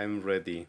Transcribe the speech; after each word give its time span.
I'm 0.00 0.22
ready. 0.22 0.66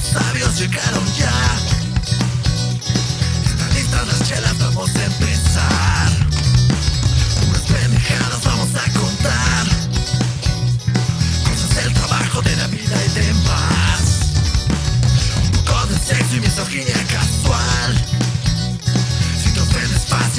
Sabios 0.00 0.58
llegaron 0.58 1.04
ya. 1.18 1.45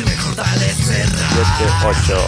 Ofendes 0.03 0.05
fácil, 0.05 0.05
mejor 0.05 0.35
dale 0.35 0.73
cerrar. 0.73 1.27
8. 1.85 2.27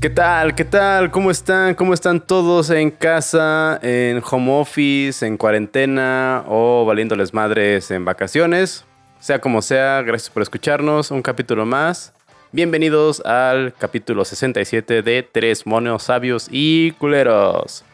¿Qué 0.00 0.10
tal? 0.10 0.54
¿Qué 0.54 0.64
tal? 0.64 1.10
¿Cómo 1.10 1.30
están? 1.30 1.74
¿Cómo 1.74 1.92
están 1.94 2.20
todos 2.20 2.70
en 2.70 2.90
casa, 2.90 3.78
en 3.82 4.22
home 4.28 4.60
office, 4.60 5.26
en 5.26 5.36
cuarentena 5.36 6.44
o 6.48 6.84
valiéndoles 6.86 7.34
madres 7.34 7.90
en 7.90 8.04
vacaciones? 8.04 8.84
Sea 9.18 9.40
como 9.40 9.60
sea, 9.60 10.02
gracias 10.02 10.30
por 10.30 10.42
escucharnos. 10.42 11.10
Un 11.10 11.22
capítulo 11.22 11.66
más. 11.66 12.14
Bienvenidos 12.52 13.20
al 13.26 13.74
capítulo 13.74 14.24
67 14.24 15.02
de 15.02 15.22
Tres 15.22 15.66
Monos 15.66 16.04
Sabios 16.04 16.48
y 16.50 16.92
Culeros. 16.92 17.84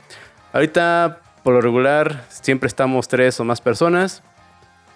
Ahorita, 0.52 1.18
por 1.42 1.54
lo 1.54 1.60
regular, 1.60 2.24
siempre 2.28 2.68
estamos 2.68 3.08
tres 3.08 3.38
o 3.40 3.44
más 3.44 3.60
personas. 3.60 4.22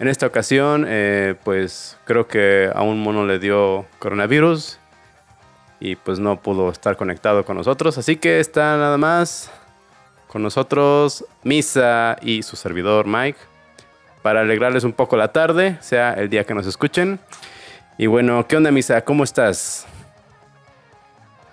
En 0.01 0.07
esta 0.07 0.25
ocasión, 0.25 0.85
eh, 0.87 1.35
pues 1.43 1.95
creo 2.05 2.27
que 2.27 2.71
a 2.73 2.81
un 2.81 3.03
mono 3.03 3.23
le 3.27 3.37
dio 3.37 3.85
coronavirus 3.99 4.79
y 5.79 5.95
pues 5.95 6.17
no 6.17 6.41
pudo 6.41 6.71
estar 6.71 6.97
conectado 6.97 7.45
con 7.45 7.55
nosotros. 7.55 7.99
Así 7.99 8.15
que 8.15 8.39
está 8.39 8.77
nada 8.77 8.97
más 8.97 9.51
con 10.27 10.41
nosotros 10.41 11.23
Misa 11.43 12.17
y 12.21 12.41
su 12.41 12.55
servidor 12.55 13.05
Mike 13.05 13.37
para 14.23 14.41
alegrarles 14.41 14.83
un 14.83 14.93
poco 14.93 15.17
la 15.17 15.31
tarde, 15.31 15.77
sea 15.81 16.13
el 16.13 16.29
día 16.29 16.45
que 16.45 16.55
nos 16.55 16.65
escuchen. 16.65 17.19
Y 17.99 18.07
bueno, 18.07 18.47
¿qué 18.47 18.57
onda 18.57 18.71
Misa? 18.71 19.01
¿Cómo 19.03 19.23
estás? 19.23 19.85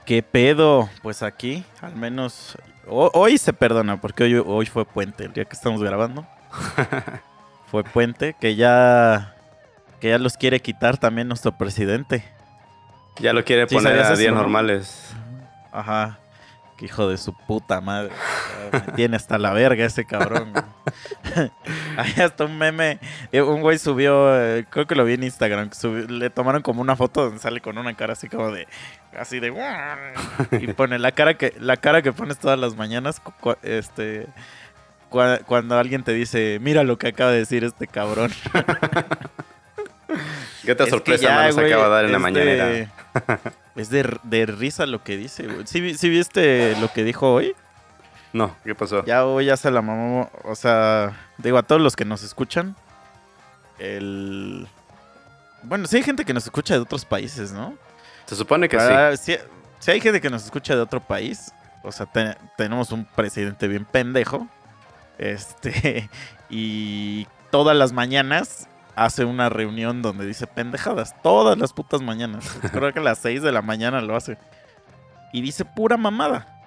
¿Qué 0.06 0.22
pedo? 0.22 0.88
Pues 1.02 1.22
aquí, 1.22 1.64
al 1.82 1.94
menos. 1.96 2.56
ho- 2.88 3.10
hoy 3.12 3.36
se 3.36 3.52
perdona, 3.52 4.00
porque 4.00 4.24
hoy, 4.24 4.42
hoy 4.46 4.64
fue 4.64 4.86
puente, 4.86 5.24
el 5.26 5.34
día 5.34 5.44
que 5.44 5.54
estamos 5.54 5.82
grabando. 5.82 6.26
fue 7.70 7.84
puente, 7.84 8.34
que 8.40 8.56
ya. 8.56 9.34
Que 10.00 10.10
ya 10.10 10.18
los 10.18 10.36
quiere 10.36 10.60
quitar 10.60 10.96
también 10.96 11.26
nuestro 11.28 11.56
presidente. 11.58 12.24
Ya 13.18 13.32
lo 13.32 13.44
quiere 13.44 13.66
poner 13.66 13.82
¿sabías 13.94 14.10
a 14.10 14.14
días 14.16 14.32
no? 14.32 14.40
normales. 14.40 15.12
Ajá. 15.72 16.18
Que 16.76 16.84
hijo 16.84 17.08
de 17.08 17.16
su 17.16 17.32
puta 17.36 17.80
madre. 17.80 18.12
Me 18.72 18.80
tiene 18.92 19.16
hasta 19.16 19.36
la 19.38 19.52
verga 19.52 19.84
ese 19.84 20.04
cabrón. 20.04 20.52
Hay 21.96 22.12
hasta 22.22 22.44
un 22.44 22.56
meme. 22.56 23.00
eh, 23.32 23.42
Un 23.42 23.60
güey 23.62 23.78
subió, 23.78 24.32
eh, 24.40 24.64
creo 24.70 24.86
que 24.86 24.94
lo 24.94 25.04
vi 25.04 25.14
en 25.14 25.24
Instagram. 25.24 25.70
subió- 25.72 26.06
le 26.08 26.30
tomaron 26.30 26.62
como 26.62 26.80
una 26.80 26.94
foto 26.94 27.24
donde 27.24 27.40
sale 27.40 27.60
con 27.60 27.76
una 27.78 27.94
cara 27.94 28.12
así 28.12 28.28
como 28.28 28.52
de. 28.52 28.68
Así 29.18 29.40
de. 29.40 29.52
Y 30.60 30.68
pone 30.74 31.00
la 31.00 31.10
cara 31.10 31.34
que, 31.34 31.54
la 31.58 31.76
cara 31.76 32.02
que 32.02 32.12
pones 32.12 32.38
todas 32.38 32.58
las 32.58 32.76
mañanas. 32.76 33.18
cu- 33.18 33.56
cu- 35.08 35.18
cua- 35.18 35.42
Cuando 35.44 35.78
alguien 35.78 36.02
te 36.02 36.12
dice, 36.12 36.58
mira 36.60 36.82
lo 36.84 36.98
que 36.98 37.08
acaba 37.08 37.30
de 37.30 37.38
decir 37.38 37.64
este 37.64 37.86
cabrón. 37.86 38.30
¿Qué 40.64 40.76
que 40.76 40.90
sorpresa 40.90 41.22
ya, 41.22 41.34
más 41.34 41.56
nos 41.56 41.64
acaba 41.64 41.84
de 41.84 41.90
dar 41.94 42.04
en 42.06 42.12
la 42.12 42.18
mañanera? 42.18 42.66
de- 42.66 42.88
es 43.76 43.90
de, 43.90 44.18
de 44.22 44.46
risa 44.46 44.86
lo 44.86 45.02
que 45.02 45.16
dice, 45.16 45.46
güey. 45.46 45.66
¿Sí, 45.66 45.80
vi- 45.80 45.96
sí 45.96 46.08
viste 46.08 46.76
lo 46.80 46.92
que 46.92 47.04
dijo 47.04 47.32
hoy? 47.32 47.54
No, 48.32 48.54
¿qué 48.64 48.74
pasó? 48.74 49.04
Ya 49.06 49.24
hoy 49.24 49.46
ya 49.46 49.56
se 49.56 49.70
la 49.70 49.80
mamó. 49.80 50.30
O 50.44 50.54
sea, 50.54 51.12
digo 51.38 51.56
a 51.58 51.62
todos 51.62 51.80
los 51.80 51.96
que 51.96 52.04
nos 52.04 52.22
escuchan. 52.22 52.76
El. 53.78 54.66
Bueno, 55.62 55.86
sí 55.86 55.96
hay 55.96 56.02
gente 56.02 56.24
que 56.24 56.34
nos 56.34 56.44
escucha 56.44 56.74
de 56.74 56.80
otros 56.80 57.04
países, 57.04 57.52
¿no? 57.52 57.74
Se 58.26 58.36
supone 58.36 58.68
que 58.68 58.78
sí. 58.78 58.86
Ah, 58.88 59.16
sí 59.16 59.90
hay 59.90 60.00
gente 60.00 60.20
que 60.20 60.28
nos 60.30 60.44
escucha 60.44 60.74
de 60.74 60.80
otro 60.82 61.00
país. 61.00 61.52
O 61.82 61.92
sea, 61.92 62.06
te- 62.06 62.36
tenemos 62.56 62.92
un 62.92 63.04
presidente 63.06 63.66
bien 63.68 63.84
pendejo. 63.84 64.46
Este. 65.18 66.08
Y 66.50 67.26
todas 67.50 67.76
las 67.76 67.92
mañanas 67.92 68.68
hace 68.96 69.26
una 69.26 69.50
reunión 69.50 70.00
donde 70.00 70.26
dice 70.26 70.46
pendejadas. 70.46 71.14
Todas 71.22 71.58
las 71.58 71.72
putas 71.72 72.00
mañanas. 72.00 72.58
Creo 72.72 72.92
que 72.92 73.00
a 73.00 73.02
las 73.02 73.18
6 73.18 73.42
de 73.42 73.52
la 73.52 73.62
mañana 73.62 74.00
lo 74.00 74.16
hace. 74.16 74.38
Y 75.32 75.42
dice 75.42 75.64
pura 75.64 75.96
mamada. 75.96 76.58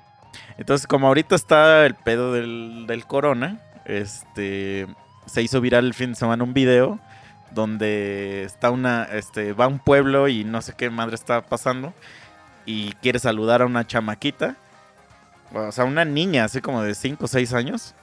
Entonces, 0.57 0.87
como 0.87 1.07
ahorita 1.07 1.35
está 1.35 1.85
el 1.85 1.95
pedo 1.95 2.31
del, 2.33 2.85
del 2.87 3.05
corona, 3.05 3.59
este. 3.85 4.87
Se 5.25 5.41
hizo 5.41 5.61
viral 5.61 5.85
el 5.85 5.93
fin 5.93 6.11
de 6.11 6.15
semana 6.15 6.43
un 6.43 6.53
video 6.53 6.99
donde 7.51 8.43
está 8.43 8.69
una. 8.69 9.05
Este. 9.05 9.53
Va 9.53 9.65
a 9.65 9.67
un 9.67 9.79
pueblo 9.79 10.27
y 10.27 10.43
no 10.43 10.61
sé 10.61 10.73
qué 10.77 10.89
madre 10.89 11.15
está 11.15 11.41
pasando. 11.41 11.93
Y 12.65 12.93
quiere 13.01 13.19
saludar 13.19 13.61
a 13.61 13.65
una 13.65 13.87
chamaquita. 13.87 14.55
O 15.53 15.71
sea, 15.71 15.85
una 15.85 16.05
niña, 16.05 16.45
así 16.45 16.61
como 16.61 16.81
de 16.81 16.95
5 16.95 17.25
o 17.25 17.27
6 17.27 17.53
años. 17.53 17.93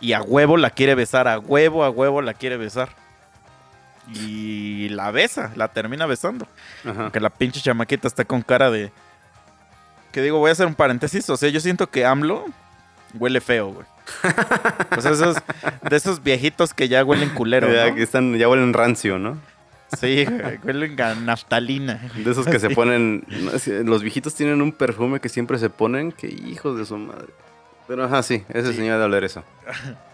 Y 0.00 0.12
a 0.12 0.22
huevo 0.22 0.56
la 0.56 0.70
quiere 0.70 0.94
besar, 0.94 1.26
a 1.28 1.38
huevo, 1.38 1.84
a 1.84 1.90
huevo 1.90 2.20
la 2.22 2.34
quiere 2.34 2.56
besar. 2.56 2.90
Y 4.12 4.88
la 4.90 5.10
besa, 5.10 5.52
la 5.56 5.68
termina 5.68 6.06
besando. 6.06 6.46
Ajá. 6.84 7.04
Aunque 7.04 7.20
la 7.20 7.30
pinche 7.30 7.60
chamaquita 7.60 8.06
está 8.06 8.24
con 8.24 8.42
cara 8.42 8.70
de... 8.70 8.92
Que 10.12 10.22
digo, 10.22 10.38
voy 10.38 10.50
a 10.50 10.52
hacer 10.52 10.66
un 10.66 10.74
paréntesis. 10.74 11.28
O 11.30 11.36
sea, 11.36 11.48
yo 11.48 11.60
siento 11.60 11.88
que 11.90 12.04
AMLO 12.04 12.44
huele 13.14 13.40
feo, 13.40 13.72
güey. 13.72 13.86
O 14.96 15.00
sea, 15.00 15.10
esos, 15.10 15.36
de 15.82 15.96
esos 15.96 16.22
viejitos 16.22 16.72
que 16.72 16.88
ya 16.88 17.04
huelen 17.04 17.30
culero, 17.30 17.72
ya, 17.72 17.88
¿no? 17.88 17.94
que 17.96 18.02
están, 18.02 18.36
ya 18.36 18.48
huelen 18.48 18.72
rancio, 18.72 19.18
¿no? 19.18 19.36
Sí, 20.00 20.26
huelen 20.64 21.00
a 21.00 21.14
naftalina. 21.14 22.00
De 22.16 22.30
esos 22.30 22.46
que 22.46 22.58
se 22.58 22.70
ponen. 22.70 23.24
los 23.84 24.02
viejitos 24.02 24.34
tienen 24.34 24.60
un 24.62 24.72
perfume 24.72 25.20
que 25.20 25.28
siempre 25.28 25.58
se 25.58 25.70
ponen. 25.70 26.12
Que 26.12 26.26
hijos 26.28 26.76
de 26.78 26.84
su 26.84 26.96
madre. 26.98 27.28
Pero 27.86 28.04
ajá, 28.04 28.22
sí, 28.22 28.42
ese 28.48 28.72
Sí. 28.72 28.78
señor 28.78 28.98
de 28.98 29.04
oler 29.04 29.24
eso. 29.24 29.44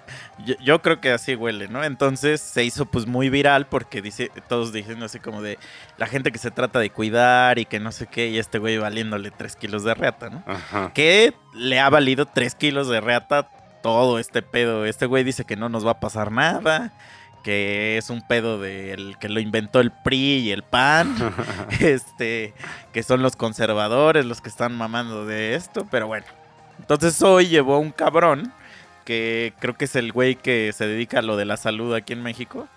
Yo, 0.44 0.54
yo 0.62 0.82
creo 0.82 1.00
que 1.00 1.10
así 1.10 1.34
huele, 1.36 1.68
¿no? 1.68 1.84
Entonces 1.84 2.40
se 2.40 2.64
hizo 2.64 2.84
pues 2.86 3.06
muy 3.06 3.30
viral 3.30 3.66
porque 3.66 4.02
dice, 4.02 4.30
todos 4.48 4.72
diciendo 4.72 5.06
así 5.06 5.20
como 5.20 5.40
de 5.40 5.58
la 5.96 6.06
gente 6.06 6.32
que 6.32 6.38
se 6.38 6.50
trata 6.50 6.80
de 6.80 6.90
cuidar 6.90 7.58
y 7.58 7.64
que 7.64 7.78
no 7.80 7.92
sé 7.92 8.06
qué, 8.08 8.28
y 8.28 8.38
este 8.38 8.58
güey 8.58 8.76
valiéndole 8.78 9.30
3 9.30 9.56
kilos 9.56 9.84
de 9.84 9.94
reata, 9.94 10.28
¿no? 10.30 10.42
Ajá. 10.46 10.90
Que 10.94 11.32
le 11.54 11.78
ha 11.80 11.88
valido 11.88 12.26
3 12.26 12.54
kilos 12.56 12.88
de 12.88 13.00
reata 13.00 13.48
todo 13.82 14.18
este 14.18 14.42
pedo. 14.42 14.84
Este 14.84 15.06
güey 15.06 15.22
dice 15.24 15.44
que 15.44 15.56
no 15.56 15.68
nos 15.68 15.86
va 15.86 15.92
a 15.92 16.00
pasar 16.00 16.30
nada, 16.32 16.92
que 17.42 17.98
es 17.98 18.10
un 18.10 18.22
pedo 18.22 18.58
del 18.58 19.16
que 19.18 19.28
lo 19.28 19.40
inventó 19.40 19.80
el 19.80 19.90
PRI 19.90 20.38
y 20.38 20.50
el 20.52 20.62
PAN, 20.62 21.14
este, 21.80 22.54
que 22.92 23.02
son 23.02 23.22
los 23.22 23.36
conservadores 23.36 24.24
los 24.24 24.40
que 24.40 24.48
están 24.48 24.76
mamando 24.76 25.26
de 25.26 25.54
esto, 25.54 25.86
pero 25.90 26.06
bueno. 26.06 26.26
Entonces 26.78 27.20
hoy 27.22 27.48
llevó 27.48 27.78
un 27.78 27.90
cabrón 27.90 28.52
que 29.04 29.52
creo 29.58 29.74
que 29.74 29.86
es 29.86 29.96
el 29.96 30.12
güey 30.12 30.36
que 30.36 30.72
se 30.72 30.86
dedica 30.86 31.18
a 31.18 31.22
lo 31.22 31.36
de 31.36 31.44
la 31.44 31.56
salud 31.56 31.94
aquí 31.94 32.12
en 32.12 32.22
México. 32.22 32.68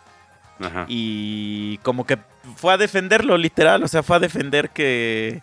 Ajá. 0.59 0.85
Y 0.87 1.77
como 1.79 2.05
que 2.05 2.17
fue 2.55 2.73
a 2.73 2.77
defenderlo, 2.77 3.37
literal. 3.37 3.83
O 3.83 3.87
sea, 3.87 4.03
fue 4.03 4.17
a 4.17 4.19
defender 4.19 4.69
que. 4.69 5.41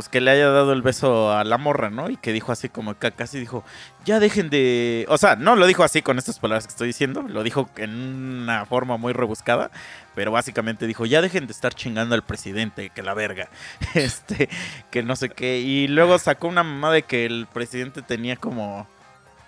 Pues 0.00 0.08
que 0.08 0.22
le 0.22 0.30
haya 0.30 0.48
dado 0.48 0.72
el 0.72 0.80
beso 0.80 1.30
a 1.30 1.44
la 1.44 1.58
morra, 1.58 1.90
¿no? 1.90 2.08
Y 2.08 2.16
que 2.16 2.32
dijo 2.32 2.52
así 2.52 2.70
como 2.70 2.98
que 2.98 3.12
casi 3.12 3.38
dijo, 3.38 3.64
ya 4.06 4.18
dejen 4.18 4.48
de. 4.48 5.04
O 5.10 5.18
sea, 5.18 5.36
no 5.36 5.56
lo 5.56 5.66
dijo 5.66 5.84
así 5.84 6.00
con 6.00 6.16
estas 6.16 6.38
palabras 6.38 6.66
que 6.66 6.70
estoy 6.70 6.86
diciendo, 6.86 7.20
lo 7.20 7.42
dijo 7.42 7.68
en 7.76 7.90
una 7.90 8.64
forma 8.64 8.96
muy 8.96 9.12
rebuscada, 9.12 9.70
pero 10.14 10.32
básicamente 10.32 10.86
dijo, 10.86 11.04
ya 11.04 11.20
dejen 11.20 11.46
de 11.46 11.52
estar 11.52 11.74
chingando 11.74 12.14
al 12.14 12.22
presidente, 12.22 12.88
que 12.88 13.02
la 13.02 13.12
verga. 13.12 13.50
Este, 13.94 14.48
que 14.90 15.02
no 15.02 15.16
sé 15.16 15.28
qué. 15.28 15.58
Y 15.58 15.86
luego 15.86 16.18
sacó 16.18 16.48
una 16.48 16.62
mamá 16.62 16.90
de 16.94 17.02
que 17.02 17.26
el 17.26 17.46
presidente 17.52 18.00
tenía 18.00 18.36
como 18.36 18.88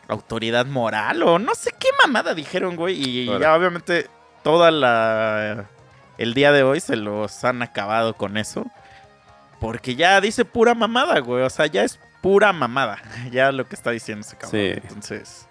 autoridad 0.08 0.66
moral 0.66 1.22
o 1.22 1.38
no 1.38 1.54
sé 1.54 1.72
qué 1.78 1.88
mamada 2.04 2.34
dijeron, 2.34 2.76
güey. 2.76 3.02
Y 3.02 3.24
ya 3.40 3.56
obviamente 3.56 4.10
toda 4.42 4.70
la 4.70 5.64
el 6.18 6.34
día 6.34 6.52
de 6.52 6.62
hoy 6.62 6.80
se 6.80 6.96
los 6.96 7.42
han 7.42 7.62
acabado 7.62 8.12
con 8.18 8.36
eso. 8.36 8.66
Porque 9.62 9.94
ya 9.94 10.20
dice 10.20 10.44
pura 10.44 10.74
mamada, 10.74 11.20
güey. 11.20 11.42
O 11.44 11.48
sea, 11.50 11.64
ya 11.66 11.84
es 11.84 11.98
pura 12.20 12.52
mamada. 12.52 12.98
Ya 13.30 13.50
lo 13.52 13.66
que 13.66 13.74
está 13.76 13.90
diciendo 13.92 14.26
ese 14.26 14.36
cabrón. 14.36 14.50
Sí. 14.60 14.72
Entonces. 14.74 15.48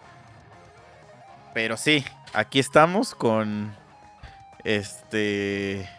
Pero 1.53 1.75
sí, 1.77 2.05
aquí 2.33 2.59
estamos 2.59 3.15
con 3.15 3.73
este. 4.63 5.89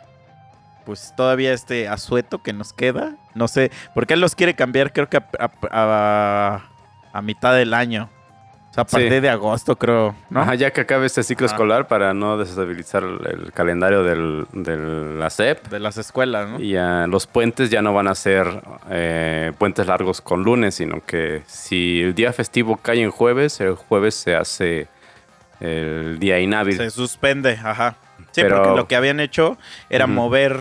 Pues 0.85 1.13
todavía 1.17 1.53
este 1.53 1.89
asueto 1.89 2.43
que 2.43 2.53
nos 2.53 2.73
queda. 2.73 3.15
No 3.35 3.49
sé, 3.49 3.71
porque 3.95 4.15
él 4.15 4.21
los 4.21 4.35
quiere 4.35 4.55
cambiar, 4.55 4.93
creo 4.93 5.09
que 5.09 5.17
a, 5.19 5.27
a- 5.39 5.51
a- 5.71 6.63
a 7.13 7.23
mitad 7.23 7.55
del 7.55 7.73
año. 7.75 8.11
O 8.73 8.75
sea, 8.75 8.83
a 8.85 8.87
partir 8.87 9.13
Sí. 9.13 9.21
de 9.21 9.29
agosto, 9.29 9.77
creo, 9.77 10.15
¿no? 10.31 10.41
Ajá, 10.41 10.55
ya 10.55 10.71
que 10.71 10.81
acabe 10.81 11.05
este 11.05 11.23
ciclo 11.23 11.45
Ajá. 11.45 11.55
escolar 11.57 11.89
para 11.89 12.15
no 12.15 12.39
desestabilizar 12.39 13.03
el, 13.05 13.53
calendario 13.53 14.03
del, 14.03 14.47
de 14.53 14.79
la 15.19 15.29
SEP. 15.29 15.69
De 15.69 15.79
las 15.79 15.99
escuelas, 15.99 16.49
¿no? 16.49 16.59
Y 16.59 16.71
ya 16.71 17.07
los 17.07 17.27
puentes 17.27 17.69
ya 17.69 17.83
no 17.83 17.93
van 17.93 18.09
a 18.09 18.15
ser 18.15 18.47
eh, 18.89 19.53
puentes 19.59 19.87
largos 19.87 20.23
con 20.23 20.43
lunes, 20.43 20.77
sino 20.77 21.05
que 21.05 21.43
si 21.47 22.01
el 22.01 22.15
día 22.15 22.33
festivo 22.33 22.79
cae 22.79 23.03
en 23.03 23.11
jueves, 23.11 23.61
el 23.61 23.75
jueves 23.75 24.15
se 24.15 24.35
hace 24.37 24.89
el 25.61 26.19
día 26.19 26.41
inhábil. 26.41 26.79
Se 26.79 26.91
suspende, 26.91 27.53
ajá. 27.63 27.97
Sí, 28.31 28.41
Pero- 28.41 28.63
porque 28.63 28.77
lo 28.77 28.89
que 28.89 28.97
habían 28.97 29.21
hecho 29.21 29.59
era 29.91 30.07
mover 30.07 30.61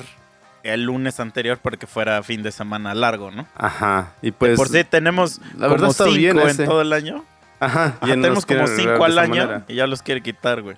el 0.64 0.84
lunes 0.84 1.20
anterior 1.22 1.60
para 1.60 1.78
que 1.78 1.88
fuera 1.88 2.22
fin 2.24 2.44
de 2.44 2.52
semana 2.52 2.94
largo, 2.94 3.32
¿no? 3.32 3.48
Ajá. 3.56 4.12
Y 4.22 4.32
pues. 4.32 4.58
Por 4.58 4.68
si 4.68 4.84
tenemos 4.84 5.40
la 5.58 5.68
verdad 5.70 5.78
como 5.78 5.92
está 5.92 6.04
cinco 6.04 6.18
bien 6.18 6.40
en 6.40 6.48
ese. 6.50 6.66
todo 6.66 6.82
el 6.82 6.92
año. 6.92 7.24
Ajá. 7.62 7.96
Ajá, 8.02 8.14
tenemos 8.14 8.46
como 8.46 8.68
cinco 8.68 9.06
al 9.06 9.18
año 9.18 9.46
manera. 9.46 9.64
y 9.70 9.76
ya 9.76 9.88
los 9.88 10.02
quiere 10.02 10.22
quitar, 10.22 10.62
güey. 10.62 10.76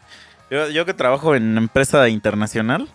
Yo, 0.51 0.69
yo 0.69 0.85
que 0.85 0.93
trabajo 0.93 1.33
en 1.33 1.57
empresa 1.57 2.07
internacional, 2.09 2.87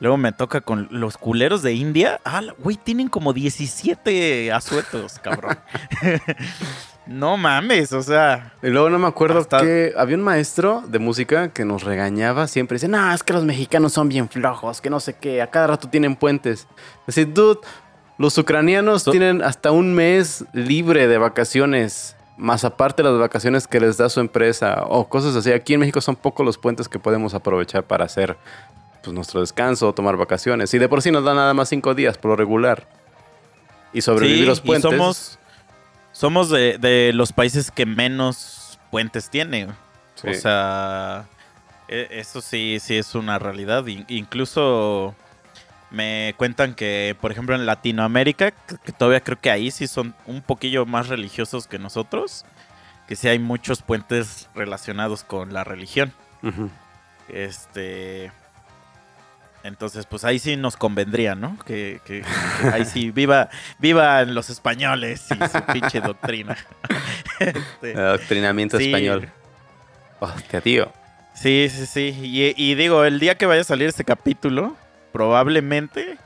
luego 0.00 0.16
me 0.18 0.32
toca 0.32 0.60
con 0.60 0.88
los 0.90 1.16
culeros 1.16 1.62
de 1.62 1.72
India. 1.72 2.20
Ah, 2.24 2.42
güey, 2.58 2.76
tienen 2.76 3.08
como 3.08 3.32
17 3.32 4.52
asuetos, 4.52 5.18
cabrón. 5.22 5.56
no 7.06 7.36
mames, 7.36 7.92
o 7.92 8.02
sea. 8.02 8.52
Y 8.62 8.68
luego 8.68 8.90
no 8.90 8.98
me 8.98 9.06
acuerdo 9.06 9.38
Hasta- 9.40 9.60
que 9.60 9.94
había 9.96 10.16
un 10.16 10.22
maestro 10.22 10.82
de 10.86 10.98
música 10.98 11.48
que 11.50 11.64
nos 11.64 11.82
regañaba 11.84 12.46
siempre. 12.46 12.76
Dice, 12.76 12.88
no, 12.88 13.12
es 13.12 13.22
que 13.22 13.32
los 13.32 13.44
mexicanos 13.44 13.92
son 13.94 14.08
bien 14.08 14.28
flojos, 14.28 14.80
que 14.80 14.90
no 14.90 15.00
sé 15.00 15.14
qué, 15.14 15.40
a 15.40 15.46
cada 15.48 15.68
rato 15.68 15.88
tienen 15.88 16.16
puentes. 16.16 16.66
Dice, 17.06 17.24
dude, 17.24 17.60
los 18.18 18.36
ucranianos 18.36 19.04
So- 19.04 19.10
tienen 19.10 19.42
hasta 19.42 19.70
un 19.70 19.94
mes 19.94 20.44
libre 20.52 21.06
de 21.08 21.16
vacaciones, 21.18 22.14
más 22.38 22.64
aparte 22.64 23.02
las 23.02 23.18
vacaciones 23.18 23.66
que 23.66 23.80
les 23.80 23.96
da 23.98 24.08
su 24.08 24.20
empresa 24.20 24.84
o 24.88 25.08
cosas 25.08 25.34
así. 25.36 25.52
Aquí 25.52 25.74
en 25.74 25.80
México 25.80 26.00
son 26.00 26.16
pocos 26.16 26.46
los 26.46 26.56
puentes 26.56 26.88
que 26.88 26.98
podemos 26.98 27.34
aprovechar 27.34 27.82
para 27.84 28.04
hacer 28.06 28.36
pues, 29.02 29.12
nuestro 29.12 29.40
descanso 29.40 29.88
o 29.88 29.92
tomar 29.92 30.16
vacaciones. 30.16 30.72
Y 30.72 30.78
de 30.78 30.88
por 30.88 31.02
sí 31.02 31.10
nos 31.10 31.24
dan 31.24 31.36
nada 31.36 31.52
más 31.52 31.68
cinco 31.68 31.94
días 31.94 32.16
por 32.16 32.30
lo 32.30 32.36
regular. 32.36 32.88
Y 33.92 34.00
sobrevivir 34.02 34.40
Sí, 34.42 34.46
los 34.46 34.58
y 34.58 34.62
puentes. 34.62 34.90
somos, 34.90 35.38
somos 36.12 36.48
de, 36.50 36.78
de 36.78 37.12
los 37.12 37.32
países 37.32 37.70
que 37.70 37.84
menos 37.86 38.78
puentes 38.90 39.28
tiene. 39.30 39.68
Sí. 40.14 40.28
O 40.28 40.34
sea, 40.34 41.26
e- 41.88 42.08
eso 42.12 42.40
sí, 42.40 42.78
sí 42.80 42.96
es 42.96 43.14
una 43.14 43.38
realidad. 43.38 43.84
In- 43.86 44.04
incluso 44.08 45.14
me 45.90 46.34
cuentan 46.36 46.74
que, 46.74 47.16
por 47.20 47.32
ejemplo, 47.32 47.54
en 47.54 47.64
Latinoamérica, 47.66 48.50
que 48.50 48.92
todavía 48.92 49.20
creo 49.20 49.40
que 49.40 49.50
ahí 49.50 49.70
sí 49.70 49.86
son 49.86 50.14
un 50.26 50.42
poquillo 50.42 50.84
más 50.86 51.08
religiosos 51.08 51.66
que 51.66 51.78
nosotros, 51.78 52.44
que 53.06 53.16
sí 53.16 53.28
hay 53.28 53.38
muchos 53.38 53.82
puentes 53.82 54.48
relacionados 54.54 55.24
con 55.24 55.52
la 55.54 55.64
religión. 55.64 56.12
Este. 57.28 58.30
Entonces, 59.64 60.06
pues 60.06 60.24
ahí 60.24 60.38
sí 60.38 60.56
nos 60.56 60.76
convendría, 60.76 61.34
¿no? 61.34 61.58
Que, 61.66 62.00
que- 62.04 62.22
que 62.60 62.68
ahí 62.68 62.84
sí, 62.84 63.10
viva, 63.10 63.48
vivan 63.78 64.34
los 64.34 64.50
españoles 64.50 65.26
y 65.30 65.48
su 65.48 65.62
pinche 65.72 66.00
doctrina. 66.00 66.56
Este, 67.40 67.94
Adoctrinamiento 67.96 68.78
Sí. 68.78 68.86
español. 68.86 69.28
Hostia, 70.18 70.60
tío. 70.60 70.92
sí, 71.34 71.68
sí, 71.70 71.86
sí. 71.86 72.18
Y, 72.22 72.52
y 72.56 72.74
digo, 72.74 73.04
el 73.04 73.20
día 73.20 73.36
que 73.36 73.46
vaya 73.46 73.60
a 73.60 73.64
salir 73.64 73.86
este 73.88 74.02
capítulo, 74.04 74.76
probablemente. 75.18 76.16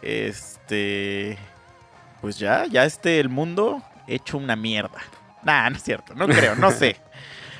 Este. 0.00 1.36
Pues 2.22 2.38
ya, 2.38 2.64
ya 2.64 2.86
esté 2.86 3.20
el 3.20 3.28
mundo 3.28 3.82
hecho 4.06 4.38
una 4.38 4.56
mierda. 4.56 4.98
Nah, 5.42 5.68
no 5.68 5.76
es 5.76 5.82
cierto, 5.82 6.14
no 6.14 6.26
creo, 6.26 6.56
no 6.56 6.70
sé. 6.70 6.96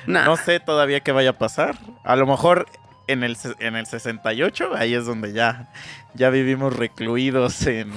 Nah. 0.05 0.25
No 0.25 0.35
sé 0.35 0.59
todavía 0.59 0.99
qué 0.99 1.13
vaya 1.13 1.29
a 1.29 1.37
pasar. 1.37 1.77
A 2.03 2.17
lo 2.17 2.27
mejor 2.27 2.65
en 3.07 3.23
el, 3.23 3.37
en 3.59 3.77
el 3.77 3.85
68, 3.85 4.71
ahí 4.75 4.95
es 4.95 5.05
donde 5.05 5.31
ya, 5.31 5.69
ya 6.13 6.29
vivimos 6.29 6.75
recluidos 6.75 7.65
en. 7.67 7.93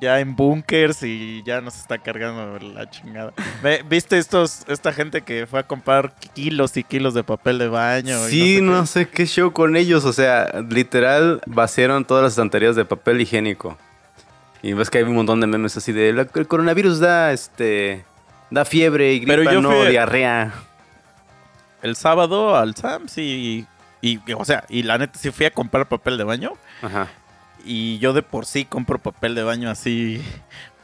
Ya 0.00 0.20
en 0.20 0.36
búnkers 0.36 1.02
y 1.02 1.42
ya 1.44 1.60
nos 1.62 1.76
está 1.76 1.98
cargando 1.98 2.58
la 2.58 2.88
chingada. 2.90 3.32
¿Viste 3.88 4.18
estos, 4.18 4.62
esta 4.68 4.92
gente 4.92 5.22
que 5.22 5.46
fue 5.46 5.60
a 5.60 5.62
comprar 5.62 6.12
kilos 6.34 6.76
y 6.76 6.84
kilos 6.84 7.14
de 7.14 7.24
papel 7.24 7.58
de 7.58 7.68
baño? 7.68 8.28
y 8.28 8.30
Sí, 8.30 8.56
sé 8.56 8.62
no 8.62 8.80
qué? 8.82 8.86
sé 8.86 9.08
qué 9.08 9.26
show 9.26 9.52
con 9.52 9.76
ellos. 9.76 10.04
O 10.04 10.12
sea, 10.12 10.60
literal, 10.68 11.40
vaciaron 11.46 12.04
todas 12.04 12.22
las 12.22 12.32
estanterías 12.34 12.76
de 12.76 12.84
papel 12.84 13.20
higiénico. 13.22 13.78
Y 14.62 14.72
ves 14.74 14.90
que 14.90 14.98
hay 14.98 15.04
un 15.04 15.14
montón 15.14 15.40
de 15.40 15.46
memes 15.46 15.76
así 15.76 15.92
de 15.92 16.12
"La- 16.12 16.28
el 16.34 16.46
coronavirus 16.46 17.00
da 17.00 17.32
este. 17.32 18.04
da 18.50 18.64
fiebre 18.64 19.14
y 19.14 19.24
Pero 19.24 19.38
gripa, 19.42 19.52
yo 19.52 19.60
no 19.62 19.70
fui- 19.70 19.88
diarrea. 19.90 20.52
El 21.82 21.96
sábado 21.96 22.56
al 22.56 22.74
Sams 22.74 23.16
y, 23.18 23.66
y, 24.00 24.20
o 24.36 24.44
sea, 24.44 24.64
y 24.68 24.82
la 24.82 24.98
neta 24.98 25.18
sí 25.18 25.30
fui 25.30 25.46
a 25.46 25.50
comprar 25.50 25.86
papel 25.88 26.18
de 26.18 26.24
baño. 26.24 26.52
Ajá. 26.82 27.08
Y 27.70 27.98
yo 27.98 28.14
de 28.14 28.22
por 28.22 28.46
sí 28.46 28.64
compro 28.64 28.98
papel 28.98 29.34
de 29.34 29.42
baño 29.42 29.68
así 29.68 30.22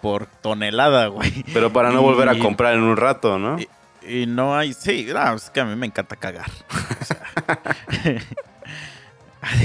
por 0.02 0.26
tonelada, 0.26 1.06
güey. 1.06 1.42
Pero 1.54 1.72
para 1.72 1.90
no 1.90 2.02
volver 2.02 2.28
a 2.28 2.38
comprar 2.38 2.74
en 2.74 2.82
un 2.82 2.98
rato, 2.98 3.38
¿no? 3.38 3.58
Y, 3.58 3.68
y 4.06 4.26
no 4.26 4.54
hay, 4.54 4.74
sí, 4.74 5.06
no, 5.10 5.34
es 5.34 5.48
que 5.48 5.60
a 5.60 5.64
mí 5.64 5.74
me 5.76 5.86
encanta 5.86 6.14
cagar. 6.14 6.50
O 7.00 7.04
sea, 7.06 8.20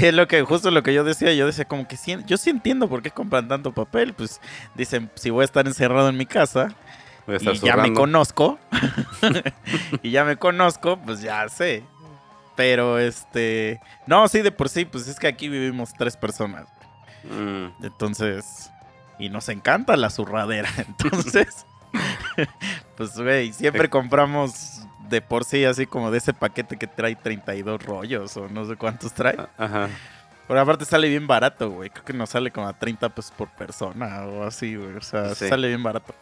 es 0.00 0.14
lo 0.14 0.26
que, 0.26 0.40
justo 0.40 0.70
lo 0.70 0.82
que 0.82 0.94
yo 0.94 1.04
decía, 1.04 1.34
yo 1.34 1.44
decía 1.44 1.66
como 1.66 1.86
que 1.86 1.98
sí, 1.98 2.16
yo 2.26 2.38
sí 2.38 2.48
entiendo 2.48 2.88
por 2.88 3.02
qué 3.02 3.10
compran 3.10 3.48
tanto 3.48 3.72
papel, 3.72 4.14
pues 4.14 4.40
dicen, 4.74 5.10
si 5.14 5.28
voy 5.28 5.42
a 5.42 5.44
estar 5.44 5.66
encerrado 5.66 6.08
en 6.08 6.16
mi 6.16 6.24
casa 6.24 6.74
Voy 7.26 7.34
a 7.34 7.36
estar 7.36 7.54
y 7.54 7.58
ya 7.58 7.76
me 7.76 7.92
conozco, 7.92 8.58
y 10.02 10.10
ya 10.10 10.24
me 10.24 10.38
conozco, 10.38 10.98
pues 11.04 11.20
ya 11.20 11.46
sé. 11.50 11.84
Pero 12.56 12.98
este, 12.98 13.78
no, 14.06 14.26
sí, 14.26 14.40
de 14.40 14.52
por 14.52 14.70
sí, 14.70 14.86
pues 14.86 15.06
es 15.06 15.18
que 15.18 15.26
aquí 15.26 15.50
vivimos 15.50 15.92
tres 15.92 16.16
personas. 16.16 16.66
Mm. 17.24 17.84
Entonces, 17.84 18.70
y 19.18 19.28
nos 19.28 19.48
encanta 19.48 19.96
la 19.96 20.10
zurradera. 20.10 20.68
Entonces, 20.78 21.66
pues, 22.96 23.16
güey, 23.16 23.52
siempre 23.52 23.88
compramos 23.88 24.82
de 25.08 25.20
por 25.20 25.44
sí, 25.44 25.64
así 25.64 25.86
como 25.86 26.10
de 26.10 26.18
ese 26.18 26.32
paquete 26.32 26.76
que 26.76 26.86
trae 26.86 27.16
32 27.16 27.82
rollos 27.84 28.36
o 28.36 28.48
no 28.48 28.64
sé 28.64 28.76
cuántos 28.76 29.12
trae. 29.12 29.36
Ajá. 29.58 29.88
Pero 30.46 30.60
aparte 30.60 30.84
sale 30.84 31.08
bien 31.08 31.26
barato, 31.26 31.70
güey. 31.70 31.90
Creo 31.90 32.04
que 32.04 32.12
nos 32.12 32.30
sale 32.30 32.50
como 32.50 32.66
a 32.66 32.72
30 32.72 33.08
pesos 33.10 33.32
por 33.36 33.48
persona 33.50 34.24
o 34.24 34.44
así, 34.44 34.74
güey. 34.74 34.96
O 34.96 35.00
sea, 35.00 35.34
Sí. 35.34 35.48
sale 35.48 35.68
bien 35.68 35.82
barato. 35.82 36.14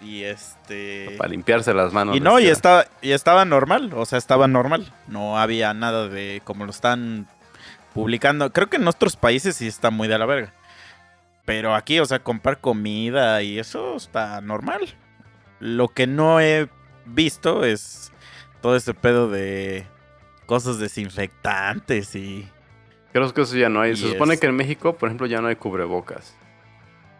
Y 0.00 0.22
este... 0.22 1.14
Para 1.18 1.28
limpiarse 1.28 1.74
las 1.74 1.92
manos. 1.92 2.16
Y 2.16 2.20
no, 2.20 2.38
y 2.38 2.46
estaba, 2.46 2.86
y 3.02 3.10
estaba 3.12 3.44
normal, 3.44 3.90
o 3.94 4.06
sea, 4.06 4.16
estaba 4.18 4.48
normal. 4.48 4.92
No 5.08 5.38
había 5.38 5.74
nada 5.74 6.08
de 6.08 6.40
como 6.44 6.64
lo 6.64 6.70
están 6.70 7.26
publicando. 7.94 8.52
Creo 8.52 8.68
que 8.68 8.76
en 8.76 8.88
otros 8.88 9.16
países 9.16 9.56
sí 9.56 9.66
está 9.66 9.90
muy 9.90 10.08
de 10.08 10.18
la 10.18 10.26
verga. 10.26 10.52
Pero 11.44 11.74
aquí, 11.74 11.98
o 12.00 12.04
sea, 12.04 12.20
comprar 12.20 12.60
comida 12.60 13.42
y 13.42 13.58
eso 13.58 13.96
está 13.96 14.40
normal. 14.40 14.94
Lo 15.58 15.88
que 15.88 16.06
no 16.06 16.40
he 16.40 16.68
visto 17.06 17.64
es 17.64 18.12
todo 18.60 18.76
ese 18.76 18.94
pedo 18.94 19.28
de 19.28 19.86
cosas 20.46 20.78
desinfectantes 20.78 22.14
y... 22.14 22.48
Creo 23.12 23.32
que 23.34 23.42
eso 23.42 23.56
ya 23.56 23.68
no 23.68 23.80
hay. 23.80 23.96
Se 23.96 24.12
supone 24.12 24.34
es- 24.34 24.40
que 24.40 24.46
en 24.46 24.54
México, 24.54 24.96
por 24.96 25.08
ejemplo, 25.08 25.26
ya 25.26 25.40
no 25.40 25.48
hay 25.48 25.56
cubrebocas. 25.56 26.36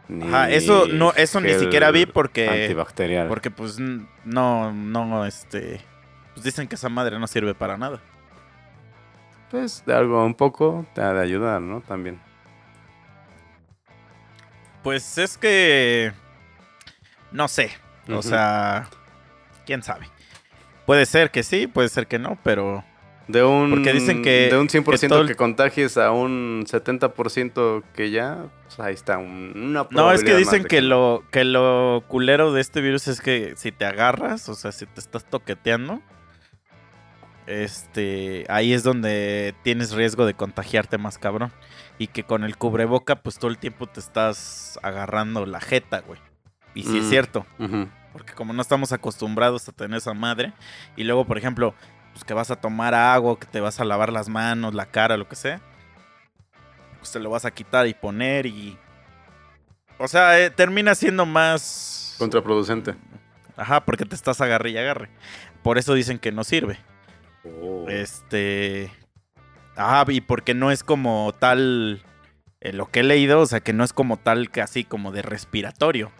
Ni 0.08 0.26
Ajá, 0.26 0.50
eso 0.50 0.86
no, 0.88 1.12
eso 1.14 1.40
ni 1.40 1.52
siquiera 1.54 1.90
vi 1.90 2.06
porque... 2.06 2.48
Antibacterial. 2.48 3.28
Porque 3.28 3.50
pues 3.50 3.78
no, 3.78 4.72
no, 4.72 5.26
este... 5.26 5.80
Pues 6.34 6.44
dicen 6.44 6.68
que 6.68 6.76
esa 6.76 6.88
madre 6.88 7.18
no 7.18 7.26
sirve 7.26 7.54
para 7.54 7.76
nada. 7.76 8.00
Pues 9.50 9.82
de 9.84 9.94
algo 9.94 10.24
un 10.24 10.34
poco 10.34 10.86
te 10.94 11.00
ha 11.00 11.12
de 11.12 11.20
ayudar, 11.22 11.60
¿no? 11.60 11.80
También. 11.80 12.20
Pues 14.82 15.18
es 15.18 15.36
que. 15.36 16.12
No 17.32 17.48
sé. 17.48 17.70
O 18.08 18.22
sea. 18.22 18.88
Quién 19.66 19.82
sabe. 19.82 20.06
Puede 20.86 21.06
ser 21.06 21.30
que 21.30 21.42
sí, 21.42 21.66
puede 21.66 21.88
ser 21.88 22.06
que 22.06 22.18
no, 22.18 22.38
pero. 22.42 22.84
De 23.28 23.44
un, 23.44 23.70
Porque 23.70 23.92
dicen 23.92 24.22
que- 24.22 24.48
de 24.50 24.58
un 24.58 24.68
100% 24.68 24.84
que, 24.92 24.98
que 24.98 25.08
todo 25.08 25.36
contagies 25.36 25.96
a 25.96 26.10
un 26.10 26.64
70% 26.66 27.84
que 27.94 28.10
ya, 28.10 28.46
pues 28.64 28.80
ahí 28.80 28.94
está. 28.94 29.18
un- 29.18 29.52
una 29.54 29.86
No, 29.90 30.10
es 30.10 30.24
que 30.24 30.34
dicen 30.34 30.62
de 30.62 30.68
que 30.68 30.80
lo, 30.82 31.22
que 31.30 31.44
lo 31.44 32.02
culero 32.08 32.52
de 32.52 32.60
este 32.60 32.80
virus 32.80 33.06
es 33.06 33.20
que 33.20 33.52
si 33.56 33.70
te 33.70 33.84
agarras, 33.84 34.48
o 34.48 34.56
sea, 34.56 34.72
si 34.72 34.84
te 34.86 34.98
estás 34.98 35.24
toqueteando, 35.26 36.00
este, 37.46 38.46
ahí 38.48 38.72
es 38.72 38.82
donde 38.82 39.54
tienes 39.62 39.92
riesgo 39.92 40.26
de 40.26 40.34
contagiarte 40.34 40.98
más 40.98 41.18
cabrón. 41.18 41.52
Y 41.98 42.06
que 42.06 42.24
con 42.24 42.44
el 42.44 42.56
cubreboca, 42.56 43.16
pues 43.16 43.38
todo 43.38 43.50
el 43.50 43.58
tiempo 43.58 43.86
te 43.86 44.00
estás 44.00 44.78
agarrando 44.82 45.44
la 45.44 45.60
jeta, 45.60 46.00
güey. 46.00 46.18
Y 46.74 46.84
sí 46.84 46.98
es 46.98 47.04
Mm. 47.04 47.10
cierto. 47.10 47.46
Porque 48.12 48.32
como 48.32 48.52
no 48.52 48.62
estamos 48.62 48.92
acostumbrados 48.92 49.68
a 49.68 49.72
tener 49.72 49.98
esa 49.98 50.14
madre. 50.14 50.52
Y 50.96 51.04
luego, 51.04 51.26
por 51.26 51.36
ejemplo, 51.36 51.74
pues 52.12 52.24
que 52.24 52.32
vas 52.34 52.50
a 52.50 52.56
tomar 52.56 52.94
agua, 52.94 53.38
que 53.38 53.46
te 53.46 53.60
vas 53.60 53.80
a 53.80 53.84
lavar 53.84 54.12
las 54.12 54.28
manos, 54.28 54.74
la 54.74 54.86
cara, 54.86 55.16
lo 55.16 55.28
que 55.28 55.36
sea. 55.36 55.60
Pues 56.98 57.12
te 57.12 57.18
lo 57.20 57.30
vas 57.30 57.44
a 57.44 57.50
quitar 57.50 57.86
y 57.86 57.94
poner 57.94 58.46
y... 58.46 58.78
O 59.98 60.08
sea, 60.08 60.40
eh, 60.40 60.50
termina 60.50 60.94
siendo 60.94 61.26
más... 61.26 62.14
Contraproducente. 62.18 62.94
Ajá, 63.56 63.84
porque 63.84 64.06
te 64.06 64.14
estás 64.14 64.40
agarre 64.40 64.70
y 64.70 64.78
agarre. 64.78 65.10
Por 65.62 65.76
eso 65.76 65.92
dicen 65.92 66.18
que 66.18 66.32
no 66.32 66.44
sirve. 66.44 66.78
Oh. 67.44 67.86
Este. 67.88 68.90
Ajá, 69.76 70.04
y 70.12 70.20
porque 70.20 70.54
no 70.54 70.70
es 70.70 70.84
como 70.84 71.32
tal. 71.38 72.02
eh, 72.60 72.72
lo 72.74 72.86
que 72.90 73.00
he 73.00 73.02
leído, 73.02 73.40
o 73.40 73.46
sea, 73.46 73.60
que 73.60 73.72
no 73.72 73.84
es 73.84 73.92
como 73.94 74.18
tal, 74.18 74.50
casi 74.50 74.84
como 74.84 75.12
de 75.12 75.22
respiratorio. 75.22 76.12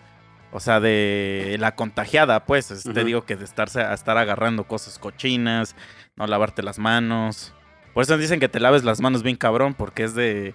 O 0.53 0.59
sea, 0.61 0.81
de 0.81 1.57
la 1.61 1.75
contagiada, 1.77 2.45
pues. 2.47 2.71
es- 2.71 2.85
Te 2.85 3.05
digo 3.05 3.25
que 3.27 3.37
de 3.37 3.45
estarse, 3.45 3.83
a 3.83 3.93
estar 3.95 4.17
agarrando 4.19 4.65
cosas 4.65 4.99
cochinas, 4.99 5.77
no 6.17 6.27
lavarte 6.27 6.62
las 6.62 6.79
manos. 6.79 7.55
Por 7.95 8.03
eso 8.05 8.17
dicen 8.17 8.41
que 8.41 8.49
te 8.49 8.61
laves 8.61 8.83
las 8.85 9.00
manos 9.00 9.23
bien 9.23 9.37
cabrón, 9.37 9.75
porque 9.75 10.05
es 10.05 10.15
de. 10.15 10.55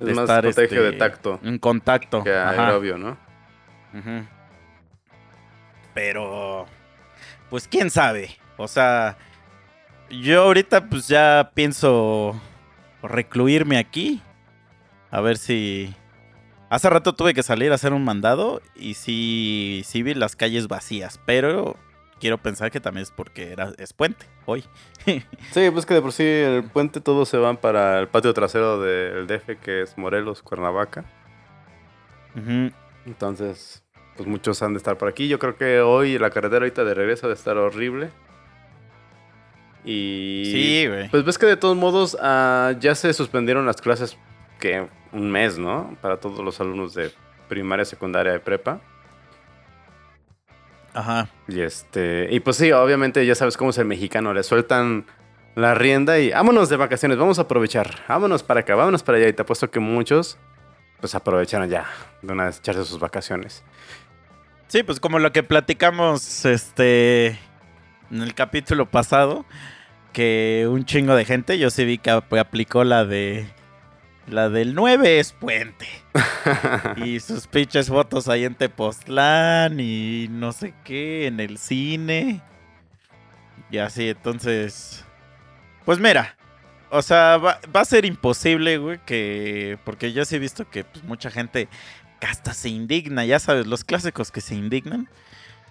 Es 0.00 0.06
de 0.06 0.14
más 0.14 0.22
estar, 0.22 0.44
contagio 0.44 0.82
de 0.82 0.88
este, 0.88 0.98
tacto 0.98 1.38
Un 1.42 1.58
contacto. 1.58 2.24
que 2.24 2.32
aerobio, 2.34 2.96
¿no? 2.96 3.18
Pero, 5.94 6.66
pues 7.50 7.68
quién 7.68 7.90
sabe. 7.90 8.36
O 8.56 8.68
sea, 8.68 9.16
yo 10.10 10.42
ahorita 10.42 10.88
pues 10.88 11.08
ya 11.08 11.52
pienso 11.54 12.40
recluirme 13.02 13.78
aquí. 13.78 14.22
A 15.10 15.20
ver 15.20 15.38
si... 15.38 15.94
Hace 16.68 16.88
rato 16.88 17.14
tuve 17.14 17.34
que 17.34 17.42
salir 17.42 17.72
a 17.72 17.74
hacer 17.74 17.92
un 17.92 18.04
mandado 18.04 18.62
y 18.76 18.94
sí, 18.94 19.82
sí 19.84 20.04
vi 20.04 20.14
las 20.14 20.36
calles 20.36 20.68
vacías, 20.68 21.20
pero 21.26 21.76
quiero 22.20 22.38
pensar 22.38 22.70
que 22.70 22.78
también 22.78 23.02
es 23.02 23.10
porque 23.10 23.50
era, 23.50 23.72
es 23.78 23.92
puente 23.92 24.26
hoy. 24.46 24.64
Sí, 25.50 25.70
pues 25.72 25.84
que 25.84 25.94
de 25.94 26.02
por 26.02 26.12
sí 26.12 26.22
el 26.22 26.62
puente 26.62 27.00
todos 27.00 27.28
se 27.28 27.38
van 27.38 27.56
para 27.56 27.98
el 27.98 28.06
patio 28.06 28.32
trasero 28.34 28.80
del 28.80 29.26
DF, 29.26 29.58
que 29.60 29.82
es 29.82 29.98
Morelos, 29.98 30.42
Cuernavaca. 30.42 31.04
Entonces, 33.04 33.82
pues 34.16 34.28
muchos 34.28 34.62
han 34.62 34.74
de 34.74 34.78
estar 34.78 34.96
por 34.96 35.08
aquí. 35.08 35.26
Yo 35.26 35.40
creo 35.40 35.56
que 35.56 35.80
hoy 35.80 36.18
la 36.18 36.30
carretera 36.30 36.60
ahorita 36.60 36.84
de 36.84 36.94
regreso 36.94 37.26
de 37.26 37.34
estar 37.34 37.56
horrible. 37.56 38.10
Y 39.84 40.42
Sí, 40.52 40.86
güey. 40.88 41.08
pues 41.08 41.24
ves 41.24 41.38
que 41.38 41.46
de 41.46 41.56
todos 41.56 41.76
modos 41.76 42.16
ah, 42.20 42.72
ya 42.80 42.94
se 42.94 43.12
suspendieron 43.12 43.64
las 43.66 43.80
clases 43.80 44.16
que 44.58 44.86
un 45.12 45.30
mes, 45.30 45.58
¿no? 45.58 45.96
Para 46.00 46.18
todos 46.18 46.40
los 46.44 46.60
alumnos 46.60 46.94
de 46.94 47.10
primaria, 47.48 47.84
secundaria 47.84 48.34
y 48.34 48.38
prepa. 48.38 48.80
Ajá. 50.92 51.28
Y 51.48 51.60
este, 51.60 52.28
y 52.30 52.40
pues 52.40 52.56
sí, 52.56 52.72
obviamente 52.72 53.24
ya 53.24 53.34
sabes 53.34 53.56
cómo 53.56 53.70
es 53.70 53.78
el 53.78 53.86
mexicano, 53.86 54.34
le 54.34 54.42
sueltan 54.42 55.06
la 55.54 55.74
rienda 55.74 56.18
y 56.18 56.30
vámonos 56.30 56.68
de 56.68 56.76
vacaciones, 56.76 57.16
vamos 57.18 57.38
a 57.38 57.42
aprovechar, 57.42 58.04
vámonos 58.08 58.42
para 58.42 58.60
acá, 58.60 58.74
vámonos 58.74 59.02
para 59.02 59.18
allá. 59.18 59.28
Y 59.28 59.32
te 59.32 59.42
apuesto 59.42 59.70
que 59.70 59.80
muchos 59.80 60.38
pues 61.00 61.14
aprovecharon 61.14 61.68
ya 61.70 61.86
de 62.22 62.32
una 62.32 62.44
vez 62.46 62.58
echarse 62.58 62.84
sus 62.84 62.98
vacaciones. 62.98 63.64
Sí, 64.68 64.82
pues 64.82 65.00
como 65.00 65.18
lo 65.18 65.32
que 65.32 65.42
platicamos 65.42 66.44
este 66.44 67.38
en 68.10 68.22
el 68.22 68.34
capítulo 68.34 68.86
pasado, 68.90 69.44
que 70.12 70.66
un 70.70 70.84
chingo 70.84 71.14
de 71.14 71.24
gente, 71.24 71.58
yo 71.58 71.70
sí 71.70 71.84
vi 71.84 71.98
que 71.98 72.10
ap- 72.10 72.32
aplicó 72.34 72.84
la 72.84 73.04
de 73.04 73.46
la 74.26 74.48
del 74.48 74.74
9 74.74 75.18
es 75.18 75.32
puente. 75.32 75.86
y 77.04 77.20
sus 77.20 77.46
pinches 77.46 77.88
fotos 77.88 78.28
ahí 78.28 78.44
en 78.44 78.54
Tepoztlán 78.54 79.80
y 79.80 80.28
no 80.30 80.52
sé 80.52 80.74
qué, 80.84 81.26
en 81.26 81.40
el 81.40 81.58
cine. 81.58 82.40
Y 83.70 83.78
así, 83.78 84.08
entonces. 84.08 85.04
Pues 85.84 85.98
mira, 85.98 86.36
o 86.90 87.02
sea, 87.02 87.36
va, 87.38 87.60
va 87.74 87.80
a 87.80 87.84
ser 87.84 88.04
imposible, 88.04 88.78
güey, 88.78 88.98
que. 89.04 89.78
Porque 89.84 90.12
yo 90.12 90.24
sí 90.24 90.36
he 90.36 90.40
visto 90.40 90.68
que 90.68 90.84
pues, 90.84 91.04
mucha 91.04 91.30
gente 91.30 91.68
hasta 92.20 92.52
se 92.52 92.68
indigna, 92.68 93.24
ya 93.24 93.38
sabes, 93.38 93.66
los 93.66 93.82
clásicos 93.84 94.30
que 94.30 94.40
se 94.40 94.54
indignan. 94.54 95.08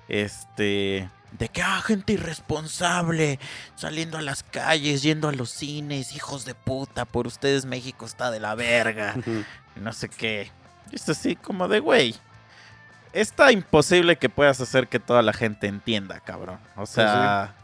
Este. 0.08 1.10
De 1.38 1.48
que, 1.48 1.62
ah, 1.62 1.82
gente 1.82 2.14
irresponsable, 2.14 3.40
saliendo 3.76 4.18
a 4.18 4.22
las 4.22 4.44
calles, 4.44 5.04
yendo 5.04 5.30
a 5.30 5.32
los 5.32 5.52
cines, 5.52 6.16
hijos 6.16 6.44
de 6.44 6.56
puta, 6.56 7.06
por 7.06 7.28
ustedes 7.28 7.66
México 7.66 8.06
está 8.06 8.32
de 8.32 8.40
la 8.40 8.56
verga 8.56 9.16
no 9.80 9.94
sé 9.94 10.10
qué. 10.10 10.52
Y 10.92 10.96
Es 10.96 11.08
así 11.10 11.36
como 11.36 11.68
de, 11.68 11.80
güey. 11.80 12.16
Está 13.14 13.52
imposible 13.52 14.18
que 14.18 14.30
puedas 14.30 14.62
hacer 14.62 14.88
que 14.88 15.00
toda 15.00 15.22
la 15.22 15.34
gente 15.34 15.68
entienda, 15.68 16.20
cabrón. 16.20 16.60
O 16.76 16.86
sea. 16.86 17.56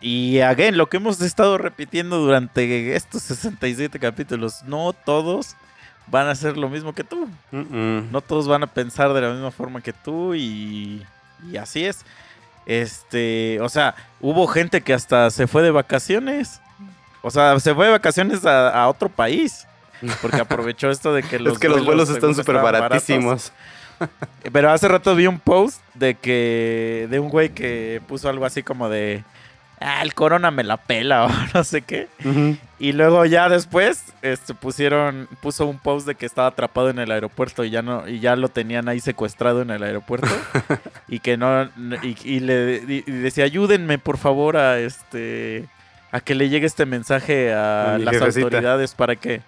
Y 0.00 0.40
again, 0.40 0.76
lo 0.76 0.88
que 0.88 0.96
hemos 0.96 1.20
estado 1.20 1.58
repitiendo 1.58 2.18
durante 2.18 2.94
estos 2.96 3.22
67 3.22 3.98
capítulos, 4.00 4.62
no 4.64 4.92
todos 4.92 5.54
van 6.08 6.26
a 6.26 6.32
hacer 6.32 6.56
lo 6.56 6.68
mismo 6.68 6.92
que 6.92 7.04
tú. 7.04 7.28
No 7.52 8.20
todos 8.20 8.48
van 8.48 8.64
a 8.64 8.66
pensar 8.66 9.12
de 9.12 9.20
la 9.20 9.30
misma 9.30 9.52
forma 9.52 9.80
que 9.80 9.92
tú 9.92 10.34
y, 10.34 11.04
y 11.50 11.56
así 11.56 11.84
es. 11.84 12.04
Este, 12.66 13.60
o 13.60 13.68
sea, 13.68 13.94
hubo 14.20 14.46
gente 14.46 14.80
que 14.82 14.94
hasta 14.94 15.30
se 15.30 15.46
fue 15.46 15.62
de 15.62 15.70
vacaciones. 15.70 16.60
O 17.22 17.30
sea, 17.30 17.58
se 17.60 17.74
fue 17.74 17.86
de 17.86 17.92
vacaciones 17.92 18.44
a, 18.46 18.70
a 18.70 18.88
otro 18.88 19.08
país. 19.08 19.66
Porque 20.20 20.40
aprovechó 20.40 20.90
esto 20.90 21.14
de 21.14 21.22
que 21.22 21.38
los 21.40 21.54
es 21.54 21.58
que 21.58 21.68
los 21.68 21.84
vuelos 21.84 22.10
están 22.10 22.34
súper 22.34 22.56
baratos. 22.56 22.80
baratísimos. 22.80 23.52
Pero 24.52 24.70
hace 24.70 24.88
rato 24.88 25.14
vi 25.14 25.28
un 25.28 25.38
post 25.38 25.80
de 25.94 26.14
que 26.16 27.06
de 27.08 27.20
un 27.20 27.28
güey 27.28 27.50
que 27.50 28.02
puso 28.08 28.28
algo 28.28 28.44
así 28.44 28.64
como 28.64 28.88
de 28.88 29.22
ah, 29.78 30.02
el 30.02 30.14
corona 30.14 30.50
me 30.50 30.64
la 30.64 30.76
pela 30.76 31.26
o 31.26 31.30
no 31.54 31.62
sé 31.64 31.82
qué. 31.82 32.08
Ujú. 32.24 32.56
Y 32.82 32.92
luego 32.94 33.24
ya 33.26 33.48
después 33.48 34.02
este, 34.22 34.54
pusieron, 34.54 35.28
puso 35.40 35.66
un 35.66 35.78
post 35.78 36.04
de 36.04 36.16
que 36.16 36.26
estaba 36.26 36.48
atrapado 36.48 36.90
en 36.90 36.98
el 36.98 37.12
aeropuerto 37.12 37.62
y 37.64 37.70
ya 37.70 37.80
no, 37.80 38.08
y 38.08 38.18
ya 38.18 38.34
lo 38.34 38.48
tenían 38.48 38.88
ahí 38.88 38.98
secuestrado 38.98 39.62
en 39.62 39.70
el 39.70 39.84
aeropuerto. 39.84 40.26
y 41.08 41.20
que 41.20 41.36
no, 41.36 41.62
y, 42.02 42.16
y 42.24 42.40
le 42.40 42.82
y- 42.88 43.02
decía, 43.02 43.44
ayúdenme 43.44 43.98
por 43.98 44.18
favor 44.18 44.56
a 44.56 44.80
este 44.80 45.68
a 46.10 46.18
que 46.20 46.34
le 46.34 46.48
llegue 46.48 46.66
este 46.66 46.84
mensaje 46.84 47.54
a 47.54 47.94
mi 47.98 48.04
las 48.04 48.14
jefecita. 48.14 48.46
autoridades 48.46 48.94
para 48.94 49.14
que. 49.14 49.42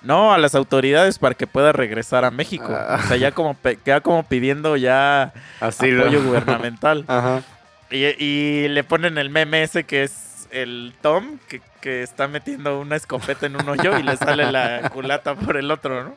No, 0.00 0.32
a 0.32 0.38
las 0.38 0.54
autoridades 0.54 1.18
para 1.18 1.34
que 1.34 1.46
pueda 1.46 1.72
regresar 1.72 2.24
a 2.24 2.30
México. 2.30 2.68
Ah. 2.70 3.00
O 3.04 3.06
sea, 3.08 3.16
ya 3.18 3.32
como 3.32 3.54
queda 3.84 4.00
como 4.00 4.22
pidiendo 4.22 4.76
ya 4.78 5.34
Así 5.60 5.90
apoyo 5.94 6.22
gubernamental. 6.24 7.04
Ajá. 7.08 7.42
Y, 7.90 8.04
y 8.24 8.68
le 8.68 8.82
ponen 8.82 9.18
el 9.18 9.28
meme 9.28 9.62
ese 9.62 9.84
que 9.84 10.04
es 10.04 10.27
el 10.50 10.94
Tom 11.00 11.38
que, 11.48 11.60
que 11.80 12.02
está 12.02 12.28
metiendo 12.28 12.80
una 12.80 12.96
escopeta 12.96 13.46
en 13.46 13.56
un 13.56 13.68
hoyo 13.68 13.98
y 13.98 14.02
le 14.02 14.16
sale 14.16 14.50
la 14.50 14.90
culata 14.90 15.34
por 15.34 15.56
el 15.56 15.70
otro, 15.70 16.04
¿no? 16.04 16.14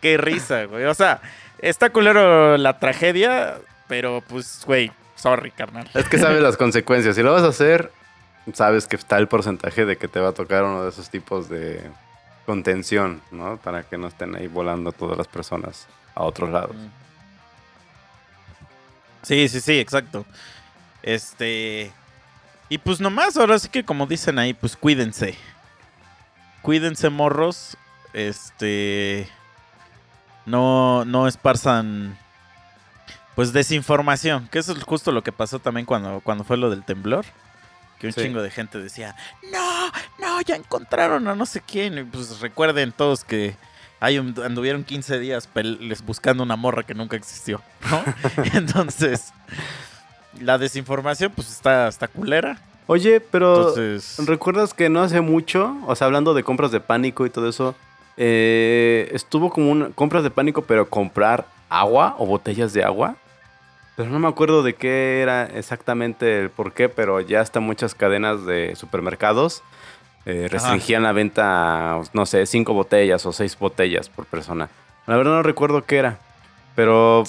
Qué 0.00 0.16
risa, 0.16 0.64
güey. 0.64 0.84
O 0.84 0.94
sea, 0.94 1.20
está 1.58 1.90
culero 1.90 2.56
la 2.56 2.78
tragedia, 2.78 3.58
pero 3.88 4.22
pues, 4.26 4.62
güey, 4.66 4.92
sorry, 5.16 5.50
carnal. 5.50 5.88
Es 5.94 6.08
que 6.08 6.18
sabes 6.18 6.40
las 6.40 6.56
consecuencias. 6.56 7.16
Si 7.16 7.22
lo 7.22 7.32
vas 7.32 7.42
a 7.42 7.48
hacer, 7.48 7.92
sabes 8.54 8.86
que 8.86 8.96
está 8.96 9.18
el 9.18 9.28
porcentaje 9.28 9.84
de 9.84 9.96
que 9.96 10.08
te 10.08 10.20
va 10.20 10.30
a 10.30 10.32
tocar 10.32 10.64
uno 10.64 10.84
de 10.84 10.90
esos 10.90 11.10
tipos 11.10 11.48
de 11.48 11.82
contención, 12.46 13.20
¿no? 13.30 13.58
Para 13.58 13.82
que 13.82 13.98
no 13.98 14.08
estén 14.08 14.34
ahí 14.34 14.46
volando 14.46 14.92
todas 14.92 15.16
las 15.18 15.28
personas 15.28 15.86
a 16.14 16.22
otros 16.22 16.50
lados. 16.50 16.76
Sí, 19.22 19.48
sí, 19.48 19.60
sí, 19.60 19.78
exacto. 19.78 20.24
Este. 21.02 21.92
Y 22.70 22.78
pues 22.78 23.00
nomás, 23.00 23.36
ahora 23.36 23.58
sí 23.58 23.68
que 23.68 23.84
como 23.84 24.06
dicen 24.06 24.38
ahí, 24.38 24.54
pues 24.54 24.76
cuídense. 24.76 25.36
Cuídense, 26.62 27.10
morros. 27.10 27.76
Este. 28.14 29.28
No, 30.46 31.04
no 31.04 31.26
esparzan. 31.28 32.16
Pues 33.34 33.52
desinformación. 33.52 34.48
Que 34.48 34.58
eso 34.60 34.72
es 34.72 34.82
justo 34.84 35.12
lo 35.12 35.22
que 35.22 35.32
pasó 35.32 35.58
también 35.58 35.84
cuando, 35.86 36.20
cuando 36.20 36.44
fue 36.44 36.56
lo 36.56 36.70
del 36.70 36.84
temblor. 36.84 37.24
Que 37.98 38.06
un 38.06 38.12
Sí. 38.14 38.22
chingo 38.22 38.40
de 38.40 38.50
gente 38.50 38.78
decía, 38.78 39.14
no, 39.52 39.90
no, 40.18 40.40
ya 40.40 40.56
encontraron 40.56 41.28
a 41.28 41.34
no 41.34 41.44
sé 41.46 41.60
quién. 41.60 41.98
Y 41.98 42.04
pues 42.04 42.40
recuerden 42.40 42.92
todos 42.92 43.24
que 43.24 43.56
ahí 44.00 44.16
and- 44.16 44.38
anduvieron 44.40 44.84
15 44.84 45.18
días 45.18 45.48
les 45.54 46.02
buscando 46.02 46.42
una 46.42 46.56
morra 46.56 46.82
que 46.84 46.94
nunca 46.94 47.16
existió, 47.16 47.60
¿no? 47.90 48.02
Entonces, 48.54 49.32
la 50.38 50.58
desinformación 50.58 51.32
pues 51.34 51.50
está, 51.50 51.88
está 51.88 52.08
culera. 52.08 52.58
Oye, 52.86 53.20
pero 53.20 53.68
Entonces, 53.68 54.18
¿recuerdas 54.26 54.74
que 54.74 54.88
no 54.88 55.02
hace 55.02 55.20
mucho, 55.20 55.76
o 55.86 55.94
sea, 55.94 56.06
hablando 56.06 56.34
de 56.34 56.42
compras 56.42 56.72
de 56.72 56.80
pánico 56.80 57.24
y 57.24 57.30
todo 57.30 57.48
eso, 57.48 57.74
eh, 58.16 59.08
estuvo 59.12 59.50
como 59.50 59.70
un 59.70 59.92
compras 59.92 60.24
de 60.24 60.30
pánico, 60.30 60.62
pero 60.62 60.88
comprar 60.88 61.46
agua 61.68 62.16
o 62.18 62.26
botellas 62.26 62.72
de 62.72 62.82
agua? 62.82 63.16
Pero 63.96 64.10
no 64.10 64.18
me 64.18 64.28
acuerdo 64.28 64.62
de 64.62 64.74
qué 64.74 65.20
era 65.20 65.44
exactamente 65.44 66.40
el 66.40 66.50
por 66.50 66.72
qué, 66.72 66.88
pero 66.88 67.20
ya 67.20 67.40
hasta 67.40 67.60
muchas 67.60 67.94
cadenas 67.94 68.44
de 68.44 68.74
supermercados 68.74 69.62
eh, 70.26 70.48
restringían 70.50 71.02
la 71.02 71.12
venta, 71.12 71.94
a, 71.94 72.02
no 72.12 72.26
sé, 72.26 72.44
cinco 72.46 72.74
botellas 72.74 73.24
o 73.24 73.32
seis 73.32 73.58
botellas 73.58 74.08
por 74.08 74.26
persona. 74.26 74.68
La 75.06 75.16
verdad 75.16 75.32
no 75.32 75.42
recuerdo 75.42 75.84
qué 75.84 75.98
era, 75.98 76.18
pero 76.74 77.24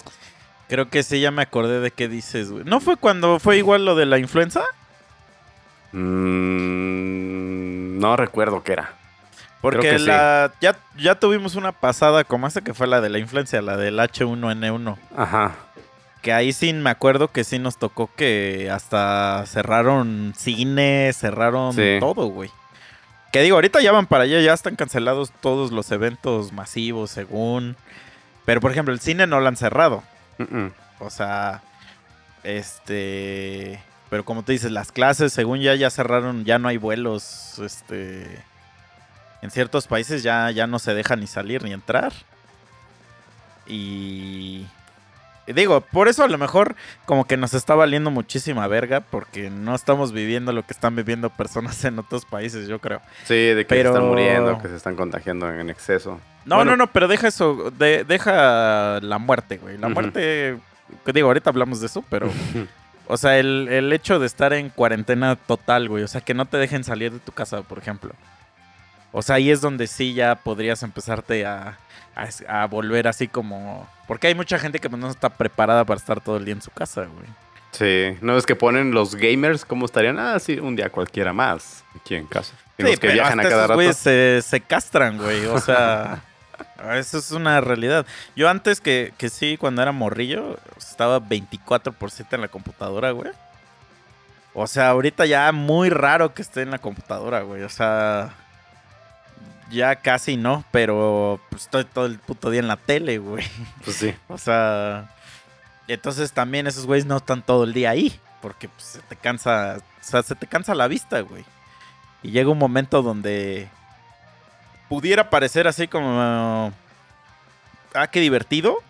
creo 0.71 0.89
que 0.89 1.03
sí, 1.03 1.19
ya 1.19 1.31
me 1.31 1.41
acordé 1.41 1.81
de 1.81 1.91
qué 1.91 2.07
dices, 2.07 2.49
güey. 2.49 2.63
¿No 2.63 2.79
fue 2.79 2.95
cuando 2.95 3.39
fue 3.39 3.57
igual 3.57 3.83
lo 3.83 3.93
de 3.93 4.05
la 4.05 4.17
influenza? 4.19 4.63
mm, 6.61 7.99
no 7.99 8.15
recuerdo 8.15 8.63
qué 8.63 8.71
era. 8.73 8.93
Porque 9.59 9.99
sí. 9.99 10.05
la, 10.05 10.53
ya, 10.61 10.77
ya 10.97 11.15
tuvimos 11.15 11.55
una 11.55 11.73
pasada 11.73 12.23
como 12.23 12.47
esa 12.47 12.61
que 12.61 12.73
fue 12.73 12.87
la 12.87 13.01
de 13.01 13.09
la 13.09 13.19
influencia, 13.19 13.61
la 13.61 13.75
del 13.75 13.99
H1N1. 13.99 14.97
Ajá. 15.17 15.55
Que 16.21 16.31
ahí 16.31 16.53
sí 16.53 16.71
me 16.71 16.89
acuerdo 16.89 17.27
que 17.27 17.43
sí 17.43 17.59
nos 17.59 17.75
tocó 17.77 18.09
que 18.15 18.69
hasta 18.71 19.43
cerraron 19.47 20.33
cine, 20.37 21.11
cerraron 21.13 21.73
Sí. 21.73 21.97
todo, 21.99 22.27
güey. 22.27 22.49
Que 23.33 23.41
digo, 23.41 23.55
ahorita 23.57 23.81
ya 23.81 23.91
van 23.91 24.07
para 24.07 24.23
allá, 24.23 24.39
ya 24.39 24.53
están 24.53 24.77
cancelados 24.77 25.33
todos 25.41 25.71
los 25.73 25.91
eventos 25.91 26.53
masivos, 26.53 27.11
según. 27.11 27.75
Pero 28.45 28.61
por 28.61 28.71
ejemplo, 28.71 28.93
el 28.93 29.01
cine 29.01 29.27
no 29.27 29.41
lo 29.41 29.49
han 29.49 29.57
cerrado. 29.57 30.01
O 30.99 31.09
sea, 31.09 31.61
este. 32.43 33.81
Pero 34.09 34.25
como 34.25 34.43
tú 34.43 34.51
dices, 34.51 34.71
las 34.71 34.91
clases, 34.91 35.31
según 35.31 35.59
ya, 35.61 35.73
ya 35.75 35.89
cerraron, 35.89 36.43
ya 36.43 36.59
no 36.59 36.67
hay 36.67 36.77
vuelos. 36.77 37.59
Este. 37.59 38.43
En 39.41 39.49
ciertos 39.49 39.87
países 39.87 40.21
ya, 40.21 40.51
ya 40.51 40.67
no 40.67 40.77
se 40.79 40.93
deja 40.93 41.15
ni 41.15 41.27
salir 41.27 41.63
ni 41.63 41.73
entrar. 41.73 42.13
Y. 43.67 44.65
y 45.47 45.53
Digo, 45.53 45.81
por 45.81 46.07
eso 46.07 46.23
a 46.23 46.27
lo 46.27 46.37
mejor 46.37 46.75
como 47.05 47.25
que 47.25 47.37
nos 47.37 47.53
está 47.53 47.73
valiendo 47.75 48.11
muchísima 48.11 48.67
verga 48.67 49.01
porque 49.01 49.49
no 49.49 49.73
estamos 49.75 50.11
viviendo 50.11 50.51
lo 50.51 50.63
que 50.63 50.73
están 50.73 50.95
viviendo 50.95 51.29
personas 51.29 51.83
en 51.85 51.99
otros 51.99 52.25
países, 52.25 52.67
yo 52.67 52.79
creo. 52.79 53.01
Sí, 53.23 53.33
de 53.35 53.65
que 53.65 53.75
Pero- 53.75 53.91
se 53.91 53.97
están 53.97 54.09
muriendo, 54.09 54.61
que 54.61 54.67
se 54.67 54.75
están 54.75 54.95
contagiando 54.95 55.51
en 55.51 55.69
exceso. 55.69 56.19
No, 56.45 56.55
Bueno. 56.57 56.71
no, 56.71 56.77
no, 56.77 56.87
pero 56.87 57.07
deja 57.07 57.27
eso, 57.27 57.71
de- 57.77 58.03
deja 58.03 58.99
la 59.01 59.17
muerte, 59.19 59.57
güey. 59.57 59.77
La 59.77 59.89
muerte, 59.89 60.57
digo, 61.13 61.27
ahorita 61.27 61.49
hablamos 61.51 61.79
de 61.81 61.85
eso, 61.87 62.03
pero, 62.09 62.29
o 63.07 63.17
sea, 63.17 63.37
el, 63.37 63.67
el 63.69 63.93
hecho 63.93 64.19
de 64.19 64.25
estar 64.27 64.51
en 64.53 64.69
cuarentena 64.69 65.35
total, 65.35 65.87
güey, 65.89 66.03
o 66.03 66.07
sea, 66.07 66.21
que 66.21 66.33
no 66.33 66.45
te 66.45 66.57
dejen 66.57 66.83
salir 66.83 67.11
de 67.11 67.19
tu 67.19 67.31
casa, 67.31 67.61
por 67.61 67.77
ejemplo. 67.77 68.11
O 69.11 69.21
sea, 69.21 69.35
ahí 69.35 69.51
es 69.51 69.61
donde 69.61 69.87
sí 69.87 70.13
ya 70.13 70.35
podrías 70.35 70.83
empezarte 70.83 71.45
a, 71.45 71.77
a, 72.15 72.61
a 72.61 72.65
volver 72.67 73.07
así 73.09 73.27
como... 73.27 73.87
Porque 74.07 74.27
hay 74.27 74.35
mucha 74.35 74.57
gente 74.57 74.79
que 74.79 74.89
pues, 74.89 75.01
no 75.01 75.09
está 75.09 75.29
preparada 75.29 75.83
para 75.85 75.97
estar 75.99 76.21
todo 76.21 76.37
el 76.37 76.45
día 76.45 76.53
en 76.53 76.61
su 76.61 76.71
casa, 76.71 77.01
güey. 77.01 77.27
Sí, 77.71 78.17
¿no 78.21 78.37
es 78.37 78.45
que 78.45 78.55
ponen 78.55 78.91
los 78.91 79.15
gamers 79.15 79.63
cómo 79.65 79.85
estarían? 79.85 80.17
Ah, 80.17 80.39
sí, 80.39 80.59
un 80.59 80.75
día 80.75 80.89
cualquiera 80.89 81.31
más 81.33 81.83
aquí 81.95 82.15
en 82.15 82.25
casa. 82.25 82.53
Y 82.77 82.83
Sí, 82.83 82.89
los 82.89 82.91
que 82.99 83.07
pero 83.07 83.13
viajan 83.13 83.39
a 83.39 83.43
cada 83.43 83.65
esos 83.65 83.77
rato. 83.77 83.93
se, 83.93 84.41
se 84.41 84.61
castran, 84.61 85.17
güey. 85.17 85.45
O 85.45 85.59
sea, 85.59 86.21
eso 86.93 87.17
es 87.17 87.31
una 87.31 87.61
realidad. 87.61 88.05
Yo 88.35 88.49
antes 88.49 88.81
que, 88.81 89.13
que 89.17 89.29
sí, 89.29 89.57
cuando 89.57 89.81
era 89.81 89.91
morrillo, 89.91 90.57
estaba 90.77 91.19
24 91.19 91.93
por 91.93 92.11
7 92.11 92.35
en 92.35 92.41
la 92.41 92.47
computadora, 92.47 93.11
güey. 93.11 93.31
O 94.53 94.67
sea, 94.67 94.89
ahorita 94.89 95.25
ya 95.25 95.51
muy 95.51 95.89
raro 95.89 96.33
que 96.33 96.41
esté 96.41 96.61
en 96.61 96.71
la 96.71 96.79
computadora, 96.79 97.41
güey. 97.41 97.63
O 97.63 97.69
sea, 97.69 98.33
ya 99.71 99.95
casi 99.95 100.37
no, 100.37 100.63
pero 100.71 101.39
pues, 101.49 101.63
estoy 101.63 101.85
todo 101.85 102.05
el 102.05 102.19
puto 102.19 102.49
día 102.49 102.59
en 102.59 102.67
la 102.67 102.77
tele, 102.77 103.17
güey. 103.17 103.45
Pues 103.83 103.97
sí. 103.97 104.13
O 104.27 104.37
sea, 104.37 105.09
entonces 105.87 106.31
también 106.33 106.67
esos 106.67 106.85
güeyes 106.85 107.05
no 107.05 107.17
están 107.17 107.41
todo 107.41 107.63
el 107.63 107.73
día 107.73 107.89
ahí, 107.91 108.19
porque 108.41 108.69
pues, 108.69 108.83
se 108.83 108.99
te 109.01 109.15
cansa, 109.15 109.77
o 109.79 110.03
sea, 110.03 110.23
se 110.23 110.35
te 110.35 110.47
cansa 110.47 110.75
la 110.75 110.87
vista, 110.87 111.21
güey. 111.21 111.45
Y 112.23 112.31
llega 112.31 112.51
un 112.51 112.57
momento 112.57 113.01
donde 113.01 113.69
pudiera 114.91 115.29
parecer 115.29 115.69
así 115.69 115.87
como, 115.87 116.73
ah, 117.93 118.07
qué 118.11 118.19
divertido. 118.19 118.83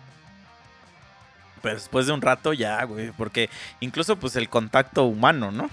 Pero 1.62 1.76
después 1.76 2.06
de 2.06 2.12
un 2.12 2.20
rato 2.20 2.52
ya, 2.52 2.82
güey, 2.82 3.12
porque 3.12 3.48
incluso 3.78 4.16
pues 4.16 4.34
el 4.34 4.48
contacto 4.48 5.04
humano, 5.04 5.52
¿no? 5.52 5.70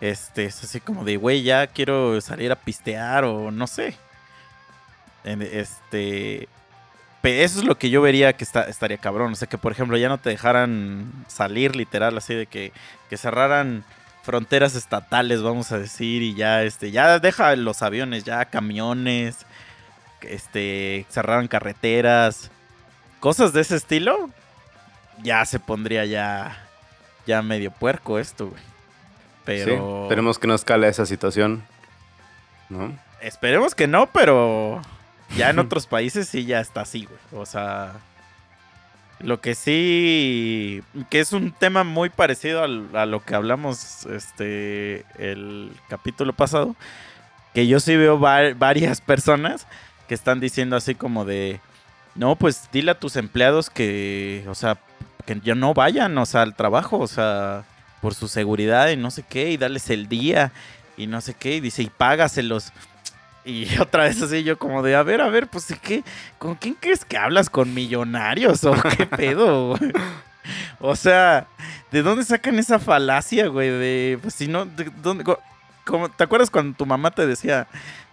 Este, 0.00 0.46
es 0.46 0.64
así 0.64 0.80
como 0.80 1.04
de, 1.04 1.18
güey, 1.18 1.44
ya 1.44 1.68
quiero 1.68 2.20
salir 2.20 2.50
a 2.50 2.56
pistear 2.56 3.22
o 3.22 3.52
no 3.52 3.68
sé. 3.68 3.94
Este, 5.22 6.48
Eso 7.22 7.60
es 7.60 7.64
lo 7.64 7.78
que 7.78 7.90
yo 7.90 8.02
vería 8.02 8.32
que 8.32 8.42
está, 8.42 8.62
estaría 8.62 8.98
cabrón. 8.98 9.34
O 9.34 9.36
sea, 9.36 9.46
que 9.46 9.56
por 9.56 9.70
ejemplo 9.70 9.96
ya 9.96 10.08
no 10.08 10.18
te 10.18 10.30
dejaran 10.30 11.12
salir 11.28 11.76
literal, 11.76 12.18
así 12.18 12.34
de 12.34 12.46
que, 12.46 12.72
que 13.08 13.16
cerraran 13.16 13.84
fronteras 14.28 14.74
estatales, 14.74 15.40
vamos 15.40 15.72
a 15.72 15.78
decir, 15.78 16.20
y 16.20 16.34
ya, 16.34 16.62
este, 16.62 16.90
ya 16.90 17.18
deja 17.18 17.56
los 17.56 17.80
aviones, 17.80 18.24
ya 18.24 18.44
camiones, 18.44 19.46
este, 20.20 21.06
cerraran 21.08 21.48
carreteras, 21.48 22.50
cosas 23.20 23.54
de 23.54 23.62
ese 23.62 23.76
estilo, 23.76 24.28
ya 25.22 25.42
se 25.46 25.58
pondría 25.58 26.04
ya, 26.04 26.62
ya 27.26 27.40
medio 27.40 27.70
puerco 27.70 28.18
esto, 28.18 28.48
güey. 28.48 28.62
Pero 29.46 29.64
Sí, 29.64 30.02
esperemos 30.02 30.38
que 30.38 30.46
no 30.46 30.54
escale 30.54 30.88
esa 30.88 31.06
situación. 31.06 31.64
¿No? 32.68 32.98
Esperemos 33.22 33.74
que 33.74 33.86
no, 33.86 34.08
pero 34.08 34.82
ya 35.38 35.48
en 35.48 35.58
otros 35.58 35.86
países 35.86 36.28
sí 36.28 36.44
ya 36.44 36.60
está 36.60 36.82
así, 36.82 37.06
güey. 37.06 37.42
O 37.42 37.46
sea, 37.46 37.94
lo 39.20 39.40
que 39.40 39.54
sí, 39.54 40.82
que 41.10 41.20
es 41.20 41.32
un 41.32 41.52
tema 41.52 41.84
muy 41.84 42.08
parecido 42.08 42.62
a 42.62 43.06
lo 43.06 43.24
que 43.24 43.34
hablamos 43.34 44.06
este 44.06 45.04
el 45.18 45.72
capítulo 45.88 46.32
pasado, 46.32 46.76
que 47.54 47.66
yo 47.66 47.80
sí 47.80 47.96
veo 47.96 48.20
va- 48.20 48.54
varias 48.54 49.00
personas 49.00 49.66
que 50.06 50.14
están 50.14 50.40
diciendo 50.40 50.76
así 50.76 50.94
como 50.94 51.24
de, 51.24 51.60
no, 52.14 52.36
pues 52.36 52.68
dile 52.72 52.92
a 52.92 52.98
tus 52.98 53.16
empleados 53.16 53.70
que, 53.70 54.44
o 54.48 54.54
sea, 54.54 54.78
que 55.26 55.40
ya 55.42 55.54
no 55.54 55.74
vayan, 55.74 56.16
o 56.16 56.24
sea, 56.26 56.42
al 56.42 56.54
trabajo, 56.54 56.98
o 56.98 57.06
sea, 57.08 57.64
por 58.00 58.14
su 58.14 58.28
seguridad 58.28 58.88
y 58.90 58.96
no 58.96 59.10
sé 59.10 59.24
qué, 59.28 59.50
y 59.50 59.56
darles 59.56 59.90
el 59.90 60.08
día 60.08 60.52
y 60.96 61.06
no 61.08 61.20
sé 61.20 61.34
qué, 61.34 61.56
y 61.56 61.60
dice, 61.60 61.82
y 61.82 61.90
págaselos. 61.90 62.72
Y 63.44 63.78
otra 63.80 64.04
vez 64.04 64.20
así 64.22 64.42
yo 64.44 64.58
como 64.58 64.82
de, 64.82 64.94
a 64.96 65.02
ver, 65.02 65.20
a 65.20 65.28
ver, 65.28 65.46
pues 65.48 65.66
¿qué? 65.82 66.02
¿Con 66.38 66.54
quién 66.54 66.74
crees 66.78 67.04
que 67.04 67.16
hablas? 67.16 67.48
¿Con 67.50 67.72
millonarios 67.74 68.64
o 68.64 68.74
qué 68.96 69.06
pedo? 69.16 69.76
güey? 69.76 69.92
O 70.80 70.96
sea, 70.96 71.46
¿de 71.90 72.02
dónde 72.02 72.24
sacan 72.24 72.58
esa 72.58 72.78
falacia, 72.78 73.48
güey? 73.48 73.68
De, 73.70 74.18
pues 74.22 74.34
si 74.34 74.48
no, 74.48 74.64
de 74.66 74.90
dónde- 75.02 75.24
co- 75.24 75.40
como- 75.84 76.08
¿te 76.10 76.24
acuerdas 76.24 76.50
cuando 76.50 76.76
tu 76.76 76.86
mamá 76.86 77.10
te 77.10 77.26
decía, 77.26 77.66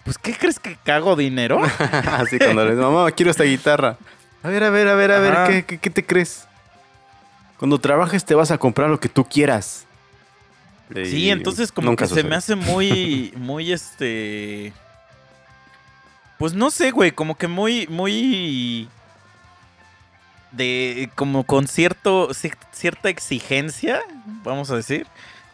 pues 0.04 0.18
¿qué 0.18 0.34
crees 0.34 0.60
que 0.60 0.78
cago 0.84 1.16
dinero? 1.16 1.62
Así 2.12 2.38
cuando 2.40 2.66
le 2.66 2.76
digo, 2.76 2.92
mamá, 2.92 3.12
quiero 3.12 3.32
esta 3.32 3.44
guitarra. 3.44 3.98
A 4.44 4.50
ver, 4.50 4.64
a 4.64 4.70
ver, 4.70 4.88
a 4.88 4.96
ver, 4.96 5.12
a 5.12 5.20
ver. 5.20 5.36
¿qué, 5.50 5.64
qué, 5.66 5.78
qué 5.80 5.90
te 5.90 6.06
crees? 6.06 6.48
Cuando 7.58 7.80
trabajes 7.80 8.24
te 8.26 8.36
vas 8.36 8.52
a 8.52 8.58
comprar 8.58 8.90
lo 8.90 9.00
que 9.00 9.10
tú 9.10 9.24
quieras. 9.26 9.86
Sí, 10.94 11.30
entonces 11.32 11.72
como 11.72 11.96
que 11.96 12.06
se 12.06 12.24
me 12.24 12.36
hace 12.36 12.56
muy, 12.56 13.34
muy 13.38 13.72
este... 13.72 14.72
Pues 16.38 16.54
no 16.54 16.70
sé, 16.72 16.92
güey, 16.92 17.12
como 17.12 17.36
que 17.38 17.48
muy, 17.48 17.88
muy... 17.88 18.90
De, 20.52 21.10
como 21.16 21.44
con 21.46 21.68
cierto, 21.68 22.30
cier- 22.30 22.58
cierta 22.72 23.10
exigencia, 23.10 24.02
vamos 24.44 24.72
a 24.72 24.76
decir. 24.76 25.06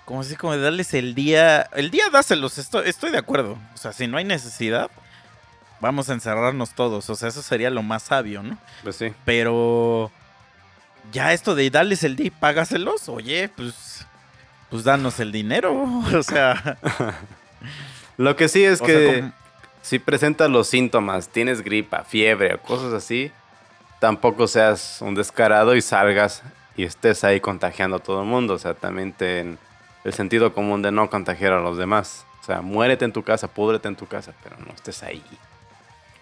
Como 0.06 0.22
así, 0.22 0.36
como 0.36 0.54
de 0.54 0.62
darles 0.62 0.94
el 0.94 1.16
día... 1.16 1.62
El 1.74 1.90
día 1.92 2.10
dáselos, 2.12 2.58
estoy, 2.58 2.88
estoy 2.90 3.12
de 3.12 3.18
acuerdo. 3.18 3.58
O 3.74 3.78
sea, 3.78 3.94
si 3.94 4.08
no 4.08 4.18
hay 4.18 4.26
necesidad, 4.26 4.90
vamos 5.80 6.10
a 6.10 6.14
encerrarnos 6.14 6.72
todos. 6.76 7.10
O 7.10 7.16
sea, 7.16 7.30
eso 7.30 7.42
sería 7.42 7.70
lo 7.70 7.82
más 7.84 8.04
sabio, 8.04 8.44
¿no? 8.44 8.58
Pues 8.84 8.96
sí. 8.98 9.14
Pero 9.26 10.12
ya 11.12 11.34
esto 11.34 11.56
de 11.56 11.70
darles 11.70 12.04
el 12.04 12.16
día 12.16 12.28
y 12.28 12.32
págaselos, 12.32 13.10
oye, 13.10 13.50
pues, 13.50 14.06
pues 14.70 14.84
danos 14.84 15.20
el 15.20 15.32
dinero. 15.32 15.74
O 16.16 16.24
sea, 16.24 16.78
Lo 18.18 18.36
que 18.36 18.50
sí 18.50 18.64
es 18.64 18.82
o 18.82 18.86
que 18.86 19.20
sea, 19.20 19.34
si 19.82 20.00
presentas 20.00 20.50
los 20.50 20.68
síntomas, 20.68 21.30
tienes 21.30 21.62
gripa, 21.62 22.04
fiebre 22.04 22.56
o 22.56 22.60
cosas 22.60 22.94
así, 22.94 23.32
tampoco 24.00 24.48
seas 24.48 25.00
un 25.02 25.16
descarado 25.16 25.76
y 25.76 25.82
salgas 25.82 26.44
y 26.76 26.84
estés 26.84 27.24
ahí 27.24 27.40
contagiando 27.40 27.98
a 27.98 28.00
todo 28.00 28.22
el 28.22 28.28
mundo. 28.28 28.56
O 28.56 28.60
sea, 28.60 28.74
también 28.74 29.14
ten 29.14 29.58
el 30.04 30.14
sentido 30.14 30.54
común 30.54 30.82
de 30.82 30.92
no 30.92 31.10
contagiar 31.10 31.54
a 31.54 31.62
los 31.62 31.78
demás. 31.78 32.26
O 32.42 32.44
sea, 32.44 32.62
muérete 32.62 33.06
en 33.06 33.14
tu 33.14 33.24
casa, 33.24 33.48
púdrete 33.48 33.88
en 33.88 33.96
tu 33.96 34.08
casa, 34.08 34.34
pero 34.44 34.58
no 34.58 34.74
estés 34.74 35.04
ahí 35.04 35.24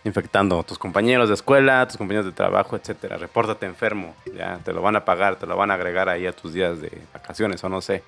infectando 0.03 0.59
a 0.59 0.63
tus 0.63 0.77
compañeros 0.77 1.27
de 1.27 1.35
escuela, 1.35 1.81
a 1.81 1.87
tus 1.87 1.97
compañeros 1.97 2.25
de 2.25 2.31
trabajo, 2.31 2.75
etcétera. 2.75 3.17
Repórtate 3.17 3.65
enfermo, 3.65 4.15
ya 4.33 4.59
te 4.63 4.73
lo 4.73 4.81
van 4.81 4.95
a 4.95 5.05
pagar, 5.05 5.35
te 5.37 5.45
lo 5.45 5.55
van 5.55 5.71
a 5.71 5.75
agregar 5.75 6.09
ahí 6.09 6.25
a 6.25 6.31
tus 6.31 6.53
días 6.53 6.81
de 6.81 6.91
vacaciones 7.13 7.63
o 7.63 7.69
no 7.69 7.81
sé. 7.81 8.03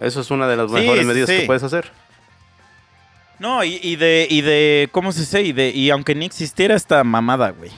Eso 0.00 0.20
es 0.20 0.30
una 0.30 0.46
de 0.46 0.56
las 0.56 0.70
mejores 0.70 1.02
sí, 1.02 1.06
medidas 1.06 1.28
sí. 1.28 1.40
que 1.40 1.46
puedes 1.46 1.62
hacer. 1.62 1.90
No, 3.38 3.62
y, 3.64 3.78
y 3.82 3.96
de, 3.96 4.26
y 4.28 4.40
de, 4.40 4.88
¿cómo 4.92 5.12
se 5.12 5.20
dice? 5.20 5.42
Y, 5.42 5.52
de, 5.52 5.70
y 5.70 5.90
aunque 5.90 6.14
ni 6.14 6.24
existiera 6.26 6.74
esta 6.74 7.04
mamada, 7.04 7.50
güey. 7.50 7.70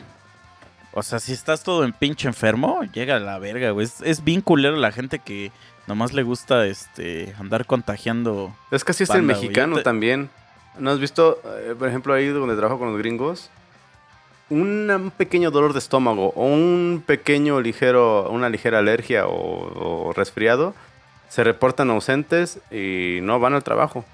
O 0.92 1.02
sea, 1.02 1.18
si 1.20 1.32
estás 1.32 1.62
todo 1.62 1.84
en 1.84 1.92
pinche 1.92 2.26
enfermo, 2.26 2.80
llega 2.92 3.16
a 3.16 3.20
la 3.20 3.38
verga, 3.38 3.70
güey. 3.70 3.86
Es, 3.86 4.00
es 4.00 4.24
bien 4.24 4.40
culero 4.40 4.76
la 4.76 4.90
gente 4.90 5.18
que 5.18 5.52
nomás 5.86 6.12
le 6.12 6.22
gusta 6.22 6.66
este 6.66 7.34
andar 7.38 7.66
contagiando. 7.66 8.54
Es 8.70 8.84
que 8.84 8.92
así 8.92 9.04
el 9.04 9.22
mexicano 9.22 9.76
te- 9.76 9.82
también. 9.82 10.30
¿No 10.78 10.90
has 10.90 10.98
visto, 10.98 11.40
eh, 11.44 11.74
por 11.78 11.88
ejemplo, 11.88 12.14
ahí 12.14 12.26
donde 12.28 12.56
trabajo 12.56 12.78
con 12.78 12.88
los 12.90 12.98
gringos? 12.98 13.50
Un 14.48 15.12
pequeño 15.16 15.52
dolor 15.52 15.72
de 15.74 15.78
estómago 15.78 16.32
o 16.34 16.44
un 16.46 17.04
pequeño 17.06 17.60
ligero, 17.60 18.28
una 18.30 18.48
ligera 18.48 18.78
alergia 18.80 19.26
o, 19.26 20.08
o 20.08 20.12
resfriado, 20.12 20.74
se 21.28 21.44
reportan 21.44 21.90
ausentes 21.90 22.58
y 22.72 23.18
no 23.22 23.38
van 23.38 23.54
al 23.54 23.62
trabajo. 23.62 24.04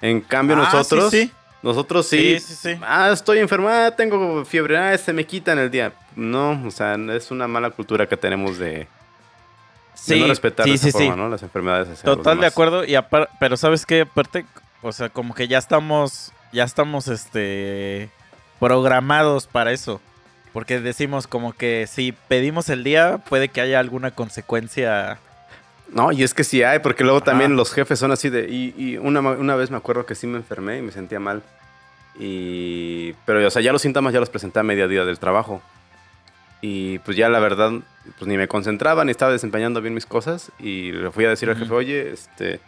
En 0.00 0.20
cambio 0.20 0.56
Ah, 0.56 0.70
nosotros, 0.72 1.10
sí, 1.10 1.24
sí. 1.24 1.32
nosotros 1.62 2.06
sí, 2.06 2.38
ah, 2.82 3.10
estoy 3.12 3.38
enferma, 3.38 3.86
ah, 3.86 3.90
tengo 3.90 4.44
fiebre, 4.44 4.78
ah, 4.78 4.96
se 4.96 5.12
me 5.12 5.24
quita 5.24 5.52
en 5.52 5.58
el 5.58 5.70
día. 5.70 5.92
No, 6.14 6.62
o 6.66 6.70
sea, 6.70 6.94
es 6.94 7.30
una 7.30 7.48
mala 7.48 7.70
cultura 7.70 8.06
que 8.06 8.16
tenemos 8.16 8.58
de 8.58 8.86
de 10.06 10.20
no 10.20 10.26
respetar 10.28 10.66
de 10.66 10.72
esa 10.72 10.90
forma, 10.90 11.16
¿no? 11.16 11.28
Las 11.28 11.42
enfermedades. 11.42 11.88
hacia 11.88 12.08
los 12.08 12.18
Total 12.18 12.40
de 12.40 12.46
acuerdo. 12.46 12.84
Y 12.84 12.96
pero 13.40 13.56
sabes 13.56 13.84
qué, 13.84 14.02
aparte, 14.02 14.46
o 14.82 14.92
sea, 14.92 15.08
como 15.08 15.34
que 15.34 15.48
ya 15.48 15.58
estamos, 15.58 16.32
ya 16.52 16.64
estamos, 16.64 17.08
este, 17.08 18.10
programados 18.58 19.46
para 19.46 19.72
eso. 19.72 20.00
Porque 20.52 20.80
decimos 20.80 21.26
como 21.26 21.52
que 21.52 21.86
si 21.86 22.12
pedimos 22.12 22.68
el 22.68 22.84
día, 22.84 23.18
puede 23.18 23.48
que 23.48 23.60
haya 23.60 23.80
alguna 23.80 24.10
consecuencia. 24.12 25.18
No, 25.92 26.12
y 26.12 26.22
es 26.22 26.34
que 26.34 26.44
sí 26.44 26.62
hay, 26.62 26.80
porque 26.80 27.02
luego 27.02 27.22
también 27.22 27.56
los 27.56 27.72
jefes 27.72 27.98
son 27.98 28.12
así 28.12 28.28
de... 28.28 28.48
Y, 28.48 28.74
y 28.76 28.96
una, 28.98 29.20
una 29.20 29.56
vez 29.56 29.70
me 29.70 29.76
acuerdo 29.76 30.04
que 30.04 30.14
sí 30.14 30.26
me 30.26 30.36
enfermé 30.36 30.78
y 30.78 30.82
me 30.82 30.92
sentía 30.92 31.18
mal. 31.18 31.42
Y... 32.18 33.14
Pero, 33.24 33.46
o 33.46 33.50
sea, 33.50 33.62
ya 33.62 33.72
los 33.72 33.82
síntomas 33.82 34.12
ya 34.12 34.20
los 34.20 34.28
presenté 34.28 34.60
a 34.60 34.62
mediodía 34.62 35.04
del 35.04 35.18
trabajo. 35.18 35.62
Y 36.60 36.98
pues 37.00 37.16
ya 37.16 37.28
la 37.28 37.38
verdad, 37.38 37.72
pues 38.18 38.28
ni 38.28 38.36
me 38.36 38.48
concentraba, 38.48 39.04
ni 39.04 39.12
estaba 39.12 39.32
desempeñando 39.32 39.80
bien 39.80 39.94
mis 39.94 40.04
cosas. 40.04 40.52
Y 40.58 40.92
le 40.92 41.10
fui 41.10 41.24
a 41.24 41.30
decir 41.30 41.48
al 41.48 41.56
jefe, 41.56 41.72
oye, 41.72 42.10
este... 42.12 42.60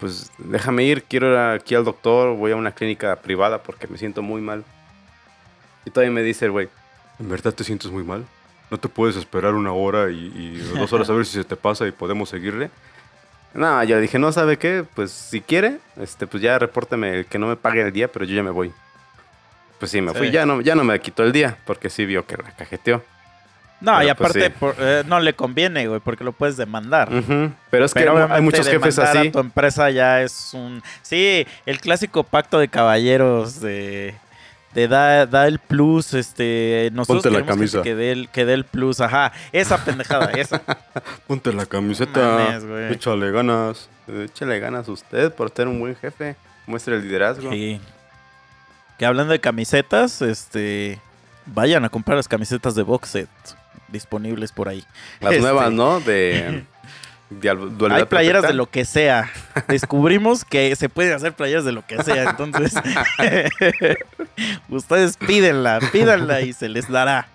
Pues 0.00 0.32
déjame 0.38 0.84
ir, 0.84 1.04
quiero 1.04 1.30
ir 1.30 1.38
aquí 1.38 1.74
al 1.74 1.84
doctor, 1.84 2.36
voy 2.36 2.52
a 2.52 2.56
una 2.56 2.72
clínica 2.72 3.14
privada 3.16 3.62
porque 3.62 3.86
me 3.86 3.96
siento 3.96 4.22
muy 4.22 4.40
mal. 4.40 4.64
Y 5.84 5.90
todavía 5.90 6.12
me 6.12 6.22
dice 6.22 6.46
el 6.46 6.50
güey, 6.50 6.68
¿en 7.20 7.28
verdad 7.28 7.52
te 7.54 7.62
sientes 7.62 7.90
muy 7.90 8.02
mal? 8.02 8.24
¿No 8.70 8.78
te 8.78 8.88
puedes 8.88 9.16
esperar 9.16 9.54
una 9.54 9.72
hora 9.72 10.10
y, 10.10 10.14
y 10.34 10.56
dos 10.78 10.92
horas 10.92 11.08
a 11.10 11.12
ver 11.12 11.26
si 11.26 11.32
se 11.34 11.44
te 11.44 11.56
pasa 11.56 11.86
y 11.86 11.92
podemos 11.92 12.28
seguirle? 12.28 12.70
No, 13.52 13.84
yo 13.84 14.00
dije, 14.00 14.18
no, 14.18 14.32
¿sabe 14.32 14.56
qué? 14.58 14.84
Pues 14.94 15.12
si 15.12 15.40
quiere, 15.40 15.78
este, 15.96 16.26
pues 16.26 16.42
ya 16.42 16.58
repórteme 16.58 17.24
que 17.26 17.38
no 17.38 17.46
me 17.46 17.56
pague 17.56 17.82
el 17.82 17.92
día, 17.92 18.08
pero 18.08 18.24
yo 18.24 18.34
ya 18.34 18.42
me 18.42 18.50
voy. 18.50 18.72
Pues 19.78 19.90
sí, 19.92 20.00
me 20.00 20.12
Sí. 20.12 20.18
fui. 20.18 20.30
Ya 20.32 20.44
no, 20.44 20.60
ya 20.60 20.74
no 20.74 20.82
me 20.82 20.98
quitó 21.00 21.22
el 21.22 21.30
día, 21.32 21.56
porque 21.64 21.88
sí 21.90 22.04
vio 22.04 22.26
que 22.26 22.36
la 22.36 22.50
cajeteó. 22.56 23.02
No, 23.80 23.98
Pero, 23.98 24.02
y 24.10 24.14
pues, 24.14 24.30
aparte 24.30 24.46
sí. 24.46 24.52
por- 24.58 24.74
eh, 24.78 25.02
no 25.06 25.20
le 25.20 25.34
conviene, 25.34 25.86
güey, 25.86 26.00
porque 26.00 26.24
lo 26.24 26.32
puedes 26.32 26.56
demandar. 26.56 27.08
Pero 27.70 27.84
es 27.84 27.92
que 27.92 28.00
Pero 28.00 28.32
hay 28.32 28.40
muchos 28.40 28.66
jefes 28.66 28.98
así. 28.98 29.28
A 29.28 29.32
tu 29.32 29.40
empresa 29.40 29.90
ya 29.90 30.22
es 30.22 30.50
un. 30.54 30.82
Sí, 31.02 31.46
el 31.66 31.80
clásico 31.80 32.24
pacto 32.24 32.58
de 32.58 32.68
caballeros 32.68 33.60
de. 33.60 34.14
De 34.74 34.88
da, 34.88 35.26
da 35.26 35.46
el 35.46 35.58
plus, 35.60 36.14
este. 36.14 36.90
Nosotros 36.92 37.22
Ponte 37.22 37.38
la 37.38 37.46
camisa. 37.46 37.82
Que 37.82 37.94
dé, 37.94 38.10
el, 38.12 38.28
que 38.28 38.44
dé 38.44 38.54
el 38.54 38.64
plus, 38.64 39.00
ajá. 39.00 39.32
Esa 39.52 39.84
pendejada, 39.84 40.26
esa. 40.34 40.62
Ponte 41.26 41.52
la 41.52 41.64
camiseta, 41.66 42.20
Mames, 42.20 42.66
güey. 42.66 42.92
échale 42.92 43.30
ganas. 43.30 43.88
Échale 44.08 44.58
ganas 44.58 44.88
usted 44.88 45.32
por 45.32 45.50
ser 45.50 45.68
un 45.68 45.78
buen 45.80 45.94
jefe. 45.96 46.36
Muestre 46.66 46.96
el 46.96 47.02
liderazgo. 47.02 47.50
Sí. 47.52 47.80
Que 48.98 49.06
hablando 49.06 49.32
de 49.32 49.40
camisetas, 49.40 50.20
este. 50.22 51.00
Vayan 51.46 51.84
a 51.84 51.88
comprar 51.88 52.16
las 52.16 52.26
camisetas 52.28 52.74
de 52.74 52.82
box 52.82 53.10
set 53.10 53.28
disponibles 53.88 54.50
por 54.50 54.68
ahí. 54.68 54.84
Las 55.20 55.32
Este. 55.34 55.42
nuevas, 55.42 55.70
¿no? 55.72 56.00
De, 56.00 56.64
dualidad 57.30 57.98
Hay 58.00 58.04
playeras 58.04 58.42
perfecta. 58.42 58.48
de 58.48 58.54
lo 58.54 58.66
que 58.70 58.84
sea. 58.84 59.30
Descubrimos 59.68 60.44
que 60.44 60.74
se 60.76 60.88
pueden 60.88 61.14
hacer 61.14 61.32
playeras 61.32 61.64
de 61.64 61.72
lo 61.72 61.86
que 61.86 62.02
sea. 62.02 62.30
Entonces, 62.30 62.74
ustedes 64.68 65.16
pídenla, 65.16 65.80
pídanla 65.92 66.40
y 66.42 66.52
se 66.52 66.68
les 66.68 66.88
dará. 66.88 67.28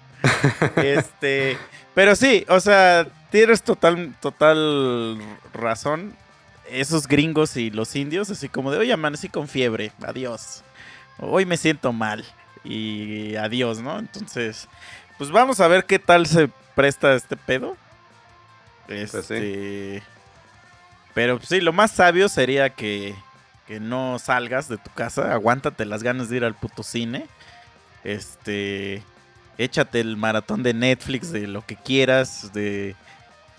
Este, 0.76 1.58
pero 1.94 2.16
sí, 2.16 2.46
o 2.50 2.60
sea, 2.60 3.08
tienes 3.32 3.64
total, 3.64 4.16
total 4.22 5.18
razón. 5.54 6.14
Esos 6.70 7.08
gringos 7.08 7.58
y 7.58 7.72
los 7.72 7.96
indios, 7.96 8.30
así 8.30 8.48
como 8.48 8.72
de, 8.72 8.78
oye, 8.78 8.94
amanecí 8.94 9.28
con 9.28 9.48
fiebre, 9.48 9.92
adiós. 10.06 10.64
Hoy 11.18 11.46
me 11.46 11.58
siento 11.58 11.92
mal 11.94 12.24
y 12.64 13.36
adiós, 13.36 13.82
¿no? 13.82 13.98
Entonces, 13.98 14.68
pues 15.18 15.32
vamos 15.32 15.60
a 15.60 15.68
ver 15.68 15.86
qué 15.86 15.98
tal 15.98 16.28
se 16.28 16.50
presta 16.76 17.14
este 17.16 17.36
pedo. 17.36 17.76
Pues 18.90 19.12
sí. 19.12 19.18
Este, 19.18 20.04
Pero 21.14 21.40
sí, 21.42 21.62
lo 21.62 21.74
más 21.74 21.92
sabio 21.92 22.28
sería 22.28 22.72
que, 22.72 23.14
que 23.68 23.80
no 23.80 24.18
salgas 24.18 24.68
de 24.68 24.78
tu 24.78 24.90
casa, 24.96 25.32
aguántate 25.32 25.86
las 25.86 26.02
ganas 26.02 26.30
de 26.30 26.38
ir 26.38 26.44
al 26.44 26.56
puto 26.56 26.82
cine. 26.82 27.28
Este, 28.04 29.04
échate 29.60 30.00
el 30.00 30.18
maratón 30.18 30.64
de 30.64 30.74
Netflix 30.74 31.32
de 31.32 31.48
lo 31.48 31.66
que 31.66 31.76
quieras, 31.76 32.52
de 32.54 32.96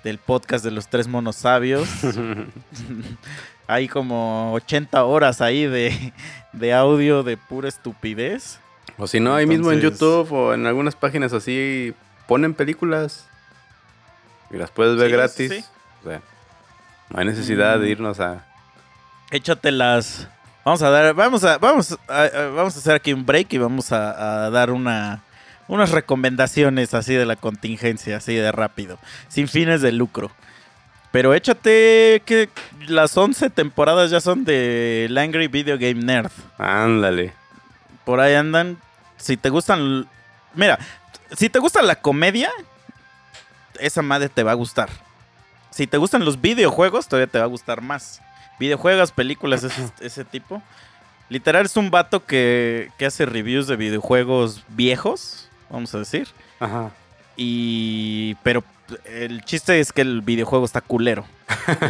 del 0.03 0.19
podcast 0.19 0.65
de 0.65 0.71
los 0.71 0.89
tres 0.89 1.07
monos 1.07 1.37
sabios. 1.37 1.89
Hay 3.67 3.87
como 3.87 4.53
80 4.55 5.05
horas 5.05 5.41
ahí 5.41 5.67
de, 5.67 6.13
de 6.53 6.73
audio 6.73 7.23
de 7.23 7.37
pura 7.37 7.69
estupidez. 7.69 8.59
o 8.99 9.07
si 9.07 9.21
no, 9.21 9.35
ahí 9.35 9.47
mismo 9.47 9.71
en 9.71 9.81
YouTube 9.81 10.33
o 10.33 10.55
en 10.55 10.67
algunas 10.67 10.97
páginas 10.97 11.33
así 11.33 11.95
ponen 12.27 12.55
películas. 12.55 13.30
Y 14.51 14.57
las 14.57 14.71
puedes 14.71 14.97
ver 14.97 15.07
Sí, 15.09 15.13
gratis. 15.13 15.51
sí. 15.53 15.65
O 16.05 16.09
sea, 16.09 16.21
no 17.11 17.21
hay 17.21 17.27
necesidad 17.27 17.79
de 17.79 17.87
Mm. 17.87 17.91
irnos 17.91 18.21
a... 18.21 18.45
Échate 19.31 19.71
las. 19.71 20.27
Vamos 20.65 20.83
a 20.83 20.91
dar. 20.91 21.15
Vamos 21.15 21.45
a. 21.45 21.59
Vamos 21.59 21.97
a, 22.09 22.29
vamos 22.55 22.75
a 22.77 22.79
hacer 22.81 22.95
aquí 22.97 23.13
un 23.13 23.25
break 23.25 23.53
y 23.53 23.59
vamos 23.59 23.93
a, 23.93 24.47
a 24.47 24.51
dar 24.51 24.71
una. 24.71 25.23
Unas 25.69 25.93
recomendaciones 25.93 26.95
así 26.95 27.15
de 27.15 27.25
la 27.27 27.37
contingencia, 27.37 28.17
así 28.17 28.35
de 28.35 28.51
rápido. 28.51 28.99
Sin 29.29 29.47
fines 29.47 29.83
de 29.83 29.93
lucro. 29.93 30.33
Pero 31.13 31.33
échate 31.33 32.23
que 32.27 32.49
las 32.89 33.17
11 33.17 33.51
temporadas 33.51 34.11
ya 34.11 34.21
son 34.21 34.45
de 34.45 35.09
The 35.13 35.21
Angry 35.21 35.47
Video 35.47 35.79
Game 35.79 36.03
Nerd. 36.03 36.33
Ándale. 36.59 37.33
Por 38.05 38.19
ahí 38.19 38.35
andan. 38.35 38.79
Si 39.17 39.37
te 39.37 39.49
gustan. 39.49 40.09
Mira, 40.55 40.77
si 41.37 41.49
te 41.49 41.61
gusta 41.61 41.83
la 41.83 41.95
comedia, 41.97 42.51
esa 43.81 44.03
madre 44.03 44.29
te 44.29 44.43
va 44.43 44.53
a 44.53 44.55
gustar. 44.55 44.89
Si 45.71 45.87
te 45.87 45.97
gustan 45.99 46.25
los 46.25 46.41
videojuegos, 46.41 47.09
todavía 47.09 47.31
te 47.31 47.39
va 47.39 47.45
a 47.45 47.49
gustar 47.49 47.81
más. 47.81 48.21
Videojuegos, 48.59 49.13
películas, 49.13 49.65
ese, 49.65 49.83
ese 50.01 50.25
tipo. 50.25 50.63
Literal 51.29 51.65
es 51.65 51.77
un 51.77 51.91
vato 51.91 52.25
que, 52.25 52.91
que 52.99 53.07
hace 53.07 53.25
reviews 53.25 53.69
de 53.69 53.77
videojuegos 53.77 54.65
viejos, 54.69 55.49
vamos 55.71 55.95
a 55.95 55.99
decir. 55.99 56.29
Ajá. 56.59 56.91
Y. 57.37 58.35
Pero 58.43 58.65
el 59.05 59.45
chiste 59.45 59.79
es 59.79 59.93
que 59.93 60.03
el 60.03 60.21
videojuego 60.23 60.65
está 60.65 60.81
culero. 60.81 61.25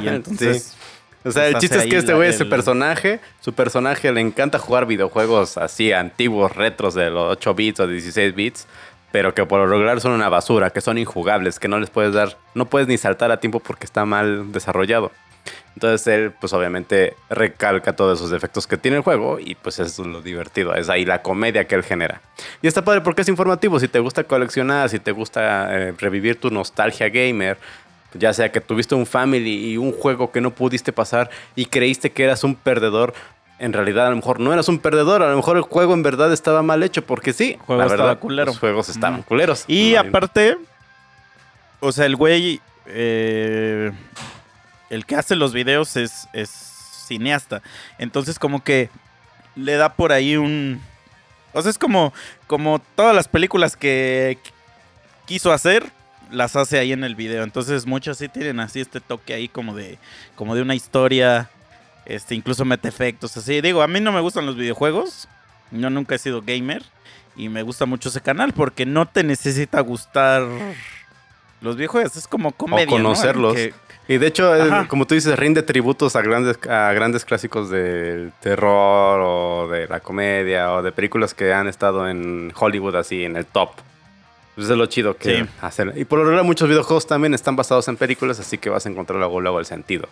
Y 0.03 0.09
entonces. 0.09 0.77
O 1.25 1.31
sea, 1.33 1.47
el 1.47 1.53
pues, 1.53 1.63
chiste 1.63 1.77
hace 1.77 1.87
es 1.87 1.91
que 1.91 1.99
este 1.99 2.15
güey, 2.15 2.31
ese 2.31 2.45
el- 2.45 2.49
personaje, 2.49 3.21
su 3.41 3.53
personaje 3.53 4.11
le 4.11 4.21
encanta 4.23 4.59
jugar 4.59 4.87
videojuegos 4.87 5.59
así 5.59 5.93
antiguos, 5.93 6.55
retros 6.57 6.95
de 6.95 7.11
los 7.11 7.33
8 7.33 7.55
bits 7.55 7.81
o 7.81 7.87
16 7.87 8.35
bits, 8.35 8.67
pero 9.13 9.35
que 9.35 9.45
por 9.45 9.61
lo 9.61 9.67
regular 9.67 10.01
son 10.01 10.13
una 10.13 10.29
basura, 10.29 10.71
que 10.71 10.81
son 10.81 10.99
injugables, 10.99 11.59
que 11.59 11.69
no 11.69 11.79
les 11.79 11.91
puedes 11.91 12.15
dar, 12.15 12.37
no 12.55 12.67
puedes 12.67 12.89
ni 12.89 12.97
saltar 12.97 13.31
a 13.31 13.41
tiempo 13.41 13.61
porque 13.61 13.85
está 13.85 14.05
mal 14.05 14.53
desarrollado. 14.53 15.11
Entonces 15.75 16.07
él, 16.09 16.33
pues 16.39 16.53
obviamente 16.53 17.15
recalca 17.31 17.95
todos 17.95 18.19
esos 18.19 18.31
defectos 18.31 18.67
que 18.67 18.77
tiene 18.77 18.99
el 18.99 19.03
juego 19.03 19.39
y 19.39 19.55
pues 19.55 19.79
es 19.79 19.99
lo 19.99 20.21
divertido, 20.21 20.75
es 20.75 20.89
ahí 20.89 21.05
la 21.05 21.23
comedia 21.23 21.67
que 21.67 21.75
él 21.75 21.83
genera. 21.83 22.21
Y 22.61 22.67
está 22.67 22.85
padre 22.85 23.01
porque 23.01 23.23
es 23.23 23.29
informativo, 23.29 23.79
si 23.81 23.89
te 23.89 24.01
gusta 24.01 24.25
coleccionar, 24.25 24.89
si 24.89 24.99
te 24.99 25.13
gusta 25.13 25.69
eh, 25.75 25.95
revivir 25.99 26.39
tu 26.39 26.51
nostalgia 26.51 27.09
gamer, 27.09 27.57
ya 28.15 28.33
sea 28.33 28.51
que 28.51 28.61
tuviste 28.61 28.95
un 28.95 29.07
family 29.07 29.73
y 29.73 29.77
un 29.77 29.93
juego 29.93 30.33
que 30.33 30.41
no 30.41 30.51
pudiste 30.51 30.93
pasar 30.93 31.31
y 31.55 31.67
creíste 31.67 32.11
que 32.11 32.25
eras 32.25 32.43
un 32.45 32.57
perdedor, 32.57 33.15
en 33.61 33.73
realidad 33.73 34.07
a 34.07 34.11
lo 34.11 34.17
mejor 34.17 34.41
no 34.41 34.53
eras 34.53 34.69
un 34.69 34.79
perdedor, 34.81 35.23
a 35.23 35.31
lo 35.31 35.37
mejor 35.37 35.57
el 35.57 35.63
juego 35.63 35.95
en 35.95 36.03
verdad 36.03 36.33
estaba 36.33 36.63
mal 36.63 36.83
hecho 36.83 37.05
porque 37.07 37.33
sí, 37.33 37.57
juego 37.67 37.83
la 37.83 37.89
verdad, 37.89 38.19
culero. 38.19 38.47
los 38.47 38.59
juegos 38.59 38.89
estaban 38.89 39.23
culeros. 39.23 39.65
Y 39.69 39.93
No 39.93 40.01
aparte, 40.01 40.57
o 41.81 41.93
sea, 41.93 42.07
el 42.07 42.17
güey, 42.17 42.61
eh, 42.87 43.93
el 44.89 45.07
que 45.07 45.15
hace 45.15 45.37
los 45.37 45.53
videos 45.53 45.97
es, 45.97 46.27
es 46.33 46.49
cineasta. 47.07 47.63
Entonces 47.99 48.39
como 48.39 48.65
que 48.65 48.89
le 49.57 49.77
da 49.77 49.93
por 49.95 50.11
ahí 50.13 50.37
un... 50.37 50.81
O 51.53 51.63
sea, 51.63 51.71
es 51.71 51.79
como, 51.79 52.13
como 52.47 52.81
todas 52.95 53.15
las 53.15 53.29
películas 53.29 53.77
que 53.77 54.39
qu- 54.43 54.51
quiso 55.27 55.53
hacer, 55.53 55.85
las 56.31 56.55
hace 56.57 56.79
ahí 56.79 56.93
en 56.93 57.03
el 57.05 57.15
video. 57.17 57.43
Entonces 57.43 57.87
muchas 57.87 58.19
sí 58.19 58.29
tienen 58.29 58.61
así 58.61 58.81
este 58.81 59.01
toque 59.01 59.35
ahí 59.35 59.49
como 59.49 59.75
de, 59.75 59.99
como 60.37 60.55
de 60.55 60.63
una 60.63 60.75
historia. 60.75 61.51
Este, 62.15 62.35
incluso 62.35 62.65
mete 62.65 62.89
efectos 62.89 63.37
así. 63.37 63.61
Digo, 63.61 63.83
a 63.83 63.87
mí 63.89 64.01
no 64.01 64.13
me 64.13 64.21
gustan 64.21 64.47
los 64.47 64.57
videojuegos. 64.57 65.29
Yo 65.71 65.91
nunca 65.91 66.15
he 66.15 66.19
sido 66.19 66.43
gamer. 66.43 66.83
Y 67.37 67.49
me 67.49 67.63
gusta 67.63 67.87
mucho 67.87 68.09
ese 68.09 68.21
canal 68.21 68.53
porque 68.53 68.85
no 68.85 69.07
te 69.07 69.23
necesita 69.23 69.81
gustar 69.81 70.43
los 71.61 71.77
videojuegos. 71.77 72.17
Es 72.17 72.27
como 72.27 72.53
comedia. 72.53 72.87
¿no? 72.87 72.91
conocerlos. 72.93 73.55
Que- 73.55 73.75
Y 74.09 74.19
de 74.19 74.27
hecho, 74.27 74.53
es- 74.57 74.63
Ajá. 74.73 74.89
como 74.89 75.07
tú 75.07 75.15
dices, 75.15 75.39
rinde 75.39 75.63
tributos 75.63 76.17
a 76.17 76.23
grandes, 76.23 76.59
a 76.69 76.93
grandes 76.93 77.25
clásicos 77.25 77.71
del 77.71 78.33
terror 78.41 79.21
o 79.23 79.69
de 79.71 79.87
la 79.87 80.01
comedia 80.01 80.73
o 80.73 80.83
de 80.83 80.91
películas 80.91 81.33
que 81.33 81.53
han 81.53 81.69
estado 81.69 82.09
en 82.09 82.53
Hollywood 82.59 82.97
así 82.97 83.25
en 83.25 83.37
el 83.37 83.47
top. 83.47 83.71
Pues 84.57 84.69
es 84.69 84.77
lo 84.77 84.87
chido 84.87 85.17
que 85.17 85.45
Sí. 85.45 85.51
hacen. 85.61 85.93
Y 85.95 86.05
por 86.05 86.19
lo 86.19 86.25
regular 86.25 86.45
muchos 86.45 86.69
videojuegos 86.69 87.07
también 87.07 87.35
están 87.35 87.55
basados 87.55 87.87
en 87.87 87.97
películas, 87.97 88.41
así 88.41 88.59
que 88.59 88.69
vas 88.69 88.85
a 88.85 88.89
encontrar 88.89 89.21
luego, 89.21 89.41
luego 89.41 89.61
el 89.61 89.67
sentido 89.67 90.09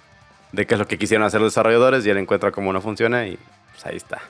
de 0.52 0.66
qué 0.66 0.74
es 0.74 0.78
lo 0.78 0.86
que 0.86 0.98
quisieron 0.98 1.26
hacer 1.26 1.40
los 1.40 1.52
desarrolladores 1.52 2.06
y 2.06 2.10
él 2.10 2.18
encuentra 2.18 2.52
cómo 2.52 2.72
no 2.72 2.80
funciona 2.80 3.26
y 3.26 3.38
pues 3.72 3.86
ahí 3.86 3.96
está. 3.96 4.20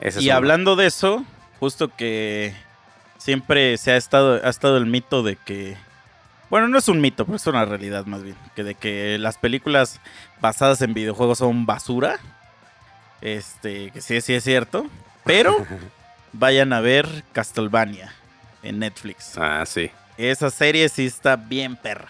Ese 0.00 0.22
y 0.22 0.30
hablando 0.30 0.76
de 0.76 0.86
eso, 0.86 1.24
justo 1.58 1.88
que 1.88 2.54
siempre 3.18 3.76
se 3.78 3.92
ha 3.92 3.96
estado, 3.96 4.40
ha 4.44 4.48
estado 4.48 4.76
el 4.76 4.86
mito 4.86 5.22
de 5.22 5.36
que 5.36 5.76
Bueno, 6.50 6.68
no 6.68 6.78
es 6.78 6.88
un 6.88 7.00
mito, 7.00 7.24
pero 7.24 7.36
es 7.36 7.46
una 7.46 7.64
realidad 7.64 8.06
más 8.06 8.22
bien. 8.22 8.36
Que 8.54 8.62
de 8.62 8.74
que 8.74 9.18
las 9.18 9.38
películas 9.38 10.00
basadas 10.40 10.82
en 10.82 10.94
videojuegos 10.94 11.38
son 11.38 11.66
basura. 11.66 12.18
Este, 13.20 13.90
que 13.90 14.00
sí, 14.00 14.20
sí 14.20 14.34
es 14.34 14.44
cierto. 14.44 14.86
Pero 15.24 15.56
vayan 16.32 16.72
a 16.72 16.80
ver 16.80 17.24
Castlevania 17.32 18.14
en 18.62 18.78
Netflix. 18.78 19.36
Ah, 19.38 19.64
sí. 19.66 19.90
Esa 20.18 20.50
serie 20.50 20.88
sí 20.88 21.06
está 21.06 21.36
bien 21.36 21.76
perra. 21.76 22.08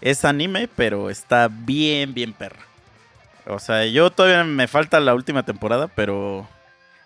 Es 0.00 0.24
anime, 0.24 0.68
pero 0.74 1.10
está 1.10 1.48
bien, 1.50 2.14
bien 2.14 2.32
perra. 2.32 2.60
O 3.46 3.58
sea, 3.58 3.86
yo 3.86 4.10
todavía 4.10 4.44
me 4.44 4.66
falta 4.66 4.98
la 5.00 5.14
última 5.14 5.44
temporada, 5.44 5.88
pero 5.88 6.46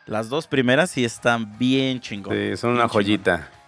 las 0.07 0.29
dos 0.29 0.47
primeras 0.47 0.91
sí 0.91 1.05
están 1.05 1.59
bien 1.59 2.01
chingón. 2.01 2.35
Sí, 2.35 2.57
son 2.57 2.71
una 2.73 2.89
joyita. 2.89 3.37
chingón. 3.37 3.61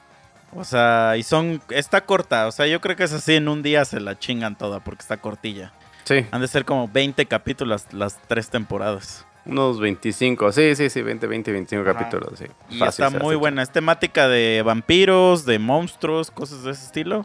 O 0.54 0.64
sea, 0.64 1.14
y 1.16 1.22
son. 1.22 1.62
Está 1.70 2.02
corta. 2.02 2.46
O 2.46 2.52
sea, 2.52 2.66
yo 2.66 2.80
creo 2.80 2.94
que 2.96 3.04
es 3.04 3.12
así. 3.12 3.34
En 3.34 3.48
un 3.48 3.62
día 3.62 3.84
se 3.84 4.00
la 4.00 4.18
chingan 4.18 4.56
toda 4.56 4.80
porque 4.80 5.00
está 5.00 5.16
cortilla. 5.16 5.72
Sí, 6.04 6.26
Han 6.30 6.40
de 6.40 6.48
ser 6.48 6.64
como 6.64 6.88
20 6.88 7.24
capítulos 7.26 7.86
las 7.92 8.18
tres 8.26 8.50
temporadas. 8.50 9.24
unos 9.46 9.78
25. 9.80 10.50
Sí, 10.52 10.74
sí, 10.76 10.90
sí, 10.90 11.00
20, 11.00 11.26
20, 11.26 11.52
25 11.52 11.88
Ajá. 11.88 11.98
capítulos. 11.98 12.38
Sí. 12.38 12.46
Y 12.70 12.78
Fácil 12.78 13.04
está 13.06 13.18
muy 13.18 13.36
buena. 13.36 13.62
Es 13.62 13.70
temática 13.70 14.28
de 14.28 14.62
vampiros, 14.64 15.44
de 15.46 15.58
monstruos, 15.58 16.30
cosas 16.30 16.64
de 16.64 16.72
ese 16.72 16.84
estilo. 16.86 17.24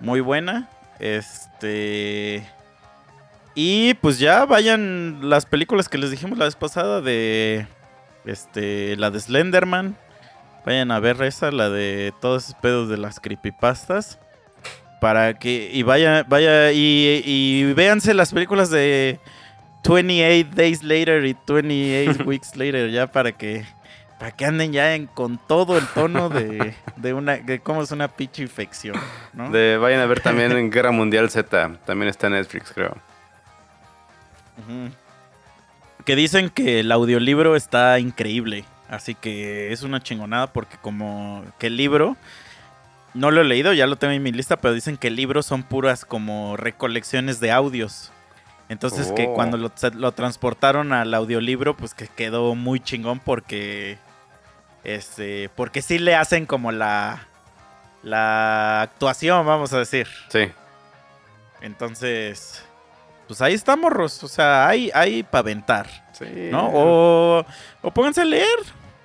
Muy 0.00 0.20
buena. 0.20 0.68
Este. 1.00 2.46
Y 3.54 3.94
pues 3.94 4.18
ya 4.18 4.44
vayan 4.44 5.28
las 5.28 5.46
películas 5.46 5.88
que 5.88 5.98
les 5.98 6.10
dijimos 6.10 6.38
la 6.38 6.44
vez 6.44 6.56
pasada 6.56 7.00
de. 7.00 7.66
Este. 8.24 8.96
La 8.96 9.10
de 9.10 9.20
Slenderman. 9.20 9.96
Vayan 10.64 10.90
a 10.90 11.00
ver 11.00 11.20
esa, 11.22 11.50
la 11.50 11.70
de 11.70 12.12
todos 12.20 12.44
esos 12.44 12.54
pedos 12.56 12.88
de 12.88 12.98
las 12.98 13.18
creepypastas. 13.18 14.18
Para 15.00 15.38
que. 15.38 15.70
Y 15.72 15.82
vaya, 15.82 16.24
vaya. 16.28 16.70
Y, 16.72 17.22
y 17.24 17.72
véanse 17.72 18.12
las 18.12 18.32
películas 18.32 18.70
de 18.70 19.18
28 19.88 20.50
Days 20.54 20.82
Later 20.82 21.24
y 21.24 21.36
28 21.48 22.22
Weeks 22.26 22.56
Later. 22.56 22.90
Ya 22.90 23.06
para 23.06 23.32
que 23.32 23.64
para 24.20 24.32
que 24.32 24.44
anden 24.44 24.70
ya 24.70 24.94
en, 24.94 25.06
con 25.06 25.38
todo 25.38 25.78
el 25.78 25.86
tono 25.88 26.28
de, 26.28 26.74
de 26.96 27.14
una 27.14 27.38
de 27.38 27.58
cómo 27.60 27.82
es 27.82 27.90
una 27.90 28.06
pinche 28.06 28.42
infección, 28.42 28.94
¿no? 29.32 29.50
De, 29.50 29.78
vayan 29.78 30.00
a 30.00 30.04
ver 30.06 30.20
también 30.20 30.52
en 30.52 30.70
Guerra 30.70 30.90
Mundial 30.92 31.30
Z. 31.30 31.78
También 31.86 32.10
está 32.10 32.26
en 32.26 32.34
Netflix, 32.34 32.70
creo. 32.70 32.98
Que 36.04 36.16
dicen 36.16 36.50
que 36.50 36.80
el 36.80 36.92
audiolibro 36.92 37.56
está 37.56 37.98
increíble, 37.98 38.64
así 38.90 39.14
que 39.14 39.72
es 39.72 39.82
una 39.82 40.00
chingonada 40.02 40.52
porque 40.52 40.76
como 40.82 41.42
que 41.58 41.68
el 41.68 41.78
libro 41.78 42.16
no 43.14 43.30
lo 43.30 43.40
he 43.40 43.44
leído, 43.44 43.72
ya 43.72 43.86
lo 43.86 43.96
tengo 43.96 44.12
en 44.12 44.22
mi 44.22 44.32
lista, 44.32 44.58
pero 44.58 44.74
dicen 44.74 44.98
que 44.98 45.08
el 45.08 45.16
libro 45.16 45.42
son 45.42 45.62
puras 45.62 46.04
como 46.04 46.58
recolecciones 46.58 47.40
de 47.40 47.52
audios. 47.52 48.12
Entonces 48.68 49.12
que 49.12 49.28
Oh. 49.28 49.34
cuando 49.34 49.56
lo 49.56 50.12
transportaron 50.12 50.92
al 50.92 51.14
audiolibro, 51.14 51.74
pues 51.74 51.94
que 51.94 52.06
quedó 52.06 52.54
muy 52.54 52.80
chingón 52.80 53.18
porque 53.18 53.98
este 54.84 55.50
porque 55.56 55.82
sí 55.82 55.98
le 55.98 56.14
hacen 56.14 56.46
como 56.46 56.72
la 56.72 57.26
la 58.02 58.82
actuación, 58.82 59.44
vamos 59.46 59.72
a 59.72 59.78
decir. 59.78 60.06
Sí. 60.28 60.50
Entonces, 61.60 62.64
pues 63.26 63.42
ahí 63.42 63.54
está, 63.54 63.76
morros. 63.76 64.22
O 64.24 64.28
sea, 64.28 64.66
hay, 64.68 64.90
hay 64.94 65.22
para 65.22 65.40
aventar, 65.40 65.86
Sí. 66.12 66.48
¿no? 66.50 66.70
O, 66.72 67.46
o 67.82 67.90
pónganse 67.90 68.22
a 68.22 68.24
leer. 68.24 68.58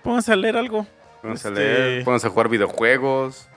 Pónganse 0.04 0.32
a 0.32 0.36
leer 0.36 0.58
algo. 0.58 0.86
Pónganse 1.22 1.48
a 1.48 1.52
este- 1.52 1.64
leer, 1.64 2.04
pónganse 2.06 2.28
a 2.28 2.30
jugar 2.30 2.50
videojuegos. 2.50 3.48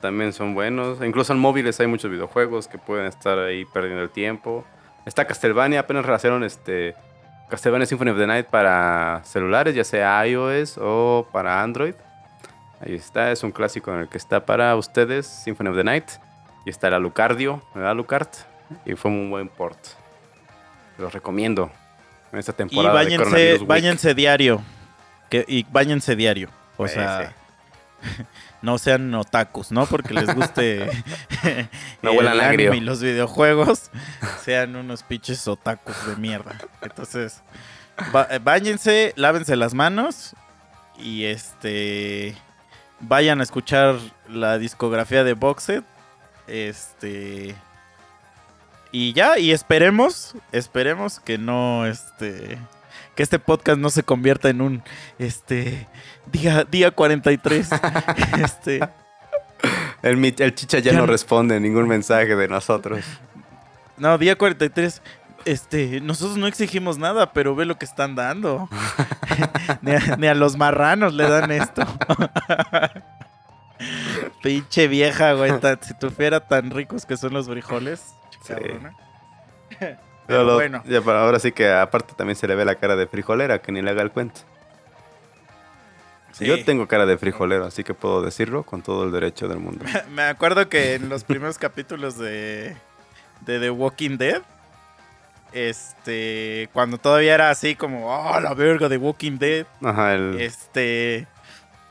También 0.00 0.32
son 0.32 0.54
buenos. 0.54 1.02
Incluso 1.04 1.32
en 1.32 1.38
móviles 1.38 1.78
hay 1.78 1.86
muchos 1.86 2.10
videojuegos 2.10 2.66
que 2.68 2.78
pueden 2.78 3.06
estar 3.06 3.38
ahí 3.38 3.64
perdiendo 3.66 4.02
el 4.02 4.10
tiempo. 4.10 4.64
Está 5.06 5.26
Castlevania, 5.26 5.80
apenas 5.80 6.04
relacionaron 6.04 6.42
este 6.44 6.94
Castlevania 7.50 7.86
Symphony 7.86 8.10
of 8.12 8.18
the 8.18 8.26
Night 8.26 8.46
para 8.46 9.20
celulares, 9.24 9.74
ya 9.74 9.84
sea 9.84 10.26
iOS 10.26 10.78
o 10.80 11.28
para 11.32 11.62
Android. 11.62 11.94
Ahí 12.80 12.94
está, 12.94 13.30
es 13.30 13.42
un 13.42 13.52
clásico 13.52 13.92
en 13.92 14.00
el 14.00 14.08
que 14.08 14.16
está 14.16 14.46
para 14.46 14.74
ustedes, 14.76 15.26
Symphony 15.26 15.68
of 15.68 15.76
the 15.76 15.84
Night. 15.84 16.08
Y 16.64 16.70
está 16.70 16.88
el 16.88 16.94
Alucardio, 16.94 17.62
el 17.74 17.84
Alucard. 17.84 18.28
Y 18.86 18.94
fue 18.94 19.10
un 19.10 19.30
buen 19.30 19.48
port. 19.48 19.78
Los 20.96 21.12
recomiendo 21.12 21.70
en 22.32 22.38
esta 22.38 22.52
Y 22.52 22.54
temporada 22.54 22.98
de 23.00 23.04
váyanse, 23.04 23.58
váyanse 23.66 24.14
diario. 24.14 24.62
Que, 25.28 25.44
y 25.46 25.66
váyanse 25.70 26.16
diario. 26.16 26.48
O 26.76 26.88
sea, 26.88 27.34
sí. 28.02 28.24
no 28.62 28.78
sean 28.78 29.14
otakus, 29.14 29.72
¿no? 29.72 29.86
Porque 29.86 30.14
les 30.14 30.34
guste 30.34 30.90
No 32.02 32.12
el 32.12 32.28
agrio. 32.28 32.70
anime 32.70 32.76
y 32.76 32.80
los 32.80 33.00
videojuegos. 33.02 33.90
Sean 34.44 34.76
unos 34.76 35.02
pinches 35.02 35.46
otakus 35.48 35.94
de 36.06 36.16
mierda. 36.16 36.56
Entonces, 36.82 37.42
va- 38.14 38.28
eh, 38.30 38.38
váyanse, 38.42 39.12
lávense 39.16 39.56
las 39.56 39.74
manos. 39.74 40.34
Y 40.98 41.24
este. 41.24 42.36
Vayan 43.00 43.40
a 43.40 43.44
escuchar 43.44 43.96
la 44.28 44.58
discografía 44.58 45.24
de 45.24 45.32
Boxet. 45.32 45.84
Este. 46.46 47.54
Y 48.92 49.12
ya, 49.14 49.38
y 49.38 49.52
esperemos, 49.52 50.34
esperemos 50.52 51.20
que 51.20 51.38
no, 51.38 51.86
este, 51.86 52.58
que 53.14 53.22
este 53.22 53.38
podcast 53.38 53.78
no 53.78 53.90
se 53.90 54.02
convierta 54.02 54.48
en 54.48 54.60
un, 54.60 54.82
este, 55.18 55.86
día, 56.32 56.64
día 56.64 56.90
43, 56.90 57.68
este, 58.42 58.80
El, 60.02 60.24
el 60.38 60.54
chicha 60.54 60.78
ya, 60.78 60.92
Ya 60.92 60.98
no 60.98 61.06
no- 61.06 61.12
responde 61.12 61.58
ningún 61.60 61.86
mensaje 61.88 62.34
de 62.36 62.48
nosotros. 62.48 63.04
no, 63.98 64.16
día 64.18 64.36
43, 64.36 65.02
este, 65.44 66.00
nosotros 66.00 66.36
no 66.36 66.46
exigimos 66.46 66.98
nada, 66.98 67.32
pero 67.32 67.54
ve 67.54 67.64
lo 67.66 67.76
que 67.78 67.84
están 67.86 68.14
dando. 68.14 68.68
ni, 69.82 69.92
a, 69.92 70.16
ni 70.18 70.26
a 70.26 70.34
los 70.34 70.56
marranos 70.56 71.12
le 71.14 71.28
dan 71.28 71.50
esto. 71.50 71.82
Pinche 74.42 74.88
vieja, 74.88 75.32
güey, 75.34 75.58
tan- 75.60 75.78
si 75.82 75.94
tuviera 75.94 76.40
tan 76.40 76.70
ricos 76.70 77.06
que 77.06 77.16
son 77.16 77.32
los 77.32 77.46
frijoles. 77.48 78.14
Sí. 78.42 78.54
cabrona. 78.54 78.92
Pero 80.30 80.44
lo- 80.44 80.54
bueno. 80.54 80.82
ya 80.86 81.00
para 81.02 81.22
ahora 81.22 81.38
sí 81.38 81.52
que 81.52 81.70
aparte 81.70 82.14
también 82.16 82.36
se 82.36 82.46
le 82.48 82.54
ve 82.54 82.64
la 82.64 82.74
cara 82.76 82.96
de 82.96 83.06
frijolera, 83.06 83.60
que 83.60 83.72
ni 83.72 83.82
le 83.82 83.90
haga 83.90 84.02
el 84.02 84.10
cuento. 84.10 84.40
Sí. 86.32 86.46
Yo 86.46 86.64
tengo 86.64 86.86
cara 86.86 87.06
de 87.06 87.18
frijolero, 87.18 87.66
así 87.66 87.82
que 87.84 87.92
puedo 87.92 88.22
decirlo 88.22 88.62
con 88.62 88.82
todo 88.82 89.04
el 89.04 89.12
derecho 89.12 89.48
del 89.48 89.58
mundo. 89.58 89.84
Me 90.10 90.22
acuerdo 90.22 90.68
que 90.68 90.94
en 90.94 91.08
los 91.08 91.24
primeros 91.24 91.58
capítulos 91.58 92.16
de, 92.18 92.76
de 93.42 93.58
The 93.60 93.70
Walking 93.70 94.16
Dead, 94.16 94.40
este, 95.52 96.68
cuando 96.72 96.98
todavía 96.98 97.34
era 97.34 97.50
así 97.50 97.74
como, 97.74 98.08
oh, 98.14 98.40
la 98.40 98.54
verga 98.54 98.88
de 98.88 98.96
Walking 98.96 99.38
Dead, 99.38 99.66
Ajá, 99.82 100.14
el... 100.14 100.40
este, 100.40 101.26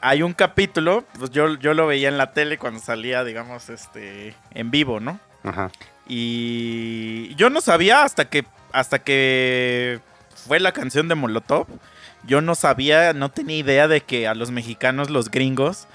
hay 0.02 0.22
un 0.24 0.34
capítulo, 0.34 1.04
pues 1.18 1.32
yo, 1.32 1.56
yo 1.56 1.74
lo 1.74 1.86
veía 1.88 2.08
en 2.08 2.18
la 2.18 2.32
tele 2.32 2.58
cuando 2.58 2.80
salía, 2.80 3.24
digamos, 3.24 3.70
este, 3.70 4.34
en 4.52 4.72
vivo, 4.72 5.00
¿no? 5.00 5.20
Ajá. 5.44 5.70
Y 6.10 7.36
yo 7.36 7.50
no 7.52 7.62
sabía 7.62 8.04
hasta 8.04 8.30
que, 8.30 8.44
hasta 8.74 9.00
que 9.00 10.00
fue 10.48 10.60
la 10.60 10.72
canción 10.72 11.08
de 11.08 11.14
Molotov. 11.16 11.68
Yo 12.26 12.42
no 12.42 12.56
sabía, 12.56 13.14
no 13.14 13.30
tenía 13.30 13.58
idea 13.58 13.88
de 13.88 14.02
que 14.02 14.28
a 14.28 14.34
los 14.34 14.50
mexicanos, 14.52 15.12
los 15.12 15.30
gringos, 15.30 15.88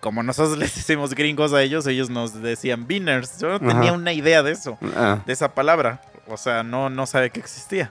como 0.00 0.22
nosotros 0.22 0.56
les 0.58 0.74
decimos 0.76 1.14
gringos 1.14 1.52
a 1.52 1.62
ellos, 1.62 1.86
ellos 1.88 2.08
nos 2.08 2.40
decían 2.40 2.86
beaners. 2.86 3.40
Yo 3.40 3.48
no 3.48 3.56
Ajá. 3.56 3.66
tenía 3.80 3.92
una 3.92 4.12
idea 4.12 4.42
de 4.44 4.52
eso, 4.52 4.78
Ah, 4.96 5.18
de 5.26 5.32
esa 5.32 5.52
palabra. 5.54 6.00
O 6.28 6.36
sea, 6.36 6.62
no, 6.62 6.88
no 6.88 7.06
sabía 7.06 7.30
que 7.30 7.40
existía. 7.40 7.90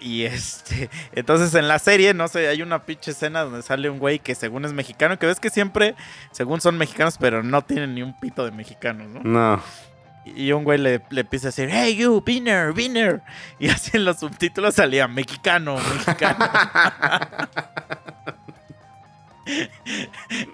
Y 0.00 0.24
este, 0.24 0.90
entonces 1.12 1.54
en 1.54 1.68
la 1.68 1.78
serie, 1.78 2.12
no 2.12 2.26
sé, 2.26 2.48
hay 2.48 2.60
una 2.60 2.82
pinche 2.84 3.12
escena 3.12 3.42
donde 3.44 3.62
sale 3.62 3.88
un 3.88 4.00
güey 4.00 4.18
que 4.18 4.34
según 4.34 4.64
es 4.64 4.72
mexicano, 4.72 5.16
que 5.16 5.26
ves 5.26 5.38
que 5.38 5.48
siempre, 5.48 5.94
según 6.32 6.60
son 6.60 6.76
mexicanos, 6.76 7.18
pero 7.20 7.44
no 7.44 7.62
tienen 7.62 7.94
ni 7.94 8.02
un 8.02 8.18
pito 8.18 8.44
de 8.44 8.50
mexicanos, 8.50 9.08
¿no? 9.08 9.20
no. 9.22 9.62
Y 10.24 10.52
un 10.52 10.62
güey 10.64 10.78
le, 10.78 11.02
le 11.10 11.22
empieza 11.22 11.48
a 11.48 11.50
decir, 11.50 11.68
hey 11.72 11.96
you, 11.96 12.22
Beaner, 12.24 12.72
Beaner. 12.72 13.22
Y 13.58 13.68
así 13.70 13.90
en 13.96 14.04
los 14.04 14.20
subtítulos 14.20 14.74
salía 14.76 15.08
mexicano, 15.08 15.76
mexicano. 15.76 16.48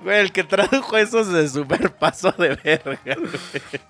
güey, 0.02 0.18
el 0.20 0.32
que 0.32 0.44
tradujo 0.44 0.96
eso 0.96 1.22
se 1.24 1.48
super 1.48 1.92
pasó 1.92 2.32
de 2.32 2.54
verga. 2.64 2.98
güey. 3.14 3.28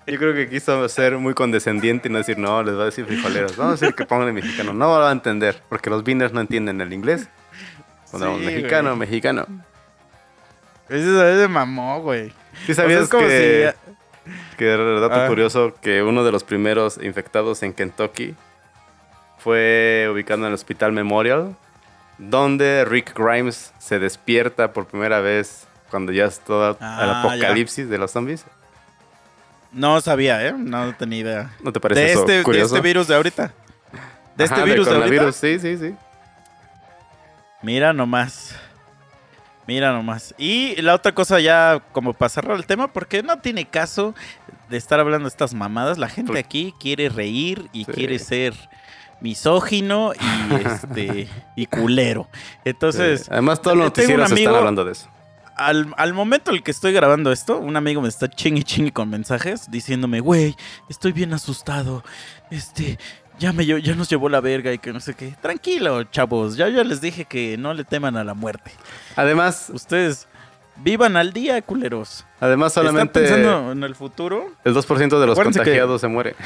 Yo 0.07 0.17
creo 0.17 0.33
que 0.33 0.49
quiso 0.49 0.87
ser 0.89 1.17
muy 1.17 1.33
condescendiente 1.33 2.09
y 2.09 2.11
no 2.11 2.17
decir, 2.17 2.37
no, 2.37 2.61
les 2.63 2.75
va 2.75 2.81
a 2.83 2.85
decir 2.85 3.05
frijoleros. 3.05 3.55
Vamos 3.55 3.73
a 3.73 3.85
decir 3.85 3.95
que 3.95 4.05
pongan 4.05 4.33
mexicano. 4.33 4.73
No 4.73 4.85
lo 4.85 4.91
va 4.99 5.09
a 5.09 5.13
entender, 5.13 5.61
porque 5.69 5.89
los 5.89 6.03
beaners 6.03 6.33
no 6.33 6.41
entienden 6.41 6.81
el 6.81 6.91
inglés. 6.91 7.29
Pondremos 8.11 8.39
Sí, 8.39 8.45
mexicano, 8.45 8.89
güey. 8.89 8.99
mexicano. 8.99 9.45
Ese 10.89 11.41
se 11.41 11.47
mamó, 11.47 12.01
güey. 12.01 12.33
¿Sí 12.65 12.71
O 12.73 12.75
sea, 12.75 12.83
sabías 12.83 13.03
es 13.03 13.09
como 13.09 13.27
que, 13.27 13.73
si- 13.85 13.88
que 14.57 14.65
dato 14.65 15.15
Ah. 15.23 15.27
curioso 15.27 15.73
que 15.81 16.03
uno 16.03 16.23
de 16.23 16.31
los 16.31 16.43
primeros 16.43 16.97
infectados 17.01 17.63
en 17.63 17.73
Kentucky 17.73 18.35
fue 19.37 20.09
ubicado 20.11 20.41
en 20.41 20.47
el 20.47 20.53
Hospital 20.53 20.91
Memorial, 20.91 21.55
donde 22.17 22.83
Rick 22.85 23.17
Grimes 23.17 23.73
se 23.79 23.99
despierta 23.99 24.73
por 24.73 24.85
primera 24.87 25.19
vez 25.21 25.65
cuando 25.89 26.11
ya 26.11 26.25
es 26.25 26.39
todo 26.39 26.77
Ah, 26.81 26.99
el 27.01 27.07
ya. 27.09 27.19
apocalipsis 27.47 27.89
de 27.89 27.97
los 27.97 28.11
zombies. 28.11 28.45
No 29.71 30.01
sabía, 30.01 30.45
¿eh? 30.47 30.53
No 30.57 30.93
tenía 30.95 31.19
idea. 31.19 31.51
¿No 31.61 31.71
te 31.71 31.79
parece 31.79 32.01
De 32.01 32.11
eso 32.11 32.19
este, 32.27 32.51
de 32.51 32.61
este 32.61 32.81
virus 32.81 33.07
de 33.07 33.15
ahorita. 33.15 33.51
De 34.35 34.43
este 34.45 34.63
virus 34.63 34.87
de, 34.87 34.93
ahorita. 34.95 35.07
coronavirus, 35.09 35.35
sí, 35.35 35.59
sí, 35.59 35.77
sí. 35.77 35.95
Mira 37.61 37.93
nomás. 37.93 38.55
Mira 39.69 39.93
nomás. 39.93 40.33
Y 40.39 40.81
la 40.81 40.95
otra 40.95 41.13
cosa 41.13 41.39
ya, 41.39 41.83
como 41.91 42.13
para 42.13 42.29
cerrar 42.29 42.57
el 42.57 42.65
tema, 42.65 42.91
porque 42.91 43.21
no 43.21 43.37
tiene 43.37 43.65
caso 43.65 44.15
de 44.67 44.77
estar 44.77 44.99
hablando 44.99 45.25
de 45.25 45.29
estas 45.29 45.53
mamadas. 45.53 45.99
La 45.99 46.09
gente 46.09 46.29
Por- 46.31 46.39
aquí 46.39 46.73
quiere 46.79 47.07
reír 47.07 47.69
y 47.71 47.85
Sí. 47.85 47.91
quiere 47.91 48.17
ser 48.17 48.55
misógino 49.21 50.13
y 50.13 50.17
este 50.65 51.27
y 51.55 51.65
culero. 51.67 52.27
Entonces, 52.65 53.21
Sí. 53.21 53.27
Además, 53.31 53.61
todos 53.61 53.77
los 53.77 53.85
noticieros 53.85 54.31
amigo- 54.31 54.47
están 54.49 54.55
hablando 54.59 54.85
de 54.85 54.93
eso. 54.93 55.07
al, 55.55 55.93
al 55.97 56.13
momento 56.13 56.49
en 56.51 56.57
el 56.57 56.63
que 56.63 56.71
estoy 56.71 56.93
grabando 56.93 57.31
esto, 57.31 57.59
un 57.59 57.75
amigo 57.75 58.01
me 58.01 58.07
está 58.07 58.27
chingue 58.29 58.63
chingue 58.63 58.91
con 58.91 59.09
mensajes 59.09 59.69
diciéndome, 59.69 60.19
güey, 60.21 60.55
estoy 60.89 61.11
bien 61.11 61.33
asustado. 61.33 62.03
Este, 62.49 62.97
ya 63.39 63.51
me 63.53 63.65
ya 63.65 63.95
nos 63.95 64.09
llevó 64.09 64.29
la 64.29 64.41
verga 64.41 64.71
y 64.73 64.77
que 64.77 64.93
no 64.93 64.99
sé 64.99 65.13
qué. 65.15 65.35
Tranquilo, 65.41 66.03
chavos. 66.05 66.55
Ya 66.57 66.67
ya 66.69 66.83
les 66.83 67.01
dije 67.01 67.25
que 67.25 67.57
no 67.57 67.73
le 67.73 67.83
teman 67.85 68.17
a 68.17 68.23
la 68.23 68.33
muerte. 68.33 68.71
Además, 69.15 69.69
Ustedes 69.73 70.27
vivan 70.77 71.17
al 71.17 71.33
día, 71.33 71.61
culeros. 71.61 72.25
además 72.39 72.73
solamente 72.73 73.23
¿Están 73.23 73.37
pensando 73.39 73.71
en 73.71 73.83
el 73.83 73.95
futuro? 73.95 74.51
el 74.63 74.73
2% 74.75 75.19
de 75.19 75.25
los 75.27 75.33
Acuérdense 75.33 75.59
que- 75.59 75.63
contagiados 75.65 76.01
se 76.01 76.07
muere. 76.07 76.35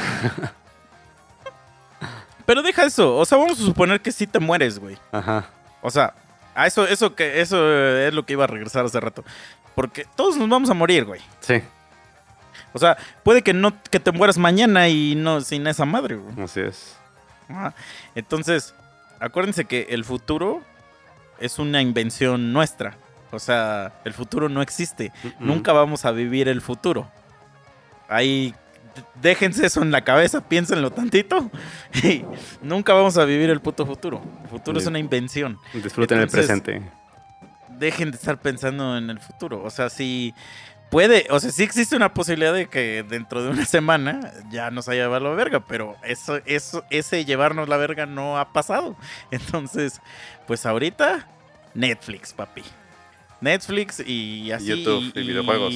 Pero 2.45 2.61
deja 2.61 2.83
eso. 2.83 3.15
O 3.17 3.25
sea, 3.25 3.37
vamos 3.37 3.59
a 3.59 3.63
suponer 3.63 4.01
que 4.01 4.11
sí 4.11 4.27
te 4.27 4.39
mueres, 4.39 4.79
güey. 4.79 4.97
Ajá. 5.11 5.45
O 5.81 5.89
sea, 5.89 6.13
a 6.55 6.67
eso, 6.67 6.85
eso, 6.85 7.15
que, 7.15 7.39
eso 7.41 7.71
es 7.97 8.13
lo 8.13 8.25
que 8.25 8.33
iba 8.33 8.43
a 8.43 8.47
regresar 8.47 8.85
hace 8.85 8.99
rato. 8.99 9.23
Porque 9.75 10.05
todos 10.15 10.35
nos 10.37 10.49
vamos 10.49 10.69
a 10.69 10.73
morir, 10.73 11.05
güey. 11.05 11.21
Sí, 11.39 11.61
O 12.73 12.79
sea, 12.79 12.97
puede 13.23 13.41
que 13.43 13.53
no 13.53 13.73
que 13.89 13.99
te 13.99 14.11
mueras 14.11 14.37
mañana 14.37 14.89
y 14.89 15.15
no 15.15 15.41
sin 15.41 15.65
esa 15.67 15.85
madre, 15.85 16.15
güey. 16.15 16.43
así 16.43 16.59
es. 16.61 16.95
Ajá. 17.49 17.73
Entonces, 18.15 18.73
acuérdense 19.19 19.65
que 19.65 19.87
el 19.89 20.03
futuro 20.03 20.61
es 21.39 21.59
una 21.59 21.81
invención 21.81 22.51
nuestra. 22.53 22.97
O 23.31 23.39
sea, 23.39 23.93
el 24.05 24.13
futuro 24.13 24.49
no 24.49 24.61
existe. 24.61 25.11
Nunca 25.39 25.73
vamos 25.73 26.05
a 26.05 26.11
vivir 26.11 26.47
el 26.47 26.61
futuro. 26.61 27.09
Ahí 28.07 28.53
déjense 29.21 29.65
eso 29.65 29.81
en 29.81 29.91
la 29.91 30.03
cabeza, 30.03 30.41
piénsenlo 30.41 30.91
tantito. 30.91 31.49
Y 32.03 32.23
nunca 32.61 32.93
vamos 32.93 33.17
a 33.17 33.25
vivir 33.25 33.49
el 33.49 33.59
puto 33.61 33.85
futuro. 33.85 34.21
El 34.43 34.49
futuro 34.49 34.79
es 34.79 34.85
una 34.85 34.99
invención. 34.99 35.57
Disfruten 35.73 36.19
Entonces- 36.19 36.49
el 36.49 36.61
presente. 36.61 36.91
Dejen 37.69 38.11
de 38.11 38.17
estar 38.17 38.39
pensando 38.39 38.97
en 38.97 39.09
el 39.09 39.19
futuro. 39.19 39.63
O 39.63 39.69
sea, 39.71 39.89
si 39.89 40.33
puede, 40.93 41.25
o 41.31 41.39
sea, 41.39 41.51
sí 41.51 41.63
existe 41.63 41.95
una 41.95 42.13
posibilidad 42.13 42.53
de 42.53 42.67
que 42.67 43.03
dentro 43.03 43.41
de 43.43 43.49
una 43.49 43.65
semana 43.65 44.31
ya 44.51 44.69
nos 44.69 44.87
haya 44.87 45.03
llevado 45.03 45.25
la 45.25 45.29
verga, 45.31 45.59
pero 45.61 45.97
eso, 46.03 46.39
eso, 46.45 46.85
ese 46.91 47.25
llevarnos 47.25 47.67
la 47.67 47.77
verga 47.77 48.05
no 48.05 48.37
ha 48.37 48.53
pasado. 48.53 48.95
Entonces, 49.31 49.99
pues 50.45 50.65
ahorita, 50.67 51.27
Netflix, 51.73 52.31
papi. 52.31 52.63
Netflix 53.41 53.99
y 54.05 54.51
así. 54.51 54.67
YouTube 54.67 55.11
y 55.15 55.27
videojuegos. 55.27 55.73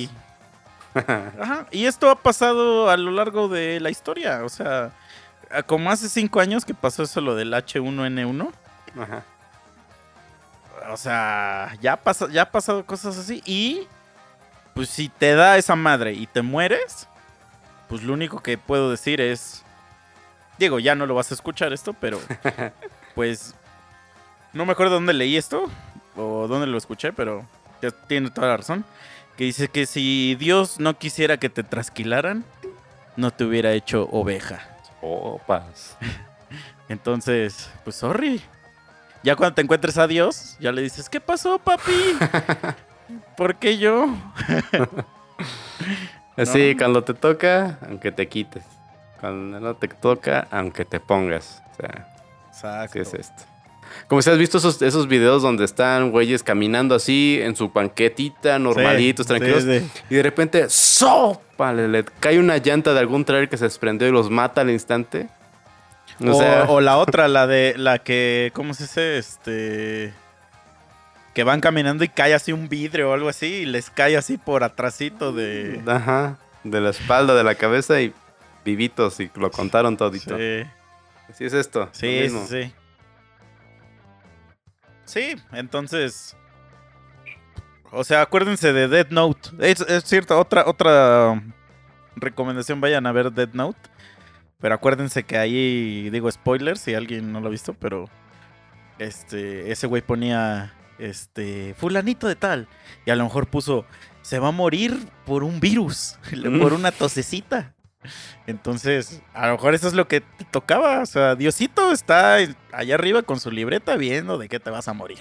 Ajá, 0.94 1.68
y 1.72 1.86
esto 1.86 2.10
ha 2.12 2.22
pasado 2.22 2.90
a 2.90 2.96
lo 2.96 3.10
largo 3.10 3.50
de 3.50 3.80
la 3.80 3.90
historia. 3.90 4.44
O 4.46 4.50
sea, 4.50 4.92
como 5.66 5.90
hace 5.90 6.10
cinco 6.10 6.40
años 6.40 6.64
que 6.64 6.76
pasó 6.76 7.04
eso 7.04 7.22
lo 7.22 7.36
del 7.36 7.54
H1N1. 7.54 8.52
Ajá. 9.00 9.24
O 10.92 10.98
sea, 10.98 11.76
ya, 11.82 11.98
pasa, 11.98 12.28
ya 12.30 12.44
ha 12.44 12.52
pasado 12.52 12.86
cosas 12.86 13.18
así. 13.18 13.42
Y 13.46 13.88
pues 14.78 14.90
si 14.90 15.10
te 15.10 15.34
da 15.34 15.58
esa 15.58 15.76
madre 15.76 16.14
y 16.14 16.28
te 16.28 16.44
mueres, 16.44 17.08
pues 17.90 18.04
lo 18.04 18.14
único 18.14 18.44
que 18.44 18.60
puedo 18.60 18.92
decir 18.92 19.20
es. 19.20 19.64
Diego, 20.60 20.78
ya 20.78 20.94
no 20.94 21.08
lo 21.08 21.16
vas 21.16 21.32
a 21.32 21.34
escuchar 21.34 21.74
esto, 21.74 21.94
pero 21.94 22.20
pues 23.16 23.56
no 24.54 24.68
me 24.68 24.74
acuerdo 24.74 24.94
dónde 24.94 25.14
leí 25.14 25.36
esto 25.36 25.66
o 26.16 26.48
dónde 26.48 26.68
lo 26.68 26.78
escuché, 26.78 27.12
pero 27.12 27.44
ya 27.82 27.90
tiene 27.90 28.30
toda 28.30 28.50
la 28.50 28.58
razón. 28.58 28.86
Que 29.36 29.46
dice 29.46 29.68
que 29.68 29.88
si 29.88 30.36
Dios 30.36 30.80
no 30.80 30.96
quisiera 30.96 31.38
que 31.38 31.50
te 31.50 31.64
trasquilaran, 31.64 32.46
no 33.16 33.32
te 33.32 33.46
hubiera 33.46 33.72
hecho 33.72 34.08
oveja. 34.12 34.62
Opas. 35.02 35.98
Entonces, 36.88 37.72
pues 37.84 37.96
sorry. 37.96 38.44
Ya 39.24 39.36
cuando 39.36 39.56
te 39.56 39.64
encuentres 39.64 39.98
a 39.98 40.06
Dios, 40.06 40.56
ya 40.60 40.72
le 40.72 40.84
dices, 40.84 41.10
¿qué 41.10 41.20
pasó, 41.20 41.58
papi? 41.58 41.92
¿Por 43.36 43.56
qué 43.56 43.78
yo? 43.78 44.08
Sí, 46.46 46.76
cuando 46.78 47.04
te 47.04 47.14
toca, 47.16 47.80
aunque 47.88 48.12
te 48.12 48.28
quites. 48.28 48.64
Cuando 49.20 49.60
no 49.60 49.76
te 49.76 49.88
toca, 49.88 50.48
aunque 50.52 50.86
te 50.86 51.00
pongas. 51.00 51.64
O 51.72 51.76
sea, 51.82 52.08
Exacto. 52.50 52.90
así 52.92 53.00
es 53.00 53.14
esto. 53.16 53.44
Como 54.08 54.22
si 54.22 54.30
has 54.30 54.38
visto 54.38 54.60
esos, 54.60 54.80
esos 54.84 55.08
videos 55.08 55.42
donde 55.42 55.66
están 55.66 56.12
güeyes 56.12 56.44
caminando 56.44 56.94
así 56.94 57.40
en 57.42 57.56
su 57.56 57.70
banquetita, 57.70 58.60
normalitos, 58.60 59.26
Sí, 59.26 59.30
tranquilos. 59.30 59.64
sí, 59.64 59.80
sí. 59.80 59.92
Y 60.12 60.16
de 60.16 60.24
repente, 60.24 60.70
¡sopa! 60.70 61.74
Le, 61.74 61.88
le 61.88 62.04
cae 62.04 62.38
una 62.40 62.58
llanta 62.58 62.94
de 62.94 63.00
algún 63.00 63.26
trailer 63.26 63.50
que 63.50 63.58
se 63.58 63.64
desprendió 63.64 64.08
y 64.08 64.12
los 64.12 64.30
mata 64.30 64.62
al 64.62 64.70
instante. 64.70 65.30
O, 66.24 66.30
O, 66.32 66.34
sea, 66.36 66.66
o 66.68 66.82
la 66.82 66.98
otra, 67.00 67.28
la 67.28 67.48
de 67.48 67.74
la 67.78 67.98
que, 68.00 68.52
¿cómo 68.54 68.76
se 68.76 68.84
dice? 68.84 69.18
Este. 69.18 70.14
Que 71.38 71.44
van 71.44 71.62
caminando 71.62 72.04
y 72.04 72.08
cae 72.08 72.34
así 72.34 72.52
un 72.52 72.68
vidrio 72.68 73.12
o 73.12 73.14
algo 73.14 73.30
así 73.30 73.46
y 73.46 73.66
les 73.68 73.92
cae 73.92 74.18
así 74.18 74.40
por 74.40 74.64
atrásito 74.64 75.32
de. 75.32 75.80
ajá, 75.86 76.40
de 76.64 76.82
la 76.82 76.90
espalda, 76.90 77.36
de 77.36 77.44
la 77.44 77.54
cabeza 77.54 78.02
y 78.02 78.12
vivitos 78.66 79.20
y 79.20 79.30
lo 79.36 79.52
contaron 79.52 79.98
todito. 79.98 80.36
Sí, 80.36 80.64
Así 81.30 81.46
es 81.46 81.54
esto. 81.54 81.90
sí, 81.92 82.28
sí, 82.28 82.40
sí. 82.50 82.74
Sí, 85.06 85.36
entonces. 85.52 86.36
O 87.92 88.04
sea, 88.04 88.24
acuérdense 88.24 88.74
de 88.74 88.88
Dead 88.88 89.12
Note. 89.12 89.52
Es, 89.60 89.82
es 89.82 90.06
cierto, 90.06 90.40
otra, 90.40 90.64
otra 90.66 91.40
recomendación, 92.16 92.82
vayan 92.82 93.06
a 93.06 93.12
ver 93.12 93.32
Dead 93.32 93.50
Note. 93.54 93.78
Pero 94.60 94.74
acuérdense 94.74 95.22
que 95.22 95.38
ahí, 95.38 96.10
digo 96.10 96.32
spoilers, 96.32 96.82
si 96.82 96.96
alguien 96.96 97.32
no 97.32 97.42
lo 97.42 97.48
ha 97.50 97.52
visto, 97.52 97.76
pero 97.76 98.10
este, 98.98 99.72
ese 99.72 99.86
güey 99.86 100.02
ponía, 100.02 100.74
este, 101.00 101.76
fulanito 101.78 102.28
de 102.28 102.36
tal. 102.36 102.68
Y 103.06 103.12
a 103.12 103.16
lo 103.16 103.24
mejor 103.24 103.48
puso, 103.48 103.86
se 104.22 104.40
va 104.40 104.50
a 104.50 104.52
morir 104.52 104.98
por 105.26 105.44
un 105.44 105.60
virus, 105.60 106.20
por 106.62 106.74
una 106.74 106.92
tosecita. 106.92 107.74
Entonces, 108.46 109.22
a 109.34 109.48
lo 109.48 109.54
mejor 109.54 109.74
eso 109.74 109.88
es 109.88 109.94
lo 109.94 110.08
que 110.08 110.22
te 110.22 110.46
tocaba. 110.46 111.02
O 111.02 111.06
sea, 111.06 111.36
Diosito 111.36 111.92
está 111.92 112.38
allá 112.72 112.96
arriba 112.96 113.24
con 113.24 113.40
su 113.40 113.52
libreta 113.52 113.98
viendo 113.98 114.38
de 114.38 114.48
qué 114.48 114.60
te 114.60 114.70
vas 114.70 114.88
a 114.88 114.94
morir. 114.94 115.20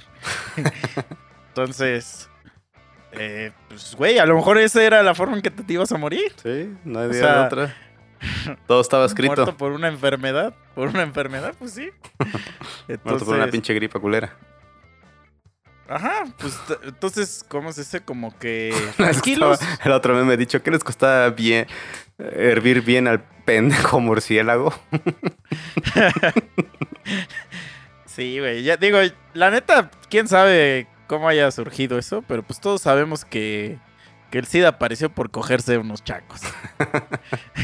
Entonces, 1.49 2.29
eh, 3.13 3.53
pues, 3.69 3.95
güey, 3.97 4.19
a 4.19 4.27
lo 4.27 4.37
mejor 4.37 4.59
esa 4.59 4.83
era 4.85 5.03
la 5.03 5.15
forma 5.15 5.37
en 5.37 5.43
que 5.43 5.51
te, 5.51 5.73
ibas 5.73 5.91
a 5.91 5.99
morir. 5.99 6.33
Sí, 6.43 6.73
no 6.85 7.01
O 7.01 7.13
sea, 7.13 7.41
de 7.41 7.47
otra. 7.47 7.77
Todo 8.67 8.81
estaba 8.81 9.07
escrito. 9.07 9.35
Muerto 9.35 9.57
por 9.57 9.73
una 9.73 9.89
enfermedad. 9.89 10.55
Por 10.75 10.89
una 10.89 11.03
enfermedad, 11.03 11.55
pues 11.59 11.73
sí. 11.73 11.91
Muerto 12.89 13.03
por 13.03 13.13
una 13.15 13.45
Entonces, 13.45 13.51
pinche 13.51 13.75
gripa 13.75 13.99
culera. 13.99 14.37
Ajá, 15.89 16.25
pues 16.39 16.59
entonces, 16.85 17.45
¿cómo 17.49 17.73
se 17.73 17.83
dice? 17.83 18.01
Como 18.01 18.37
que 18.39 18.75
tranquilos. 18.97 19.61
el 19.85 19.93
otro 19.93 20.15
me 20.25 20.35
ha 20.35 20.37
dicho 20.37 20.63
que 20.63 20.71
les 20.71 20.83
costaba 20.83 21.31
bien 21.31 21.67
hervir 22.19 22.83
bien 22.83 23.09
al 23.09 23.23
pendejo 23.45 24.01
murciélago. 24.01 24.73
Sí, 28.17 28.39
güey. 28.39 28.63
Ya 28.63 28.79
digo, 28.79 28.99
la 29.35 29.51
neta, 29.51 29.91
quién 30.09 30.27
sabe 30.27 30.87
cómo 31.07 31.29
haya 31.29 31.51
surgido 31.51 31.99
eso, 31.99 32.25
pero 32.27 32.43
pues 32.43 32.61
todos 32.61 32.81
sabemos 32.81 33.27
que, 33.27 33.79
que 34.31 34.39
el 34.39 34.47
SIDA 34.47 34.69
apareció 34.69 35.11
por 35.11 35.31
cogerse 35.31 35.77
unos 35.77 36.03
chacos. 36.03 36.41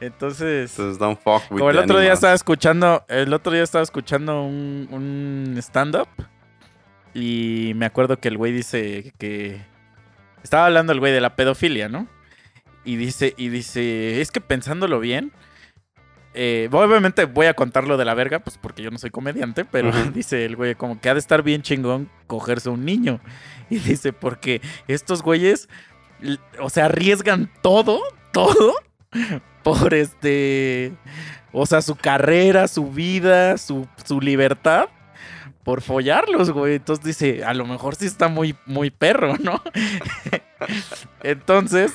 Entonces, 0.00 0.72
Entonces, 0.76 0.98
don't 0.98 1.20
fuck 1.20 1.42
with 1.52 1.58
como 1.60 1.70
el 1.70 1.78
otro 1.78 2.00
día 2.00 2.14
estaba 2.14 2.34
escuchando, 2.34 3.04
el 3.06 3.32
otro 3.32 3.52
día 3.52 3.62
estaba 3.62 3.84
escuchando 3.84 4.42
un, 4.42 4.88
un 4.90 5.54
stand-up 5.58 6.08
y 7.14 7.72
me 7.76 7.86
acuerdo 7.86 8.18
que 8.18 8.28
el 8.28 8.38
güey 8.38 8.52
dice 8.52 9.12
que 9.18 9.60
estaba 10.42 10.66
hablando 10.66 10.92
el 10.92 11.00
güey 11.00 11.12
de 11.12 11.20
la 11.20 11.36
pedofilia, 11.36 11.88
¿no? 11.88 12.08
Y 12.84 12.96
dice, 12.96 13.34
y 13.36 13.48
dice, 13.48 14.20
es 14.20 14.30
que 14.30 14.40
pensándolo 14.40 14.98
bien, 14.98 15.32
eh, 16.34 16.68
obviamente 16.72 17.26
voy 17.26 17.46
a 17.46 17.54
contar 17.54 17.84
lo 17.84 17.96
de 17.96 18.04
la 18.04 18.14
verga, 18.14 18.38
pues 18.38 18.58
porque 18.58 18.82
yo 18.82 18.90
no 18.90 18.98
soy 18.98 19.10
comediante, 19.10 19.64
pero 19.64 19.92
dice 20.14 20.44
el 20.44 20.56
güey 20.56 20.74
como 20.74 21.00
que 21.00 21.10
ha 21.10 21.14
de 21.14 21.20
estar 21.20 21.42
bien 21.42 21.62
chingón 21.62 22.08
cogerse 22.26 22.70
un 22.70 22.84
niño. 22.84 23.20
Y 23.70 23.78
dice, 23.78 24.12
porque 24.12 24.60
estos 24.88 25.22
güeyes, 25.22 25.68
o 26.60 26.68
sea, 26.68 26.86
arriesgan 26.86 27.50
todo, 27.62 28.02
todo, 28.32 28.74
por 29.62 29.94
este, 29.94 30.92
o 31.52 31.64
sea, 31.66 31.82
su 31.82 31.96
carrera, 31.96 32.68
su 32.68 32.90
vida, 32.90 33.56
su, 33.58 33.86
su 34.04 34.20
libertad. 34.20 34.88
Por 35.64 35.80
follarlos, 35.80 36.50
güey. 36.50 36.76
Entonces 36.76 37.04
dice, 37.04 37.44
a 37.44 37.54
lo 37.54 37.66
mejor 37.66 37.94
sí 37.94 38.06
está 38.06 38.28
muy, 38.28 38.56
muy 38.66 38.90
perro, 38.90 39.36
¿no? 39.38 39.62
Entonces, 41.22 41.92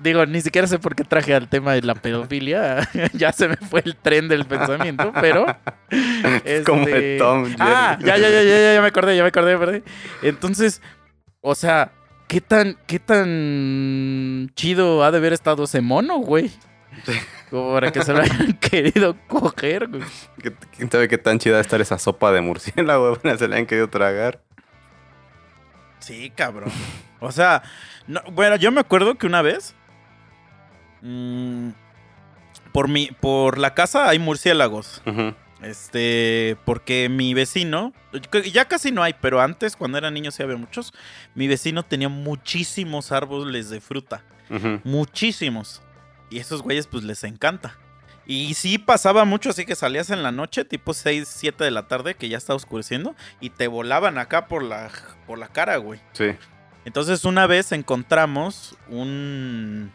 digo, 0.00 0.24
ni 0.26 0.40
siquiera 0.40 0.66
sé 0.66 0.78
por 0.78 0.94
qué 0.94 1.04
traje 1.04 1.34
al 1.34 1.48
tema 1.48 1.72
de 1.72 1.82
la 1.82 1.94
pedofilia. 1.94 2.88
ya 3.12 3.32
se 3.32 3.48
me 3.48 3.56
fue 3.56 3.82
el 3.84 3.96
tren 3.96 4.28
del 4.28 4.44
pensamiento, 4.44 5.12
pero. 5.20 5.46
Es 6.44 6.64
como 6.64 6.82
este, 6.82 7.14
el 7.14 7.18
Tom. 7.18 7.44
Jerry. 7.44 7.56
Ah, 7.60 7.98
ya, 8.00 8.18
ya, 8.18 8.28
ya, 8.28 8.42
ya, 8.42 8.74
ya, 8.74 8.80
me 8.82 8.88
acordé, 8.88 9.16
ya 9.16 9.22
me 9.22 9.28
acordé, 9.28 9.54
acordé. 9.54 9.82
Entonces, 10.22 10.82
o 11.40 11.54
sea, 11.54 11.92
¿qué 12.26 12.40
tan, 12.40 12.76
qué 12.86 12.98
tan 12.98 14.50
chido 14.54 15.02
ha 15.02 15.10
de 15.10 15.16
haber 15.16 15.32
estado 15.32 15.64
ese 15.64 15.80
mono, 15.80 16.18
güey? 16.18 16.50
Como 17.50 17.72
para 17.74 17.90
que 17.92 18.02
se 18.02 18.12
lo 18.12 18.20
hayan 18.20 18.52
querido 18.60 19.16
coger, 19.26 19.88
güey. 19.88 20.02
¿Qué- 20.42 20.52
¿Quién 20.76 20.90
sabe 20.90 21.08
qué 21.08 21.18
tan 21.18 21.38
chida 21.38 21.54
va 21.54 21.58
a 21.58 21.62
estar 21.62 21.80
esa 21.80 21.98
sopa 21.98 22.30
de 22.32 22.40
murciélago? 22.40 23.16
güey? 23.22 23.38
Se 23.38 23.48
la 23.48 23.56
han 23.56 23.66
querido 23.66 23.88
tragar. 23.88 24.40
Sí, 26.00 26.30
cabrón. 26.34 26.70
O 27.20 27.32
sea, 27.32 27.62
no- 28.06 28.22
bueno, 28.32 28.56
yo 28.56 28.70
me 28.72 28.80
acuerdo 28.80 29.16
que 29.16 29.26
una 29.26 29.42
vez. 29.42 29.74
mm, 31.02 31.70
por 32.72 32.88
mi, 32.88 33.06
por 33.20 33.58
la 33.58 33.74
casa 33.74 34.08
hay 34.08 34.18
murciélagos. 34.18 35.02
Este, 35.62 36.56
porque 36.64 37.08
mi 37.08 37.34
vecino, 37.34 37.92
ya 38.52 38.66
casi 38.66 38.92
no 38.92 39.02
hay, 39.02 39.14
pero 39.20 39.40
antes, 39.40 39.74
cuando 39.74 39.98
era 39.98 40.08
niño, 40.10 40.30
sí 40.30 40.42
había 40.42 40.56
muchos. 40.56 40.92
Mi 41.34 41.48
vecino 41.48 41.82
tenía 41.82 42.08
muchísimos 42.08 43.10
árboles 43.10 43.68
de 43.70 43.80
fruta. 43.80 44.22
Muchísimos. 44.84 45.82
Y 46.30 46.38
esos 46.38 46.62
güeyes, 46.62 46.86
pues 46.86 47.04
les 47.04 47.24
encanta. 47.24 47.76
Y 48.28 48.52
sí 48.52 48.76
pasaba 48.76 49.24
mucho, 49.24 49.48
así 49.48 49.64
que 49.64 49.74
salías 49.74 50.10
en 50.10 50.22
la 50.22 50.32
noche, 50.32 50.66
tipo 50.66 50.92
6, 50.92 51.26
7 51.26 51.64
de 51.64 51.70
la 51.70 51.88
tarde, 51.88 52.14
que 52.14 52.28
ya 52.28 52.36
está 52.36 52.54
oscureciendo, 52.54 53.16
y 53.40 53.48
te 53.48 53.68
volaban 53.68 54.18
acá 54.18 54.48
por 54.48 54.62
la, 54.62 54.90
por 55.26 55.38
la 55.38 55.48
cara, 55.48 55.78
güey. 55.78 55.98
Sí. 56.12 56.32
Entonces 56.84 57.24
una 57.24 57.46
vez 57.46 57.72
encontramos 57.72 58.76
un... 58.88 59.92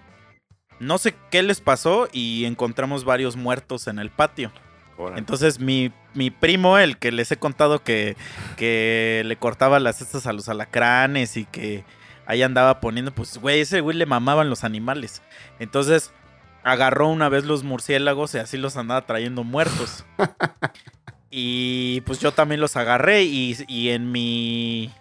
No 0.80 0.98
sé 0.98 1.14
qué 1.30 1.44
les 1.44 1.62
pasó 1.62 2.10
y 2.12 2.46
encontramos 2.46 3.06
varios 3.06 3.36
muertos 3.36 3.88
en 3.88 4.00
el 4.00 4.10
patio. 4.10 4.52
Órale. 4.98 5.20
Entonces 5.20 5.60
mi, 5.60 5.92
mi 6.16 6.32
primo, 6.32 6.80
el 6.80 6.98
que 6.98 7.12
les 7.12 7.32
he 7.32 7.38
contado 7.38 7.84
que, 7.84 8.18
que 8.58 9.22
le 9.26 9.38
cortaba 9.38 9.80
las 9.80 9.98
cestas 9.98 10.26
a 10.26 10.34
los 10.34 10.50
alacranes 10.50 11.38
y 11.38 11.46
que 11.46 11.86
ahí 12.26 12.42
andaba 12.42 12.80
poniendo, 12.80 13.14
pues 13.14 13.38
güey, 13.38 13.62
ese 13.62 13.82
güey 13.82 13.96
le 13.96 14.08
mamaban 14.08 14.50
los 14.50 14.64
animales. 14.64 15.22
Entonces 15.60 16.12
agarró 16.64 17.10
una 17.10 17.30
vez 17.30 17.44
los 17.46 17.64
murciélagos 17.64 18.34
y 18.36 18.40
así 18.40 18.58
los 18.58 18.78
andaba 18.78 19.06
trayendo 19.06 19.44
muertos. 19.44 20.06
y 21.32 22.02
pues 22.02 22.20
yo 22.20 22.32
también 22.32 22.62
los 22.62 22.76
agarré 22.76 23.24
y, 23.24 23.58
y 23.68 23.90
en 23.90 24.12
mi... 24.12 24.92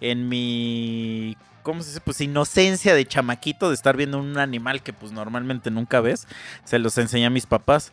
En 0.00 0.28
mi... 0.28 1.36
¿Cómo 1.62 1.80
se 1.82 1.90
dice? 1.90 2.00
Pues 2.00 2.20
inocencia 2.20 2.92
de 2.92 3.06
chamaquito 3.06 3.68
de 3.68 3.74
estar 3.76 3.96
viendo 3.96 4.18
un 4.18 4.36
animal 4.36 4.82
que 4.82 4.92
pues 4.92 5.12
normalmente 5.12 5.70
nunca 5.70 6.00
ves. 6.00 6.26
Se 6.64 6.80
los 6.80 6.98
enseñé 6.98 7.26
a 7.26 7.30
mis 7.30 7.46
papás. 7.46 7.92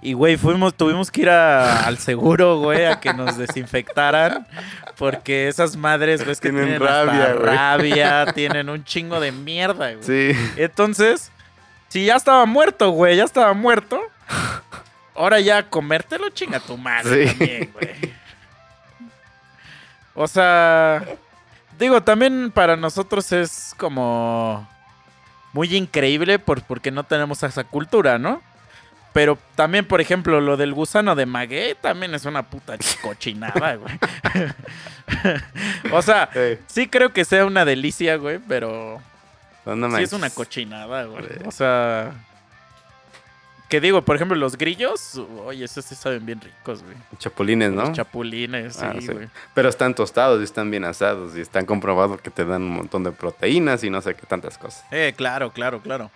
Y, 0.00 0.14
güey, 0.14 0.36
fuimos, 0.38 0.74
tuvimos 0.74 1.10
que 1.10 1.22
ir 1.22 1.28
a- 1.30 1.84
al 1.86 1.98
seguro, 1.98 2.58
güey, 2.60 2.86
a 2.86 3.00
que 3.00 3.12
nos 3.12 3.36
desinfectaran. 3.36 4.46
Porque 4.96 5.48
esas 5.48 5.76
madres, 5.76 6.24
ves 6.24 6.40
que 6.40 6.48
Tienen 6.50 6.80
rabia, 6.80 7.34
güey. 7.34 7.44
rabia, 7.46 8.26
tienen 8.34 8.70
un 8.70 8.82
chingo 8.84 9.20
de 9.20 9.32
mierda, 9.32 9.92
güey. 9.94 10.02
Sí. 10.02 10.38
Entonces, 10.56 11.30
si 11.88 12.06
ya 12.06 12.16
estaba 12.16 12.44
muerto, 12.46 12.90
güey, 12.90 13.16
ya 13.16 13.24
estaba 13.24 13.52
muerto. 13.54 14.00
Ahora 15.14 15.38
ya 15.40 15.68
comértelo, 15.70 16.28
chinga 16.30 16.58
tu 16.60 16.76
madre 16.76 17.28
Sí. 17.28 17.36
también, 17.38 17.70
güey. 17.72 18.14
O 20.14 20.28
sea, 20.28 21.04
digo, 21.78 22.02
también 22.02 22.50
para 22.52 22.76
nosotros 22.76 23.30
es 23.32 23.74
como 23.76 24.68
muy 25.52 25.74
increíble 25.76 26.38
por, 26.38 26.62
porque 26.62 26.90
no 26.90 27.04
tenemos 27.04 27.42
esa 27.42 27.64
cultura, 27.64 28.18
¿no? 28.18 28.42
Pero 29.12 29.38
también, 29.54 29.86
por 29.86 30.00
ejemplo, 30.00 30.40
lo 30.40 30.56
del 30.56 30.72
gusano 30.74 31.14
de 31.14 31.26
maguey 31.26 31.76
también 31.80 32.14
es 32.14 32.24
una 32.24 32.42
puta 32.42 32.76
cochinada, 33.02 33.76
güey. 33.76 33.94
o 35.92 36.02
sea, 36.02 36.28
sí 36.66 36.88
creo 36.88 37.12
que 37.12 37.24
sea 37.24 37.46
una 37.46 37.64
delicia, 37.64 38.16
güey, 38.16 38.40
pero 38.48 39.00
no 39.66 39.96
Sí, 39.96 40.02
es 40.02 40.12
una 40.12 40.30
cochinada, 40.30 41.04
güey. 41.04 41.24
O 41.46 41.50
sea. 41.50 42.12
Que 43.68 43.80
digo, 43.80 44.02
por 44.02 44.14
ejemplo, 44.14 44.36
los 44.36 44.56
grillos, 44.58 45.16
oye, 45.46 45.64
esos 45.64 45.84
sí 45.84 45.94
saben 45.94 46.24
bien 46.26 46.40
ricos, 46.40 46.82
güey. 46.82 46.94
Chapulines, 47.18 47.72
¿no? 47.72 47.82
Los 47.86 47.92
chapulines, 47.92 48.76
sí, 48.76 48.84
Ah, 48.84 48.94
sí. 49.00 49.08
güey. 49.08 49.28
Pero 49.54 49.68
están 49.70 49.94
tostados 49.94 50.40
y 50.40 50.44
están 50.44 50.70
bien 50.70 50.84
asados 50.84 51.34
y 51.36 51.40
están 51.40 51.64
comprobados 51.64 52.20
que 52.20 52.30
te 52.30 52.44
dan 52.44 52.62
un 52.62 52.70
montón 52.70 53.02
de 53.04 53.10
proteínas 53.12 53.82
y 53.82 53.90
no 53.90 54.00
sé 54.02 54.14
qué 54.14 54.26
tantas 54.26 54.58
cosas. 54.58 54.84
Eh, 54.90 55.14
claro, 55.16 55.50
claro, 55.52 55.80
claro. 55.80 56.10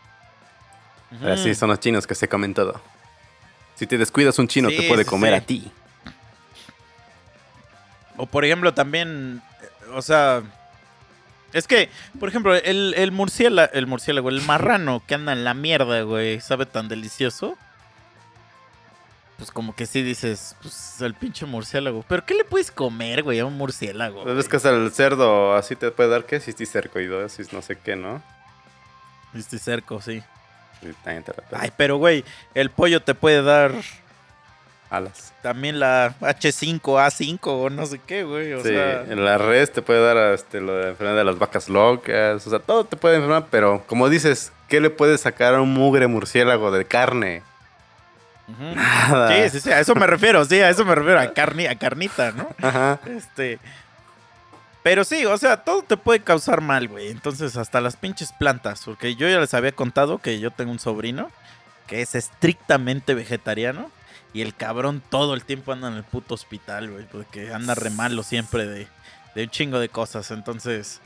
Así 1.27 1.55
son 1.55 1.71
los 1.71 1.81
chinos 1.81 2.07
que 2.07 2.15
se 2.15 2.29
comen 2.29 2.53
todo. 2.53 2.81
Si 3.77 3.87
te 3.87 3.97
descuidas, 3.97 4.39
un 4.39 4.47
chino 4.47 4.69
Sí, 4.69 4.77
te 4.77 4.83
puede 4.89 5.05
sí, 5.05 5.09
comer 5.11 5.31
sí. 5.33 5.37
a 5.37 5.41
ti. 5.47 5.73
O 8.19 8.27
por 8.27 8.45
ejemplo, 8.45 8.75
también, 8.75 9.41
eh, 9.63 9.67
o 9.95 10.03
sea, 10.03 10.43
es 11.53 11.67
que, 11.67 11.89
por 12.19 12.29
ejemplo, 12.29 12.55
el, 12.55 12.95
el 12.97 13.13
murciélago, 13.13 13.73
el 13.73 13.87
murciélago, 13.87 14.29
el 14.29 14.43
marrano 14.43 15.03
que 15.07 15.15
anda 15.15 15.33
en 15.33 15.45
la 15.45 15.55
mierda, 15.55 16.03
güey, 16.03 16.41
sabe 16.41 16.67
tan 16.67 16.89
delicioso. 16.89 17.57
Pues 19.37 19.53
como 19.53 19.75
que 19.77 19.87
sí 19.87 20.03
dices, 20.03 20.57
pues 20.61 21.01
el 21.01 21.15
pinche 21.15 21.47
murciélago. 21.47 22.05
Pero 22.09 22.27
¿qué 22.27 22.35
le 22.35 22.45
puedes 22.45 22.73
comer, 22.73 23.23
güey, 23.23 23.39
a 23.39 23.47
un 23.47 23.57
murciélago? 23.57 24.25
Pues 24.25 24.35
güey? 24.35 24.49
que 24.49 24.57
hasta 24.57 24.71
el 24.71 24.91
cerdo 24.91 25.55
así 25.55 25.77
te 25.77 25.93
puede 25.93 26.09
dar 26.09 26.25
qué? 26.27 26.41
Cisticercoidosis, 26.41 27.53
no 27.53 27.63
sé 27.63 27.77
qué, 27.77 27.95
¿no? 27.95 28.21
Este 29.35 29.59
cerco, 29.59 30.01
sí. 30.01 30.23
Ay, 31.53 31.73
pero 31.77 31.97
güey, 31.97 32.25
el 32.55 32.71
pollo 32.71 33.03
te 33.03 33.15
puede 33.15 33.43
dar 33.43 33.73
Alas. 34.91 35.33
también 35.43 35.79
la 35.79 36.15
H5A5 36.21 37.39
o 37.43 37.69
no 37.69 37.85
sé 37.85 38.01
qué, 38.07 38.25
güey. 38.25 38.55
O 38.55 38.63
sí, 38.63 38.71
sea, 38.71 39.03
en 39.03 39.25
la 39.25 39.37
red 39.37 39.69
te 39.69 39.83
puede 39.83 40.03
dar 40.03 40.33
este, 40.33 40.61
lo 40.61 40.75
de 40.77 40.83
la 40.85 40.89
enfermedad 40.91 41.19
de 41.19 41.25
las 41.25 41.39
vacas 41.39 41.69
locas. 41.69 42.47
O 42.47 42.51
sea, 42.51 42.59
todo 42.59 42.85
te 42.85 42.97
puede 42.97 43.17
enfermar, 43.17 43.47
pero 43.51 43.85
como 43.87 44.09
dices, 44.09 44.53
¿qué 44.69 44.81
le 44.81 44.91
puedes 44.91 45.21
sacar 45.21 45.55
a 45.55 45.61
un 45.61 45.75
mugre 45.75 46.07
murciélago 46.07 46.71
de 46.71 46.85
carne? 46.87 47.43
Nada. 48.59 49.29
Sí, 49.29 49.51
sí, 49.51 49.61
sí, 49.61 49.71
a 49.71 49.81
eso 49.81 49.95
me 49.95 50.07
refiero, 50.07 50.43
sí, 50.47 50.59
a 50.61 50.71
eso 50.71 50.85
me 50.85 50.95
refiero, 50.95 51.21
a, 51.21 51.35
carni, 51.35 51.67
a 51.67 51.77
carnita, 51.77 52.33
¿no? 52.33 52.49
Ajá. 52.63 52.99
Este. 53.07 53.59
Pero 54.83 55.05
sí, 55.05 55.27
o 55.27 55.37
sea, 55.37 55.59
todo 55.59 55.83
te 55.83 55.99
puede 55.99 56.21
causar 56.21 56.63
mal, 56.63 56.89
güey. 56.89 57.09
Entonces, 57.09 57.57
hasta 57.57 57.81
las 57.83 57.97
pinches 57.97 58.33
plantas. 58.33 58.83
Porque 58.87 59.17
yo 59.17 59.29
ya 59.29 59.39
les 59.39 59.53
había 59.53 59.73
contado 59.73 60.17
que 60.19 60.41
yo 60.41 60.51
tengo 60.51 60.71
un 60.71 60.79
sobrino 60.79 61.31
que 61.87 62.01
es 62.01 62.15
estrictamente 62.15 63.15
vegetariano. 63.15 63.91
Y 64.33 64.43
el 64.43 64.55
cabrón 64.55 65.03
todo 65.11 65.35
el 65.35 65.45
tiempo 65.45 65.73
anda 65.73 65.89
en 65.89 65.95
el 65.95 66.05
puto 66.05 66.35
hospital, 66.35 66.91
güey. 66.91 67.07
Porque 67.11 67.53
anda 67.53 67.75
re 67.75 67.91
malo 67.91 68.23
siempre 68.23 68.67
de, 68.67 68.89
de 69.35 69.45
un 69.45 69.51
chingo 69.51 69.79
de 69.79 69.89
cosas. 69.89 70.31
Entonces, 70.31 71.01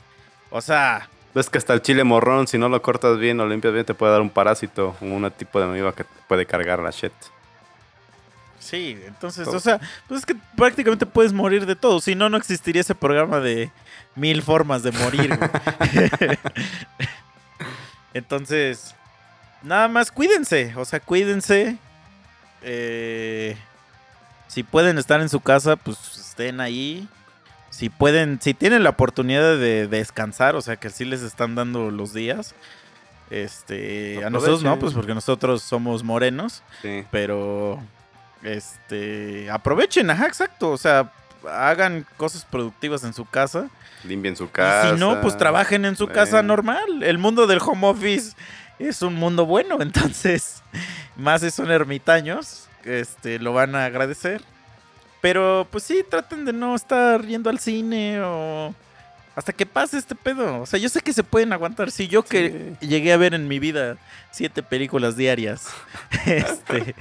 o 0.49 0.61
sea, 0.61 1.07
Ves 1.33 1.49
que 1.49 1.57
hasta 1.57 1.73
el 1.73 1.81
chile 1.81 2.03
morrón, 2.03 2.47
si 2.47 2.59
no 2.59 2.69
lo 2.69 2.79
cortas 2.81 3.17
bien 3.17 3.39
o 3.39 3.47
limpias 3.47 3.73
bien, 3.73 3.85
te 3.85 3.95
puede 3.95 4.11
dar 4.11 4.21
un 4.21 4.29
parásito, 4.29 4.95
un 5.01 5.29
tipo 5.31 5.59
de 5.59 5.65
amiba 5.65 5.93
que 5.93 6.03
te 6.03 6.09
puede 6.27 6.45
cargar 6.45 6.77
la 6.77 6.91
shit. 6.91 7.11
sí, 8.59 8.99
entonces, 9.07 9.45
Todo. 9.45 9.57
o 9.57 9.59
sea, 9.59 9.79
pues 10.07 10.19
es 10.19 10.25
que 10.27 10.35
prácticamente 10.55 11.07
puedes 11.07 11.33
morir 11.33 11.65
de 11.65 11.75
todo. 11.75 11.99
Si 12.01 12.13
no, 12.13 12.29
no 12.29 12.37
existiría 12.37 12.81
ese 12.81 12.93
programa 12.93 13.39
de 13.39 13.71
mil 14.15 14.43
formas 14.43 14.83
de 14.83 14.91
morir, 14.91 15.35
güey. 15.35 15.49
Entonces, 18.13 18.93
nada 19.63 19.87
más 19.87 20.11
cuídense, 20.11 20.73
o 20.77 20.85
sea, 20.85 20.99
cuídense. 20.99 21.77
Eh, 22.63 23.57
si 24.47 24.63
pueden 24.63 24.97
estar 24.97 25.21
en 25.21 25.29
su 25.29 25.39
casa, 25.39 25.75
pues 25.75 25.97
estén 26.17 26.61
ahí. 26.61 27.07
Si 27.69 27.89
pueden, 27.89 28.39
si 28.41 28.53
tienen 28.53 28.83
la 28.83 28.91
oportunidad 28.91 29.57
de, 29.57 29.87
descansar, 29.87 30.55
o 30.55 30.61
sea, 30.61 30.75
que 30.75 30.89
sí 30.89 31.05
les 31.05 31.21
están 31.23 31.55
dando 31.55 31.89
los 31.91 32.13
días. 32.13 32.53
Este, 33.29 34.23
a 34.23 34.29
nosotros 34.29 34.61
no, 34.61 34.77
pues 34.77 34.93
porque 34.93 35.15
nosotros 35.15 35.63
somos 35.63 36.03
morenos, 36.03 36.61
Sí. 36.83 37.03
pero 37.09 37.81
este, 38.43 39.49
aprovechen, 39.49 40.09
ajá, 40.11 40.27
exacto, 40.27 40.69
o 40.69 40.77
sea, 40.77 41.11
hagan 41.49 42.05
cosas 42.17 42.45
productivas 42.45 43.03
en 43.03 43.13
su 43.13 43.25
casa. 43.25 43.69
Limpien 44.03 44.35
su 44.35 44.43
Y 44.45 44.47
casa. 44.49 44.93
si 44.93 44.99
no, 44.99 45.19
pues 45.21 45.37
trabajen 45.37 45.85
en 45.85 45.95
su 45.95 46.07
casa 46.07 46.43
normal. 46.43 47.01
El 47.03 47.17
mundo 47.17 47.47
del 47.47 47.59
home 47.59 47.87
office 47.87 48.35
es 48.79 49.01
un 49.01 49.15
mundo 49.15 49.45
bueno, 49.45 49.77
entonces, 49.81 50.63
más 51.15 51.41
si 51.41 51.51
son 51.51 51.71
ermitaños, 51.71 52.67
este, 52.83 53.39
lo 53.39 53.53
van 53.53 53.75
a 53.75 53.85
agradecer. 53.85 54.41
Pero 55.21 55.65
pues 55.71 55.85
sí, 55.85 56.03
traten 56.09 56.43
de 56.43 56.51
no 56.51 56.75
estar 56.75 57.25
yendo 57.25 57.49
al 57.49 57.57
cine 57.59 58.19
o 58.21 58.75
hasta 59.35 59.53
que 59.53 59.65
pase 59.65 59.97
este 59.97 60.15
pedo. 60.15 60.61
O 60.61 60.65
sea, 60.65 60.79
yo 60.79 60.89
sé 60.89 61.01
que 61.01 61.13
se 61.13 61.23
pueden 61.23 61.53
aguantar. 61.53 61.91
Si 61.91 62.07
yo 62.07 62.23
que 62.23 62.73
llegué 62.81 63.13
a 63.13 63.17
ver 63.17 63.33
en 63.33 63.47
mi 63.47 63.59
vida 63.59 63.97
siete 64.31 64.61
películas 64.61 65.15
diarias, 65.15 65.67
este, 66.25 66.93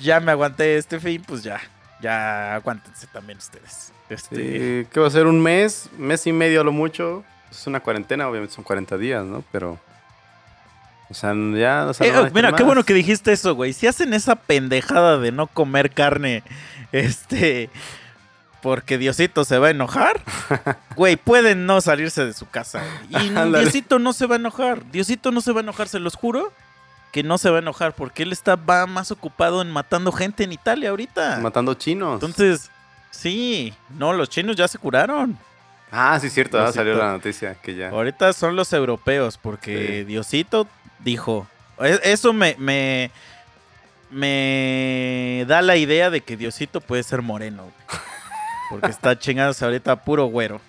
ya 0.00 0.20
me 0.20 0.30
aguanté 0.32 0.76
este 0.76 1.00
fin, 1.00 1.24
pues 1.26 1.42
ya, 1.42 1.60
ya 2.00 2.56
aguántense 2.56 3.06
también 3.06 3.38
ustedes. 3.38 3.92
Este, 4.08 4.36
Sí, 4.36 4.86
¿Qué 4.92 5.00
va 5.00 5.06
a 5.06 5.10
ser? 5.10 5.26
¿Un 5.26 5.40
mes? 5.40 5.88
¿Mes 5.96 6.26
y 6.26 6.32
medio 6.32 6.60
a 6.60 6.64
lo 6.64 6.72
mucho? 6.72 7.24
Es 7.50 7.66
una 7.66 7.80
cuarentena, 7.80 8.28
obviamente 8.28 8.54
son 8.54 8.64
40 8.64 8.98
días, 8.98 9.24
¿no? 9.24 9.42
Pero. 9.52 9.78
O 11.12 11.14
sea, 11.14 11.32
ya. 11.54 11.86
O 11.86 11.94
sea, 11.94 12.06
Eh, 12.06 12.12
no 12.12 12.30
mira, 12.34 12.52
qué 12.52 12.62
bueno 12.64 12.82
que 12.84 12.94
dijiste 12.94 13.32
eso, 13.32 13.54
güey. 13.54 13.72
Si 13.72 13.86
hacen 13.86 14.14
esa 14.14 14.34
pendejada 14.34 15.18
de 15.18 15.30
no 15.30 15.46
comer 15.46 15.90
carne, 15.92 16.42
este, 16.92 17.70
porque 18.62 18.96
Diosito 18.98 19.44
se 19.44 19.58
va 19.58 19.68
a 19.68 19.70
enojar, 19.70 20.20
güey, 20.96 21.16
pueden 21.16 21.66
no 21.66 21.80
salirse 21.80 22.24
de 22.24 22.32
su 22.32 22.48
casa. 22.48 22.82
güey. 23.10 23.26
Y. 23.26 23.30
Diosito 23.60 23.98
no 23.98 24.12
se 24.12 24.26
va 24.26 24.36
a 24.36 24.38
enojar. 24.38 24.84
Diosito 24.90 25.30
no 25.30 25.40
se 25.40 25.52
va 25.52 25.60
a 25.60 25.62
enojar, 25.62 25.88
se 25.88 25.98
los 26.00 26.14
juro 26.16 26.52
que 27.12 27.22
no 27.22 27.36
se 27.36 27.50
va 27.50 27.56
a 27.56 27.60
enojar 27.60 27.92
porque 27.92 28.22
él 28.22 28.32
está 28.32 28.56
va 28.56 28.86
más 28.86 29.10
ocupado 29.10 29.60
en 29.60 29.70
matando 29.70 30.12
gente 30.12 30.44
en 30.44 30.52
Italia 30.52 30.88
ahorita. 30.90 31.40
Matando 31.42 31.74
chinos. 31.74 32.14
Entonces, 32.14 32.70
sí, 33.10 33.74
no, 33.98 34.14
los 34.14 34.30
chinos 34.30 34.56
ya 34.56 34.66
se 34.66 34.78
curaron. 34.78 35.36
ah, 35.90 36.18
sí, 36.18 36.30
cierto. 36.30 36.56
ah, 36.56 36.62
Diosito. 36.62 36.80
salió 36.80 36.94
la 36.94 37.12
noticia 37.12 37.54
que 37.56 37.74
ya. 37.74 37.90
Ahorita 37.90 38.32
son 38.32 38.56
los 38.56 38.72
europeos, 38.72 39.36
porque 39.36 39.98
Sí. 39.98 40.04
Diosito 40.04 40.66
dijo. 41.04 41.46
e- 41.80 42.00
Eso 42.04 42.32
me, 42.32 42.56
me, 42.58 43.10
me 44.10 45.44
da 45.48 45.62
la 45.62 45.76
idea 45.76 46.10
de 46.10 46.20
que 46.20 46.36
Diosito 46.36 46.80
puede 46.80 47.02
ser 47.02 47.22
moreno. 47.22 47.62
güey. 47.64 47.74
Porque 48.70 48.90
está 48.90 49.18
chingándose 49.18 49.64
ahorita 49.64 49.96
puro 49.96 50.26
güero. 50.26 50.60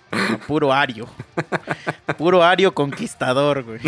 Puro 0.46 0.72
ario. 0.72 1.08
Puro 2.18 2.42
ario 2.44 2.74
conquistador, 2.74 3.62
güey. 3.62 3.80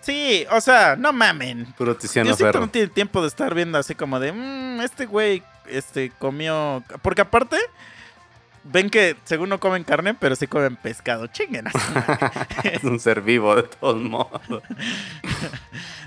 Sí, 0.00 0.46
o 0.50 0.60
sea, 0.60 0.96
no 0.96 1.12
mamen. 1.12 1.66
Puro 1.76 1.94
Tiziano 1.94 2.28
Diosito 2.28 2.46
Ferro. 2.46 2.60
no 2.60 2.68
tiene 2.70 2.88
tiempo 2.88 3.20
de 3.20 3.28
estar 3.28 3.54
viendo 3.54 3.76
así 3.76 3.94
como 3.94 4.18
de, 4.18 4.32
"Mm, 4.32 4.80
este 4.80 5.04
güey, 5.04 5.42
este, 5.66 6.10
comió... 6.18 6.82
Porque 7.02 7.20
aparte, 7.20 7.58
ven 8.64 8.90
que 8.90 9.16
según 9.24 9.48
no 9.48 9.60
comen 9.60 9.84
carne, 9.84 10.14
pero 10.14 10.36
sí 10.36 10.46
comen 10.46 10.76
pescado. 10.76 11.26
Chinguen. 11.26 11.66
Es 12.64 12.84
un 12.84 13.00
ser 13.00 13.22
vivo, 13.22 13.56
de 13.56 13.62
todos 13.64 14.00
modos. 14.00 14.40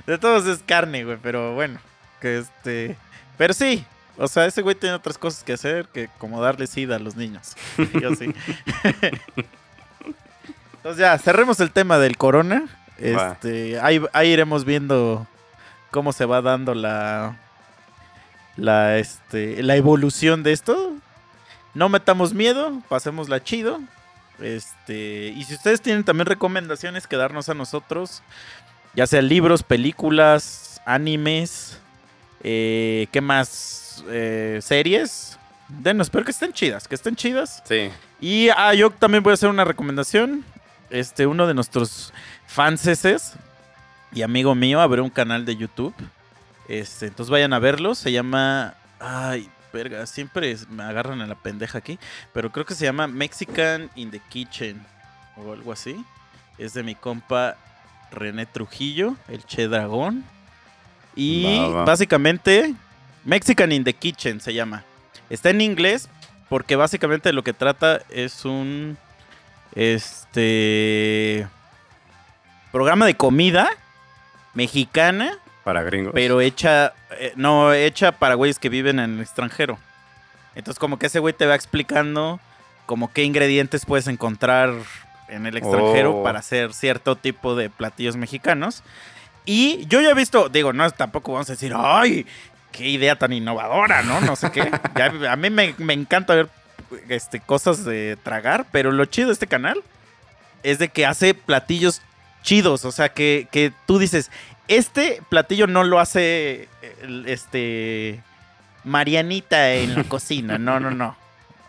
De 0.06 0.18
todos 0.18 0.45
es 0.47 0.64
carne, 0.64 1.04
güey, 1.04 1.18
pero 1.22 1.54
bueno, 1.54 1.80
que 2.20 2.39
este... 2.39 2.97
Pero 3.38 3.54
sí, 3.54 3.86
o 4.18 4.28
sea, 4.28 4.45
ese 4.45 4.62
güey 4.62 4.76
tiene 4.76 4.95
otras 4.95 5.18
cosas 5.18 5.43
que 5.43 5.54
hacer 5.54 5.88
que 5.88 6.10
como 6.18 6.41
darle 6.41 6.68
sida 6.68 6.97
a 6.97 6.99
los 6.99 7.16
niños. 7.16 7.56
Yo 8.02 8.14
sí. 8.16 8.34
Entonces 10.76 10.99
ya, 10.99 11.18
cerremos 11.18 11.60
el 11.60 11.72
tema 11.72 11.97
del 11.97 12.18
corona. 12.18 12.66
Este, 12.97 13.80
ahí, 13.80 14.02
ahí 14.14 14.30
iremos 14.30 14.64
viendo 14.64 15.28
cómo 15.89 16.14
se 16.14 16.26
va 16.26 16.41
dando 16.41 16.76
la 16.76 17.38
la 18.58 18.97
este 18.97 19.64
la 19.64 19.76
evolución 19.76 20.43
de 20.43 20.52
esto. 20.52 20.93
No 21.74 21.90
metamos 21.90 22.34
miedo, 22.34 22.82
pasémosla 22.90 23.44
chido. 23.44 23.80
Este, 24.40 25.34
y 25.36 25.44
si 25.44 25.54
ustedes 25.54 25.82
tienen 25.82 26.04
también 26.04 26.26
recomendaciones 26.26 27.08
que 27.08 27.16
darnos 27.16 27.50
a 27.50 27.54
nosotros, 27.54 28.24
ya 28.94 29.08
sea 29.08 29.22
libros, 29.22 29.64
películas, 29.64 30.82
animes, 30.86 31.80
eh, 32.44 33.08
¿qué 33.12 33.22
más? 33.22 34.04
Eh, 34.10 34.60
series. 34.62 35.38
Denos, 35.68 36.08
espero 36.08 36.26
que 36.26 36.32
estén 36.32 36.54
chidas, 36.54 36.88
que 36.88 36.96
estén 36.96 37.16
chidas. 37.16 37.62
Sí. 37.66 37.90
Y 38.20 38.50
ah, 38.50 38.74
yo 38.74 38.90
también 38.92 39.24
voy 39.24 39.32
a 39.32 39.34
hacer 39.36 39.50
una 39.50 39.64
recomendación. 39.64 40.44
Este, 40.90 41.26
uno 41.26 41.48
de 41.48 41.54
nuestros 41.54 42.12
fanses 42.48 43.34
y 44.12 44.24
amigo 44.24 44.56
mío 44.56 44.82
abrió 44.82 45.04
un 45.04 45.10
canal 45.10 45.46
de 45.46 45.56
YouTube. 45.56 45.96
Este, 46.68 47.08
entonces 47.08 47.32
vayan 47.32 47.54
a 47.54 47.60
verlo. 47.60 47.96
Se 47.96 48.12
llama. 48.12 48.76
Ay, 49.00 49.50
verga, 49.72 50.06
siempre 50.06 50.56
me 50.70 50.84
agarran 50.84 51.22
a 51.22 51.28
la 51.28 51.36
pendeja 51.36 51.78
aquí. 51.78 52.00
Pero 52.34 52.52
creo 52.52 52.66
que 52.66 52.76
se 52.76 52.86
llama 52.86 53.08
Mexican 53.08 53.90
in 53.96 54.12
the 54.12 54.20
Kitchen 54.30 54.86
o 55.38 55.54
algo 55.54 55.72
así. 55.72 56.04
Es 56.58 56.74
de 56.74 56.84
mi 56.84 56.96
compa 56.96 57.56
René 58.12 58.46
Trujillo, 58.46 59.16
el 59.28 59.44
Che 59.46 59.68
Dragón. 59.68 60.24
Y 61.16 61.60
Va, 61.60 61.68
va. 61.70 61.86
básicamente, 61.86 62.74
Mexican 63.26 63.72
in 63.72 63.84
the 63.84 63.94
Kitchen 63.94 64.40
se 64.40 64.54
llama. 64.54 64.84
Está 65.30 65.50
en 65.50 65.62
inglés 65.62 66.10
porque 66.50 66.76
básicamente 66.76 67.32
lo 67.32 67.44
que 67.44 67.54
trata 67.54 68.02
es 68.10 68.44
un 68.44 68.98
este 69.74 71.48
programa 72.72 73.06
de 73.06 73.16
comida 73.16 73.70
mexicana, 74.54 75.38
Para 75.64 75.84
gringos. 75.84 76.12
pero 76.14 76.41
hecha 76.41 76.93
eh, 77.20 77.34
no 77.36 77.74
hecha 77.74 78.12
para 78.14 78.36
güeyes 78.36 78.57
que 78.59 78.70
viven 78.70 78.99
en 78.99 79.16
el 79.16 79.22
extranjero. 79.22 79.78
Entonces 80.55 80.80
como 80.80 80.97
que 80.99 81.05
ese 81.07 81.20
güey 81.20 81.34
te 81.34 81.45
va 81.45 81.55
explicando 81.55 82.39
como 82.86 83.12
qué 83.14 83.24
ingredientes 83.24 83.86
puedes 83.86 84.07
encontrar 84.07 84.74
en 85.30 85.45
el 85.45 85.55
extranjero 85.57 86.18
Oh. 86.18 86.24
para 86.24 86.39
hacer 86.39 86.74
cierto 86.74 87.16
tipo 87.16 87.55
de 87.55 87.70
platillos 87.70 88.18
mexicanos. 88.18 88.84
Y 89.45 89.86
yo 89.88 90.01
ya 90.01 90.09
he 90.09 90.14
visto, 90.14 90.49
digo, 90.49 90.74
no 90.74 90.89
tampoco 90.91 91.32
vamos 91.34 91.49
a 91.49 91.53
decir, 91.53 91.74
ay, 91.76 92.26
qué 92.72 92.89
idea 92.89 93.18
tan 93.18 93.32
innovadora, 93.34 94.03
¿no? 94.03 94.20
No 94.22 94.36
sé 94.36 94.51
qué. 94.51 94.70
Ya, 94.97 95.32
a 95.32 95.36
mí 95.36 95.49
me, 95.49 95.74
me 95.78 95.93
encanta 95.93 96.36
ver 96.36 96.49
este, 97.07 97.39
cosas 97.39 97.86
de 97.86 98.18
tragar, 98.24 98.66
pero 98.72 98.91
lo 98.91 99.05
chido 99.05 99.28
de 99.28 99.34
este 99.34 99.47
canal 99.47 99.82
es 100.64 100.80
de 100.80 100.89
que 100.89 101.05
hace 101.05 101.34
platillos 101.34 102.01
chidos. 102.43 102.84
O 102.86 102.91
sea, 102.91 103.09
que, 103.09 103.47
que 103.51 103.72
tú 103.88 103.97
dices, 103.99 104.30
este 104.68 105.22
platillo 105.30 105.68
no 105.68 105.84
lo 105.84 105.99
hace 105.99 106.70
este 107.26 108.22
Marianita 108.84 109.74
en 109.74 109.95
la 109.95 110.03
cocina. 110.09 110.57
No, 110.57 110.80
no, 110.80 110.91
no. 110.91 111.16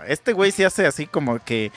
Este 0.06 0.32
güey 0.32 0.50
sí 0.52 0.64
hace 0.64 0.86
así 0.86 1.06
como 1.06 1.38
que. 1.44 1.70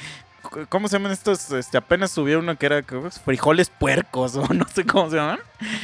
¿Cómo 0.69 0.87
se 0.87 0.93
llaman 0.97 1.11
estos? 1.11 1.51
Este, 1.51 1.75
apenas 1.77 2.11
subió 2.11 2.37
uno 2.37 2.55
que 2.55 2.67
era 2.67 2.83
frijoles 3.25 3.69
puercos 3.71 4.35
o 4.35 4.47
no 4.53 4.65
sé 4.67 4.85
cómo 4.85 5.09
se 5.09 5.15
llaman. 5.17 5.39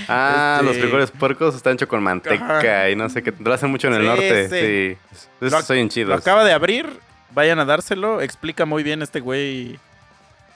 Ah, 0.08 0.58
este- 0.62 0.66
los 0.68 0.78
frijoles 0.78 1.12
puercos 1.12 1.56
están 1.56 1.74
hechos 1.74 1.90
con 1.90 2.04
manteca 2.04 2.60
Ajá. 2.60 2.90
y 2.90 2.96
no 2.96 3.10
sé 3.10 3.24
qué. 3.24 3.34
Lo 3.40 3.52
hacen 3.54 3.72
mucho 3.72 3.88
en 3.88 3.96
el 3.96 4.02
Sí, 4.02 4.08
norte. 4.08 4.50
sí. 4.50 4.98
Sí. 5.18 5.26
Esos 5.48 5.70
Lo- 6.08 6.14
acaba 6.16 6.44
de 6.44 6.54
abrir. 6.54 7.00
Vayan 7.32 7.60
a 7.60 7.66
dárselo. 7.66 8.22
Explica 8.22 8.66
muy 8.66 8.84
bien 8.84 9.02
este 9.02 9.20
güey 9.20 9.80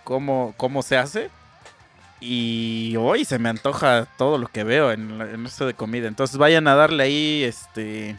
cómo, 0.03 0.53
cómo 0.55 0.83
se 0.83 0.97
hace. 0.97 1.29
Y 2.19 2.95
hoy 2.97 3.25
se 3.25 3.39
me 3.39 3.49
antoja 3.49 4.07
todo 4.17 4.37
lo 4.37 4.47
que 4.47 4.63
veo 4.63 4.91
en, 4.91 5.21
en 5.21 5.45
esto 5.45 5.65
de 5.65 5.73
comida. 5.73 6.07
Entonces 6.07 6.37
vayan 6.37 6.67
a 6.67 6.75
darle 6.75 7.03
ahí 7.03 7.43
este 7.43 8.15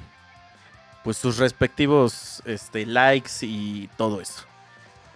pues 1.07 1.17
sus 1.19 1.39
respectivos 1.39 2.43
este, 2.47 2.85
likes 2.85 3.31
y 3.43 3.89
todo 3.97 4.21
eso. 4.21 4.43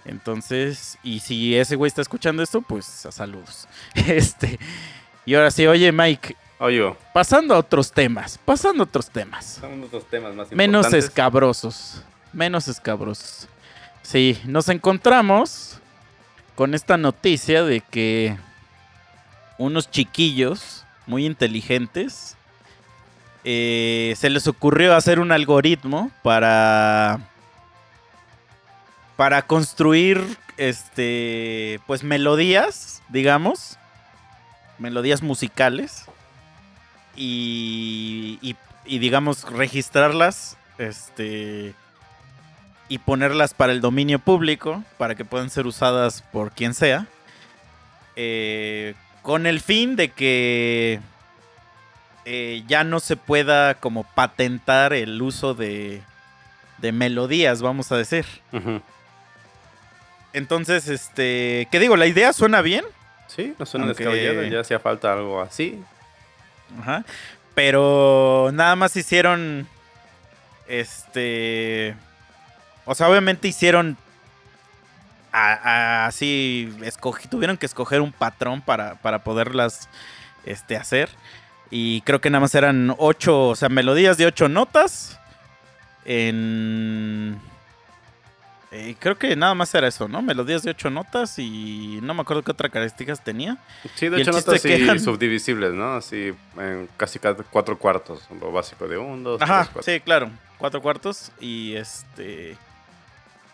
Entonces, 0.05 0.97
y 1.03 1.18
si 1.18 1.57
ese 1.57 1.74
güey 1.74 1.89
está 1.89 2.01
escuchando 2.01 2.45
esto, 2.45 2.62
pues 2.62 3.07
a 3.07 3.12
saludos. 3.12 3.66
Este, 3.95 4.59
y 5.26 5.35
ahora 5.35 5.51
sí, 5.51 5.66
oye 5.66 5.91
Mike, 5.91 6.37
Oye, 6.61 6.95
pasando 7.14 7.55
a 7.55 7.59
otros 7.59 7.91
temas, 7.91 8.39
pasando 8.45 8.83
a 8.83 8.87
otros 8.87 9.11
temas. 9.11 9.59
son 9.61 9.83
otros 9.83 10.07
temas 10.09 10.35
más 10.35 10.53
Menos 10.53 10.85
importantes. 10.85 11.05
escabrosos. 11.07 12.05
Menos 12.33 12.68
escabrosos. 12.68 13.49
Sí, 14.03 14.39
nos 14.45 14.68
encontramos 14.68 15.78
con 16.55 16.74
esta 16.74 16.99
noticia 16.99 17.64
de 17.64 17.81
que 17.81 18.39
unos 19.61 19.91
chiquillos 19.91 20.87
muy 21.07 21.27
inteligentes 21.27 22.35
eh, 23.45 24.15
se 24.17 24.31
les 24.31 24.49
ocurrió 24.49 24.95
hacer 24.97 25.21
un 25.21 25.33
algoritmo 25.33 26.11
para 26.23 27.21
para 29.17 29.43
construir 29.43 30.39
este 30.57 31.79
pues 31.87 32.03
melodías, 32.03 33.03
digamos, 33.11 33.79
melodías 34.79 35.23
musicales 35.23 36.07
y, 37.15 38.57
digamos 38.87 39.43
registrarlas 39.51 40.57
este 40.79 41.75
y 42.89 42.97
ponerlas 42.97 43.53
para 43.53 43.73
el 43.73 43.83
dominio 43.83 44.19
público 44.21 44.83
para 44.97 45.15
que 45.15 45.27
puedan 45.27 45.51
ser 45.51 45.67
usadas 45.67 46.23
por 46.33 46.51
quien 46.51 46.73
sea 46.73 47.07
eh, 48.17 48.95
con 49.31 49.47
el 49.47 49.61
fin 49.61 49.95
de 49.95 50.09
que 50.09 50.99
eh, 52.24 52.64
ya 52.66 52.83
no 52.83 52.99
se 52.99 53.14
pueda 53.14 53.74
como 53.74 54.03
patentar 54.03 54.93
el 54.93 55.22
uso 55.22 55.55
de 55.55 56.03
de 56.78 56.91
melodías 56.91 57.62
vamos 57.62 57.93
a 57.93 57.97
decir 57.97 58.26
entonces 60.33 60.89
este 60.89 61.68
qué 61.70 61.78
digo 61.78 61.95
la 61.97 62.09
idea 62.09 62.33
suena 62.33 62.61
bien 62.61 62.85
Sí, 63.28 63.55
no 63.57 63.64
suena 63.64 63.87
Aunque- 63.87 64.03
descabellado. 64.03 64.43
Ya 64.49 64.59
hacía 64.59 64.81
falta 64.81 65.12
algo 65.12 65.41
así. 65.41 65.81
Ajá. 66.81 67.05
Pero 67.55 68.51
nada 68.53 68.74
más 68.74 68.97
hicieron. 68.97 69.68
Este. 70.66 71.95
O 72.87 72.97
sea, 72.97 73.09
obviamente 73.09 73.47
hicieron. 73.47 73.97
Así. 75.33 76.72
tuvieron 77.31 77.57
que 77.57 77.66
escoger 77.66 78.01
un 78.01 78.12
patrón 78.12 78.61
para, 78.61 78.97
para 78.97 79.22
poderlas 79.24 79.89
este, 80.45 80.76
hacer. 80.76 81.09
Y 81.70 82.01
creo 82.03 82.20
que 82.20 82.31
nada 82.31 82.41
más 82.41 82.55
eran 82.55 82.95
ocho. 82.99 83.49
O 83.49 83.55
sea, 83.57 83.68
melodías 83.68 84.16
de 84.18 84.26
ocho 84.26 84.49
notas. 84.49 85.18
En. 86.05 87.39
Eh, 88.72 88.95
creo 89.01 89.18
que 89.18 89.35
nada 89.35 89.55
más 89.55 89.74
era 89.74 89.89
eso, 89.89 90.07
¿no? 90.07 90.22
Melodías 90.22 90.62
de 90.62 90.70
ocho 90.70 90.91
notas 90.91 91.37
y 91.41 91.99
no 92.03 92.14
me 92.14 92.22
acuerdo 92.22 92.45
qué 92.45 92.53
otras 92.53 92.70
características 92.70 93.22
tenía. 93.22 93.59
Sí, 93.97 94.07
Y 94.07 94.09
de 94.11 94.16
chiste 94.18 94.31
notas 94.31 94.62
sí 94.62 94.72
eran- 94.72 95.01
subdivisibles, 95.01 95.72
¿no? 95.72 95.95
Así, 95.95 96.33
en 96.57 96.89
casi 96.97 97.18
cuatro 97.51 97.76
cuartos. 97.78 98.22
Lo 98.41 98.53
básico 98.53 98.87
de 98.87 98.97
un, 98.97 99.24
dos, 99.24 99.43
Ajá, 99.43 99.62
tres, 99.62 99.70
cuatro. 99.72 99.93
sí, 99.93 100.01
claro. 100.01 100.31
Cuatro 100.59 100.81
cuartos 100.81 101.33
y 101.41 101.74
este. 101.74 102.57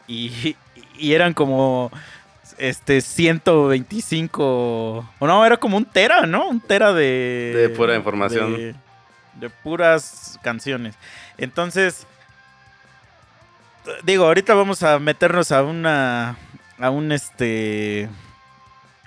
Y, 0.07 0.57
y 0.99 1.13
eran 1.13 1.35
como. 1.35 1.91
Este, 2.59 3.01
125. 3.01 5.11
O 5.19 5.27
no, 5.27 5.45
era 5.45 5.57
como 5.59 5.77
un 5.77 5.85
tera, 5.85 6.27
¿no? 6.27 6.49
Un 6.49 6.61
tera 6.61 6.93
de. 6.93 7.53
De 7.57 7.69
pura 7.71 7.97
información. 7.97 8.57
De, 8.57 8.75
de 9.35 9.51
puras 9.51 10.39
canciones. 10.43 10.95
Entonces. 11.39 12.07
Digo, 14.03 14.25
ahorita 14.25 14.55
vamos 14.55 14.83
a 14.83 14.99
meternos 14.99 15.53
a 15.53 15.63
una. 15.63 16.37
A 16.79 16.91
un 16.91 17.13
este. 17.13 18.09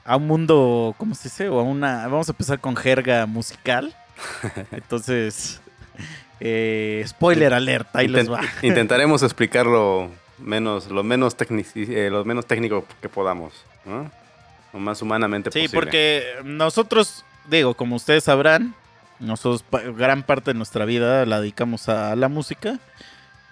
A 0.06 0.16
un 0.16 0.28
mundo. 0.28 0.94
¿Cómo 0.98 1.16
se 1.16 1.30
dice? 1.30 1.50
O 1.50 1.60
a 1.60 1.64
una. 1.64 2.08
Vamos 2.08 2.30
a 2.30 2.34
empezar 2.34 2.60
con 2.60 2.76
jerga 2.76 3.26
musical. 3.26 3.96
Entonces. 4.72 5.60
eh, 6.40 7.04
spoiler 7.08 7.54
alert, 7.54 7.88
ahí 7.94 8.08
les 8.08 8.32
va. 8.32 8.42
Intentaremos 8.62 9.24
explicarlo 9.24 10.10
menos, 10.40 10.88
lo 10.90 11.04
menos, 11.04 11.38
tecnici- 11.38 11.90
eh, 11.90 12.10
lo 12.10 12.24
menos 12.26 12.46
técnico 12.46 12.86
que 13.02 13.10
podamos, 13.10 13.54
¿no? 13.86 14.10
Lo 14.74 14.80
más 14.80 15.02
humanamente 15.02 15.52
Sí, 15.52 15.62
posible. 15.62 15.74
porque 15.80 16.24
nosotros, 16.44 17.26
digo, 17.50 17.74
como 17.74 17.96
ustedes 17.96 18.24
sabrán, 18.26 18.76
nosotros 19.20 19.66
gran 19.98 20.24
parte 20.24 20.52
de 20.52 20.58
nuestra 20.58 20.86
vida 20.86 21.26
la 21.26 21.42
dedicamos 21.42 21.90
a 21.90 22.16
la 22.16 22.30
música 22.30 22.80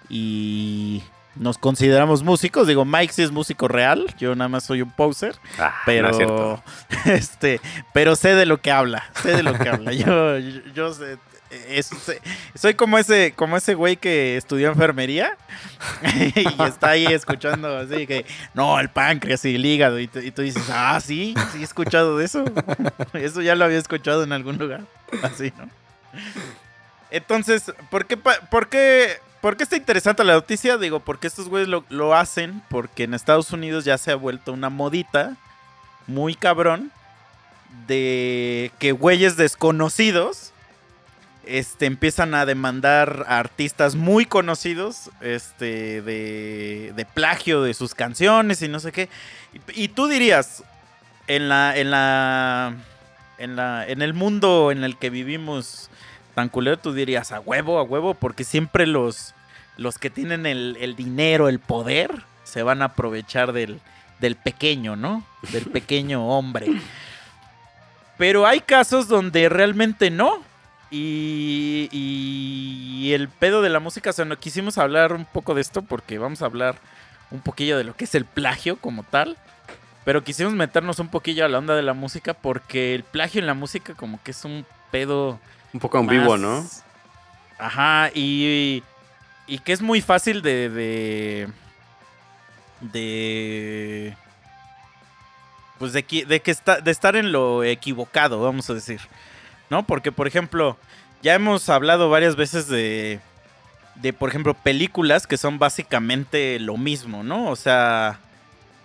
y 0.08 1.02
nos 1.38 1.58
consideramos 1.58 2.22
músicos. 2.22 2.66
Digo, 2.66 2.84
Mike 2.84 3.12
sí 3.12 3.22
es 3.22 3.30
músico 3.30 3.68
real, 3.68 4.06
yo 4.18 4.34
nada 4.34 4.48
más 4.48 4.64
soy 4.64 4.82
un 4.82 4.90
poser, 4.90 5.36
Ah, 5.58 5.74
pero 5.86 6.02
no 6.04 6.10
es 6.10 6.16
cierto. 6.16 6.62
este, 7.06 7.60
pero 7.92 8.16
sé 8.16 8.34
de 8.34 8.46
lo 8.46 8.60
que 8.60 8.70
habla, 8.70 9.04
sé 9.22 9.32
de 9.36 9.42
lo 9.42 9.52
que 9.58 9.68
habla. 9.68 9.92
Yo, 9.92 10.38
yo, 10.38 10.60
yo 10.74 10.92
sé, 10.94 11.16
sé. 11.82 12.20
soy 12.54 12.74
como 12.74 12.98
ese, 12.98 13.32
como 13.34 13.56
ese 13.56 13.74
güey 13.74 13.96
que 13.96 14.36
estudió 14.36 14.68
enfermería 14.68 15.36
y 16.34 16.62
está 16.62 16.90
ahí 16.90 17.06
escuchando 17.06 17.78
así 17.78 18.06
que 18.06 18.26
no, 18.52 18.78
el 18.78 18.90
páncreas 18.90 19.44
y 19.46 19.54
el 19.54 19.64
hígado 19.64 19.98
y, 19.98 20.08
tú- 20.08 20.18
y 20.18 20.30
tú 20.30 20.42
dices, 20.42 20.64
ah, 20.70 21.00
sí, 21.02 21.34
sí 21.52 21.60
he 21.60 21.64
escuchado 21.64 22.18
de 22.18 22.26
eso. 22.26 22.44
Eso 23.14 23.40
ya 23.42 23.54
lo 23.54 23.64
había 23.64 23.78
escuchado 23.78 24.22
en 24.24 24.32
algún 24.32 24.58
lugar, 24.58 24.82
así, 25.22 25.52
¿no? 25.56 25.68
Entonces, 27.10 27.72
¿por 27.90 28.04
qué, 28.06 28.16
por 28.18 28.68
qué, 28.68 29.16
por 29.40 29.56
qué 29.56 29.62
está 29.62 29.76
interesante 29.76 30.24
la 30.24 30.34
noticia? 30.34 30.76
Digo, 30.78 31.00
porque 31.00 31.26
estos 31.26 31.48
güeyes 31.48 31.68
lo, 31.68 32.14
hacen 32.14 32.62
porque 32.68 33.04
en 33.04 33.14
Estados 33.14 33.52
Unidos 33.52 33.84
ya 33.84 33.98
se 33.98 34.12
ha 34.12 34.16
vuelto 34.16 34.52
una 34.52 34.70
modita 34.70 35.36
muy 36.06 36.34
cabrón 36.34 36.90
de 37.86 38.72
que 38.78 38.92
güeyes 38.92 39.36
desconocidos 39.36 40.52
este, 41.44 41.86
empiezan 41.86 42.34
a 42.34 42.44
demandar 42.44 43.24
a 43.28 43.38
artistas 43.38 43.94
muy 43.94 44.26
conocidos 44.26 45.10
este, 45.20 46.02
de, 46.02 46.92
de 46.94 47.04
plagio 47.06 47.62
de 47.62 47.74
sus 47.74 47.94
canciones 47.94 48.60
y 48.62 48.68
no 48.68 48.80
sé 48.80 48.92
qué. 48.92 49.08
Y, 49.74 49.84
y 49.84 49.88
tú 49.88 50.08
dirías, 50.08 50.62
en 51.28 51.48
la, 51.48 51.76
en 51.76 51.90
la, 51.90 52.74
en 53.36 53.54
la, 53.54 53.86
en 53.86 54.02
el 54.02 54.14
mundo 54.14 54.72
en 54.72 54.82
el 54.82 54.96
que 54.96 55.10
vivimos 55.10 55.90
tan 56.38 56.50
culero, 56.50 56.78
tú 56.78 56.92
dirías 56.92 57.32
a 57.32 57.40
huevo, 57.40 57.80
a 57.80 57.82
huevo, 57.82 58.14
porque 58.14 58.44
siempre 58.44 58.86
los, 58.86 59.34
los 59.76 59.98
que 59.98 60.08
tienen 60.08 60.46
el, 60.46 60.94
dinero, 60.94 61.48
el 61.48 61.58
poder, 61.58 62.22
se 62.44 62.62
van 62.62 62.80
a 62.80 62.84
aprovechar 62.84 63.52
del, 63.52 63.80
del 64.20 64.36
pequeño, 64.36 64.94
¿no? 64.94 65.24
Del 65.50 65.64
pequeño 65.64 66.28
hombre. 66.28 66.68
Pero 68.18 68.46
hay 68.46 68.60
casos 68.60 69.08
donde 69.08 69.48
realmente 69.48 70.12
no. 70.12 70.44
Y, 70.92 71.88
y 71.90 73.12
el 73.14 73.28
pedo 73.28 73.60
de 73.60 73.70
la 73.70 73.80
música, 73.80 74.10
o 74.10 74.12
sea, 74.12 74.24
no 74.24 74.38
quisimos 74.38 74.78
hablar 74.78 75.14
un 75.14 75.24
poco 75.24 75.56
de 75.56 75.60
esto 75.60 75.82
porque 75.82 76.18
vamos 76.18 76.40
a 76.40 76.46
hablar 76.46 76.76
un 77.32 77.40
poquillo 77.40 77.76
de 77.76 77.82
lo 77.82 77.96
que 77.96 78.04
es 78.04 78.14
el 78.14 78.26
plagio 78.26 78.76
como 78.76 79.02
tal. 79.02 79.36
Pero 80.04 80.22
quisimos 80.22 80.52
meternos 80.52 81.00
un 81.00 81.08
poquillo 81.08 81.44
a 81.44 81.48
la 81.48 81.58
onda 81.58 81.74
de 81.74 81.82
la 81.82 81.94
música 81.94 82.32
porque 82.32 82.94
el 82.94 83.02
plagio 83.02 83.40
en 83.40 83.48
la 83.48 83.54
música 83.54 83.94
como 83.94 84.22
que 84.22 84.30
es 84.30 84.44
un 84.44 84.64
pedo... 84.92 85.40
Un 85.72 85.80
poco 85.80 85.98
ambiguo, 85.98 86.36
¿no? 86.36 86.66
Ajá, 87.58 88.10
y, 88.14 88.82
y 89.46 89.58
que 89.58 89.72
es 89.72 89.82
muy 89.82 90.00
fácil 90.00 90.42
de... 90.42 90.68
de... 90.68 91.48
de 92.80 94.16
pues 95.78 95.92
de 95.92 96.02
de 96.02 96.40
que 96.40 96.56
de 96.82 96.90
estar 96.90 97.14
en 97.14 97.30
lo 97.30 97.62
equivocado, 97.62 98.40
vamos 98.42 98.68
a 98.68 98.74
decir. 98.74 99.00
¿No? 99.70 99.86
Porque, 99.86 100.10
por 100.12 100.26
ejemplo, 100.26 100.76
ya 101.22 101.34
hemos 101.34 101.68
hablado 101.68 102.08
varias 102.08 102.36
veces 102.36 102.68
de, 102.68 103.20
de, 103.96 104.12
por 104.12 104.30
ejemplo, 104.30 104.54
películas 104.54 105.26
que 105.26 105.36
son 105.36 105.58
básicamente 105.58 106.58
lo 106.58 106.76
mismo, 106.78 107.22
¿no? 107.22 107.50
O 107.50 107.54
sea, 107.54 108.18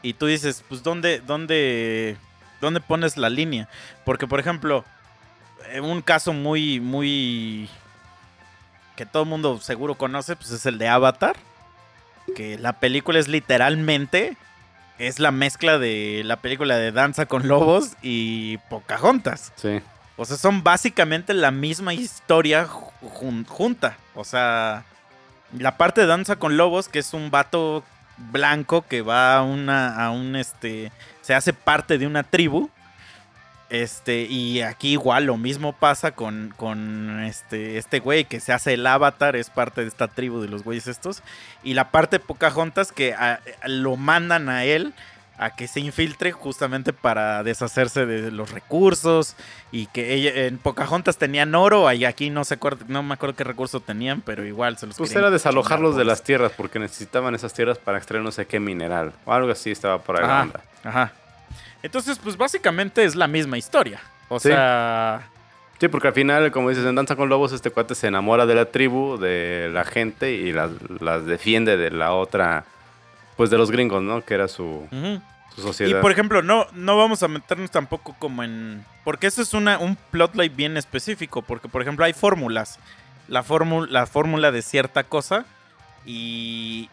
y 0.02 0.14
tú 0.14 0.26
dices, 0.26 0.64
pues, 0.68 0.84
¿dónde, 0.84 1.22
dónde, 1.22 2.18
dónde 2.60 2.82
pones 2.82 3.16
la 3.16 3.30
línea? 3.30 3.70
Porque, 4.04 4.28
por 4.28 4.42
ejemplo, 4.42 4.84
un 5.82 6.02
caso 6.02 6.34
muy, 6.34 6.80
muy, 6.80 7.70
que 8.96 9.06
todo 9.06 9.24
el 9.24 9.30
mundo 9.30 9.60
seguro 9.60 9.96
conoce, 9.96 10.36
pues 10.36 10.52
es 10.52 10.66
el 10.66 10.78
de 10.78 10.88
Avatar. 10.88 11.36
Que 12.36 12.58
la 12.58 12.74
película 12.80 13.20
es 13.20 13.28
literalmente, 13.28 14.38
es 14.98 15.20
la 15.20 15.32
mezcla 15.32 15.78
de 15.78 16.22
la 16.24 16.38
película 16.38 16.78
de 16.78 16.92
Danza 16.92 17.26
con 17.26 17.48
Lobos 17.48 17.92
y 18.02 18.58
Pocahontas. 18.70 19.52
Sí. 19.56 19.82
O 20.16 20.26
sea, 20.26 20.38
son 20.38 20.64
básicamente 20.64 21.34
la 21.34 21.52
misma 21.52 21.94
historia 21.94 22.66
jun- 23.02 23.46
junta. 23.46 23.98
O 24.16 24.24
sea, 24.24 24.86
la 25.58 25.76
parte 25.78 26.02
de 26.02 26.08
Danza 26.08 26.38
con 26.38 26.56
Lobos, 26.56 26.88
que 26.88 27.00
es 27.00 27.14
un 27.14 27.30
vato 27.30 27.84
blanco 28.18 28.84
que 28.84 29.02
va 29.02 29.38
a 29.38 29.42
una, 29.44 30.06
a 30.06 30.12
un, 30.12 30.36
este, 30.36 30.92
se 31.22 31.34
hace 31.34 31.52
parte 31.52 31.98
de 31.98 32.08
una 32.08 32.24
tribu. 32.24 32.70
Este, 33.74 34.22
y 34.30 34.62
aquí 34.62 34.92
igual 34.92 35.26
lo 35.26 35.36
mismo 35.36 35.74
pasa 35.74 36.12
con, 36.12 36.54
con 36.58 37.24
este, 37.24 37.80
este 37.80 38.00
güey 38.00 38.26
que 38.26 38.40
se 38.40 38.54
hace 38.54 38.76
el 38.76 38.86
avatar, 38.86 39.36
es 39.36 39.50
parte 39.50 39.82
de 39.82 39.88
esta 39.88 40.08
tribu 40.10 40.42
de 40.42 40.48
los 40.48 40.64
güeyes 40.64 40.86
estos. 40.88 41.24
Y 41.64 41.74
la 41.74 41.90
parte 41.90 42.20
de 42.20 42.24
Pocahontas 42.24 42.92
que 42.92 43.16
a- 43.16 43.40
lo 43.66 43.96
mandan 43.96 44.48
a 44.48 44.64
él 44.64 44.94
a 45.40 45.56
que 45.56 45.68
se 45.68 45.80
infiltre 45.80 46.32
justamente 46.32 46.94
para 46.94 47.42
deshacerse 47.42 48.06
de 48.06 48.30
los 48.30 48.52
recursos 48.52 49.36
y 49.72 49.88
que 49.88 50.14
ella, 50.14 50.46
en 50.46 50.60
Pocahontas 50.60 51.18
tenían 51.18 51.56
oro 51.56 51.92
y 51.92 52.06
aquí 52.06 52.30
no 52.30 52.44
se 52.46 52.54
acuerda, 52.54 52.86
no 52.88 53.02
me 53.02 53.16
acuerdo 53.16 53.36
qué 53.36 53.44
recurso 53.44 53.80
tenían, 53.80 54.22
pero 54.22 54.46
igual 54.46 54.78
se 54.78 54.86
los 54.86 54.96
Pues 54.98 55.16
era 55.16 55.32
desalojarlos 55.32 55.96
de 55.96 56.06
las 56.06 56.22
tierras 56.24 56.52
porque 56.56 56.78
necesitaban 56.78 57.34
esas 57.34 57.52
tierras 57.56 57.80
para 57.80 57.98
extraer 57.98 58.24
no 58.24 58.32
sé 58.32 58.46
qué 58.46 58.60
mineral. 58.60 59.14
O 59.26 59.34
algo 59.34 59.52
así 59.52 59.72
estaba 59.72 59.98
por 60.04 60.18
ahí 60.20 60.26
ajá. 60.84 61.12
Entonces, 61.84 62.18
pues 62.18 62.38
básicamente 62.38 63.04
es 63.04 63.16
la 63.16 63.28
misma 63.28 63.58
historia. 63.58 64.00
O 64.30 64.40
Sí. 64.40 64.50
sea, 64.50 65.28
Sí, 65.80 65.90
porque 65.90 66.08
al 66.08 66.14
final, 66.14 66.50
como 66.52 66.70
dices, 66.70 66.86
en 66.86 66.96
Danza 66.96 67.18
con 67.18 67.28
Lobos, 67.28 67.52
este 67.52 67.70
cuate 67.70 67.94
se 67.94 68.08
enamora 68.08 68.46
de 68.46 68.56
la 68.56 68.66
tribu, 68.66 69.18
de 69.18 69.70
la 69.74 69.84
gente 69.84 70.32
y 70.32 70.54
las, 70.54 70.72
las 71.02 71.26
defiende 71.26 71.76
de 71.76 71.92
la 71.92 72.14
otra, 72.14 72.64
pues 73.36 73.50
de 73.50 73.58
los 73.58 73.70
gringos, 73.70 74.02
¿no? 74.02 74.24
Que 74.24 74.36
era 74.36 74.48
su, 74.48 74.88
su 75.56 75.60
Y 75.60 75.62
sociedad. 75.62 76.00
por 76.00 76.12
ejemplo, 76.14 76.42
no, 76.42 76.68
no 76.72 76.96
vamos 76.98 77.22
a 77.22 77.28
meternos 77.28 77.70
tampoco 77.70 78.16
como 78.18 78.44
en. 78.44 78.86
Porque 79.04 79.28
eso 79.28 79.42
es 79.42 79.54
una, 79.54 79.78
un 79.78 79.98
plotline 80.12 80.56
bien 80.56 80.78
específico. 80.78 81.42
Porque, 81.42 81.68
por 81.68 81.82
ejemplo, 81.82 82.06
hay 82.06 82.14
fórmulas. 82.14 82.80
La 83.28 83.44
fórmula, 83.44 83.88
la 83.92 84.06
fórmula 84.06 84.54
de 84.54 84.62
cierta 84.62 85.04
cosa. 85.04 85.44
Y. 86.06 86.90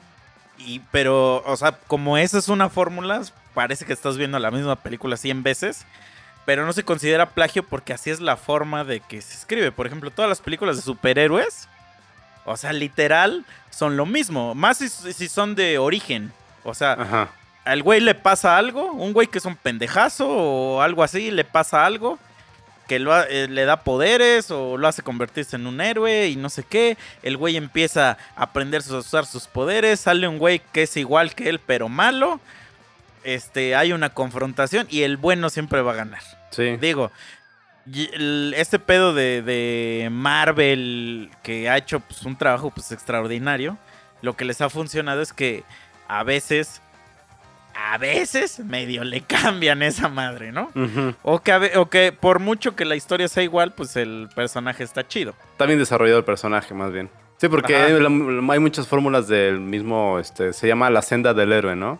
Y. 0.59 0.80
Pero, 0.91 1.45
o 1.47 1.57
sea, 1.57 1.78
como 1.86 2.18
esa 2.18 2.38
es 2.38 2.49
una 2.49 2.68
fórmula, 2.68 3.20
parece 3.55 3.84
que 3.84 3.92
estás 3.92 4.16
viendo 4.16 4.38
la 4.38 4.51
misma 4.51 4.76
película 4.76 5.16
100 5.16 5.42
veces. 5.42 5.86
Pero 6.46 6.66
no 6.66 6.72
se 6.72 6.84
considera 6.84 7.30
plagio 7.30 7.62
porque 7.62 7.92
así 7.92 8.11
es 8.11 8.20
la 8.20 8.36
forma 8.36 8.84
de 8.84 9.01
que 9.01 9.20
se 9.20 9.34
escribe. 9.34 9.72
Por 9.72 9.86
ejemplo, 9.86 10.11
todas 10.11 10.28
las 10.28 10.40
películas 10.40 10.76
de 10.76 10.82
superhéroes. 10.82 11.68
O 12.44 12.57
sea, 12.57 12.72
literal, 12.72 13.44
son 13.70 13.96
lo 13.96 14.07
mismo. 14.07 14.55
Más 14.55 14.78
si, 14.78 14.88
si 14.88 15.28
son 15.28 15.55
de 15.55 15.78
origen. 15.78 16.32
O 16.64 16.74
sea, 16.74 16.92
Ajá. 16.94 17.28
al 17.64 17.82
güey 17.82 18.01
le 18.01 18.14
pasa 18.14 18.57
algo, 18.57 18.92
un 18.92 19.12
güey 19.12 19.26
que 19.26 19.38
es 19.38 19.44
un 19.44 19.57
pendejazo 19.57 20.28
o 20.28 20.82
algo 20.82 21.03
así, 21.03 21.30
le 21.30 21.44
pasa 21.44 21.86
algo 21.86 22.18
que 22.90 22.98
lo 22.98 23.16
eh, 23.22 23.46
le 23.46 23.66
da 23.66 23.84
poderes 23.84 24.51
o 24.51 24.76
lo 24.76 24.88
hace 24.88 25.03
convertirse 25.03 25.55
en 25.55 25.68
un 25.68 25.80
héroe 25.80 26.26
y 26.26 26.34
no 26.34 26.51
sé 26.51 26.64
qué. 26.64 26.98
El 27.22 27.36
güey 27.36 27.57
empieza 27.57 28.18
a 28.34 28.42
aprender 28.42 28.82
a 28.90 28.96
usar 28.96 29.26
sus 29.26 29.46
poderes, 29.46 30.01
sale 30.01 30.26
un 30.26 30.38
güey 30.38 30.61
que 30.72 30.82
es 30.82 30.96
igual 30.96 31.32
que 31.32 31.48
él 31.48 31.61
pero 31.61 31.88
malo. 31.88 32.40
Este, 33.25 33.75
hay 33.75 33.93
una 33.93 34.11
confrontación 34.11 34.87
y 34.91 35.03
el 35.03 35.16
bueno 35.16 35.51
siempre 35.51 35.83
va 35.83 35.93
a 35.93 35.97
ganar. 35.97 36.23
Sí. 36.51 36.77
Digo, 36.81 37.11
este 38.55 38.79
pedo 38.79 39.14
de, 39.14 39.43
de 39.43 40.09
Marvel 40.11 41.31
que 41.43 41.68
ha 41.68 41.77
hecho 41.77 42.01
pues, 42.01 42.23
un 42.23 42.37
trabajo 42.37 42.71
pues, 42.71 42.93
extraordinario, 42.93 43.79
lo 44.23 44.37
que 44.37 44.45
les 44.45 44.61
ha 44.61 44.68
funcionado 44.68 45.23
es 45.23 45.33
que 45.33 45.64
a 46.09 46.25
veces, 46.25 46.83
a 47.75 47.99
veces 47.99 48.61
medio 48.61 49.05
le 49.05 49.21
cambian 49.27 49.83
esa 49.83 50.09
madre, 50.09 50.53
¿no? 50.53 50.71
O 51.23 51.41
que, 51.41 51.73
o 51.77 51.89
por 52.21 52.39
mucho 52.41 52.77
que 52.77 52.85
la 52.85 52.97
historia 52.97 53.29
sea 53.29 53.43
igual, 53.43 53.73
pues 53.73 53.97
el 53.97 54.29
personaje 54.35 54.83
está 54.83 55.07
chido. 55.07 55.35
Está 55.53 55.66
bien 55.66 55.79
desarrollado 55.79 56.18
el 56.18 56.25
personaje, 56.25 56.75
más 56.75 56.93
bien. 56.93 57.11
Sí, 57.39 57.49
porque 57.49 57.75
hay, 57.75 57.95
hay 57.95 58.59
muchas 58.59 58.87
fórmulas 58.87 59.27
del 59.27 59.61
mismo, 59.61 60.18
este, 60.18 60.53
se 60.53 60.68
llama 60.68 60.91
la 60.91 61.01
senda 61.01 61.33
del 61.33 61.53
héroe, 61.53 61.75
¿no? 61.75 61.99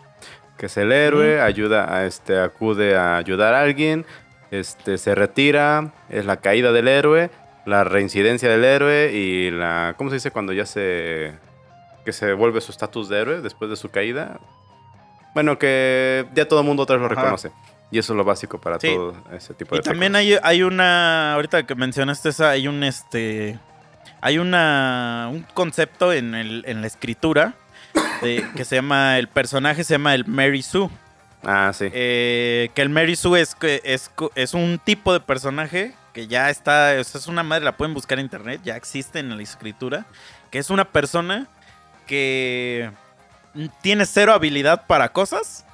Que 0.61 0.67
es 0.67 0.77
el 0.77 0.93
héroe, 0.93 1.41
ayuda 1.41 1.91
a, 1.97 2.05
este, 2.05 2.39
acude 2.39 2.95
a 2.95 3.17
ayudar 3.17 3.55
a 3.55 3.63
alguien, 3.63 4.05
este, 4.51 4.99
se 4.99 5.15
retira, 5.15 5.91
es 6.11 6.27
la 6.27 6.37
caída 6.37 6.71
del 6.71 6.87
héroe, 6.87 7.31
la 7.65 7.83
reincidencia 7.83 8.51
del 8.51 8.63
héroe 8.65 9.11
y 9.11 9.51
la, 9.51 9.95
¿cómo 9.97 10.11
se 10.11 10.17
dice 10.17 10.31
cuando 10.31 10.53
ya 10.53 10.67
se, 10.67 11.33
que 12.05 12.13
se 12.13 12.35
vuelve 12.35 12.61
su 12.61 12.73
estatus 12.73 13.09
de 13.09 13.21
héroe 13.23 13.41
después 13.41 13.71
de 13.71 13.77
su 13.77 13.89
caída? 13.89 14.39
Bueno, 15.33 15.59
que 15.59 16.27
ya 16.35 16.47
todo 16.47 16.61
el 16.61 16.67
mundo 16.67 16.83
otra 16.83 16.97
vez 16.97 17.01
lo 17.01 17.07
Ajá. 17.07 17.23
reconoce. 17.23 17.53
Y 17.91 17.99
eso 17.99 18.13
es 18.13 18.17
lo 18.19 18.25
básico 18.25 18.61
para 18.61 18.79
Sí. 18.79 18.89
todo 18.95 19.15
ese 19.33 19.55
tipo 19.55 19.75
de 19.75 19.81
Y 19.81 19.83
también 19.83 20.15
hay, 20.15 20.37
hay 20.43 20.63
una, 20.63 21.33
ahorita 21.35 21.65
que 21.67 21.75
mencionaste 21.75 22.29
esa, 22.29 22.51
hay 22.51 22.69
un 22.69 22.85
este, 22.85 23.59
hay 24.21 24.37
una, 24.39 25.29
un 25.33 25.43
concepto 25.55 26.13
en, 26.13 26.35
el, 26.35 26.65
en 26.67 26.83
la 26.83 26.87
escritura 26.87 27.55
de- 28.23 28.47
que 28.57 28.65
se 28.65 28.77
llama, 28.77 29.19
el 29.19 29.29
personaje 29.29 29.85
se 29.85 29.95
llama 29.95 30.15
el 30.15 30.27
Mary 30.27 30.63
Sue. 30.63 30.89
Ah, 31.43 31.73
sí. 31.75 31.89
Eh, 31.93 32.71
que 32.75 32.83
el 32.83 32.91
Mary 32.91 33.17
Sue 33.17 33.41
es, 33.41 33.57
es, 33.63 34.11
es 34.35 34.55
un 34.55 34.79
tipo 34.83 35.13
de 35.13 35.21
personaje 35.21 35.95
que 36.13 36.27
ya 36.27 36.51
está, 36.51 36.95
es 36.97 37.27
una 37.29 37.43
madre, 37.43 37.65
la 37.65 37.77
pueden 37.77 37.95
buscar 37.95 38.19
en 38.19 38.25
internet, 38.27 38.61
ya 38.65 38.77
existe 38.77 39.21
en 39.21 39.35
la 39.37 39.43
escritura, 39.43 40.07
que 40.51 40.59
es 40.59 40.69
una 40.71 40.85
persona 40.85 41.47
que 42.07 42.91
tiene 43.81 44.07
cero 44.07 44.33
habilidad 44.33 44.87
para 44.87 45.13
cosas, 45.13 45.65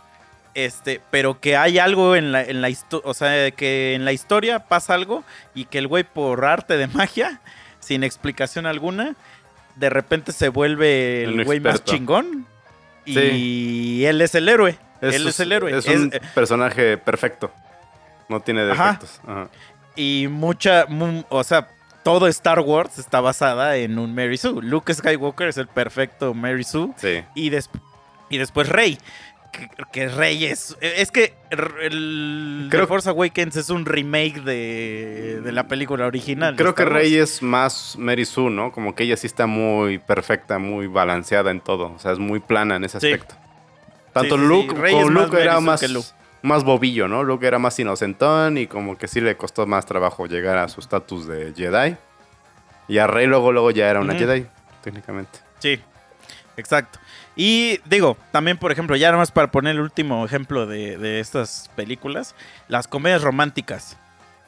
este, 0.54 1.00
pero 1.10 1.40
que 1.40 1.56
hay 1.56 1.78
algo 1.78 2.16
en 2.16 2.32
la, 2.32 2.42
en 2.42 2.60
la 2.60 2.68
historia, 2.68 3.10
o 3.10 3.14
sea, 3.14 3.50
que 3.50 3.94
en 3.94 4.04
la 4.04 4.12
historia 4.12 4.60
pasa 4.60 4.94
algo 4.94 5.24
y 5.54 5.64
que 5.64 5.78
el 5.78 5.86
güey 5.88 6.04
por 6.04 6.44
arte 6.44 6.76
de 6.76 6.86
magia, 6.86 7.40
sin 7.80 8.04
explicación 8.04 8.66
alguna, 8.66 9.16
de 9.76 9.90
repente 9.90 10.32
se 10.32 10.48
vuelve 10.48 11.24
el 11.24 11.44
güey 11.44 11.60
más 11.60 11.84
chingón 11.84 12.46
y 13.04 13.14
Sí. 13.14 14.04
él 14.06 14.20
es 14.20 14.34
el 14.34 14.48
héroe. 14.48 14.78
Es- 15.00 15.14
él 15.14 15.26
es 15.28 15.38
el 15.40 15.52
héroe. 15.52 15.76
Es 15.76 15.86
un 15.86 16.10
Es- 16.12 16.20
personaje 16.34 16.96
perfecto. 16.98 17.52
No 18.28 18.40
tiene 18.40 18.64
defectos. 18.64 19.20
Ajá. 19.26 19.48
Y 19.94 20.26
mucha, 20.28 20.86
mu- 20.88 21.22
o 21.28 21.44
sea, 21.44 21.68
todo 22.02 22.26
Star 22.28 22.60
Wars 22.60 22.98
está 22.98 23.20
basada 23.20 23.76
en 23.76 23.98
un 23.98 24.14
Mary 24.14 24.36
Sue. 24.36 24.60
Luke 24.62 24.92
Skywalker 24.92 25.48
es 25.48 25.56
el 25.58 25.68
perfecto 25.68 26.34
Mary 26.34 26.64
Sue. 26.64 26.90
Sí. 26.96 27.22
Y, 27.34 27.50
des- 27.50 27.70
y 28.30 28.38
después 28.38 28.68
Rey. 28.68 28.98
Que, 29.56 29.68
que 29.90 30.08
Rey 30.08 30.44
es. 30.44 30.76
Que 31.12 31.34
el 31.50 32.68
Creo- 32.70 32.82
The 32.82 32.86
Force 32.86 33.08
Awakens 33.08 33.56
es 33.56 33.70
un 33.70 33.86
remake 33.86 34.42
de, 34.42 35.40
de 35.42 35.52
la 35.52 35.66
película 35.66 36.06
original. 36.06 36.56
Creo 36.56 36.74
que 36.74 36.82
Star 36.82 36.92
Wars. 36.94 37.04
Rey 37.04 37.16
es 37.16 37.42
más 37.42 37.96
Mary 37.98 38.24
Sue, 38.26 38.50
¿no? 38.50 38.70
Como 38.72 38.94
que 38.94 39.04
ella 39.04 39.16
sí 39.16 39.26
está 39.26 39.46
muy 39.46 39.98
perfecta, 39.98 40.58
muy 40.58 40.86
balanceada 40.88 41.50
en 41.50 41.60
todo. 41.60 41.92
O 41.94 41.98
sea, 41.98 42.12
es 42.12 42.18
muy 42.18 42.40
plana 42.40 42.76
en 42.76 42.84
ese 42.84 43.00
Sí. 43.00 43.12
aspecto. 43.12 43.34
Tanto 44.12 44.36
Sí, 44.36 44.40
sí, 44.42 44.46
sí. 44.46 44.48
Luke, 44.48 44.74
más 45.10 45.10
Luke 45.10 45.40
era 45.42 45.60
más, 45.60 45.90
Luke. 45.90 46.08
más 46.42 46.64
bobillo, 46.64 47.08
¿no? 47.08 47.22
Luke 47.22 47.46
era 47.46 47.58
más 47.58 47.78
inocentón 47.78 48.58
y 48.58 48.66
como 48.66 48.98
que 48.98 49.08
sí 49.08 49.20
le 49.20 49.36
costó 49.36 49.66
más 49.66 49.86
trabajo 49.86 50.26
llegar 50.26 50.58
a 50.58 50.68
su 50.68 50.80
estatus 50.80 51.26
de 51.26 51.52
Jedi. 51.56 51.96
Y 52.88 52.98
a 52.98 53.06
Rey 53.06 53.26
luego, 53.26 53.52
luego 53.52 53.70
ya 53.70 53.88
era 53.90 54.00
una. 54.00 54.14
Jedi, 54.14 54.46
técnicamente. 54.82 55.38
Sí, 55.58 55.80
exacto. 56.56 56.98
Y 57.36 57.80
digo, 57.84 58.16
también, 58.32 58.56
por 58.56 58.72
ejemplo, 58.72 58.96
ya 58.96 59.08
nada 59.08 59.18
más 59.18 59.30
para 59.30 59.50
poner 59.50 59.76
el 59.76 59.82
último 59.82 60.24
ejemplo 60.24 60.66
de, 60.66 60.96
de 60.96 61.20
estas 61.20 61.70
películas, 61.76 62.34
las 62.66 62.88
comedias 62.88 63.22
románticas. 63.22 63.98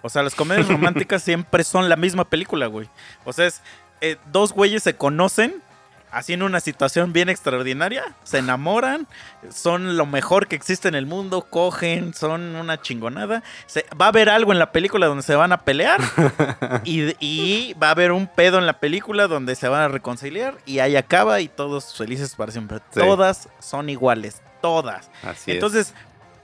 O 0.02 0.08
sea, 0.08 0.22
las 0.22 0.34
comedias 0.34 0.68
románticas 0.68 1.22
siempre 1.22 1.64
son 1.64 1.88
la 1.88 1.96
misma 1.96 2.24
película, 2.24 2.66
güey. 2.66 2.88
O 3.24 3.32
sea, 3.32 3.46
es 3.46 3.62
eh, 4.00 4.16
dos 4.32 4.52
güeyes 4.52 4.82
se 4.82 4.94
conocen, 4.94 5.62
así 6.10 6.32
en 6.32 6.42
una 6.42 6.60
situación 6.60 7.12
bien 7.12 7.28
extraordinaria, 7.28 8.04
se 8.24 8.38
enamoran, 8.38 9.06
son 9.50 9.96
lo 9.96 10.06
mejor 10.06 10.46
que 10.48 10.56
existe 10.56 10.88
en 10.88 10.94
el 10.94 11.06
mundo, 11.06 11.42
cogen, 11.50 12.14
son 12.14 12.54
una 12.56 12.80
chingonada. 12.80 13.42
Se- 13.66 13.86
va 14.00 14.06
a 14.06 14.08
haber 14.08 14.28
algo 14.30 14.52
en 14.52 14.58
la 14.58 14.72
película 14.72 15.06
donde 15.06 15.22
se 15.22 15.34
van 15.34 15.52
a 15.52 15.62
pelear 15.62 16.00
y, 16.84 17.14
y 17.20 17.74
va 17.74 17.88
a 17.88 17.92
haber 17.92 18.12
un 18.12 18.26
pedo 18.26 18.58
en 18.58 18.66
la 18.66 18.80
película 18.80 19.26
donde 19.28 19.54
se 19.54 19.68
van 19.68 19.82
a 19.82 19.88
reconciliar 19.88 20.56
y 20.66 20.78
ahí 20.80 20.96
acaba 20.96 21.40
y 21.40 21.48
todos 21.48 21.94
felices 21.96 22.34
para 22.36 22.52
siempre. 22.52 22.78
Sí. 22.90 23.00
Todas 23.00 23.48
son 23.58 23.88
iguales, 23.90 24.42
todas. 24.60 25.10
Así 25.22 25.52
Entonces, 25.52 25.94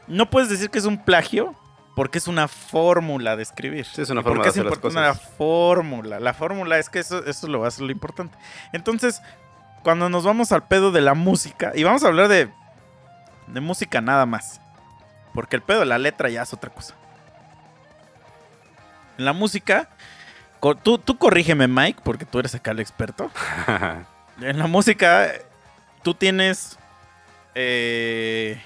no 0.06 0.28
puedes 0.30 0.48
decir 0.50 0.70
que 0.70 0.78
es 0.78 0.84
un 0.84 1.02
plagio 1.04 1.54
porque 1.96 2.18
es 2.18 2.26
una 2.26 2.48
fórmula 2.48 3.36
de 3.36 3.44
escribir. 3.44 3.86
Sí, 3.86 4.02
es 4.02 4.10
una 4.10 4.20
¿Y 4.20 4.24
por 4.24 4.32
forma 4.32 4.42
qué 4.42 4.46
de 4.48 4.50
hacer 4.50 4.64
las 4.64 4.74
importante 4.74 5.00
cosas. 5.10 5.22
la 5.22 5.36
fórmula? 5.36 6.18
La 6.20 6.34
fórmula 6.34 6.76
es 6.78 6.88
que 6.90 6.98
eso, 6.98 7.24
eso 7.24 7.46
lo 7.46 7.60
va 7.60 7.68
a 7.68 7.70
lo 7.78 7.90
importante. 7.92 8.36
Entonces, 8.72 9.22
cuando 9.84 10.08
nos 10.08 10.24
vamos 10.24 10.50
al 10.50 10.66
pedo 10.66 10.90
de 10.90 11.02
la 11.02 11.14
música, 11.14 11.70
y 11.74 11.84
vamos 11.84 12.02
a 12.02 12.08
hablar 12.08 12.26
de, 12.26 12.50
de 13.46 13.60
música 13.60 14.00
nada 14.00 14.26
más, 14.26 14.60
porque 15.34 15.56
el 15.56 15.62
pedo 15.62 15.80
de 15.80 15.86
la 15.86 15.98
letra 15.98 16.30
ya 16.30 16.42
es 16.42 16.52
otra 16.52 16.70
cosa. 16.70 16.94
En 19.18 19.26
la 19.26 19.32
música, 19.32 19.90
tú, 20.82 20.98
tú 20.98 21.18
corrígeme, 21.18 21.68
Mike, 21.68 22.00
porque 22.02 22.24
tú 22.24 22.40
eres 22.40 22.54
acá 22.54 22.72
el 22.72 22.80
experto. 22.80 23.30
En 24.40 24.58
la 24.58 24.66
música, 24.66 25.30
tú 26.02 26.12
tienes 26.12 26.76
eh, 27.54 28.60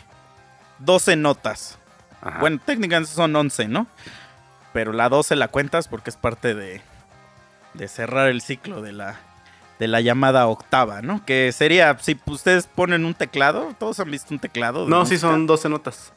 12 0.79 1.17
notas. 1.17 1.79
Ajá. 2.23 2.39
Bueno, 2.41 2.59
técnicamente 2.65 3.13
son 3.13 3.37
11, 3.37 3.69
¿no? 3.69 3.87
Pero 4.73 4.95
la 4.95 5.11
12 5.11 5.37
la 5.37 5.49
cuentas 5.49 5.87
porque 5.87 6.09
es 6.09 6.17
parte 6.17 6.55
de, 6.55 6.81
de 7.75 7.89
cerrar 7.89 8.31
el 8.31 8.41
ciclo 8.41 8.81
de 8.81 8.93
la, 8.93 9.21
de 9.79 9.89
la 9.89 10.01
llamada 10.01 10.47
octava, 10.49 11.03
¿no? 11.03 11.25
Que 11.25 11.53
sería, 11.53 11.97
si 12.01 12.19
ustedes 12.27 12.67
ponen 12.67 13.05
un 13.05 13.15
teclado, 13.15 13.75
todos 13.79 14.01
han 14.01 14.11
visto 14.11 14.35
un 14.35 14.41
teclado. 14.41 14.87
no, 14.89 15.05
sí 15.07 15.15
música? 15.15 15.21
son 15.33 15.47
12 15.47 15.69
notas. 15.69 16.13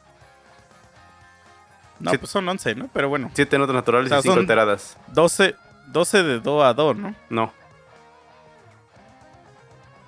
No, 2.00 2.10
sí. 2.10 2.18
pues 2.18 2.30
son 2.30 2.48
11, 2.48 2.74
¿no? 2.74 2.88
Pero 2.92 3.08
bueno, 3.08 3.30
7 3.34 3.58
notas 3.58 3.74
naturales 3.76 4.06
O 4.06 4.08
sea, 4.10 4.18
y 4.18 4.22
5 4.22 4.34
son- 4.34 4.40
alteradas. 4.40 4.96
12, 5.08 5.54
12 5.88 6.22
de 6.24 6.40
do 6.40 6.64
a 6.64 6.74
do, 6.74 6.94
¿no? 6.94 7.14
No. 7.30 7.52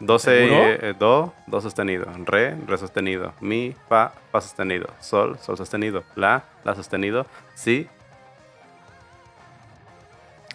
12 0.00 0.24
¿Seguro? 0.46 0.64
eh, 0.66 0.94
do, 0.98 1.32
do 1.46 1.60
sostenido, 1.60 2.06
re, 2.26 2.56
re 2.66 2.76
sostenido, 2.78 3.32
mi, 3.40 3.74
fa, 3.88 4.12
fa 4.32 4.40
sostenido, 4.40 4.88
sol, 5.00 5.38
sol 5.40 5.56
sostenido, 5.56 6.02
la, 6.16 6.42
la 6.64 6.74
sostenido, 6.74 7.26
si, 7.54 7.88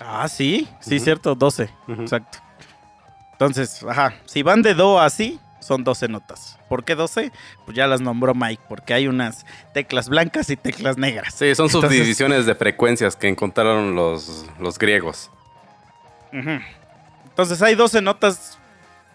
Ah, 0.02 0.28
sí, 0.30 0.68
sí, 0.80 0.96
Ujú. 0.96 1.04
cierto, 1.04 1.36
12, 1.36 1.70
ujú. 1.88 2.02
exacto. 2.04 2.40
Entonces, 3.40 3.84
ajá, 3.88 4.16
si 4.26 4.44
van 4.44 4.62
de 4.62 4.74
do 4.74 5.00
a 5.00 5.10
si, 5.10 5.40
son 5.62 5.86
12 5.86 6.10
notas. 6.10 6.58
¿Por 6.68 6.84
qué 6.84 6.96
12? 6.96 7.32
Pues 7.66 7.78
ya 7.78 7.88
las 7.88 8.02
nombró 8.02 8.36
Mike, 8.36 8.62
porque 8.68 8.94
hay 8.94 9.08
unas 9.08 9.46
teclas 9.74 10.10
blancas 10.10 10.50
y 10.50 10.58
teclas 10.58 10.98
negras. 10.98 11.36
Sí, 11.36 11.56
son 11.56 11.68
Entonces- 11.68 11.90
subdivisiones 11.90 12.46
de 12.46 12.56
frecuencias 12.56 13.16
que 13.16 13.30
encontraron 13.30 13.96
los, 13.96 14.46
los 14.60 14.78
griegos. 14.78 15.32
Entonces 16.32 17.62
hay 17.62 17.76
12 17.76 18.02
notas 18.02 18.58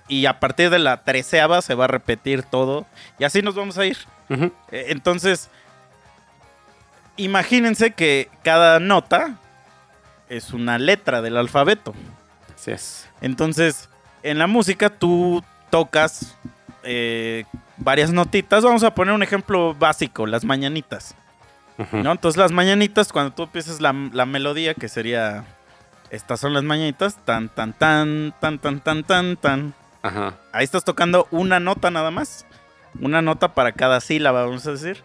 y 0.09 0.25
a 0.27 0.41
partir 0.41 0.71
de 0.71 0.79
la 0.79 1.05
treceava 1.05 1.61
se 1.63 1.75
va 1.75 1.85
a 1.85 1.89
repetir 1.89 2.43
todo 2.45 2.87
y 3.19 3.25
así 3.25 3.43
nos 3.43 3.55
vamos 3.55 3.77
a 3.79 3.85
ir. 3.87 3.99
Eh, 4.31 4.87
Entonces, 4.89 5.51
imagínense 7.17 7.91
que 7.93 8.31
cada 8.43 8.81
nota 8.81 9.37
es 10.29 10.53
una 10.55 10.79
letra 10.79 11.21
del 11.23 11.37
alfabeto. 11.37 11.95
Así 12.55 12.71
es. 12.71 13.09
Entonces, 13.21 13.89
en 14.25 14.39
la 14.39 14.47
música 14.47 14.91
tú 14.91 15.45
tocas 15.71 16.35
eh, 16.83 17.45
varias 17.77 18.11
notitas. 18.11 18.65
Vamos 18.65 18.83
a 18.83 18.95
poner 18.95 19.15
un 19.15 19.23
ejemplo 19.23 19.75
básico, 19.75 20.27
las 20.27 20.45
mañanitas. 20.45 21.15
¿no? 21.93 22.11
Entonces 22.13 22.39
las 22.39 22.51
mañanitas, 22.51 23.13
cuando 23.13 23.35
tú 23.35 23.43
empiezas 23.45 23.81
la, 23.81 23.93
la 24.13 24.27
melodía, 24.27 24.75
que 24.75 24.89
sería, 24.89 25.45
estas 26.11 26.41
son 26.41 26.55
las 26.55 26.63
mañanitas, 26.63 27.19
tan, 27.25 27.49
tan, 27.51 27.73
tan, 27.75 28.35
tan, 28.41 28.59
tan, 28.59 28.81
tan, 28.81 29.05
tan, 29.05 29.37
tan. 29.37 29.75
Ajá. 30.03 30.35
Ahí 30.53 30.65
estás 30.65 30.85
tocando 30.85 31.29
una 31.31 31.61
nota 31.61 31.91
nada 31.91 32.11
más. 32.11 32.47
Una 33.01 33.21
nota 33.21 33.55
para 33.55 33.73
cada 33.73 34.01
sílaba, 34.01 34.45
vamos 34.45 34.67
a 34.67 34.73
decir. 34.73 35.03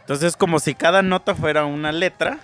Entonces 0.00 0.28
es 0.28 0.36
como 0.36 0.60
si 0.60 0.74
cada 0.74 1.02
nota 1.02 1.34
fuera 1.34 1.64
una 1.64 1.90
letra 1.90 2.38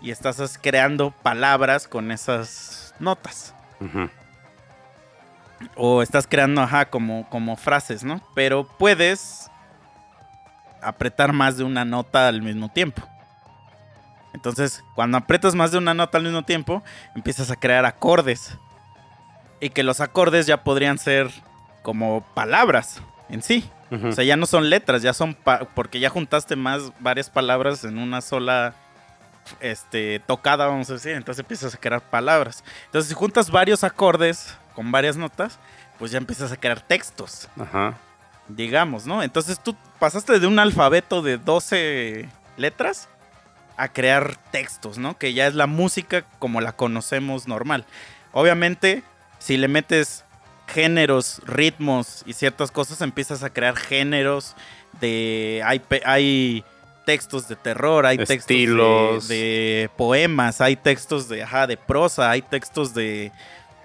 y 0.00 0.12
estás 0.12 0.58
creando 0.62 1.10
palabras 1.10 1.88
con 1.88 2.10
esas 2.10 2.94
notas. 3.00 3.54
Ujú. 3.80 4.08
O 5.76 6.02
estás 6.02 6.26
creando, 6.26 6.62
ajá, 6.62 6.86
como, 6.86 7.28
como 7.28 7.56
frases, 7.56 8.04
¿no? 8.04 8.20
Pero 8.34 8.66
puedes 8.66 9.50
apretar 10.80 11.32
más 11.32 11.56
de 11.56 11.64
una 11.64 11.84
nota 11.84 12.28
al 12.28 12.42
mismo 12.42 12.68
tiempo. 12.68 13.02
Entonces, 14.34 14.82
cuando 14.94 15.18
aprietas 15.18 15.54
más 15.54 15.72
de 15.72 15.78
una 15.78 15.94
nota 15.94 16.18
al 16.18 16.24
mismo 16.24 16.42
tiempo, 16.42 16.82
empiezas 17.14 17.50
a 17.50 17.56
crear 17.56 17.84
acordes. 17.84 18.56
Y 19.60 19.70
que 19.70 19.82
los 19.82 20.00
acordes 20.00 20.46
ya 20.46 20.64
podrían 20.64 20.98
ser 20.98 21.30
como 21.82 22.22
palabras 22.34 23.00
en 23.28 23.42
sí. 23.42 23.70
O 23.90 24.10
sea, 24.12 24.24
ya 24.24 24.36
no 24.36 24.46
son 24.46 24.70
letras, 24.70 25.02
ya 25.02 25.12
son 25.12 25.36
porque 25.74 26.00
ya 26.00 26.08
juntaste 26.08 26.56
más 26.56 26.92
varias 27.00 27.28
palabras 27.28 27.84
en 27.84 27.98
una 27.98 28.22
sola 28.22 28.74
este 29.60 30.18
tocada, 30.20 30.66
vamos 30.66 30.88
a 30.88 30.94
decir, 30.94 31.12
entonces 31.12 31.40
empiezas 31.40 31.74
a 31.74 31.76
crear 31.76 32.00
palabras. 32.00 32.64
Entonces, 32.86 33.10
si 33.10 33.14
juntas 33.14 33.50
varios 33.50 33.84
acordes 33.84 34.56
con 34.74 34.92
varias 34.92 35.16
notas, 35.16 35.58
pues 35.98 36.10
ya 36.10 36.18
empiezas 36.18 36.52
a 36.52 36.56
crear 36.56 36.80
textos, 36.80 37.48
Ajá. 37.58 37.96
digamos, 38.48 39.06
¿no? 39.06 39.22
Entonces 39.22 39.60
tú 39.60 39.76
pasaste 39.98 40.38
de 40.40 40.46
un 40.46 40.58
alfabeto 40.58 41.22
de 41.22 41.38
12 41.38 42.28
letras 42.56 43.08
a 43.76 43.88
crear 43.88 44.36
textos, 44.50 44.98
¿no? 44.98 45.16
Que 45.16 45.34
ya 45.34 45.46
es 45.46 45.54
la 45.54 45.66
música 45.66 46.24
como 46.38 46.60
la 46.60 46.72
conocemos 46.72 47.48
normal. 47.48 47.84
Obviamente, 48.32 49.02
si 49.38 49.56
le 49.56 49.68
metes 49.68 50.24
géneros, 50.66 51.40
ritmos 51.44 52.22
y 52.26 52.32
ciertas 52.32 52.70
cosas, 52.70 53.00
empiezas 53.00 53.42
a 53.42 53.50
crear 53.50 53.76
géneros 53.76 54.54
de... 55.00 55.62
Hay, 55.64 56.64
textos 57.04 57.48
de 57.48 57.56
terror, 57.56 58.06
hay 58.06 58.16
Estilos. 58.16 59.26
textos 59.26 59.28
de, 59.28 59.34
de 59.34 59.90
poemas, 59.96 60.60
hay 60.60 60.76
textos 60.76 61.28
de, 61.28 61.42
ajá, 61.42 61.66
de 61.66 61.76
prosa, 61.76 62.30
hay 62.30 62.42
textos 62.42 62.94
de, 62.94 63.32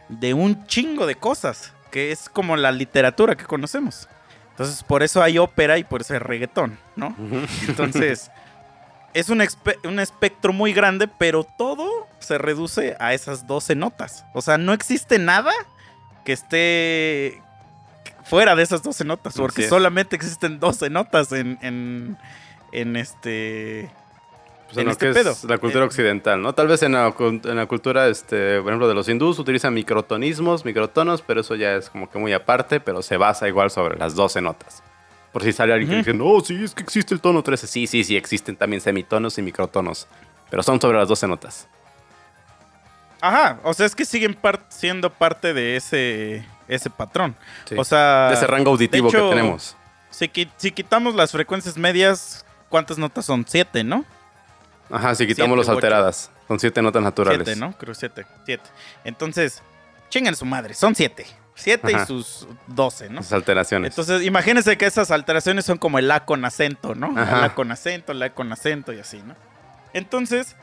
de 0.09 0.33
un 0.33 0.65
chingo 0.67 1.05
de 1.05 1.15
cosas, 1.15 1.73
que 1.91 2.11
es 2.11 2.29
como 2.29 2.55
la 2.57 2.71
literatura 2.71 3.35
que 3.35 3.45
conocemos. 3.45 4.07
Entonces, 4.51 4.83
por 4.83 5.03
eso 5.03 5.21
hay 5.21 5.37
ópera 5.37 5.77
y 5.77 5.83
por 5.83 6.01
eso 6.01 6.13
hay 6.13 6.19
reggaetón, 6.19 6.79
¿no? 6.95 7.15
Entonces, 7.67 8.31
es 9.13 9.29
un, 9.29 9.39
espe- 9.39 9.77
un 9.87 9.99
espectro 9.99 10.51
muy 10.53 10.73
grande, 10.73 11.07
pero 11.07 11.43
todo 11.43 12.07
se 12.19 12.37
reduce 12.37 12.95
a 12.99 13.13
esas 13.13 13.45
12 13.47 13.75
notas. 13.75 14.25
O 14.33 14.41
sea, 14.41 14.57
no 14.57 14.73
existe 14.73 15.19
nada 15.19 15.51
que 16.25 16.33
esté 16.33 17.41
fuera 18.25 18.55
de 18.55 18.63
esas 18.63 18.83
12 18.83 19.05
notas, 19.05 19.35
porque 19.35 19.63
es. 19.63 19.69
solamente 19.69 20.15
existen 20.15 20.59
12 20.59 20.89
notas 20.89 21.31
en, 21.31 21.57
en, 21.61 22.17
en 22.71 22.95
este... 22.95 23.89
Pues 24.67 24.77
en 24.77 24.83
en 24.83 24.89
este 24.89 25.07
que 25.07 25.13
pedo. 25.13 25.31
es 25.31 25.43
la 25.45 25.57
cultura 25.57 25.83
Eh, 25.83 25.87
occidental, 25.87 26.41
¿no? 26.41 26.53
Tal 26.53 26.67
vez 26.67 26.83
en 26.83 26.91
la, 26.93 27.09
cul- 27.13 27.45
en 27.49 27.55
la 27.55 27.65
cultura, 27.67 28.07
este, 28.07 28.59
por 28.61 28.69
ejemplo, 28.69 28.87
de 28.87 28.93
los 28.95 29.07
hindús 29.07 29.39
utilizan 29.39 29.73
microtonismos, 29.73 30.65
microtonos, 30.65 31.21
pero 31.21 31.41
eso 31.41 31.55
ya 31.55 31.75
es 31.75 31.89
como 31.89 32.09
que 32.09 32.19
muy 32.19 32.33
aparte, 32.33 32.79
pero 32.81 33.01
se 33.01 33.15
basa 33.17 33.47
igual 33.47 33.71
sobre 33.71 33.97
las 33.97 34.13
12 34.15 34.41
notas. 34.41 34.83
Por 35.31 35.43
si 35.43 35.53
sale 35.53 35.71
alguien 35.73 35.89
que 35.89 35.95
Ujú. 35.97 36.05
dice, 36.05 36.17
no, 36.17 36.39
sí, 36.41 36.63
es 36.63 36.73
que 36.73 36.83
existe 36.83 37.13
el 37.13 37.21
tono 37.21 37.43
13. 37.43 37.65
Sí, 37.67 37.87
sí, 37.87 38.03
sí, 38.03 38.17
existen 38.17 38.55
también 38.55 38.81
semitonos 38.81 39.37
y 39.37 39.41
microtonos, 39.41 40.07
pero 40.49 40.61
son 40.63 40.81
sobre 40.81 40.97
las 40.97 41.07
12 41.07 41.27
notas. 41.27 41.67
Ajá, 43.21 43.59
o 43.63 43.73
sea, 43.73 43.85
es 43.85 43.95
que 43.95 44.05
siguen 44.05 44.33
par- 44.35 44.65
siendo 44.69 45.09
parte 45.11 45.53
de 45.53 45.75
ese, 45.75 46.45
ese 46.67 46.89
patrón. 46.89 47.35
Sí. 47.65 47.75
O 47.77 47.83
sea... 47.83 48.27
de 48.29 48.35
ese 48.35 48.47
rango 48.47 48.71
auditivo 48.71 49.07
hecho, 49.09 49.29
que 49.29 49.35
tenemos. 49.35 49.75
Si, 50.11 50.25
qui- 50.27 50.49
si 50.57 50.71
quitamos 50.71 51.15
las 51.15 51.31
frecuencias 51.31 51.77
medias, 51.77 52.45
¿cuántas 52.69 52.97
notas 52.97 53.25
son? 53.25 53.45
Siete, 53.47 53.83
¿no? 53.83 54.05
Ajá, 54.89 55.15
si 55.15 55.27
quitamos 55.27 55.57
las 55.57 55.67
ocho. 55.67 55.75
alteradas. 55.75 56.31
Son 56.47 56.59
siete 56.59 56.81
notas 56.81 57.01
naturales. 57.03 57.45
Siete, 57.45 57.59
¿no? 57.59 57.77
Creo 57.77 57.93
siete. 57.93 58.25
Siete. 58.45 58.69
Entonces, 59.03 59.61
chingan 60.09 60.35
su 60.35 60.45
madre, 60.45 60.73
son 60.73 60.95
siete. 60.95 61.25
Siete 61.55 61.93
Ajá. 61.93 62.03
y 62.03 62.05
sus 62.05 62.47
doce, 62.67 63.09
¿no? 63.09 63.19
Esas 63.21 63.33
alteraciones. 63.33 63.91
Entonces, 63.91 64.23
imagínense 64.23 64.77
que 64.77 64.85
esas 64.85 65.09
alteraciones 65.09 65.65
son 65.65 65.77
como 65.77 65.97
el 65.97 66.07
La 66.07 66.23
con 66.25 66.45
acento, 66.45 66.93
¿no? 66.93 67.19
Ajá. 67.19 67.41
La 67.41 67.55
con 67.55 67.71
acento, 67.71 68.13
La 68.13 68.29
con 68.29 68.51
acento 68.51 68.93
y 68.93 68.99
así, 68.99 69.21
¿no? 69.23 69.35
Entonces, 69.93 70.55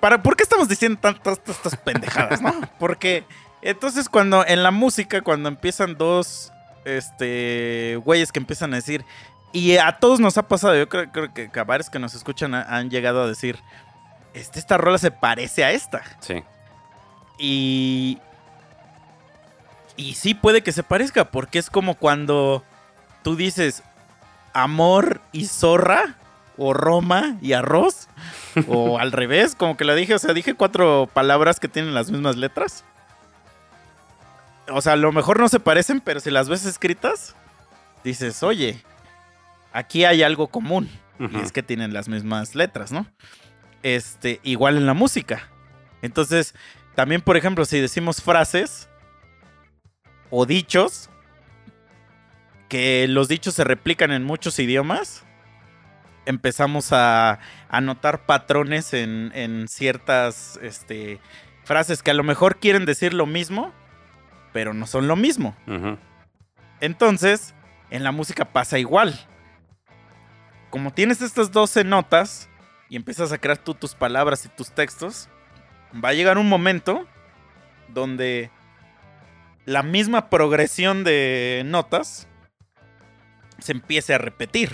¿para, 0.00 0.22
¿por 0.22 0.36
qué 0.36 0.42
estamos 0.42 0.68
diciendo 0.68 0.98
tantas 1.00 1.38
estas 1.46 1.76
pendejadas, 1.76 2.42
no? 2.42 2.52
Porque 2.78 3.24
entonces 3.62 4.08
cuando 4.08 4.44
en 4.44 4.62
la 4.62 4.72
música, 4.72 5.20
cuando 5.22 5.48
empiezan 5.48 5.96
dos 5.96 6.52
este 6.84 8.00
güeyes 8.04 8.32
que 8.32 8.38
empiezan 8.40 8.72
a 8.72 8.76
decir, 8.76 9.04
y 9.52 9.76
a 9.78 9.92
todos 9.98 10.20
nos 10.20 10.36
ha 10.38 10.46
pasado, 10.48 10.76
yo 10.76 10.88
creo, 10.88 11.10
creo 11.10 11.32
que 11.32 11.48
varios 11.64 11.88
que 11.90 11.98
nos 11.98 12.14
escuchan 12.14 12.54
ha- 12.54 12.62
han 12.76 12.90
llegado 12.90 13.22
a 13.22 13.26
decir, 13.26 13.58
este, 14.34 14.58
esta 14.58 14.76
rola 14.76 14.98
se 14.98 15.10
parece 15.10 15.64
a 15.64 15.70
esta. 15.72 16.02
Sí. 16.20 16.42
Y. 17.38 18.18
Y 19.96 20.14
sí 20.14 20.34
puede 20.34 20.62
que 20.62 20.70
se 20.72 20.82
parezca, 20.84 21.24
porque 21.24 21.58
es 21.58 21.70
como 21.70 21.94
cuando 21.96 22.62
tú 23.24 23.34
dices 23.34 23.82
amor 24.52 25.20
y 25.32 25.46
zorra, 25.46 26.14
o 26.56 26.72
Roma 26.72 27.36
y 27.40 27.52
arroz, 27.52 28.08
o 28.68 28.98
al 29.00 29.10
revés, 29.12 29.54
como 29.56 29.76
que 29.76 29.84
lo 29.84 29.94
dije, 29.94 30.14
o 30.14 30.18
sea, 30.18 30.34
dije 30.34 30.54
cuatro 30.54 31.08
palabras 31.12 31.58
que 31.58 31.68
tienen 31.68 31.94
las 31.94 32.10
mismas 32.10 32.36
letras. 32.36 32.84
O 34.70 34.80
sea, 34.82 34.92
a 34.92 34.96
lo 34.96 35.10
mejor 35.12 35.40
no 35.40 35.48
se 35.48 35.60
parecen, 35.60 36.00
pero 36.00 36.20
si 36.20 36.30
las 36.30 36.48
ves 36.48 36.64
escritas, 36.64 37.34
dices, 38.04 38.42
oye, 38.42 38.84
aquí 39.78 40.04
hay 40.04 40.22
algo 40.22 40.48
común. 40.48 40.88
Y 41.20 41.36
es 41.40 41.50
que 41.50 41.64
tienen 41.64 41.92
las 41.92 42.08
mismas 42.08 42.54
letras, 42.54 42.92
¿no? 42.92 43.06
Este, 43.82 44.40
igual 44.44 44.76
en 44.76 44.86
la 44.86 44.94
música. 44.94 45.48
Entonces, 46.00 46.54
también, 46.94 47.22
por 47.22 47.36
ejemplo, 47.36 47.64
si 47.64 47.80
decimos 47.80 48.22
frases 48.22 48.88
o 50.30 50.46
dichos, 50.46 51.10
que 52.68 53.06
los 53.08 53.26
dichos 53.26 53.54
se 53.54 53.64
replican 53.64 54.12
en 54.12 54.22
muchos 54.22 54.60
idiomas, 54.60 55.24
empezamos 56.24 56.92
a, 56.92 57.40
a 57.68 57.80
notar 57.80 58.26
patrones 58.26 58.94
en, 58.94 59.32
en 59.34 59.66
ciertas 59.66 60.58
este, 60.62 61.20
frases 61.64 62.04
que 62.04 62.12
a 62.12 62.14
lo 62.14 62.22
mejor 62.22 62.58
quieren 62.60 62.84
decir 62.84 63.12
lo 63.12 63.26
mismo, 63.26 63.72
pero 64.52 64.72
no 64.72 64.86
son 64.86 65.08
lo 65.08 65.16
mismo. 65.16 65.56
Entonces, 66.80 67.54
en 67.90 68.04
la 68.04 68.12
música 68.12 68.44
pasa 68.44 68.78
igual. 68.78 69.27
Como 70.70 70.92
tienes 70.92 71.22
estas 71.22 71.50
12 71.50 71.84
notas 71.84 72.48
y 72.88 72.96
empiezas 72.96 73.32
a 73.32 73.38
crear 73.38 73.58
tú 73.58 73.74
tus 73.74 73.94
palabras 73.94 74.44
y 74.44 74.48
tus 74.48 74.70
textos, 74.70 75.28
va 76.04 76.10
a 76.10 76.14
llegar 76.14 76.38
un 76.38 76.48
momento 76.48 77.06
donde 77.88 78.50
la 79.64 79.82
misma 79.82 80.28
progresión 80.30 81.04
de 81.04 81.62
notas 81.64 82.28
se 83.58 83.72
empiece 83.72 84.14
a 84.14 84.18
repetir. 84.18 84.70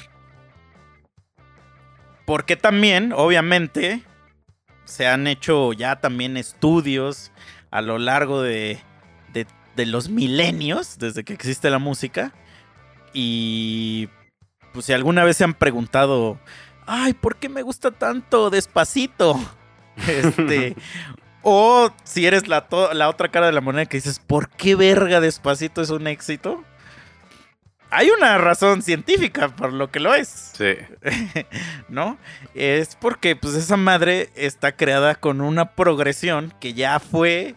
Porque 2.27 2.57
también, 2.57 3.13
obviamente, 3.13 4.03
se 4.85 5.07
han 5.07 5.27
hecho 5.27 5.73
ya 5.73 6.01
también 6.01 6.37
estudios 6.37 7.33
a 7.71 7.83
lo 7.83 7.99
largo 7.99 8.43
de, 8.43 8.81
de- 9.33 9.47
los 9.87 10.09
milenios, 10.09 10.99
desde 10.99 11.25
que 11.25 11.33
existe 11.35 11.69
la 11.69 11.79
música. 11.81 12.33
Y 13.13 14.09
pues 14.75 14.85
si 14.87 14.93
alguna 14.93 15.25
vez 15.25 15.39
se 15.39 15.45
han 15.45 15.55
preguntado, 15.55 16.39
ay, 16.87 17.15
¿por 17.15 17.37
qué 17.37 17.49
me 17.49 17.63
gusta 17.63 17.91
tanto 17.91 18.51
despacito? 18.51 19.41
Este, 20.09 20.75
o 21.43 21.89
si 22.03 22.27
eres 22.27 22.49
la, 22.49 22.67
la 22.95 23.09
otra 23.09 23.29
cara 23.29 23.47
de 23.47 23.53
la 23.53 23.61
moneda 23.61 23.87
que 23.87 23.99
dices, 23.99 24.19
¿por 24.19 24.49
qué 24.49 24.75
verga 24.75 25.21
despacito 25.21 25.83
es 25.83 25.91
un 25.91 26.09
éxito? 26.09 26.65
Hay 27.91 28.11
una 28.11 28.37
razón 28.39 28.83
científica 28.83 29.51
por 29.51 29.73
lo 29.73 29.93
que 29.93 30.01
lo 30.01 30.13
es. 30.17 30.51
Sí. 30.59 30.75
¿no? 31.89 32.19
Es 32.55 32.97
porque 32.97 33.37
pues 33.37 33.55
esa 33.55 33.77
madre 33.77 34.31
está 34.35 34.75
creada 34.75 35.15
con 35.15 35.41
una 35.41 35.77
progresión 35.77 36.53
que 36.59 36.75
ya 36.75 36.99
fue 36.99 37.55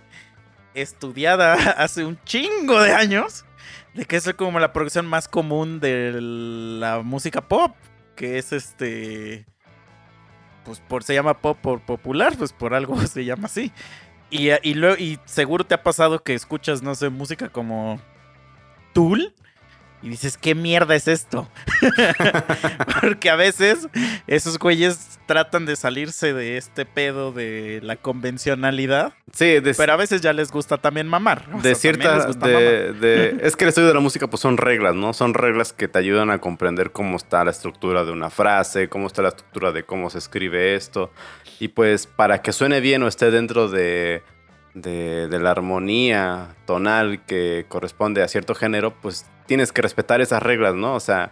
estudiada 0.76 1.53
hace 1.78 2.05
un 2.05 2.20
chingo 2.24 2.80
de 2.80 2.93
años, 2.93 3.45
de 3.97 4.05
que 4.05 4.15
es 4.15 4.31
como 4.35 4.59
la 4.59 4.71
progresión 4.71 5.07
más 5.07 5.27
común 5.27 5.79
de 5.79 6.13
la 6.21 7.01
música 7.01 7.41
pop, 7.41 7.75
que 8.15 8.37
es 8.37 8.53
este 8.53 9.45
pues 10.63 10.79
por 10.81 11.03
se 11.03 11.13
llama 11.13 11.41
pop 11.41 11.57
por 11.59 11.81
popular, 11.81 12.35
pues 12.37 12.53
por 12.53 12.73
algo 12.73 12.99
se 13.07 13.25
llama 13.25 13.47
así. 13.47 13.71
Y, 14.29 14.51
y, 14.51 14.85
y 14.99 15.19
seguro 15.25 15.65
te 15.65 15.73
ha 15.73 15.83
pasado 15.83 16.21
que 16.21 16.33
escuchas, 16.33 16.83
no 16.83 16.93
sé, 16.95 17.09
música 17.09 17.49
como 17.49 17.99
Tool. 18.93 19.33
Y 20.03 20.09
dices, 20.09 20.37
¿qué 20.37 20.53
mierda 20.53 20.95
es 20.95 21.07
esto? 21.07 21.49
Porque 23.01 23.29
a 23.29 23.35
veces 23.35 23.87
esos 24.27 24.59
güeyes 24.59 25.17
tratan 25.25 25.65
de 25.65 25.75
salirse 25.75 26.33
de 26.33 26.57
este 26.57 26.85
pedo 26.85 27.31
de 27.31 27.79
la 27.83 27.95
convencionalidad. 27.95 29.13
Sí, 29.33 29.59
de, 29.59 29.73
Pero 29.73 29.93
a 29.93 29.95
veces 29.95 30.21
ya 30.21 30.33
les 30.33 30.51
gusta 30.51 30.77
también 30.77 31.07
mamar. 31.07 31.45
O 31.53 31.61
de 31.61 31.73
sea, 31.75 31.91
también 31.91 32.01
cierta. 32.01 32.15
les 32.17 32.27
gusta 32.27 32.45
mamar. 32.45 32.61
De, 32.61 32.93
de- 32.93 33.37
es 33.41 33.55
que 33.55 33.65
el 33.65 33.69
estudio 33.69 33.87
de 33.87 33.93
la 33.95 33.99
música, 33.99 34.27
pues 34.27 34.39
son 34.41 34.57
reglas, 34.57 34.95
¿no? 34.95 35.13
Son 35.13 35.33
reglas 35.33 35.73
que 35.73 35.87
te 35.87 35.99
ayudan 35.99 36.29
a 36.29 36.39
comprender 36.39 36.91
cómo 36.91 37.17
está 37.17 37.43
la 37.43 37.51
estructura 37.51 38.05
de 38.05 38.11
una 38.11 38.29
frase, 38.29 38.89
cómo 38.89 39.07
está 39.07 39.21
la 39.23 39.29
estructura 39.29 39.71
de 39.71 39.83
cómo 39.83 40.09
se 40.09 40.19
escribe 40.19 40.75
esto. 40.75 41.11
Y 41.59 41.69
pues 41.69 42.05
para 42.07 42.41
que 42.41 42.53
suene 42.53 42.79
bien 42.81 43.01
o 43.03 43.07
esté 43.07 43.31
dentro 43.31 43.67
de, 43.67 44.21
de, 44.82 45.28
de 45.28 45.39
la 45.39 45.51
armonía 45.51 46.55
tonal 46.65 47.23
que 47.25 47.65
corresponde 47.67 48.23
a 48.23 48.28
cierto 48.28 48.55
género, 48.55 48.93
pues 49.01 49.25
tienes 49.45 49.71
que 49.71 49.82
respetar 49.82 50.21
esas 50.21 50.41
reglas, 50.43 50.75
¿no? 50.75 50.93
O 50.95 50.99
sea, 50.99 51.32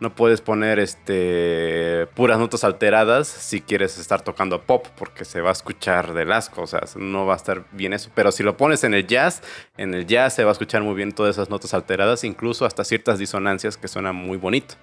No 0.00 0.14
puedes 0.14 0.40
poner 0.40 0.78
este 0.78 2.06
puras 2.14 2.38
notas 2.38 2.62
alteradas 2.62 3.26
si 3.26 3.60
quieres 3.60 3.98
estar 3.98 4.20
tocando 4.22 4.62
pop 4.62 4.86
porque 4.96 5.24
se 5.24 5.40
va 5.40 5.48
a 5.48 5.52
escuchar 5.52 6.14
del 6.14 6.30
asco, 6.30 6.62
o 6.62 6.66
sea, 6.68 6.82
no 6.96 7.26
va 7.26 7.34
a 7.34 7.36
estar 7.36 7.64
bien 7.72 7.92
eso. 7.92 8.08
Pero 8.14 8.30
si 8.30 8.44
lo 8.44 8.56
pones 8.56 8.84
en 8.84 8.94
el 8.94 9.08
jazz, 9.08 9.42
en 9.76 9.94
el 9.94 10.06
jazz 10.06 10.34
se 10.34 10.44
va 10.44 10.50
a 10.50 10.52
escuchar 10.52 10.82
muy 10.82 10.94
bien 10.94 11.10
todas 11.10 11.34
esas 11.34 11.50
notas 11.50 11.74
alteradas, 11.74 12.22
incluso 12.22 12.64
hasta 12.64 12.84
ciertas 12.84 13.18
disonancias 13.18 13.76
que 13.76 13.88
suenan 13.88 14.14
muy 14.14 14.36
bonito. 14.38 14.76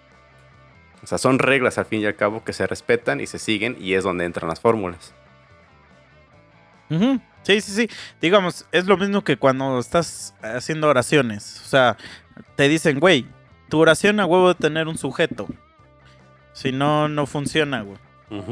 O 1.01 1.07
sea, 1.07 1.17
son 1.17 1.39
reglas 1.39 1.77
al 1.77 1.85
fin 1.85 2.01
y 2.01 2.05
al 2.07 2.15
cabo 2.15 2.43
que 2.43 2.51
se 2.51 2.67
respetan 2.67 3.21
y 3.21 3.27
se 3.27 3.39
siguen 3.39 3.77
y 3.79 3.93
es 3.93 4.03
donde 4.03 4.25
entran 4.25 4.49
las 4.49 4.59
fórmulas. 4.59 5.13
Sí, 7.45 7.61
sí, 7.61 7.71
sí. 7.71 7.89
Digamos, 8.19 8.65
es 8.71 8.87
lo 8.87 8.97
mismo 8.97 9.23
que 9.23 9.37
cuando 9.37 9.79
estás 9.79 10.33
haciendo 10.41 10.89
oraciones. 10.89 11.61
O 11.63 11.67
sea, 11.69 11.95
te 12.55 12.67
dicen, 12.67 12.99
güey, 12.99 13.27
tu 13.69 13.79
oración 13.79 14.19
a 14.19 14.25
huevo 14.25 14.49
de 14.49 14.55
tener 14.55 14.87
un 14.87 14.97
sujeto. 14.97 15.47
Si 16.53 16.71
no, 16.71 17.07
no 17.07 17.27
funciona, 17.27 17.81
güey. 17.81 17.99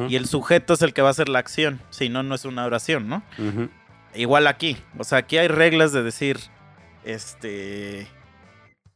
Y 0.08 0.16
el 0.16 0.28
sujeto 0.28 0.76
es 0.76 0.82
el 0.84 0.94
que 0.94 1.02
va 1.02 1.08
a 1.08 1.12
hacer 1.12 1.28
la 1.28 1.40
acción. 1.40 1.82
Si 1.90 2.08
no, 2.08 2.22
no 2.22 2.36
es 2.36 2.46
una 2.46 2.66
oración, 2.66 3.10
¿no? 3.10 3.24
Igual 4.14 4.46
aquí. 4.46 4.78
O 5.00 5.04
sea, 5.04 5.18
aquí 5.20 5.38
hay 5.38 5.48
reglas 5.48 5.92
de 5.92 6.04
decir, 6.04 6.40
este... 7.04 8.08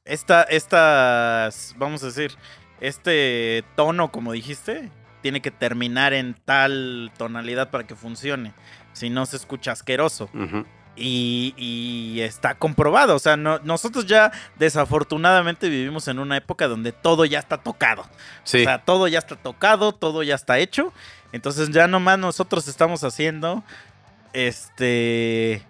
Esta, 0.05 0.43
estas, 0.43 1.75
vamos 1.77 2.01
a 2.03 2.05
decir, 2.05 2.31
este 2.79 3.65
tono, 3.75 4.09
como 4.09 4.31
dijiste, 4.31 4.89
tiene 5.21 5.41
que 5.41 5.51
terminar 5.51 6.13
en 6.13 6.33
tal 6.45 7.11
tonalidad 7.17 7.71
para 7.71 7.85
que 7.85 7.95
funcione. 7.95 8.53
Si 8.97 9.09
no, 9.09 9.25
se 9.25 9.35
escucha 9.37 9.71
asqueroso. 9.71 10.29
Y, 10.99 11.53
y 11.57 12.21
está 12.21 12.55
comprobado. 12.55 13.15
O 13.15 13.19
sea, 13.19 13.37
no- 13.37 13.59
nosotros 13.59 14.07
ya 14.07 14.31
desafortunadamente 14.57 15.69
vivimos 15.69 16.07
en 16.07 16.17
una 16.19 16.37
época 16.37 16.67
donde 16.67 16.91
todo 16.91 17.23
ya 17.25 17.37
está 17.39 17.57
tocado. 17.59 18.05
Sí. 18.43 18.61
O 18.61 18.63
sea, 18.63 18.79
todo 18.83 19.07
ya 19.07 19.19
está 19.19 19.35
tocado, 19.35 19.91
todo 19.91 20.23
ya 20.23 20.33
está 20.35 20.57
hecho. 20.57 20.91
Entonces 21.31 21.69
ya 21.69 21.87
nomás 21.87 22.17
nosotros 22.17 22.67
estamos 22.67 23.03
haciendo, 23.03 23.63
este, 24.33 25.61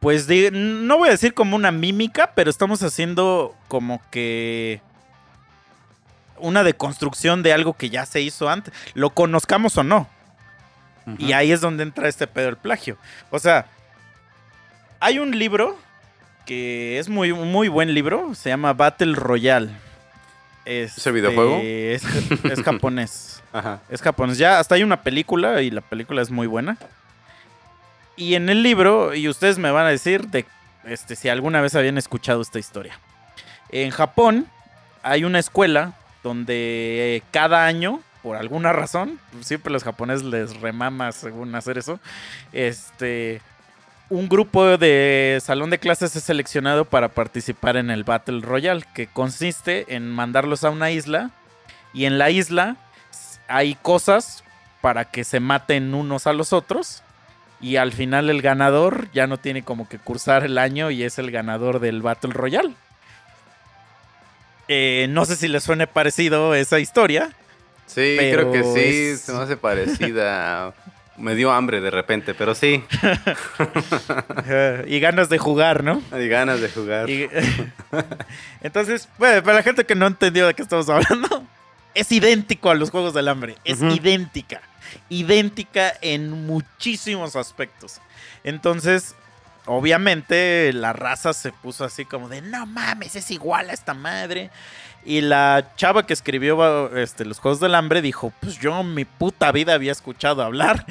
pues 0.00 0.26
no 0.52 0.96
voy 0.98 1.08
a 1.08 1.12
decir 1.12 1.34
como 1.34 1.54
una 1.54 1.70
mímica, 1.70 2.32
pero 2.34 2.50
estamos 2.50 2.82
haciendo 2.82 3.54
como 3.68 4.00
que 4.10 4.80
una 6.38 6.62
deconstrucción 6.62 7.42
de 7.42 7.52
algo 7.52 7.74
que 7.74 7.90
ya 7.90 8.06
se 8.06 8.20
hizo 8.20 8.48
antes, 8.48 8.72
lo 8.94 9.10
conozcamos 9.10 9.76
o 9.76 9.82
no. 9.82 10.08
Y 11.16 11.32
ahí 11.32 11.52
es 11.52 11.60
donde 11.60 11.82
entra 11.82 12.08
este 12.08 12.26
pedo 12.26 12.46
del 12.46 12.56
plagio. 12.56 12.98
O 13.30 13.38
sea, 13.38 13.66
hay 15.00 15.18
un 15.18 15.38
libro 15.38 15.78
que 16.44 16.98
es 16.98 17.08
muy, 17.08 17.32
muy 17.32 17.68
buen 17.68 17.94
libro, 17.94 18.34
se 18.34 18.50
llama 18.50 18.72
Battle 18.72 19.14
Royale. 19.14 19.70
¿Es 20.64 21.06
el 21.06 21.14
videojuego? 21.14 21.56
Este, 21.62 21.94
Es, 21.94 22.04
es 22.44 22.62
japonés. 22.62 23.42
Ajá. 23.52 23.80
Es 23.88 24.02
japonés. 24.02 24.36
Ya 24.36 24.58
hasta 24.58 24.74
hay 24.74 24.82
una 24.82 25.02
película 25.02 25.62
y 25.62 25.70
la 25.70 25.80
película 25.80 26.20
es 26.20 26.30
muy 26.30 26.46
buena. 26.46 26.76
Y 28.16 28.34
en 28.34 28.48
el 28.48 28.62
libro, 28.62 29.14
y 29.14 29.28
ustedes 29.28 29.58
me 29.58 29.70
van 29.70 29.86
a 29.86 29.90
decir 29.90 30.26
de 30.28 30.44
este, 30.84 31.16
si 31.16 31.28
alguna 31.28 31.60
vez 31.60 31.74
habían 31.74 31.98
escuchado 31.98 32.42
esta 32.42 32.58
historia. 32.58 32.98
En 33.70 33.90
Japón 33.90 34.46
hay 35.02 35.24
una 35.24 35.38
escuela 35.38 35.94
donde 36.22 37.22
cada 37.30 37.66
año, 37.66 38.00
por 38.22 38.36
alguna 38.36 38.72
razón, 38.72 39.18
siempre 39.40 39.72
los 39.72 39.84
japoneses 39.84 40.24
les 40.24 40.60
remama 40.60 41.12
según 41.12 41.54
hacer 41.54 41.78
eso, 41.78 42.00
este, 42.52 43.40
un 44.10 44.28
grupo 44.28 44.78
de 44.78 45.38
salón 45.42 45.70
de 45.70 45.78
clases 45.78 46.16
es 46.16 46.24
seleccionado 46.24 46.84
para 46.84 47.08
participar 47.08 47.76
en 47.76 47.90
el 47.90 48.04
Battle 48.04 48.40
Royale, 48.40 48.84
que 48.94 49.06
consiste 49.06 49.94
en 49.94 50.10
mandarlos 50.10 50.64
a 50.64 50.70
una 50.70 50.90
isla 50.90 51.30
y 51.92 52.06
en 52.06 52.18
la 52.18 52.30
isla 52.30 52.76
hay 53.48 53.74
cosas 53.74 54.44
para 54.80 55.06
que 55.06 55.24
se 55.24 55.40
maten 55.40 55.94
unos 55.94 56.26
a 56.26 56.32
los 56.32 56.52
otros 56.52 57.02
y 57.60 57.76
al 57.76 57.92
final 57.92 58.30
el 58.30 58.42
ganador 58.42 59.10
ya 59.12 59.26
no 59.26 59.38
tiene 59.38 59.62
como 59.62 59.88
que 59.88 59.98
cursar 59.98 60.44
el 60.44 60.58
año 60.58 60.90
y 60.90 61.02
es 61.02 61.18
el 61.18 61.30
ganador 61.30 61.80
del 61.80 62.02
Battle 62.02 62.32
Royale. 62.32 62.74
Eh, 64.68 65.06
no 65.10 65.24
sé 65.24 65.36
si 65.36 65.48
les 65.48 65.64
suene 65.64 65.86
parecido 65.86 66.54
esa 66.54 66.78
historia. 66.78 67.30
Sí, 67.88 68.14
Pero 68.16 68.50
creo 68.50 68.52
que 68.52 68.62
sí, 68.64 69.08
es- 69.14 69.20
se 69.22 69.32
me 69.32 69.40
hace 69.42 69.56
parecida. 69.56 70.72
me 71.18 71.34
dio 71.34 71.50
hambre 71.50 71.80
de 71.80 71.90
repente, 71.90 72.32
pero 72.32 72.54
sí, 72.54 72.84
y 74.86 75.00
ganas 75.00 75.28
de 75.28 75.38
jugar, 75.38 75.82
¿no? 75.82 76.00
hay 76.12 76.28
ganas 76.28 76.60
de 76.60 76.68
jugar. 76.68 77.10
Y- 77.10 77.28
Entonces, 78.60 79.08
bueno, 79.18 79.42
para 79.42 79.56
la 79.56 79.62
gente 79.62 79.84
que 79.84 79.94
no 79.94 80.06
entendió 80.06 80.46
de 80.46 80.54
qué 80.54 80.62
estamos 80.62 80.88
hablando, 80.88 81.44
es 81.94 82.12
idéntico 82.12 82.70
a 82.70 82.74
los 82.74 82.90
Juegos 82.90 83.14
del 83.14 83.28
Hambre. 83.28 83.56
Es 83.64 83.82
idéntica. 83.82 84.60
Idéntica 85.08 85.92
en 86.00 86.30
muchísimos 86.46 87.34
aspectos. 87.36 88.00
Entonces, 88.44 89.14
obviamente, 89.68 90.72
la 90.72 90.92
raza 90.92 91.32
se 91.32 91.52
puso 91.52 91.84
así 91.84 92.04
como 92.04 92.28
de, 92.28 92.42
no 92.42 92.66
mames, 92.66 93.14
es 93.16 93.30
igual 93.30 93.70
a 93.70 93.72
esta 93.72 93.94
madre. 93.94 94.50
Y 95.04 95.20
la 95.20 95.72
chava 95.76 96.06
que 96.06 96.12
escribió 96.12 96.96
este, 96.96 97.24
los 97.24 97.38
Juegos 97.38 97.60
del 97.60 97.74
Hambre 97.74 98.02
dijo, 98.02 98.32
pues 98.40 98.58
yo 98.58 98.80
en 98.80 98.94
mi 98.94 99.04
puta 99.04 99.52
vida 99.52 99.74
había 99.74 99.92
escuchado 99.92 100.42
hablar 100.42 100.84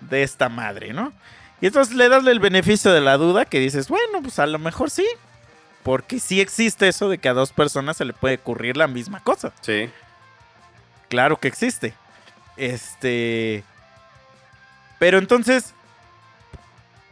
de 0.00 0.22
esta 0.22 0.48
madre, 0.48 0.92
¿no? 0.92 1.12
Y 1.60 1.66
entonces 1.66 1.94
le 1.94 2.08
das 2.08 2.26
el 2.26 2.40
beneficio 2.40 2.92
de 2.92 3.00
la 3.00 3.16
duda 3.16 3.44
que 3.44 3.60
dices, 3.60 3.88
bueno, 3.88 4.22
pues 4.22 4.38
a 4.38 4.46
lo 4.46 4.58
mejor 4.58 4.90
sí. 4.90 5.06
Porque 5.82 6.20
sí 6.20 6.40
existe 6.40 6.88
eso 6.88 7.08
de 7.08 7.18
que 7.18 7.28
a 7.28 7.34
dos 7.34 7.52
personas 7.52 7.96
se 7.96 8.04
le 8.04 8.12
puede 8.12 8.36
ocurrir 8.36 8.76
la 8.76 8.86
misma 8.86 9.20
cosa. 9.20 9.52
Sí. 9.60 9.90
Claro 11.08 11.38
que 11.38 11.48
existe. 11.48 11.94
Este. 12.56 13.64
Pero 14.98 15.18
entonces. 15.18 15.74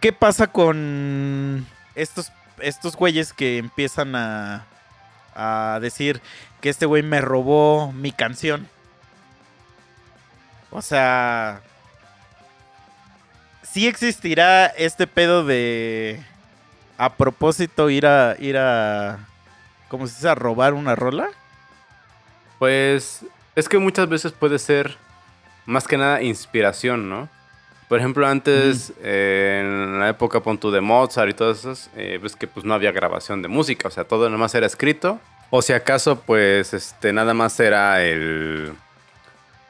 ¿Qué 0.01 0.13
pasa 0.13 0.47
con 0.47 1.67
estos, 1.97 2.33
estos 2.61 2.95
güeyes 2.95 3.33
que 3.33 3.59
empiezan 3.59 4.15
a. 4.15 4.65
a 5.35 5.79
decir 5.81 6.21
que 6.61 6.69
este 6.69 6.87
güey 6.87 7.03
me 7.03 7.21
robó 7.21 7.93
mi 7.93 8.13
canción? 8.13 8.69
O 10.71 10.83
sea. 10.83 11.63
Sí 13.63 13.89
existirá 13.89 14.67
este 14.67 15.09
pedo 15.09 15.45
de. 15.45 16.23
A 16.97 17.15
propósito, 17.15 17.91
ir 17.91 18.07
a. 18.07 18.37
ir 18.39 18.57
a. 18.57 19.27
¿Cómo 19.89 20.07
se 20.07 20.15
dice? 20.15 20.29
A 20.29 20.37
robar 20.37 20.75
una 20.75 20.95
rola. 20.95 21.29
Pues 22.61 23.25
es 23.57 23.69
que 23.69 23.79
muchas 23.79 24.09
veces 24.09 24.31
puede 24.31 24.61
ser 24.61 24.97
más 25.67 25.89
que 25.89 25.99
nada 25.99 26.23
inspiración, 26.23 27.09
¿no? 27.09 27.29
Por 27.89 27.99
ejemplo, 27.99 28.27
antes, 28.27 28.93
eh, 29.03 29.61
en 29.63 29.99
la 29.99 30.11
época 30.11 30.41
pon 30.41 30.59
tú, 30.59 30.71
de 30.71 30.83
Mozart 30.83 31.31
y 31.31 31.35
todas 31.35 31.61
esas, 31.61 31.91
eh, 31.97 32.19
ves 32.23 32.37
que 32.37 32.47
pues 32.47 32.67
no 32.67 32.75
había 32.75 32.93
grabación 32.93 33.41
de 33.41 33.49
música, 33.49 33.89
o 33.89 33.91
sea, 33.91 34.05
todo 34.05 34.27
nada 34.27 34.39
más 34.39 34.55
era 34.55 34.67
escrito. 34.67 35.19
O 35.51 35.63
si 35.63 35.73
acaso, 35.73 36.21
pues, 36.21 36.75
este, 36.75 37.13
nada 37.15 37.33
más 37.33 37.59
era 37.59 38.05
el... 38.05 38.75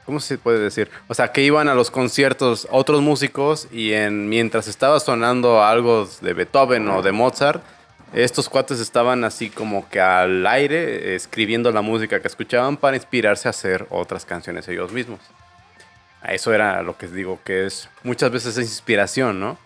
¿Cómo 0.04 0.18
se 0.18 0.38
puede 0.38 0.58
decir? 0.58 0.90
O 1.06 1.14
sea, 1.14 1.32
que 1.32 1.42
iban 1.42 1.68
a 1.68 1.74
los 1.74 1.90
conciertos 1.90 2.66
otros 2.70 3.02
músicos 3.02 3.68
y 3.70 3.92
en, 3.92 4.28
mientras 4.28 4.66
estaba 4.66 4.98
sonando 4.98 5.62
algo 5.62 6.08
de 6.22 6.32
Beethoven 6.32 6.88
o 6.88 7.02
de 7.02 7.12
Mozart, 7.12 7.62
estos 8.14 8.48
cuates 8.48 8.80
estaban 8.80 9.22
así 9.22 9.50
como 9.50 9.88
que 9.90 10.00
al 10.00 10.46
aire 10.46 11.12
eh, 11.12 11.14
escribiendo 11.14 11.70
la 11.70 11.82
música 11.82 12.20
que 12.20 12.26
escuchaban 12.26 12.78
para 12.78 12.96
inspirarse 12.96 13.48
a 13.48 13.50
hacer 13.50 13.86
otras 13.90 14.24
canciones 14.24 14.66
ellos 14.66 14.92
mismos. 14.92 15.20
Eso 16.26 16.52
era 16.52 16.82
lo 16.82 16.96
que 16.96 17.06
digo 17.06 17.38
que 17.44 17.66
es 17.66 17.88
muchas 18.02 18.30
veces 18.30 18.56
es 18.56 18.66
inspiración, 18.68 19.38
¿no? 19.38 19.58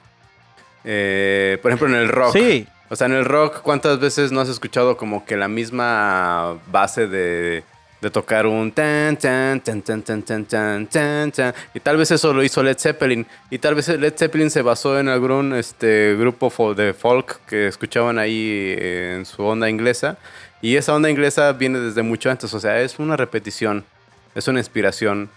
Eh, 0.85 1.59
por 1.63 1.71
ejemplo, 1.71 1.89
en 1.89 2.03
el 2.03 2.09
rock. 2.09 2.33
Sí. 2.33 2.67
O 2.89 2.97
sea, 2.97 3.07
en 3.07 3.15
el 3.15 3.25
rock, 3.25 3.63
¿cuántas 3.63 3.99
veces 4.01 4.33
no 4.33 4.41
has 4.41 4.49
escuchado 4.49 4.97
como 4.97 5.25
que 5.25 5.37
la 5.37 5.49
misma 5.49 6.59
base 6.71 7.07
de, 7.07 7.65
de 8.03 8.11
tocar 8.11 8.47
un 8.47 8.71
tan, 8.71 9.17
tan, 9.17 9.61
tan, 9.61 9.81
tan, 9.81 10.03
tan, 10.03 10.23
tan, 10.23 10.45
tan, 10.45 10.87
tan, 10.87 11.33
tan? 11.33 11.55
Y 11.73 11.81
tal 11.81 11.97
vez 11.97 12.11
eso 12.11 12.35
lo 12.35 12.43
hizo 12.43 12.63
Led 12.63 12.77
Zeppelin. 12.79 13.27
Y 13.49 13.59
tal 13.59 13.75
vez 13.75 13.89
Led 13.89 14.15
Zeppelin 14.15 14.51
se 14.51 14.61
basó 14.61 14.99
en 14.99 15.09
algún 15.09 15.55
este, 15.55 16.15
grupo 16.19 16.75
de 16.75 16.93
folk 16.93 17.41
que 17.47 17.69
escuchaban 17.69 18.19
ahí 18.19 18.75
eh, 18.77 19.15
en 19.17 19.25
su 19.25 19.43
onda 19.43 19.71
inglesa. 19.71 20.19
Y 20.61 20.77
esa 20.77 20.95
onda 20.95 21.09
inglesa 21.09 21.51
viene 21.55 21.81
desde 21.81 22.03
mucho 22.03 22.31
antes. 22.31 22.53
O 22.53 22.61
sea, 22.61 22.79
es 22.83 22.99
una 22.99 23.17
repetición, 23.17 23.87
es 24.35 24.49
una 24.49 24.61
inspiración 24.61 25.31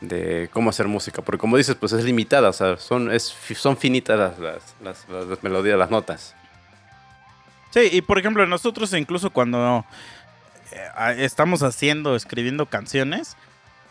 de 0.00 0.48
cómo 0.52 0.70
hacer 0.70 0.86
música. 0.88 1.22
Porque 1.22 1.38
como 1.40 1.56
dices, 1.56 1.76
pues 1.76 1.92
es 1.92 2.04
limitada. 2.04 2.48
O 2.48 2.52
sea, 2.52 2.76
son, 2.76 3.10
es, 3.12 3.34
son 3.56 3.76
finitas 3.76 4.18
las, 4.18 4.38
las, 4.38 4.62
las- 4.82 5.08
las- 5.08 5.26
las 5.26 5.42
melodías, 5.42 5.78
las 5.78 5.90
notas. 5.90 6.34
Sí, 7.70 7.88
y 7.92 8.02
por 8.02 8.18
ejemplo, 8.18 8.46
nosotros 8.46 8.92
incluso 8.92 9.30
cuando 9.30 9.84
eh, 10.72 11.14
estamos 11.18 11.62
haciendo, 11.62 12.14
escribiendo 12.14 12.66
canciones, 12.66 13.36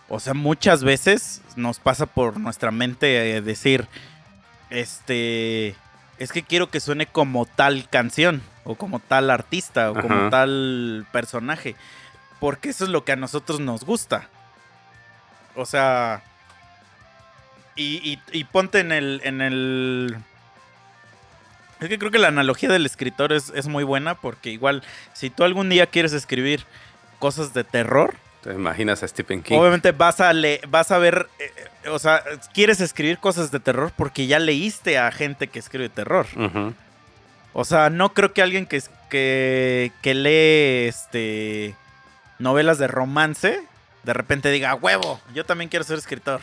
o 0.10 0.20
sea, 0.20 0.34
muchas 0.34 0.84
veces 0.84 1.42
nos 1.56 1.80
pasa 1.80 2.06
por 2.06 2.40
nuestra 2.40 2.72
mente 2.72 3.36
eh, 3.36 3.42
decir, 3.42 3.88
este, 4.70 5.76
es 6.18 6.32
que 6.32 6.44
quiero 6.44 6.70
que 6.70 6.80
suene 6.80 7.06
como 7.08 7.46
tal 7.46 7.90
canción, 7.90 8.42
o 8.64 8.76
como 8.76 9.00
tal 9.00 9.30
artista, 9.30 9.92
o 9.92 9.94
como 9.96 10.16
Ajá. 10.16 10.30
tal 10.30 11.06
personaje. 11.12 11.76
porque 12.40 12.70
eso 12.70 12.84
es 12.86 12.90
lo 12.90 13.06
que 13.06 13.14
a 13.14 13.16
nosotros 13.18 13.60
nos 13.60 13.84
gusta. 13.86 14.28
O 15.56 15.66
sea, 15.66 16.22
y, 17.76 17.98
y- 18.14 18.22
y 18.32 18.44
ponte 18.46 18.80
en 18.80 18.92
el, 18.92 19.22
en 19.24 19.42
el... 19.42 20.18
Es 21.80 21.90
que 21.90 22.00
creo 22.00 22.12
que 22.12 22.20
la 22.20 22.30
analogía 22.30 22.70
del 22.70 22.86
escritor 22.86 23.34
es, 23.34 23.52
es 23.56 23.68
muy 23.68 23.84
buena 23.84 24.16
porque 24.16 24.50
igual, 24.52 24.84
si 25.14 25.30
tú 25.30 25.44
algún 25.44 25.70
día 25.70 25.86
quieres 25.88 26.14
escribir 26.14 26.66
cosas 27.20 27.54
de 27.54 27.64
terror, 27.64 28.16
¿Te 28.42 28.52
imaginas 28.52 29.02
a 29.04 29.08
Stephen 29.08 29.42
King? 29.42 29.56
Obviamente 29.58 29.94
vas 29.94 30.20
a 30.20 30.34
le 30.34 30.60
vas 30.68 30.92
a 30.92 30.98
ver, 30.98 31.30
eh, 31.40 31.50
eh, 31.86 31.90
o 31.90 31.98
sea, 31.98 32.22
quieres 32.54 32.82
escribir 32.82 33.18
cosas 33.20 33.52
de 33.52 33.62
terror 33.62 33.94
porque 33.96 34.28
ya 34.28 34.38
leíste 34.38 34.98
a 34.98 35.10
gente 35.14 35.48
que 35.48 35.60
escribe 35.60 35.88
terror. 35.88 36.26
O 37.54 37.64
sea, 37.64 37.90
no 37.90 38.14
creo 38.14 38.34
que 38.34 38.42
alguien 38.42 38.66
que, 38.66 38.82
que, 39.10 39.94
que 40.02 40.14
lee 40.14 40.90
este 40.90 41.74
novelas 42.38 42.80
de 42.80 42.88
romance 42.88 43.64
de 44.04 44.14
repente 44.14 44.50
diga, 44.52 44.72
"A 44.72 44.76
huevo, 44.76 45.20
yo 45.34 45.46
también 45.46 45.70
quiero 45.70 45.86
ser 45.86 45.98
escritor. 45.98 46.42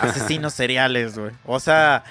Asesinos 0.00 0.54
seriales, 0.54 1.18
güey. 1.18 1.32
O 1.44 1.58
sea, 1.60 2.04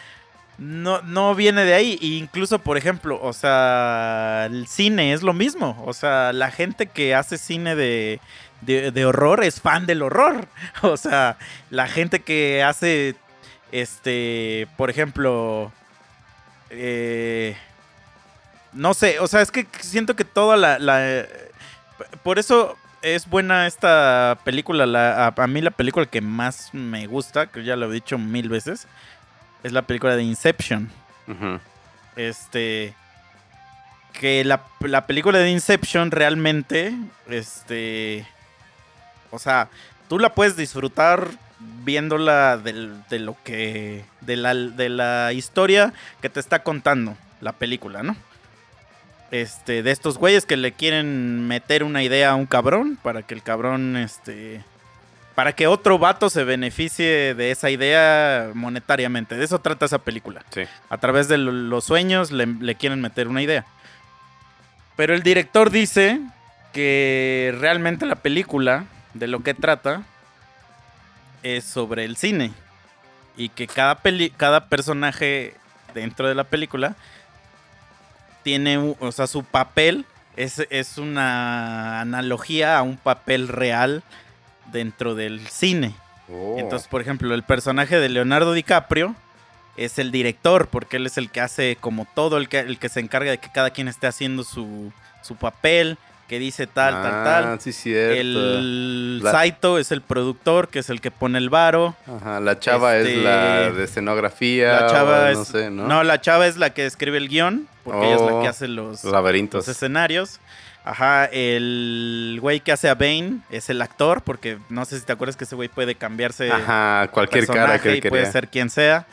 no, 0.57 1.01
no 1.03 1.33
viene 1.35 1.63
de 1.65 1.73
ahí. 1.73 1.97
E 2.01 2.05
incluso, 2.07 2.59
por 2.59 2.77
ejemplo, 2.77 3.19
o 3.21 3.33
sea, 3.33 4.47
el 4.49 4.67
cine 4.67 5.13
es 5.13 5.21
lo 5.23 5.33
mismo. 5.33 5.81
O 5.85 5.93
sea, 5.93 6.33
la 6.33 6.51
gente 6.51 6.87
que 6.87 7.15
hace 7.15 7.37
cine 7.37 7.75
de, 7.75 8.19
de, 8.61 8.91
de 8.91 9.05
horror 9.05 9.43
es 9.43 9.61
fan 9.61 9.85
del 9.85 10.01
horror. 10.01 10.47
O 10.81 10.97
sea, 10.97 11.37
la 11.69 11.87
gente 11.87 12.21
que 12.21 12.63
hace, 12.63 13.15
este, 13.71 14.67
por 14.77 14.89
ejemplo, 14.89 15.71
eh, 16.69 17.55
no 18.73 18.93
sé, 18.93 19.19
o 19.19 19.27
sea, 19.27 19.41
es 19.41 19.51
que 19.51 19.67
siento 19.81 20.15
que 20.15 20.25
toda 20.25 20.57
la... 20.57 20.79
la- 20.79 21.25
por 22.23 22.39
eso 22.39 22.77
es 23.01 23.27
buena 23.29 23.67
esta 23.67 24.37
película. 24.43 24.85
La, 24.85 25.27
a, 25.27 25.33
a 25.35 25.47
mí 25.47 25.61
la 25.61 25.71
película 25.71 26.05
que 26.05 26.21
más 26.21 26.73
me 26.73 27.07
gusta, 27.07 27.47
que 27.47 27.63
ya 27.63 27.75
lo 27.75 27.89
he 27.89 27.93
dicho 27.93 28.17
mil 28.17 28.49
veces, 28.49 28.87
es 29.63 29.71
la 29.71 29.81
película 29.83 30.15
de 30.15 30.23
Inception. 30.23 30.89
Este. 32.15 32.93
Que 34.13 34.43
la, 34.43 34.61
la 34.81 35.07
película 35.07 35.39
de 35.39 35.49
Inception 35.51 36.11
realmente. 36.11 36.93
Este. 37.29 38.25
O 39.31 39.39
sea, 39.39 39.69
tú 40.09 40.19
la 40.19 40.33
puedes 40.33 40.57
disfrutar 40.57 41.27
viéndola 41.83 42.57
del- 42.57 43.01
de 43.09 43.19
lo 43.19 43.37
que. 43.43 44.03
De 44.19 44.35
la, 44.35 44.53
de 44.53 44.89
la 44.89 45.31
historia 45.33 45.93
que 46.21 46.29
te 46.29 46.39
está 46.39 46.63
contando 46.63 47.15
la 47.39 47.53
película, 47.53 48.03
¿no? 48.03 48.15
Este, 49.31 49.81
de 49.81 49.91
estos 49.91 50.17
güeyes 50.17 50.45
que 50.45 50.57
le 50.57 50.73
quieren 50.73 51.47
meter 51.47 51.83
una 51.85 52.03
idea 52.03 52.31
a 52.31 52.35
un 52.35 52.45
cabrón 52.45 52.97
para 53.01 53.23
que 53.23 53.33
el 53.33 53.41
cabrón, 53.43 53.95
este. 53.97 54.63
Para 55.35 55.53
que 55.53 55.67
otro 55.67 55.97
vato 55.97 56.29
se 56.29 56.43
beneficie 56.43 57.33
de 57.33 57.51
esa 57.51 57.69
idea 57.69 58.51
monetariamente. 58.53 59.35
De 59.37 59.45
eso 59.45 59.59
trata 59.59 59.85
esa 59.85 59.99
película 59.99 60.43
Sí. 60.53 60.63
a 60.89 60.97
través 60.97 61.29
de 61.29 61.37
lo- 61.37 61.53
los 61.53 61.85
sueños 61.85 62.31
le, 62.31 62.45
le 62.45 62.75
quieren 62.75 62.99
meter 62.99 63.29
una 63.29 63.41
idea. 63.41 63.65
Pero 64.97 65.13
el 65.15 65.23
director 65.23 65.71
dice 65.71 66.19
que 66.73 67.55
realmente 67.59 68.05
la 68.05 68.15
película, 68.17 68.83
de 69.13 69.27
lo 69.27 69.41
que 69.41 69.53
trata, 69.53 70.03
es 71.43 71.63
sobre 71.63 72.03
el 72.03 72.17
cine. 72.17 72.51
Y 73.37 73.47
que 73.49 73.67
cada, 73.67 73.95
peli- 73.95 74.31
cada 74.35 74.65
personaje 74.67 75.53
dentro 75.93 76.27
de 76.27 76.35
la 76.35 76.43
película 76.43 76.95
tiene, 78.43 78.77
o 78.99 79.11
sea, 79.11 79.27
su 79.27 79.43
papel 79.43 80.05
es, 80.35 80.65
es 80.69 80.97
una 80.97 82.01
analogía 82.01 82.77
a 82.77 82.81
un 82.81 82.97
papel 82.97 83.47
real 83.47 84.03
dentro 84.71 85.15
del 85.15 85.47
cine. 85.47 85.93
Oh. 86.29 86.55
Entonces, 86.57 86.87
por 86.87 87.01
ejemplo, 87.01 87.33
el 87.33 87.43
personaje 87.43 87.99
de 87.99 88.09
Leonardo 88.09 88.53
DiCaprio 88.53 89.15
es 89.77 89.99
el 89.99 90.11
director, 90.11 90.67
porque 90.67 90.97
él 90.97 91.05
es 91.05 91.17
el 91.17 91.29
que 91.29 91.41
hace 91.41 91.77
como 91.79 92.05
todo, 92.13 92.37
el 92.37 92.49
que, 92.49 92.59
el 92.59 92.77
que 92.77 92.89
se 92.89 92.99
encarga 92.99 93.31
de 93.31 93.37
que 93.37 93.51
cada 93.51 93.71
quien 93.71 93.87
esté 93.87 94.07
haciendo 94.07 94.43
su, 94.43 94.91
su 95.21 95.35
papel, 95.35 95.97
que 96.31 96.39
dice 96.39 96.65
tal, 96.65 96.93
tal, 96.93 97.11
Ah, 97.13 97.23
tal. 97.25 97.59
sí, 97.59 97.73
cierto. 97.73 98.13
El 98.21 99.21
La- 99.21 99.31
Saito 99.31 99.77
es 99.77 99.91
el 99.91 99.99
productor, 100.01 100.69
que 100.69 100.79
es 100.79 100.89
el 100.89 101.01
que 101.01 101.11
pone 101.11 101.37
el 101.37 101.49
varo. 101.49 101.93
Ajá, 102.07 102.39
la 102.39 102.57
chava 102.57 102.95
Este, 102.95 103.17
es 103.17 103.23
la 103.25 103.69
de 103.71 103.83
escenografía. 103.83 104.79
La 104.79 104.87
chava 104.87 105.19
o 105.23 105.25
es. 105.27 105.37
No 105.39 105.43
sé, 105.43 105.69
¿no? 105.69 105.87
¿no? 105.89 106.03
la 106.05 106.21
chava 106.21 106.47
es 106.47 106.55
la 106.55 106.69
que 106.69 106.85
escribe 106.85 107.17
el 107.17 107.27
guion, 107.27 107.67
porque 107.83 108.05
ella 108.05 108.15
es 108.15 108.21
la 108.21 108.33
Oh, 108.35 108.41
que 108.41 108.47
hace 108.47 108.69
los, 108.69 109.03
Laberintos. 109.03 109.67
los 109.67 109.75
escenarios. 109.75 110.39
Ajá, 110.85 111.25
el 111.25 112.37
güey 112.39 112.61
que 112.61 112.71
hace 112.71 112.87
a 112.87 112.95
Bane 112.95 113.39
es 113.49 113.69
el 113.69 113.81
actor, 113.81 114.21
porque 114.21 114.57
no 114.69 114.85
sé 114.85 114.99
si 115.01 115.05
te 115.05 115.11
acuerdas 115.11 115.35
que 115.35 115.43
ese 115.43 115.55
güey 115.57 115.67
puede 115.67 115.95
cambiarse 115.95 116.49
Ajá, 116.49 117.09
cualquier 117.11 117.45
cara 117.45 117.77
que 117.79 117.97
y 117.97 118.01
puede 118.01 118.31
ser 118.31 118.47
quien 118.47 118.69
sea. 118.69 119.05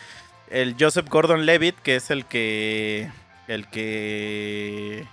El 0.51 0.77
Joseph 0.79 1.09
Gordon-Levitt, 1.09 1.75
que 1.83 1.97
es 1.97 2.13
el 2.13 2.27
que 2.27 3.11
el 3.49 3.67
que 3.67 5.05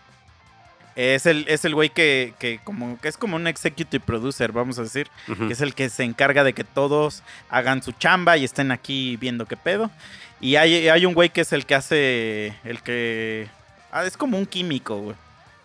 es 0.96 1.26
el 1.26 1.46
es 1.48 1.66
el 1.66 1.76
güey 1.76 1.90
que, 1.90 2.34
que 2.40 2.60
como 2.64 3.00
que 3.00 3.08
es 3.08 3.18
como 3.18 3.36
un 3.36 3.48
executive 3.48 4.04
producer, 4.04 4.52
vamos 4.52 4.80
a 4.80 4.84
decir, 4.84 5.10
que 5.26 5.52
es 5.54 5.62
el 5.62 5.74
que 5.74 5.90
se 5.90 6.04
encarga 6.04 6.44
de 6.44 6.54
que 6.54 6.64
todos 6.64 7.24
hagan 7.50 7.84
su 7.84 7.92
chamba 7.92 8.38
y 8.38 8.46
estén 8.46 8.72
aquí 8.72 9.18
viendo 9.18 9.46
qué 9.46 9.58
pedo. 9.58 9.92
Y 10.42 10.56
hay, 10.58 10.90
hay 10.90 11.06
un 11.06 11.14
güey 11.14 11.30
que 11.30 11.42
es 11.42 11.54
el 11.54 11.66
que 11.66 11.76
hace 11.76 12.54
el 12.64 12.82
que 12.82 13.48
ah, 13.92 14.06
es 14.06 14.18
como 14.18 14.38
un 14.38 14.46
químico, 14.46 14.98
güey. 14.98 15.16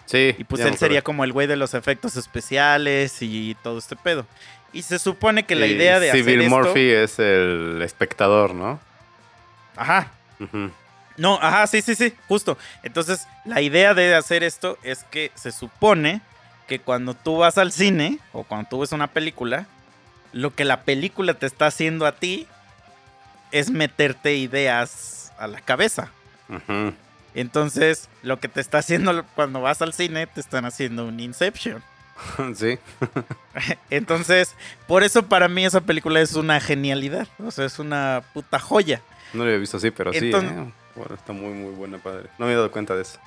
Sí. 0.06 0.34
Y 0.38 0.44
pues 0.44 0.62
él 0.62 0.76
sería 0.76 1.02
como 1.02 1.22
el 1.22 1.32
güey 1.32 1.46
de 1.46 1.54
los 1.56 1.74
efectos 1.74 2.16
especiales 2.16 3.18
y 3.20 3.56
todo 3.62 3.78
este 3.78 3.94
pedo. 3.94 4.26
Y 4.72 4.82
se 4.82 4.98
supone 4.98 5.44
que 5.44 5.54
la 5.54 5.66
Y 5.66 5.72
idea 5.72 6.00
de 6.00 6.10
Civil 6.12 6.40
hacer 6.40 6.42
esto, 6.42 6.56
Murphy 6.56 6.90
es 6.90 7.18
el 7.18 7.80
espectador, 7.82 8.54
¿no? 8.54 8.80
ajá, 9.76 10.10
Ujú. 10.40 10.70
No, 11.20 11.34
ajá, 11.42 11.66
sí, 11.66 11.82
sí, 11.82 11.94
sí, 11.94 12.14
justo. 12.28 12.56
Entonces, 12.82 13.26
la 13.44 13.60
idea 13.60 13.92
de 13.92 14.14
hacer 14.14 14.42
esto 14.42 14.78
es 14.82 15.04
que 15.04 15.30
se 15.34 15.52
supone 15.52 16.22
que 16.66 16.78
cuando 16.80 17.12
tú 17.12 17.36
vas 17.36 17.58
al 17.58 17.72
cine 17.72 18.18
o 18.32 18.42
cuando 18.42 18.70
tú 18.70 18.80
ves 18.80 18.92
una 18.92 19.06
película, 19.06 19.66
lo 20.32 20.54
que 20.54 20.64
la 20.64 20.80
película 20.84 21.34
te 21.34 21.44
está 21.44 21.66
haciendo 21.66 22.06
a 22.06 22.12
ti 22.12 22.46
es 23.52 23.70
meterte 23.70 24.34
ideas 24.36 25.30
a 25.38 25.46
la 25.46 25.60
cabeza. 25.60 26.10
Ujú. 26.48 26.94
Entonces, 27.34 28.08
lo 28.22 28.40
que 28.40 28.48
te 28.48 28.62
está 28.62 28.78
haciendo 28.78 29.22
cuando 29.34 29.60
vas 29.60 29.82
al 29.82 29.92
cine, 29.92 30.26
te 30.26 30.40
están 30.40 30.64
haciendo 30.64 31.06
un 31.06 31.20
Inception. 31.20 31.82
sí. 32.54 32.78
Entonces, 33.90 34.54
por 34.86 35.02
eso 35.04 35.26
para 35.26 35.48
mí 35.48 35.66
esa 35.66 35.82
película 35.82 36.22
es 36.22 36.32
una 36.34 36.60
genialidad. 36.60 37.28
O 37.44 37.50
sea, 37.50 37.66
es 37.66 37.78
una 37.78 38.22
puta 38.32 38.58
joya. 38.58 39.02
No 39.34 39.40
lo 39.40 39.50
había 39.50 39.58
visto 39.58 39.76
así, 39.76 39.90
pero 39.90 40.14
Entonces- 40.14 40.50
sí. 40.50 40.56
¿eh? 40.56 40.79
Bueno, 40.94 41.14
está 41.14 41.32
muy, 41.32 41.52
muy 41.52 41.72
buena, 41.74 41.98
padre. 41.98 42.28
No 42.38 42.46
me 42.46 42.52
he 42.52 42.56
dado 42.56 42.70
cuenta 42.70 42.94
de 42.96 43.02
eso. 43.02 43.18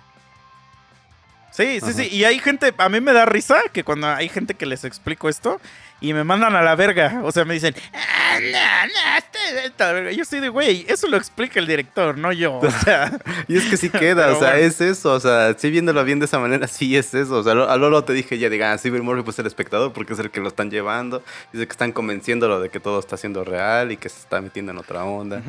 Sí, 1.52 1.80
sí, 1.80 1.86
Ajá. 1.86 1.94
sí. 1.94 2.08
Y 2.12 2.24
hay 2.24 2.40
gente, 2.40 2.74
a 2.78 2.90
mí 2.90 3.00
me 3.00 3.14
da 3.14 3.26
risa 3.26 3.62
que 3.72 3.84
cuando 3.84 4.08
hay 4.08 4.28
gente 4.28 4.56
que 4.56 4.66
les 4.66 4.84
explico 4.86 5.30
esto 5.30 5.62
y 6.02 6.12
me 6.14 6.24
mandan 6.24 6.56
a 6.56 6.64
la 6.64 6.76
verga. 6.76 7.22
O 7.24 7.32
sea, 7.32 7.46
me 7.46 7.54
dicen, 7.54 7.76
ah, 7.94 8.40
no, 8.42 8.88
no, 8.88 9.18
este- 9.20 9.66
esta 9.68 9.92
verga". 9.92 10.12
Yo 10.12 10.24
estoy 10.24 10.40
de, 10.40 10.50
güey, 10.50 10.84
eso 10.90 11.08
lo 11.08 11.16
explica 11.16 11.60
el 11.60 11.68
director, 11.68 12.18
no 12.18 12.32
yo. 12.32 12.56
O 12.58 12.72
sea, 12.72 13.12
Y 13.48 13.56
es 13.56 13.66
que 13.66 13.78
sí 13.78 13.90
queda, 13.92 14.32
o 14.36 14.40
sea, 14.40 14.54
bueno. 14.54 14.66
es 14.66 14.82
eso, 14.82 15.14
o 15.14 15.20
sea, 15.20 15.54
sí 15.56 15.70
viéndolo 15.70 16.04
bien 16.04 16.18
de 16.18 16.26
esa 16.26 16.40
manera, 16.40 16.66
sí 16.68 16.98
es 16.98 17.14
eso. 17.14 17.36
O 17.38 17.44
sea, 17.44 17.52
a 17.54 17.78
Lolo 17.78 18.04
te 18.04 18.14
dije 18.14 18.40
ya, 18.40 18.50
diga, 18.50 18.74
ah, 18.74 18.78
Civil 18.80 19.04
Murphy 19.04 19.22
pues 19.22 19.38
el 19.38 19.46
espectador 19.46 19.94
porque 19.94 20.14
es 20.14 20.20
el 20.20 20.32
que 20.32 20.40
lo 20.40 20.48
están 20.48 20.72
llevando. 20.72 21.24
Dice 21.54 21.68
que 21.68 21.72
están 21.72 21.92
convenciéndolo 21.92 22.60
de 22.62 22.70
que 22.70 22.80
todo 22.80 23.00
está 23.00 23.16
siendo 23.16 23.44
real 23.44 23.92
y 23.92 23.98
que 23.98 24.10
se 24.10 24.18
está 24.20 24.42
metiendo 24.42 24.72
en 24.72 24.80
otra 24.80 25.04
onda. 25.06 25.44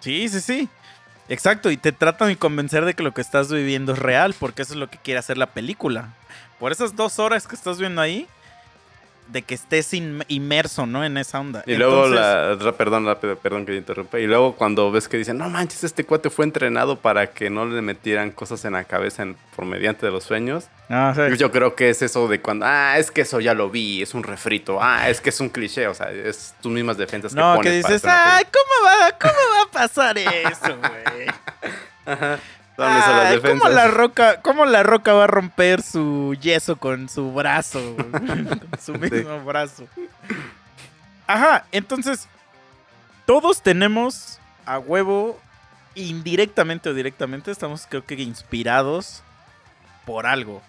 sí, 0.00 0.28
sí, 0.30 0.40
sí. 0.40 0.68
Exacto, 1.28 1.70
y 1.70 1.76
te 1.76 1.92
tratan 1.92 2.28
de 2.28 2.36
convencer 2.36 2.84
de 2.84 2.94
que 2.94 3.02
lo 3.02 3.12
que 3.12 3.20
estás 3.20 3.52
viviendo 3.52 3.92
es 3.92 3.98
real, 3.98 4.34
porque 4.38 4.62
eso 4.62 4.74
es 4.74 4.78
lo 4.78 4.88
que 4.88 4.98
quiere 4.98 5.18
hacer 5.18 5.38
la 5.38 5.46
película. 5.46 6.14
Por 6.60 6.72
esas 6.72 6.94
dos 6.94 7.18
horas 7.18 7.46
que 7.46 7.56
estás 7.56 7.78
viendo 7.78 8.00
ahí, 8.00 8.28
de 9.28 9.42
que 9.42 9.54
estés 9.54 9.92
in- 9.94 10.24
inmerso, 10.28 10.86
¿no? 10.86 11.04
En 11.04 11.16
esa 11.16 11.40
onda. 11.40 11.62
Y 11.66 11.74
luego, 11.74 12.06
la, 12.08 12.56
perdón, 12.76 13.06
rápido, 13.06 13.36
perdón 13.36 13.66
que 13.66 13.72
te 13.72 13.78
interrumpa. 13.78 14.18
Y 14.18 14.26
luego 14.26 14.54
cuando 14.56 14.90
ves 14.92 15.08
que 15.08 15.16
dicen, 15.16 15.38
no 15.38 15.48
manches, 15.50 15.84
este 15.84 16.04
cuate 16.04 16.30
fue 16.30 16.44
entrenado 16.44 16.96
para 16.98 17.28
que 17.28 17.50
no 17.50 17.66
le 17.66 17.82
metieran 17.82 18.30
cosas 18.30 18.64
en 18.64 18.74
la 18.74 18.84
cabeza 18.84 19.22
en- 19.22 19.36
por 19.56 19.64
mediante 19.64 20.06
de 20.06 20.12
los 20.12 20.24
sueños. 20.24 20.66
Ah, 20.88 21.12
sí. 21.16 21.36
Yo 21.36 21.50
creo 21.50 21.74
que 21.74 21.90
es 21.90 22.02
eso 22.02 22.28
de 22.28 22.40
cuando, 22.40 22.66
ah, 22.66 22.98
es 22.98 23.10
que 23.10 23.22
eso 23.22 23.40
ya 23.40 23.54
lo 23.54 23.68
vi, 23.70 24.02
es 24.02 24.14
un 24.14 24.22
refrito, 24.22 24.78
ah, 24.80 25.08
es 25.10 25.20
que 25.20 25.30
es 25.30 25.40
un 25.40 25.48
cliché, 25.48 25.88
o 25.88 25.94
sea, 25.94 26.12
es 26.12 26.54
tus 26.62 26.70
mismas 26.70 26.96
defensas 26.96 27.34
que 27.34 27.40
No, 27.40 27.56
pones 27.56 27.70
que 27.72 27.76
dices, 27.78 28.04
ay, 28.04 28.44
¿cómo 28.44 28.88
va, 28.88 29.12
¿cómo 29.18 29.34
va 29.34 29.62
a 29.62 29.70
pasar 29.72 30.16
eso, 30.18 30.76
güey? 30.78 31.26
película". 32.04 32.38
Las 32.76 33.30
defensas. 33.30 33.60
¿cómo 33.60 33.74
la 33.74 33.88
roca, 33.88 34.42
cómo 34.42 34.66
la 34.66 34.82
roca 34.82 35.14
va 35.14 35.24
a 35.24 35.28
romper 35.28 35.82
su 35.82 36.36
yeso 36.40 36.76
con 36.76 37.08
su 37.08 37.32
brazo? 37.32 37.96
con 38.12 38.60
su 38.80 38.94
mismo 38.94 39.42
brazo. 39.44 39.86
Ajá, 41.26 41.64
entonces, 41.72 42.28
todos 43.24 43.62
tenemos 43.62 44.38
a 44.64 44.78
huevo, 44.78 45.40
indirectamente 45.94 46.90
o 46.90 46.94
directamente, 46.94 47.50
estamos 47.50 47.86
creo 47.88 48.04
que 48.04 48.14
inspirados 48.14 49.22
por 50.04 50.26
algo. 50.26 50.62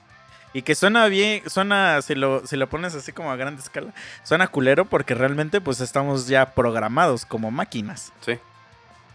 Y 0.54 0.64
que 0.64 0.76
suena 0.76 1.06
bien, 1.08 1.44
suena, 1.48 2.02
si 2.02 2.16
lo, 2.16 2.48
si 2.48 2.56
lo 2.56 2.68
pones 2.68 2.96
así 2.96 3.12
como 3.12 3.32
a 3.32 3.36
gran 3.36 3.56
escala, 3.56 3.94
suena 4.24 4.48
culero 4.48 4.86
porque 4.86 5.14
realmente 5.14 5.62
pues 5.62 5.82
estamos 5.82 6.28
ya 6.28 6.54
programados 6.54 7.26
como 7.26 7.52
máquinas. 7.52 8.12
Sí. 8.22 8.40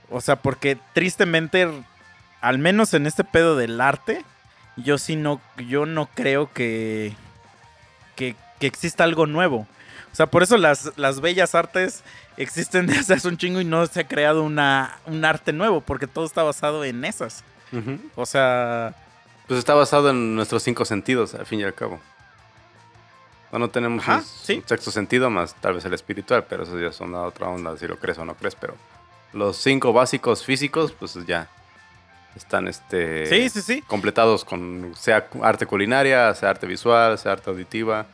O 0.09 0.20
sea, 0.20 0.36
porque 0.36 0.78
tristemente, 0.93 1.69
al 2.43 2.59
menos 2.59 2.93
en 2.93 3.06
este 3.06 3.24
pedo 3.24 3.56
del 3.56 3.81
arte, 3.81 4.24
yo 4.77 4.98
sí 4.98 5.16
no, 5.16 5.40
yo 5.69 5.86
no 5.86 6.06
creo 6.14 6.52
que, 6.52 7.14
que, 8.16 8.36
que 8.60 8.66
exista 8.66 9.05
algo 9.05 9.27
nuevo. 9.27 9.66
O 10.12 10.14
sea, 10.14 10.27
por 10.27 10.43
eso 10.43 10.59
las, 10.59 10.93
las 10.97 11.20
bellas 11.23 11.55
artes 11.55 12.02
existen 12.36 12.86
desde 12.89 13.14
hace 13.14 13.28
un 13.28 13.39
chingo 13.39 13.60
y 13.60 13.64
no 13.64 13.86
se 13.86 14.01
ha 14.01 14.09
creado 14.09 14.43
una, 14.43 14.98
un 15.06 15.24
arte 15.24 15.52
nuevo, 15.55 15.81
porque 15.81 16.06
todo 16.06 16.27
está 16.27 16.43
basado 16.43 16.85
en 16.85 17.05
esas. 17.05 17.43
O 18.16 18.27
sea, 18.27 18.94
Pues 19.47 19.59
está 19.59 19.73
basado 19.73 20.10
en 20.10 20.35
nuestros 20.36 20.62
cinco 20.62 20.85
sentidos, 20.85 21.35
al 21.35 21.47
fin 21.47 21.60
y 21.60 21.62
al 21.64 21.73
cabo. 21.73 21.98
No, 23.51 23.59
no 23.59 23.69
tenemos 23.70 24.02
Ajá, 24.02 24.16
un, 24.19 24.24
sí. 24.24 24.56
un 24.62 24.69
sexto 24.69 24.90
sentido 24.90 25.31
más 25.31 25.55
tal 25.55 25.74
vez 25.74 25.85
el 25.86 25.94
espiritual, 25.94 26.44
pero 26.48 26.64
eso 26.64 26.78
ya 26.78 26.89
es 26.89 27.01
una 27.01 27.23
otra 27.23 27.48
onda, 27.48 27.77
si 27.78 27.86
lo 27.86 27.97
crees 27.98 28.19
o 28.19 28.24
no 28.24 28.35
crees, 28.35 28.55
pero 28.55 28.74
los 29.32 29.56
cinco 29.56 29.93
básicos 29.93 30.44
físicos, 30.44 30.93
pues 30.93 31.14
ya 31.27 31.48
están 32.36 32.68
este 32.68 33.26
sí, 33.26 33.48
sí, 33.48 33.62
sí. 33.62 33.82
completados 33.82 34.44
con 34.44 34.94
sea 34.96 35.26
arte 35.42 35.66
culinaria, 35.66 36.34
sea 36.34 36.50
arte 36.50 36.66
visual, 36.66 37.18
sea 37.18 37.32
arte 37.32 37.50
auditiva, 37.50 38.06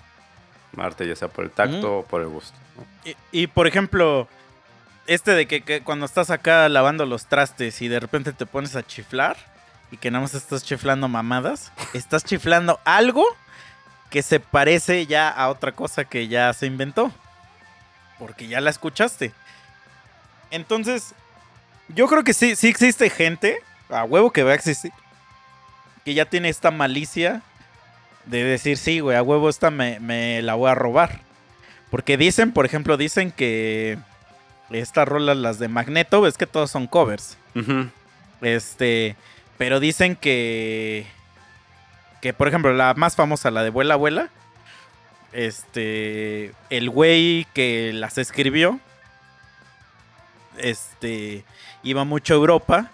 arte 0.76 1.06
ya 1.06 1.16
sea 1.16 1.28
por 1.28 1.44
el 1.44 1.50
tacto 1.50 1.98
o 1.98 2.04
por 2.04 2.20
el 2.20 2.28
gusto. 2.28 2.56
¿no? 2.76 3.10
Y, 3.10 3.16
y, 3.32 3.46
por 3.46 3.66
ejemplo, 3.66 4.28
este 5.06 5.32
de 5.32 5.46
que, 5.46 5.62
que 5.62 5.82
cuando 5.82 6.06
estás 6.06 6.30
acá 6.30 6.68
lavando 6.68 7.06
los 7.06 7.26
trastes 7.26 7.80
y 7.82 7.88
de 7.88 8.00
repente 8.00 8.32
te 8.32 8.46
pones 8.46 8.76
a 8.76 8.86
chiflar 8.86 9.36
y 9.90 9.96
que 9.96 10.10
nada 10.10 10.22
más 10.22 10.34
estás 10.34 10.62
chiflando 10.64 11.08
mamadas, 11.08 11.72
estás 11.94 12.24
chiflando 12.24 12.80
algo 12.84 13.24
que 14.10 14.22
se 14.22 14.40
parece 14.40 15.06
ya 15.06 15.28
a 15.28 15.48
otra 15.48 15.72
cosa 15.72 16.04
que 16.04 16.28
ya 16.28 16.52
se 16.52 16.66
inventó. 16.66 17.12
Porque 18.18 18.48
ya 18.48 18.60
la 18.60 18.70
escuchaste. 18.70 19.32
Entonces, 20.50 21.14
yo 21.88 22.06
creo 22.08 22.24
que 22.24 22.34
sí, 22.34 22.56
sí 22.56 22.68
existe 22.68 23.10
gente, 23.10 23.62
a 23.88 24.04
huevo 24.04 24.30
que 24.30 24.42
va 24.42 24.52
a 24.52 24.54
existir, 24.54 24.92
que 26.04 26.14
ya 26.14 26.24
tiene 26.26 26.48
esta 26.48 26.70
malicia 26.70 27.42
de 28.26 28.44
decir, 28.44 28.76
sí, 28.76 29.00
güey, 29.00 29.16
a 29.16 29.22
huevo 29.22 29.48
esta 29.48 29.70
me, 29.70 30.00
me 30.00 30.42
la 30.42 30.54
voy 30.54 30.70
a 30.70 30.74
robar. 30.74 31.20
Porque 31.90 32.16
dicen, 32.16 32.52
por 32.52 32.66
ejemplo, 32.66 32.96
dicen 32.96 33.32
que 33.32 33.98
estas 34.70 35.08
rolas, 35.08 35.36
las 35.36 35.58
de 35.58 35.68
Magneto, 35.68 36.26
es 36.26 36.36
que 36.36 36.46
todos 36.46 36.70
son 36.70 36.86
covers. 36.86 37.38
Este, 38.40 39.16
pero 39.56 39.80
dicen 39.80 40.14
que, 40.14 41.06
que 42.20 42.32
por 42.32 42.48
ejemplo, 42.48 42.72
la 42.72 42.94
más 42.94 43.16
famosa, 43.16 43.50
la 43.50 43.62
de 43.62 43.70
Vuela 43.70 43.94
Abuela, 43.94 44.28
este, 45.32 46.52
el 46.70 46.90
güey 46.90 47.46
que 47.54 47.92
las 47.94 48.18
escribió, 48.18 48.78
este, 50.58 51.44
iba 51.82 52.04
mucho 52.04 52.34
a 52.34 52.36
Europa 52.36 52.90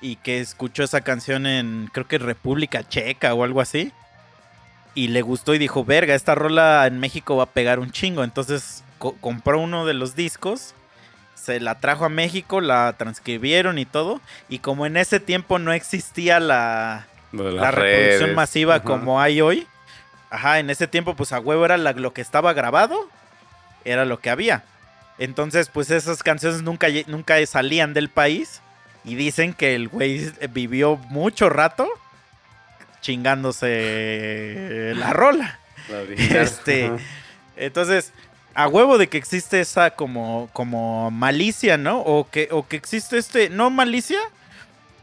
y 0.00 0.16
que 0.16 0.40
escuchó 0.40 0.82
esa 0.84 1.00
canción 1.02 1.46
en, 1.46 1.90
creo 1.92 2.06
que 2.08 2.18
República 2.18 2.86
Checa 2.88 3.34
o 3.34 3.44
algo 3.44 3.60
así. 3.60 3.92
Y 4.94 5.08
le 5.08 5.22
gustó 5.22 5.54
y 5.54 5.58
dijo, 5.58 5.84
verga, 5.84 6.14
esta 6.14 6.34
rola 6.34 6.86
en 6.86 6.98
México 6.98 7.36
va 7.36 7.44
a 7.44 7.50
pegar 7.50 7.78
un 7.78 7.90
chingo. 7.92 8.24
Entonces 8.24 8.82
co- 8.98 9.14
compró 9.20 9.60
uno 9.60 9.86
de 9.86 9.94
los 9.94 10.16
discos, 10.16 10.74
se 11.34 11.60
la 11.60 11.78
trajo 11.78 12.04
a 12.04 12.08
México, 12.08 12.60
la 12.60 12.94
transcribieron 12.98 13.78
y 13.78 13.84
todo. 13.84 14.20
Y 14.48 14.58
como 14.58 14.86
en 14.86 14.96
ese 14.96 15.20
tiempo 15.20 15.58
no 15.58 15.72
existía 15.72 16.40
la, 16.40 17.06
la 17.32 17.70
reproducción 17.70 18.34
masiva 18.34 18.76
Ajá. 18.76 18.84
como 18.84 19.20
hay 19.20 19.40
hoy, 19.40 19.66
ajá, 20.30 20.58
en 20.58 20.70
ese 20.70 20.86
tiempo 20.88 21.14
pues 21.14 21.32
a 21.32 21.40
huevo 21.40 21.64
era 21.64 21.76
la- 21.76 21.92
lo 21.92 22.12
que 22.12 22.20
estaba 22.20 22.52
grabado, 22.52 23.08
era 23.84 24.04
lo 24.04 24.18
que 24.18 24.30
había. 24.30 24.64
Entonces 25.18 25.68
pues 25.72 25.90
esas 25.90 26.22
canciones 26.22 26.62
nunca, 26.62 26.88
nunca 27.06 27.34
salían 27.46 27.94
del 27.94 28.08
país 28.08 28.60
y 29.04 29.14
dicen 29.14 29.54
que 29.54 29.74
el 29.74 29.88
güey 29.88 30.32
vivió 30.50 30.96
mucho 31.08 31.48
rato 31.48 31.88
chingándose 33.00 34.92
la 34.96 35.12
rola. 35.12 35.58
La. 35.88 36.02
Este. 36.02 36.92
Entonces, 37.56 38.12
a 38.54 38.68
huevo 38.68 38.98
de 38.98 39.08
que 39.08 39.18
existe 39.18 39.60
esa 39.60 39.90
como, 39.90 40.48
como 40.52 41.10
malicia, 41.10 41.76
¿no? 41.76 42.00
O 42.00 42.28
que, 42.30 42.48
o 42.50 42.66
que 42.66 42.76
existe 42.76 43.18
este, 43.18 43.48
no 43.48 43.70
malicia, 43.70 44.20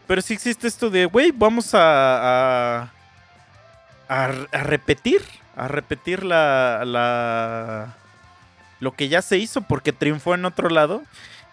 pero 0.06 0.22
sí 0.22 0.34
existe 0.34 0.68
esto 0.68 0.90
de, 0.90 1.06
güey, 1.06 1.32
vamos 1.32 1.74
a, 1.74 2.82
a, 2.82 2.92
a, 4.10 4.24
a 4.26 4.64
repetir, 4.64 5.22
a 5.56 5.68
repetir 5.68 6.24
la, 6.24 6.84
la, 6.86 7.96
lo 8.80 8.94
que 8.94 9.10
ya 9.10 9.22
se 9.22 9.38
hizo 9.38 9.62
porque 9.62 9.94
triunfó 9.94 10.36
en 10.36 10.46
otro 10.46 10.70
lado 10.70 11.04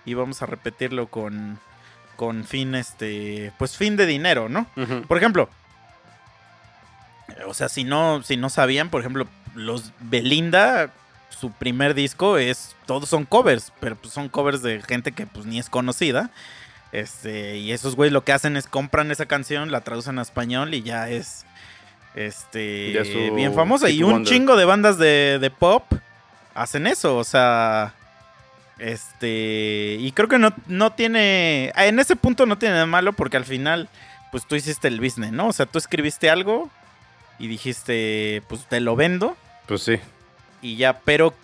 y 0.04 0.14
vamos 0.14 0.42
a 0.42 0.46
repetirlo 0.46 1.06
con, 1.06 1.58
con 2.16 2.44
fin, 2.44 2.74
este, 2.74 3.52
pues 3.58 3.76
fin 3.76 3.96
de 3.96 4.06
dinero, 4.06 4.48
¿no? 4.48 4.66
Por 5.08 5.16
ejemplo, 5.18 5.48
o 7.46 7.54
sea, 7.54 7.68
si 7.68 7.84
no, 7.84 8.22
si 8.22 8.36
no 8.36 8.50
sabían, 8.50 8.90
por 8.90 9.00
ejemplo, 9.00 9.26
los 9.54 9.92
Belinda, 10.00 10.90
su 11.30 11.50
primer 11.52 11.94
disco 11.94 12.38
es, 12.38 12.74
todos 12.86 13.08
son 13.08 13.24
covers, 13.24 13.72
pero 13.80 13.96
pues 13.96 14.12
son 14.12 14.28
covers 14.28 14.62
de 14.62 14.80
gente 14.82 15.12
que 15.12 15.26
pues 15.26 15.46
ni 15.46 15.58
es 15.58 15.68
conocida. 15.68 16.30
Este, 16.92 17.56
y 17.56 17.72
esos 17.72 17.96
güeyes 17.96 18.12
lo 18.12 18.22
que 18.22 18.32
hacen 18.32 18.56
es 18.56 18.66
compran 18.68 19.10
esa 19.10 19.26
canción, 19.26 19.72
la 19.72 19.80
traducen 19.80 20.18
a 20.18 20.22
español 20.22 20.74
y 20.74 20.82
ya 20.82 21.08
es 21.10 21.44
este 22.14 22.92
Ya 22.92 23.02
bien 23.34 23.52
famosa. 23.52 23.90
Y 23.90 24.04
un 24.04 24.12
Wonder. 24.12 24.32
chingo 24.32 24.56
de 24.56 24.64
bandas 24.64 24.96
de, 24.98 25.38
de 25.40 25.50
pop 25.50 25.84
hacen 26.54 26.86
eso. 26.86 27.16
O 27.16 27.24
sea. 27.24 27.94
Este. 28.78 29.96
Y 30.00 30.12
creo 30.12 30.28
que 30.28 30.38
no, 30.38 30.52
no 30.66 30.92
tiene. 30.92 31.72
En 31.76 31.98
ese 31.98 32.16
punto 32.16 32.46
no 32.46 32.58
tiene 32.58 32.74
nada 32.74 32.86
malo. 32.86 33.12
Porque 33.12 33.36
al 33.36 33.44
final. 33.44 33.88
Pues 34.30 34.46
tú 34.46 34.56
hiciste 34.56 34.88
el 34.88 35.00
business, 35.00 35.30
¿no? 35.30 35.48
O 35.48 35.52
sea, 35.52 35.66
tú 35.66 35.78
escribiste 35.78 36.30
algo. 36.30 36.70
Y 37.38 37.46
dijiste. 37.48 38.42
Pues 38.48 38.66
te 38.66 38.80
lo 38.80 38.96
vendo. 38.96 39.36
Pues 39.66 39.82
sí. 39.82 39.98
Y 40.62 40.76
ya. 40.76 40.98
Pero. 41.00 41.34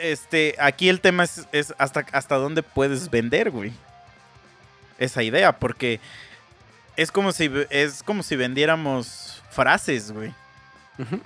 Este. 0.00 0.56
Aquí 0.58 0.88
el 0.88 1.00
tema 1.00 1.24
es, 1.24 1.46
es 1.52 1.74
hasta, 1.78 2.06
hasta 2.12 2.36
dónde 2.36 2.62
puedes 2.62 3.10
vender, 3.10 3.50
güey. 3.50 3.72
Esa 4.98 5.22
idea. 5.22 5.52
Porque. 5.52 6.00
Es 6.96 7.12
como 7.12 7.32
si. 7.32 7.50
Es 7.70 8.02
como 8.02 8.22
si 8.22 8.36
vendiéramos 8.36 9.42
frases, 9.50 10.12
güey. 10.12 10.34
Ujú. 10.98 11.20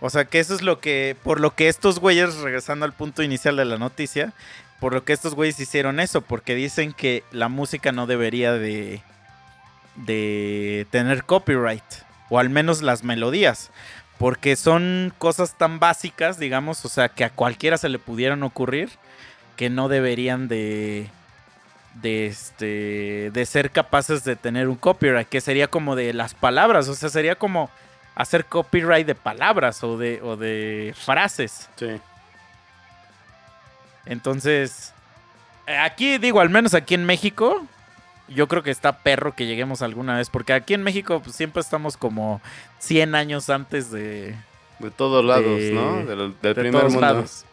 O 0.00 0.10
sea, 0.10 0.26
que 0.26 0.40
eso 0.40 0.54
es 0.54 0.62
lo 0.62 0.80
que, 0.80 1.16
por 1.22 1.40
lo 1.40 1.54
que 1.54 1.68
estos 1.68 1.98
güeyes, 1.98 2.36
regresando 2.36 2.84
al 2.84 2.92
punto 2.92 3.22
inicial 3.22 3.56
de 3.56 3.64
la 3.64 3.78
noticia, 3.78 4.32
por 4.80 4.92
lo 4.92 5.04
que 5.04 5.12
estos 5.12 5.34
güeyes 5.34 5.58
hicieron 5.58 6.00
eso, 6.00 6.20
porque 6.20 6.54
dicen 6.54 6.92
que 6.92 7.24
la 7.32 7.48
música 7.48 7.92
no 7.92 8.06
debería 8.06 8.52
de, 8.52 9.02
de 9.96 10.86
tener 10.90 11.24
copyright, 11.24 11.84
o 12.28 12.38
al 12.38 12.50
menos 12.50 12.82
las 12.82 13.04
melodías, 13.04 13.70
porque 14.18 14.56
son 14.56 15.14
cosas 15.16 15.56
tan 15.56 15.78
básicas, 15.78 16.38
digamos, 16.38 16.84
o 16.84 16.88
sea, 16.88 17.08
que 17.08 17.24
a 17.24 17.30
cualquiera 17.30 17.78
se 17.78 17.88
le 17.88 17.98
pudieran 17.98 18.42
ocurrir, 18.42 18.90
que 19.56 19.70
no 19.70 19.88
deberían 19.88 20.48
de, 20.48 21.08
de 21.94 22.26
este, 22.26 23.30
de 23.32 23.46
ser 23.46 23.70
capaces 23.70 24.24
de 24.24 24.36
tener 24.36 24.68
un 24.68 24.76
copyright, 24.76 25.28
que 25.28 25.40
sería 25.40 25.68
como 25.68 25.96
de 25.96 26.12
las 26.12 26.34
palabras, 26.34 26.88
o 26.88 26.94
sea, 26.94 27.08
sería 27.08 27.36
como 27.36 27.70
hacer 28.16 28.46
copyright 28.46 29.06
de 29.06 29.14
palabras 29.14 29.84
o 29.84 29.96
de, 29.96 30.20
o 30.22 30.36
de 30.36 30.92
frases. 30.98 31.68
Sí. 31.76 32.00
Entonces, 34.06 34.92
eh, 35.66 35.76
aquí 35.76 36.18
digo, 36.18 36.40
al 36.40 36.50
menos 36.50 36.74
aquí 36.74 36.94
en 36.94 37.04
México, 37.04 37.64
yo 38.28 38.48
creo 38.48 38.62
que 38.62 38.70
está 38.70 38.98
perro 39.02 39.34
que 39.34 39.46
lleguemos 39.46 39.82
alguna 39.82 40.16
vez, 40.16 40.30
porque 40.30 40.52
aquí 40.52 40.74
en 40.74 40.82
México 40.82 41.20
pues, 41.22 41.34
siempre 41.36 41.60
estamos 41.60 41.96
como 41.96 42.40
100 42.78 43.14
años 43.14 43.50
antes 43.50 43.90
de, 43.90 44.34
De 44.78 44.90
todos 44.90 45.24
lados, 45.24 45.58
De- 45.60 45.72
¿no? 45.72 45.96
Del, 46.04 46.18
del 46.18 46.34
de 46.40 46.54
primer 46.54 46.72
todos 46.80 46.92
mundo. 46.92 47.00
lados. 47.06 47.44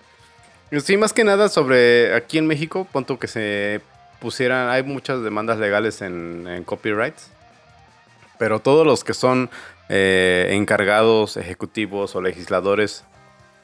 Sí, 0.83 0.97
más 0.97 1.13
que 1.13 1.23
nada 1.23 1.49
sobre 1.49 2.15
aquí 2.15 2.39
en 2.39 2.47
México, 2.47 2.85
punto 2.91 3.19
que 3.19 3.27
se 3.27 3.81
pusieran, 4.19 4.69
hay 4.69 4.81
muchas 4.81 5.21
demandas 5.21 5.59
legales 5.59 6.01
en, 6.01 6.47
en 6.47 6.63
copyrights, 6.63 7.29
pero 8.39 8.59
todos 8.59 8.85
los 8.85 9.03
que 9.03 9.13
son 9.13 9.51
eh, 9.89 10.49
encargados, 10.51 11.37
ejecutivos 11.37 12.15
o 12.15 12.21
legisladores 12.21 13.03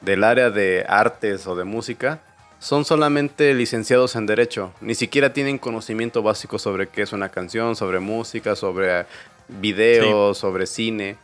del 0.00 0.24
área 0.24 0.50
de 0.50 0.84
artes 0.88 1.46
o 1.46 1.56
de 1.56 1.64
música 1.64 2.20
son 2.58 2.84
solamente 2.84 3.54
licenciados 3.54 4.16
en 4.16 4.26
derecho, 4.26 4.72
ni 4.80 4.94
siquiera 4.94 5.32
tienen 5.32 5.58
conocimiento 5.58 6.22
básico 6.22 6.58
sobre 6.58 6.88
qué 6.88 7.02
es 7.02 7.12
una 7.12 7.30
canción, 7.30 7.74
sobre 7.74 8.00
música, 8.00 8.54
sobre 8.54 9.06
video, 9.48 10.34
sobre 10.34 10.66
cine, 10.66 11.16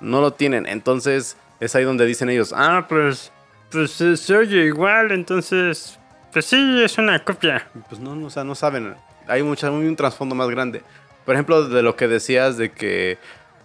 no 0.00 0.20
lo 0.20 0.32
tienen, 0.32 0.66
entonces 0.66 1.36
es 1.58 1.74
ahí 1.74 1.84
donde 1.84 2.06
dicen 2.06 2.30
ellos, 2.30 2.52
ah, 2.54 2.86
pues 2.88 3.32
Pues 3.70 3.90
se 3.90 4.36
oye 4.36 4.66
igual, 4.66 5.10
entonces. 5.10 5.98
Pues 6.32 6.46
sí, 6.46 6.80
es 6.82 6.96
una 6.96 7.24
copia. 7.24 7.66
Pues 7.88 8.00
no, 8.00 8.14
no, 8.14 8.26
o 8.26 8.30
sea, 8.30 8.44
no 8.44 8.54
saben. 8.54 8.94
Hay 9.26 9.42
mucha, 9.42 9.66
hay 9.66 9.74
un 9.74 9.96
trasfondo 9.96 10.36
más 10.36 10.48
grande. 10.48 10.82
Por 11.24 11.34
ejemplo, 11.34 11.68
de 11.68 11.82
lo 11.82 11.96
que 11.96 12.06
decías 12.06 12.56
de 12.56 12.70
que 12.70 13.18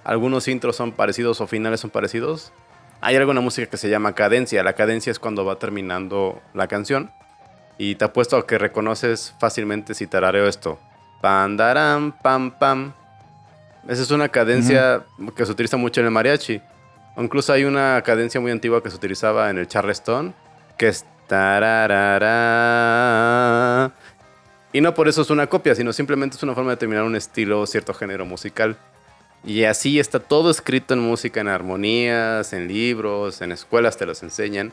algunos 0.04 0.48
intros 0.48 0.76
son 0.76 0.92
parecidos 0.92 1.42
o 1.42 1.48
finales 1.48 1.80
son 1.82 1.90
parecidos. 1.90 2.52
Hay 3.02 3.16
alguna 3.16 3.42
música 3.42 3.70
que 3.70 3.78
se 3.78 3.90
llama 3.90 4.14
cadencia. 4.14 4.64
La 4.64 4.74
cadencia 4.74 5.12
es 5.12 5.20
cuando 5.20 5.46
va 5.46 5.58
terminando 5.58 6.42
la 6.54 6.68
canción. 6.68 7.12
Y 7.78 7.96
te 7.96 8.06
apuesto 8.06 8.38
a 8.38 8.46
que 8.46 8.58
reconoces 8.58 9.34
fácilmente 9.40 9.94
si 9.94 10.08
tarareo 10.08 10.48
esto. 10.48 10.80
Pam, 11.22 11.56
daram, 11.58 12.12
pam, 12.12 12.52
pam. 12.52 12.94
Esa 13.88 14.04
es 14.04 14.12
una 14.12 14.30
cadencia 14.30 15.04
que 15.36 15.46
se 15.46 15.52
utiliza 15.52 15.78
mucho 15.78 16.02
en 16.02 16.08
el 16.08 16.12
mariachi. 16.12 16.62
O 17.16 17.24
incluso 17.24 17.54
hay 17.54 17.64
una 17.64 18.02
cadencia 18.04 18.42
muy 18.42 18.52
antigua 18.52 18.84
que 18.84 18.90
se 18.90 18.98
utilizaba 18.98 19.50
en 19.50 19.58
el 19.58 19.68
charleston, 19.68 20.34
que 20.78 20.90
es 20.90 21.06
tararara. 21.28 22.32
Y 24.72 24.82
no 24.82 24.94
por 24.94 25.08
eso 25.08 25.22
es 25.22 25.30
una 25.30 25.48
copia, 25.48 25.74
sino 25.74 25.94
simplemente 25.94 26.36
es 26.36 26.44
una 26.44 26.54
forma 26.54 26.72
de 26.72 26.78
terminar 26.78 27.04
un 27.04 27.16
estilo 27.16 27.62
o 27.62 27.66
cierto 27.66 27.94
género 27.94 28.26
musical. 28.26 28.78
Y 29.44 29.64
así 29.64 30.00
está 30.00 30.20
todo 30.20 30.52
escrito 30.52 30.94
en 30.94 31.00
música, 31.00 31.40
en 31.42 31.48
armonías, 31.48 32.52
en 32.54 32.68
libros, 32.68 33.42
en 33.42 33.52
escuelas 33.52 33.98
te 33.98 34.06
los 34.06 34.22
enseñan. 34.24 34.72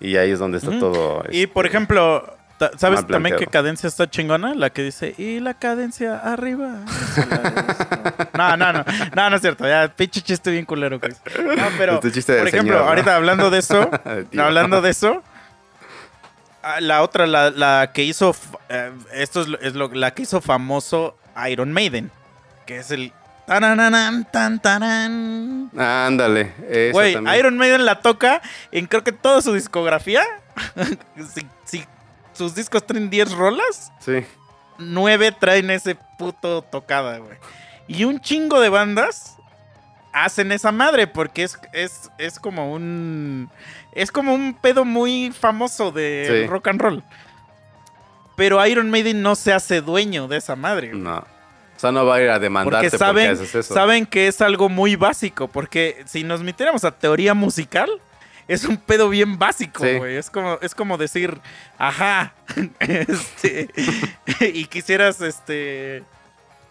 Y 0.00 0.16
ahí 0.16 0.30
es 0.30 0.38
donde 0.38 0.58
está 0.58 0.78
todo. 0.78 1.22
Y 1.30 1.46
por 1.46 1.66
este, 1.66 1.76
ejemplo, 1.76 2.36
¿sabes 2.78 3.06
también 3.06 3.36
qué 3.36 3.46
cadencia 3.46 3.86
está 3.86 4.08
chingona? 4.08 4.54
La 4.54 4.70
que 4.70 4.82
dice, 4.82 5.14
y 5.18 5.40
la 5.40 5.54
cadencia 5.54 6.18
arriba. 6.18 6.80
no, 8.34 8.56
no, 8.56 8.72
no, 8.72 8.84
no, 9.14 9.30
no 9.30 9.36
es 9.36 9.42
cierto. 9.42 9.66
Ya, 9.66 9.88
pinche 9.94 10.20
chiste 10.20 10.50
bien 10.50 10.64
culero. 10.64 10.98
Chris. 10.98 11.20
No, 11.38 11.64
pero, 11.78 11.94
Este 11.94 12.12
chiste 12.12 12.38
por 12.38 12.48
ejemplo, 12.48 12.72
señor, 12.72 12.84
¿no? 12.84 12.88
ahorita 12.88 13.14
hablando 13.16 13.50
de 13.50 13.58
eso, 13.58 13.90
hablando 14.38 14.80
de 14.82 14.90
eso, 14.90 15.22
ah, 16.62 16.80
la 16.80 17.02
otra, 17.02 17.26
la, 17.26 17.50
la 17.50 17.90
que 17.94 18.02
hizo, 18.04 18.34
eh, 18.68 18.90
esto 19.12 19.42
es, 19.42 19.48
lo- 19.48 19.60
es 19.60 19.74
lo, 19.74 19.88
la 19.88 20.12
que 20.12 20.22
hizo 20.22 20.40
famoso 20.40 21.16
Iron 21.48 21.72
Maiden, 21.72 22.10
que 22.66 22.78
es 22.78 22.90
el... 22.90 23.12
Tanananan, 23.46 24.24
tan, 24.30 24.58
taran. 24.60 25.70
Ándale. 25.76 26.52
Güey. 26.92 27.16
Iron 27.38 27.56
Maiden 27.58 27.84
la 27.84 28.00
toca 28.00 28.40
en 28.72 28.86
creo 28.86 29.04
que 29.04 29.12
toda 29.12 29.42
su 29.42 29.52
discografía. 29.52 30.22
si, 31.34 31.46
si 31.64 31.84
sus 32.32 32.54
discos 32.54 32.86
traen 32.86 33.10
10 33.10 33.32
rolas, 33.32 33.92
Sí. 34.00 34.24
9 34.78 35.32
traen 35.38 35.70
ese 35.70 35.96
puto 36.18 36.62
tocada, 36.62 37.18
güey. 37.18 37.36
Y 37.86 38.04
un 38.04 38.18
chingo 38.20 38.60
de 38.60 38.70
bandas 38.70 39.36
hacen 40.12 40.50
esa 40.52 40.72
madre 40.72 41.06
porque 41.06 41.42
es, 41.44 41.58
es, 41.72 42.10
es 42.18 42.38
como 42.38 42.72
un... 42.72 43.50
Es 43.92 44.10
como 44.10 44.34
un 44.34 44.54
pedo 44.54 44.84
muy 44.84 45.32
famoso 45.38 45.92
de 45.92 46.42
Sí. 46.44 46.46
rock 46.50 46.68
and 46.68 46.80
roll. 46.80 47.04
Pero 48.36 48.64
Iron 48.66 48.90
Maiden 48.90 49.22
no 49.22 49.36
se 49.36 49.52
hace 49.52 49.80
dueño 49.80 50.26
de 50.26 50.38
esa 50.38 50.56
madre. 50.56 50.88
güey. 50.88 51.00
No. 51.00 51.24
O 51.76 51.80
sea, 51.80 51.92
no 51.92 52.06
va 52.06 52.16
a 52.16 52.22
ir 52.22 52.30
a 52.30 52.38
demandarte 52.38 52.90
Porque 52.90 52.98
saben, 52.98 53.26
porque 53.30 53.42
haces 53.44 53.54
eso. 53.66 53.74
saben 53.74 54.06
que 54.06 54.26
es 54.28 54.40
algo 54.40 54.68
muy 54.68 54.96
básico. 54.96 55.48
Porque 55.48 56.02
si 56.06 56.22
nos 56.24 56.42
metiéramos 56.42 56.84
a 56.84 56.92
teoría 56.92 57.34
musical, 57.34 57.90
es 58.46 58.64
un 58.64 58.76
pedo 58.76 59.08
bien 59.08 59.38
básico, 59.38 59.84
Sí. 59.84 59.96
güey. 59.96 60.16
Es 60.16 60.30
como, 60.30 60.58
es 60.62 60.74
como 60.74 60.96
decir, 60.98 61.38
ajá. 61.78 62.34
este, 62.80 63.68
y 64.54 64.66
quisieras, 64.66 65.20
este. 65.20 66.04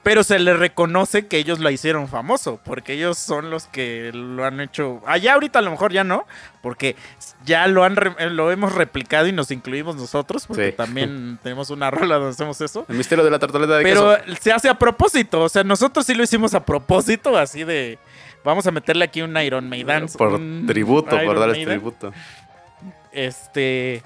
Pero 0.03 0.23
se 0.23 0.37
le 0.37 0.53
reconoce 0.53 1.27
que 1.27 1.37
ellos 1.37 1.59
la 1.59 1.71
hicieron 1.71 2.09
famoso. 2.09 2.59
Porque 2.65 2.91
ellos 2.93 3.17
son 3.17 3.49
los 3.49 3.67
que 3.67 4.11
lo 4.13 4.43
han 4.45 4.59
hecho. 4.59 5.01
Allá 5.05 5.33
ahorita 5.35 5.59
a 5.59 5.61
lo 5.61 5.71
mejor 5.71 5.93
ya 5.93 6.03
no. 6.03 6.25
Porque 6.61 6.97
ya 7.45 7.67
lo 7.67 7.85
han 7.85 7.95
re- 7.95 8.29
lo 8.29 8.51
hemos 8.51 8.73
replicado 8.75 9.27
y 9.27 9.31
nos 9.31 9.49
incluimos 9.51 9.95
nosotros. 9.95 10.45
Porque 10.45 10.71
Sí. 10.71 10.75
también 10.77 11.39
tenemos 11.43 11.69
una 11.69 11.89
rola 11.89 12.15
donde 12.15 12.31
hacemos 12.31 12.59
eso. 12.59 12.85
El 12.89 12.97
misterio 12.97 13.23
de 13.23 13.31
la 13.31 13.39
tartaleta 13.39 13.77
de 13.77 13.83
Pero 13.83 14.17
queso. 14.25 14.37
se 14.41 14.51
hace 14.51 14.67
a 14.69 14.77
propósito. 14.77 15.41
O 15.41 15.47
sea, 15.49 15.63
nosotros 15.63 16.05
sí 16.05 16.13
lo 16.13 16.23
hicimos 16.23 16.53
a 16.53 16.65
propósito, 16.65 17.37
así 17.37 17.63
de. 17.63 17.97
Vamos 18.43 18.67
a 18.67 18.71
meterle 18.71 19.05
aquí 19.05 19.21
un 19.21 19.37
Iron 19.37 19.69
Maiden. 19.69 20.07
Por 20.17 20.37
tributo, 20.67 21.11
por 21.11 21.23
Iron 21.23 21.39
darles 21.39 21.57
Maiden. 21.59 21.79
tributo. 21.79 22.11
Este. 23.11 24.03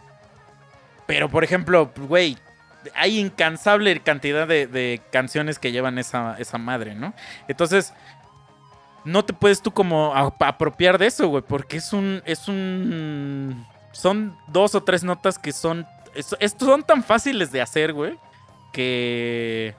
Pero, 1.06 1.30
por 1.30 1.44
ejemplo, 1.44 1.90
güey, 2.08 2.38
hay 2.96 3.20
incansable 3.20 4.00
cantidad 4.02 4.48
de, 4.48 5.02
canciones 5.12 5.60
que 5.60 5.72
llevan 5.72 5.98
esa, 5.98 6.36
esa 6.40 6.58
madre, 6.58 6.96
¿no? 6.96 7.14
Entonces, 7.48 7.94
no 9.06 9.24
te 9.24 9.34
puedes 9.34 9.62
tú 9.62 9.72
como 9.72 10.14
apropiar 10.16 10.98
de 10.98 11.08
eso, 11.08 11.28
güey, 11.28 11.44
porque 11.48 11.78
es 11.78 11.94
un. 11.94 12.22
Es 12.26 12.48
un. 12.48 13.66
Son 13.92 14.38
dos 14.48 14.76
o 14.76 14.84
tres 14.84 15.04
notas 15.04 15.40
que 15.40 15.52
son. 15.54 15.86
es- 16.14 16.56
son 16.60 16.84
tan 16.84 17.04
fáciles 17.04 17.52
de 17.52 17.62
hacer, 17.62 17.94
güey, 17.94 18.18
que. 18.74 19.74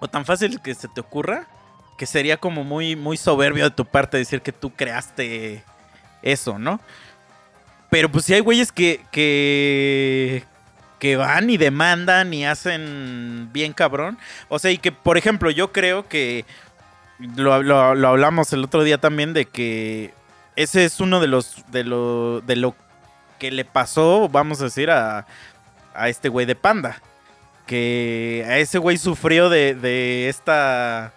O 0.00 0.08
tan 0.08 0.24
fácil 0.24 0.60
que 0.60 0.74
se 0.74 0.86
te 0.86 1.00
ocurra, 1.00 1.48
que 1.96 2.06
sería 2.06 2.36
como 2.36 2.62
muy, 2.62 2.94
muy 2.94 3.16
soberbio 3.16 3.64
de 3.64 3.70
tu 3.72 3.84
parte 3.84 4.16
decir 4.16 4.40
que 4.42 4.52
tú 4.52 4.70
creaste 4.70 5.64
eso, 6.22 6.58
¿no? 6.58 6.80
Pero 7.90 8.10
pues 8.10 8.24
sí 8.26 8.34
hay 8.34 8.40
güeyes 8.40 8.70
que, 8.70 9.04
que, 9.10 10.44
que 10.98 11.16
van 11.16 11.48
y 11.50 11.56
demandan 11.56 12.32
y 12.34 12.44
hacen 12.46 13.48
bien 13.52 13.72
cabrón. 13.72 14.18
O 14.48 14.58
sea, 14.58 14.70
y 14.70 14.78
que, 14.78 14.92
por 14.92 15.16
ejemplo, 15.18 15.50
yo 15.50 15.72
creo 15.72 16.08
que 16.08 16.44
lo, 17.36 17.62
lo- 17.62 18.08
hablamos 18.08 18.52
el 18.52 18.64
otro 18.64 18.82
día 18.82 18.98
también 18.98 19.32
de 19.32 19.44
que 19.46 20.12
ese 20.56 20.84
es 20.84 21.00
uno 21.00 21.20
de 21.20 21.28
los, 21.28 21.64
de 21.70 21.84
lo, 21.84 22.40
de 22.40 22.56
lo 22.56 22.74
que 23.38 23.50
le 23.50 23.64
pasó, 23.64 24.28
vamos 24.28 24.60
a 24.60 24.64
decir, 24.64 24.90
a, 24.90 25.26
a 25.94 26.08
este 26.08 26.28
güey 26.28 26.46
de 26.46 26.54
Panda. 26.56 27.00
Que 27.66 28.44
a 28.48 28.58
ese 28.58 28.78
güey 28.78 28.96
sufrió 28.98 29.48
de, 29.50 29.74
de 29.74 30.28
esta 30.28 31.12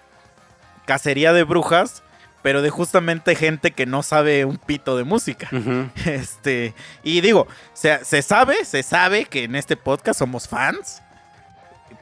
cacería 0.86 1.34
de 1.34 1.44
brujas, 1.44 2.04
pero 2.42 2.62
de 2.62 2.70
justamente 2.70 3.36
gente 3.36 3.72
que 3.72 3.86
no 3.86 4.04
sabe 4.04 4.46
un 4.46 4.58
pito 4.58 4.98
de 4.98 5.04
música. 5.04 5.50
Este, 6.06 6.74
y 7.04 7.22
digo, 7.22 7.48
se, 7.74 8.04
se 8.04 8.22
sabe, 8.22 8.66
se 8.66 8.84
sabe 8.84 9.26
que 9.26 9.44
en 9.44 9.56
este 9.56 9.78
podcast 9.78 10.20
somos 10.20 10.48
fans, 10.48 11.02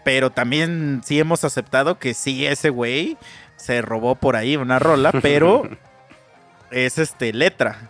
pero 0.03 0.29
también 0.29 1.01
sí 1.03 1.19
hemos 1.19 1.43
aceptado 1.43 1.99
que 1.99 2.13
sí, 2.13 2.45
ese 2.45 2.69
güey 2.69 3.17
se 3.57 3.81
robó 3.81 4.15
por 4.15 4.35
ahí 4.35 4.55
una 4.55 4.79
rola, 4.79 5.11
pero 5.21 5.69
es 6.71 6.97
este 6.97 7.33
letra. 7.33 7.89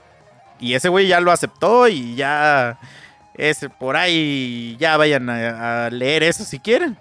Y 0.59 0.73
ese 0.73 0.89
güey 0.89 1.07
ya 1.07 1.19
lo 1.21 1.31
aceptó 1.31 1.87
y 1.87 2.15
ya 2.15 2.79
es 3.35 3.65
por 3.79 3.95
ahí, 3.95 4.75
ya 4.79 4.97
vayan 4.97 5.29
a, 5.29 5.85
a 5.85 5.89
leer 5.89 6.23
eso 6.23 6.43
si 6.43 6.59
quieren. 6.59 6.97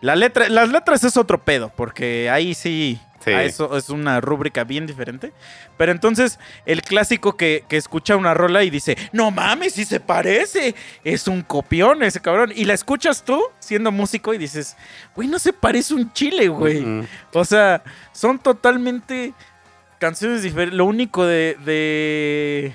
La 0.00 0.16
letra, 0.16 0.48
las 0.48 0.68
letras 0.68 1.02
es 1.04 1.16
otro 1.16 1.42
pedo, 1.42 1.72
porque 1.74 2.28
ahí 2.30 2.54
sí, 2.54 3.00
Sí. 3.24 3.30
a 3.32 3.42
eso 3.42 3.76
es 3.76 3.88
una 3.90 4.20
rúbrica 4.20 4.64
bien 4.64 4.86
diferente. 4.86 5.32
Pero 5.76 5.92
entonces, 5.92 6.38
el 6.66 6.82
clásico 6.82 7.36
que, 7.36 7.64
que 7.68 7.76
escucha 7.76 8.16
una 8.16 8.34
rola 8.34 8.64
y 8.64 8.70
dice, 8.70 8.96
no 9.12 9.30
mames, 9.30 9.74
si 9.74 9.84
se 9.84 10.00
parece, 10.00 10.74
es 11.04 11.26
un 11.26 11.42
copión 11.42 12.02
ese 12.02 12.20
cabrón. 12.20 12.52
Y 12.54 12.64
la 12.64 12.74
escuchas 12.74 13.24
tú 13.24 13.42
siendo 13.58 13.90
músico 13.92 14.34
y 14.34 14.38
dices, 14.38 14.76
güey, 15.14 15.28
no 15.28 15.38
se 15.38 15.52
parece 15.52 15.94
un 15.94 16.12
chile, 16.12 16.48
güey. 16.48 16.84
O 17.32 17.44
sea, 17.44 17.82
son 18.12 18.38
totalmente 18.38 19.32
canciones 19.98 20.42
diferentes. 20.42 20.76
Lo 20.76 20.84
único 20.84 21.24
de, 21.24 21.56
de, 21.64 22.72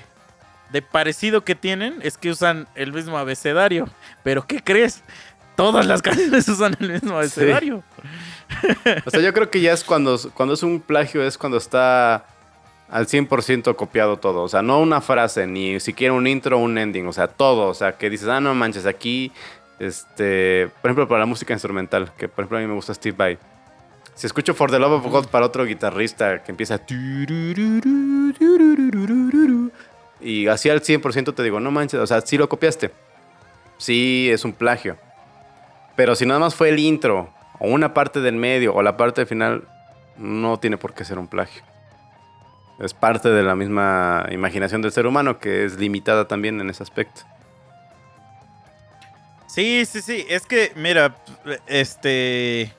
de 0.72 0.82
parecido 0.82 1.44
que 1.44 1.54
tienen 1.54 1.98
es 2.02 2.18
que 2.18 2.30
usan 2.30 2.66
el 2.74 2.92
mismo 2.92 3.18
abecedario. 3.18 3.88
Pero 4.22 4.46
¿qué 4.46 4.62
crees? 4.62 5.02
Todas 5.60 5.86
las 5.86 6.02
canciones 6.02 6.48
usan 6.48 6.76
el 6.80 6.92
mismo 6.92 7.16
abecedario. 7.16 7.82
O 9.06 9.10
sea, 9.10 9.20
yo 9.20 9.32
creo 9.32 9.50
que 9.50 9.60
ya 9.60 9.72
es 9.72 9.84
cuando, 9.84 10.18
cuando 10.34 10.54
es 10.54 10.62
un 10.62 10.80
plagio, 10.80 11.22
es 11.22 11.38
cuando 11.38 11.58
está 11.58 12.24
al 12.88 13.06
100% 13.06 13.76
copiado 13.76 14.18
todo. 14.18 14.42
O 14.42 14.48
sea, 14.48 14.62
no 14.62 14.80
una 14.80 15.00
frase, 15.00 15.46
ni 15.46 15.78
siquiera 15.80 16.14
un 16.14 16.26
intro 16.26 16.58
o 16.58 16.60
un 16.60 16.78
ending. 16.78 17.06
O 17.06 17.12
sea, 17.12 17.28
todo. 17.28 17.68
O 17.68 17.74
sea, 17.74 17.92
que 17.92 18.10
dices, 18.10 18.28
ah, 18.28 18.40
no 18.40 18.54
manches, 18.54 18.86
aquí, 18.86 19.32
este, 19.78 20.68
por 20.82 20.90
ejemplo, 20.90 21.08
para 21.08 21.20
la 21.20 21.26
música 21.26 21.52
instrumental, 21.52 22.12
que 22.16 22.28
por 22.28 22.42
ejemplo 22.42 22.58
a 22.58 22.60
mí 22.60 22.66
me 22.66 22.74
gusta 22.74 22.94
Steve 22.94 23.16
Vai. 23.16 23.38
Si 24.14 24.26
escucho 24.26 24.54
For 24.54 24.70
the 24.70 24.78
Love 24.78 25.04
of 25.04 25.12
God 25.12 25.26
para 25.28 25.46
otro 25.46 25.64
guitarrista 25.64 26.42
que 26.42 26.52
empieza... 26.52 26.78
Y 30.20 30.46
así 30.48 30.68
al 30.68 30.82
100% 30.82 31.34
te 31.34 31.42
digo, 31.42 31.60
no 31.60 31.70
manches, 31.70 32.00
o 32.00 32.06
sea, 32.06 32.20
sí 32.20 32.36
lo 32.36 32.48
copiaste. 32.48 32.90
Sí, 33.78 34.28
es 34.30 34.44
un 34.44 34.52
plagio. 34.52 34.98
Pero 36.00 36.14
si 36.14 36.24
nada 36.24 36.40
más 36.40 36.54
fue 36.54 36.70
el 36.70 36.78
intro, 36.78 37.28
o 37.58 37.68
una 37.68 37.92
parte 37.92 38.22
del 38.22 38.34
medio, 38.34 38.74
o 38.74 38.82
la 38.82 38.96
parte 38.96 39.20
del 39.20 39.28
final, 39.28 39.68
no 40.16 40.58
tiene 40.58 40.78
por 40.78 40.94
qué 40.94 41.04
ser 41.04 41.18
un 41.18 41.28
plagio. 41.28 41.62
Es 42.78 42.94
parte 42.94 43.28
de 43.28 43.42
la 43.42 43.54
misma 43.54 44.26
imaginación 44.30 44.80
del 44.80 44.92
ser 44.92 45.06
humano, 45.06 45.38
que 45.38 45.66
es 45.66 45.78
limitada 45.78 46.26
también 46.26 46.58
en 46.58 46.70
ese 46.70 46.82
aspecto. 46.82 47.20
Sí, 49.46 49.84
sí, 49.84 50.00
sí. 50.00 50.24
Es 50.30 50.46
que, 50.46 50.72
mira, 50.74 51.16
este. 51.66 52.72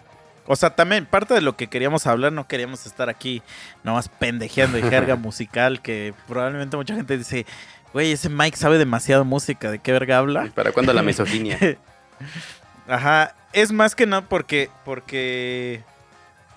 O 0.48 0.56
sea, 0.56 0.72
también 0.72 1.06
parte 1.06 1.36
de 1.36 1.42
lo 1.42 1.56
que 1.56 1.68
queríamos 1.68 2.08
hablar, 2.08 2.34
no 2.34 2.48
queríamos 2.48 2.88
estar 2.88 3.08
aquí 3.08 3.44
nomás 3.84 4.10
pendejeando 4.10 4.80
y 4.80 4.82
jerga 4.82 5.16
musical, 5.28 5.84
que 5.84 6.16
probablemente 6.28 6.76
mucha 6.76 6.96
gente 6.96 7.20
dice, 7.20 7.46
güey, 7.94 8.14
ese 8.14 8.30
Mike 8.30 8.58
sabe 8.58 8.80
demasiado 8.80 9.26
música, 9.26 9.70
¿de 9.70 9.78
qué 9.78 9.92
verga 9.92 10.18
habla? 10.18 10.50
¿Para 10.56 10.72
cuándo 10.72 10.92
la 10.92 11.04
misoginia? 11.04 11.60
Ajá, 12.92 13.36
es 13.54 13.72
más 13.72 13.96
que 13.96 14.06
nada 14.06 14.24
porque, 14.28 14.70
porque 14.84 15.82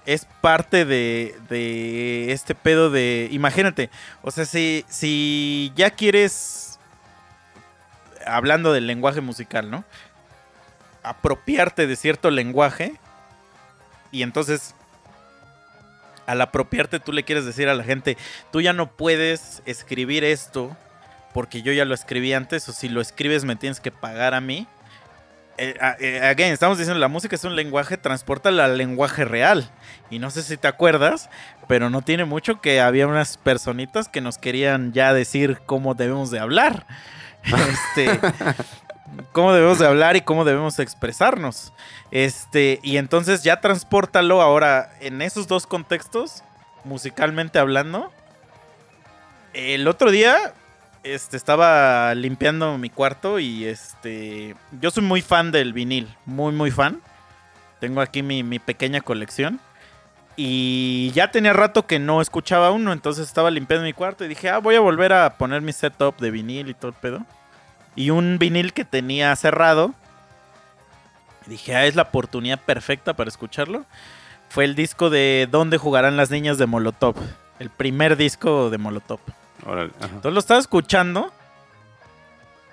es 0.05 0.27
parte 0.41 0.85
de, 0.85 1.39
de 1.49 2.33
este 2.33 2.57
pedo 2.57 2.91
de. 2.91 3.29
Imagínate, 3.31 3.89
o 4.21 4.33
sea, 4.33 4.45
si, 4.45 4.85
si 4.89 5.73
ya 5.77 5.91
quieres. 5.91 6.81
Hablando 8.27 8.73
del 8.73 8.89
lenguaje 8.89 9.21
musical, 9.21 9.71
¿no? 9.71 9.85
Apropiarte 11.05 11.87
de 11.87 11.95
cierto 11.95 12.33
lenguaje. 12.33 12.99
Y 14.11 14.25
entonces. 14.25 14.75
Al 16.27 16.41
apropiarte, 16.41 16.99
tú 16.99 17.13
le 17.13 17.23
quieres 17.23 17.45
decir 17.45 17.69
a 17.69 17.75
la 17.75 17.85
gente: 17.85 18.17
Tú 18.51 18.61
ya 18.61 18.73
no 18.73 18.91
puedes 18.91 19.63
escribir 19.67 20.25
esto. 20.25 20.77
Porque 21.33 21.63
yo 21.63 21.73
ya 21.73 21.85
lo 21.85 21.95
escribí 21.95 22.33
antes. 22.33 22.69
O 22.69 22.73
si 22.73 22.89
lo 22.89 23.01
escribes, 23.01 23.45
me 23.45 23.55
tienes 23.55 23.79
que 23.79 23.93
pagar 23.93 24.35
a 24.35 24.41
mí. 24.41 24.67
Eh, 25.57 25.75
eh, 26.01 26.21
again, 26.25 26.53
estamos 26.53 26.79
diciendo 26.79 26.99
la 26.99 27.09
música 27.09 27.37
es 27.37 27.45
un 27.45 27.55
lenguaje, 27.55 27.97
transporta 27.97 28.49
al 28.49 28.77
lenguaje 28.77 29.25
real. 29.25 29.71
Y 30.11 30.19
no 30.19 30.31
sé 30.31 30.43
si 30.43 30.57
te 30.57 30.69
acuerdas, 30.69 31.31
pero 31.69 31.91
no 31.91 32.03
tiene 32.03 32.25
mucho 32.25 32.61
que 32.61 32.81
había 32.81 33.07
unas 33.07 33.37
personitas 33.37 34.09
que 34.09 34.21
nos 34.21 34.39
querían 34.39 34.93
ya 34.93 35.13
decir 35.13 35.61
cómo 35.67 35.95
debemos 35.95 36.31
de 36.31 36.41
hablar. 36.41 36.87
Este, 37.45 38.21
cómo 39.33 39.53
debemos 39.53 39.79
de 39.79 39.87
hablar 39.87 40.17
y 40.17 40.23
cómo 40.23 40.47
debemos 40.47 40.79
expresarnos. 40.79 41.75
Este, 42.11 42.81
y 42.83 42.97
entonces 42.97 43.43
ya 43.43 43.61
transportalo 43.61 44.41
ahora 44.41 44.91
en 45.01 45.21
esos 45.21 45.47
dos 45.47 45.67
contextos, 45.67 46.43
musicalmente 46.85 47.59
hablando. 47.59 48.11
El 49.53 49.87
otro 49.89 50.11
día 50.11 50.55
este, 51.05 51.37
estaba 51.37 52.15
limpiando 52.15 52.77
mi 52.79 52.91
cuarto 52.91 53.39
y 53.39 53.67
este. 53.67 54.57
Yo 54.81 54.91
soy 54.91 55.05
muy 55.05 55.23
fan 55.23 55.53
del 55.53 55.73
vinil, 55.73 56.09
muy, 56.25 56.53
muy 56.53 56.71
fan. 56.71 57.01
Tengo 57.79 58.01
aquí 58.01 58.23
mi, 58.23 58.43
mi 58.43 58.59
pequeña 58.59 59.01
colección. 59.01 59.61
Y 60.37 61.13
ya 61.15 61.31
tenía 61.31 61.53
rato 61.53 61.87
que 61.87 62.01
no 62.01 62.21
escuchaba 62.21 62.73
uno, 62.73 62.93
entonces 62.93 63.29
estaba 63.29 63.53
limpiando 63.53 63.85
mi 63.85 63.93
cuarto 63.93 64.25
y 64.25 64.29
dije, 64.29 64.49
ah, 64.49 64.59
voy 64.59 64.75
a 64.75 64.81
volver 64.81 65.13
a 65.13 65.37
poner 65.39 65.63
mi 65.63 65.73
setup 65.73 66.19
de 66.19 66.33
vinil 66.33 66.69
y 66.71 66.75
todo 66.75 66.89
el 66.89 66.97
pedo. 66.97 67.25
Y 67.95 68.11
un 68.11 68.39
vinil 68.39 68.73
que 68.73 68.85
tenía 68.85 69.37
cerrado. 69.37 69.95
Dije, 71.47 71.77
ah, 71.77 71.85
es 71.85 71.95
la 71.95 72.03
oportunidad 72.03 72.59
perfecta 72.59 73.15
para 73.15 73.29
escucharlo. 73.29 73.85
Fue 74.49 74.65
el 74.65 74.75
disco 74.75 75.11
de 75.11 75.47
¿Dónde 75.51 75.79
jugarán 75.79 76.17
las 76.17 76.31
niñas 76.31 76.59
de 76.59 76.67
Molotov? 76.67 77.15
El 77.61 77.71
primer 77.71 78.17
disco 78.17 78.71
de 78.71 78.79
Molotov. 78.79 79.21
Órale. 79.67 79.93
Entonces 80.01 80.33
lo 80.33 80.41
estaba 80.41 80.61
escuchando 80.61 81.33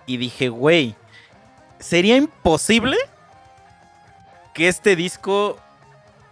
y 0.06 0.18
dije, 0.18 0.50
güey, 0.50 0.96
sería 1.80 2.18
imposible 2.18 2.98
que 4.54 4.68
este 4.68 4.96
disco 4.96 5.58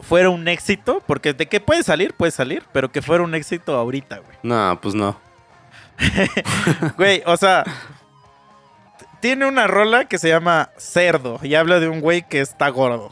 fuera 0.01 0.29
un 0.29 0.47
éxito, 0.47 1.01
porque 1.05 1.33
de 1.33 1.47
que 1.47 1.59
puede 1.59 1.83
salir, 1.83 2.13
puede 2.13 2.31
salir, 2.31 2.63
pero 2.71 2.91
que 2.91 3.01
fuera 3.01 3.23
un 3.23 3.35
éxito 3.35 3.75
ahorita, 3.75 4.19
güey. 4.19 4.37
No, 4.43 4.79
pues 4.81 4.95
no. 4.95 5.17
Güey, 6.97 7.21
o 7.25 7.35
sea, 7.35 7.65
tiene 9.19 9.45
una 9.45 9.67
rola 9.67 10.05
que 10.05 10.17
se 10.17 10.29
llama 10.29 10.69
Cerdo 10.77 11.39
y 11.43 11.55
habla 11.55 11.81
de 11.81 11.89
un 11.89 11.99
güey 11.99 12.25
que 12.27 12.39
está 12.39 12.69
gordo. 12.69 13.11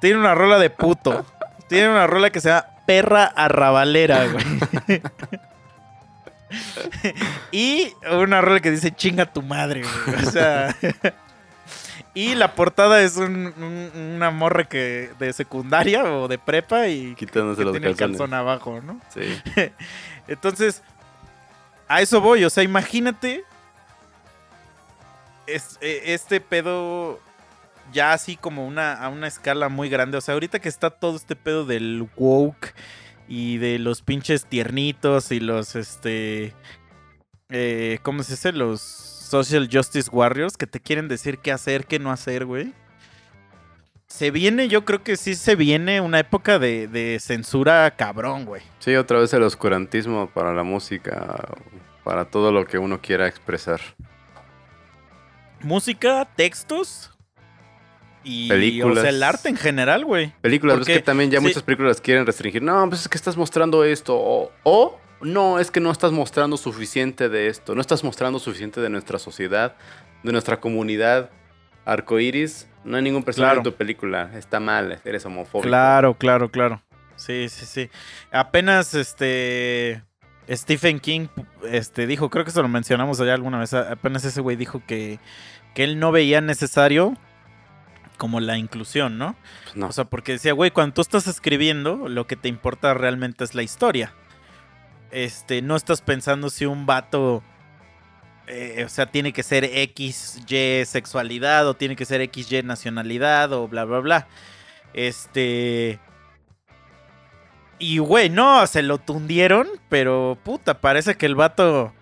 Tiene 0.00 0.18
una 0.18 0.34
rola 0.34 0.58
de 0.58 0.70
puto. 0.70 1.26
Tiene 1.68 1.90
una 1.90 2.06
rola 2.06 2.30
que 2.30 2.40
se 2.40 2.48
llama 2.48 2.66
Perra 2.86 3.24
Arrabalera, 3.24 4.26
güey. 4.26 5.02
y 7.52 7.92
una 8.10 8.40
rola 8.40 8.60
que 8.60 8.70
dice 8.70 8.90
chinga 8.94 9.26
tu 9.26 9.42
madre, 9.42 9.82
güey. 9.82 10.24
O 10.26 10.30
sea. 10.30 10.74
y 12.14 12.34
la 12.34 12.54
portada 12.54 13.00
es 13.02 13.16
un- 13.16 13.54
un- 13.56 13.90
una 14.16 14.30
morra 14.30 14.64
que 14.64 15.10
de 15.18 15.32
secundaria 15.32 16.04
o 16.04 16.28
de 16.28 16.38
prepa 16.38 16.88
y 16.88 17.14
Quitándose 17.14 17.62
los 17.62 17.72
tiene 17.72 17.88
el 17.88 17.96
calzón 17.96 18.34
abajo, 18.34 18.80
¿no? 18.82 19.00
Sí. 19.14 19.40
Entonces, 20.28 20.82
a 21.88 22.00
eso 22.00 22.20
voy. 22.20 22.44
O 22.44 22.50
sea, 22.50 22.62
imagínate 22.64 23.44
es- 25.46 25.78
eh, 25.80 26.02
este 26.06 26.40
pedo 26.40 27.20
ya 27.92 28.12
así 28.12 28.36
como 28.36 28.66
una, 28.66 28.92
a 28.94 29.08
una 29.08 29.26
escala 29.26 29.68
muy 29.68 29.88
grande. 29.88 30.16
O 30.16 30.20
sea, 30.20 30.34
ahorita 30.34 30.60
que 30.60 30.68
está 30.68 30.90
todo 30.90 31.16
este 31.16 31.34
pedo 31.36 31.64
del 31.64 32.08
woke 32.16 32.74
y 33.30 33.58
de 33.58 33.78
los 33.78 34.02
pinches 34.02 34.44
tiernitos 34.44 35.30
y 35.30 35.38
los, 35.38 35.76
este, 35.76 36.52
eh, 37.48 38.00
¿cómo 38.02 38.24
se 38.24 38.32
dice? 38.32 38.50
Los 38.50 38.80
social 38.80 39.68
justice 39.72 40.10
warriors 40.10 40.56
que 40.56 40.66
te 40.66 40.80
quieren 40.80 41.06
decir 41.06 41.38
qué 41.38 41.52
hacer, 41.52 41.86
qué 41.86 42.00
no 42.00 42.10
hacer, 42.10 42.44
güey. 42.44 42.74
Se 44.08 44.32
viene, 44.32 44.66
yo 44.66 44.84
creo 44.84 45.04
que 45.04 45.16
sí 45.16 45.36
se 45.36 45.54
viene 45.54 46.00
una 46.00 46.18
época 46.18 46.58
de, 46.58 46.88
de 46.88 47.20
censura 47.20 47.88
cabrón, 47.92 48.46
güey. 48.46 48.62
Sí, 48.80 48.96
otra 48.96 49.20
vez 49.20 49.32
el 49.32 49.44
oscurantismo 49.44 50.28
para 50.28 50.52
la 50.52 50.64
música, 50.64 51.48
para 52.02 52.24
todo 52.24 52.50
lo 52.50 52.66
que 52.66 52.78
uno 52.78 53.00
quiera 53.00 53.28
expresar. 53.28 53.80
música, 55.60 56.28
textos 56.34 57.09
y 58.24 58.48
Películas. 58.48 58.98
o 58.98 59.00
sea, 59.00 59.10
el 59.10 59.22
arte 59.22 59.48
en 59.48 59.56
general, 59.56 60.04
güey. 60.04 60.32
Películas, 60.40 60.76
ves 60.76 60.86
Porque, 60.86 61.00
que 61.00 61.02
también 61.04 61.30
ya 61.30 61.38
sí. 61.38 61.46
muchas 61.46 61.62
películas 61.62 62.00
quieren 62.00 62.26
restringir. 62.26 62.62
No, 62.62 62.88
pues 62.88 63.02
es 63.02 63.08
que 63.08 63.16
estás 63.16 63.36
mostrando 63.36 63.84
esto. 63.84 64.16
O, 64.16 64.52
o, 64.62 65.00
no, 65.22 65.58
es 65.58 65.70
que 65.70 65.80
no 65.80 65.90
estás 65.90 66.12
mostrando 66.12 66.56
suficiente 66.56 67.28
de 67.28 67.46
esto. 67.48 67.74
No 67.74 67.80
estás 67.80 68.04
mostrando 68.04 68.38
suficiente 68.38 68.80
de 68.80 68.90
nuestra 68.90 69.18
sociedad, 69.18 69.74
de 70.22 70.32
nuestra 70.32 70.60
comunidad. 70.60 71.30
Arcoiris, 71.84 72.68
no 72.84 72.96
hay 72.96 73.02
ningún 73.02 73.22
personaje 73.22 73.54
Claro. 73.54 73.60
en 73.68 73.72
tu 73.72 73.76
película. 73.76 74.30
Está 74.34 74.60
mal, 74.60 75.00
eres 75.04 75.24
homofóbico. 75.24 75.68
Claro, 75.68 76.14
claro, 76.14 76.50
claro. 76.50 76.82
Sí, 77.16 77.48
sí, 77.48 77.66
sí. 77.66 77.90
Apenas 78.30 78.94
este 78.94 80.02
Stephen 80.48 81.00
King 81.00 81.28
este 81.70 82.06
dijo, 82.06 82.28
creo 82.30 82.44
que 82.44 82.50
se 82.50 82.62
lo 82.62 82.68
mencionamos 82.68 83.20
allá 83.20 83.34
alguna 83.34 83.58
vez, 83.58 83.72
apenas 83.74 84.24
ese 84.24 84.40
güey 84.40 84.56
dijo 84.56 84.82
que 84.86 85.18
que 85.74 85.84
él 85.84 85.98
no 86.00 86.10
veía 86.12 86.40
necesario 86.40 87.16
como 88.20 88.38
la 88.38 88.58
inclusión, 88.58 89.16
¿no? 89.16 89.34
Pues 89.64 89.76
no. 89.76 89.86
O 89.86 89.92
sea, 89.92 90.04
porque 90.04 90.32
decía, 90.32 90.52
güey, 90.52 90.70
cuando 90.72 90.92
tú 90.92 91.00
estás 91.00 91.26
escribiendo, 91.26 92.06
lo 92.06 92.26
que 92.26 92.36
te 92.36 92.48
importa 92.48 92.92
realmente 92.92 93.44
es 93.44 93.54
la 93.54 93.62
historia. 93.62 94.12
Este, 95.10 95.62
no 95.62 95.74
estás 95.74 96.02
pensando 96.02 96.50
si 96.50 96.66
un 96.66 96.84
vato, 96.84 97.42
eh, 98.46 98.84
o 98.84 98.90
sea, 98.90 99.06
tiene 99.06 99.32
que 99.32 99.42
ser 99.42 99.64
XY 99.64 100.84
sexualidad 100.84 101.66
o 101.66 101.72
tiene 101.72 101.96
que 101.96 102.04
ser 102.04 102.20
XY 102.30 102.62
nacionalidad 102.62 103.54
o 103.54 103.66
bla, 103.68 103.86
bla, 103.86 104.00
bla. 104.00 104.28
Este... 104.92 105.98
Y, 107.78 107.96
güey, 108.00 108.28
no, 108.28 108.66
se 108.66 108.82
lo 108.82 108.98
tundieron, 108.98 109.66
pero 109.88 110.36
puta, 110.44 110.82
parece 110.82 111.16
que 111.16 111.24
el 111.24 111.36
vato... 111.36 111.94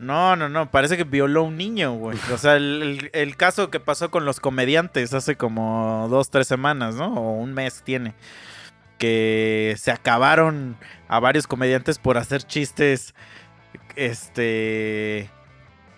No, 0.00 0.34
no, 0.34 0.48
no, 0.48 0.70
parece 0.70 0.96
que 0.96 1.04
violó 1.04 1.40
a 1.40 1.44
un 1.44 1.58
niño, 1.58 1.92
güey. 1.92 2.18
O 2.32 2.38
sea, 2.38 2.56
el, 2.56 3.10
el- 3.12 3.36
caso 3.36 3.70
que 3.70 3.80
pasó 3.80 4.10
con 4.10 4.24
los 4.24 4.40
comediantes 4.40 5.12
hace 5.12 5.36
como 5.36 6.06
dos, 6.10 6.30
tres 6.30 6.46
semanas, 6.48 6.94
¿no? 6.94 7.12
O 7.14 7.32
un 7.34 7.52
mes 7.52 7.82
tiene. 7.84 8.14
Que 8.98 9.74
se 9.78 9.90
acabaron 9.90 10.76
a 11.08 11.20
varios 11.20 11.46
comediantes 11.46 11.98
por 11.98 12.16
hacer 12.18 12.42
chistes, 12.42 13.14
este... 13.96 15.30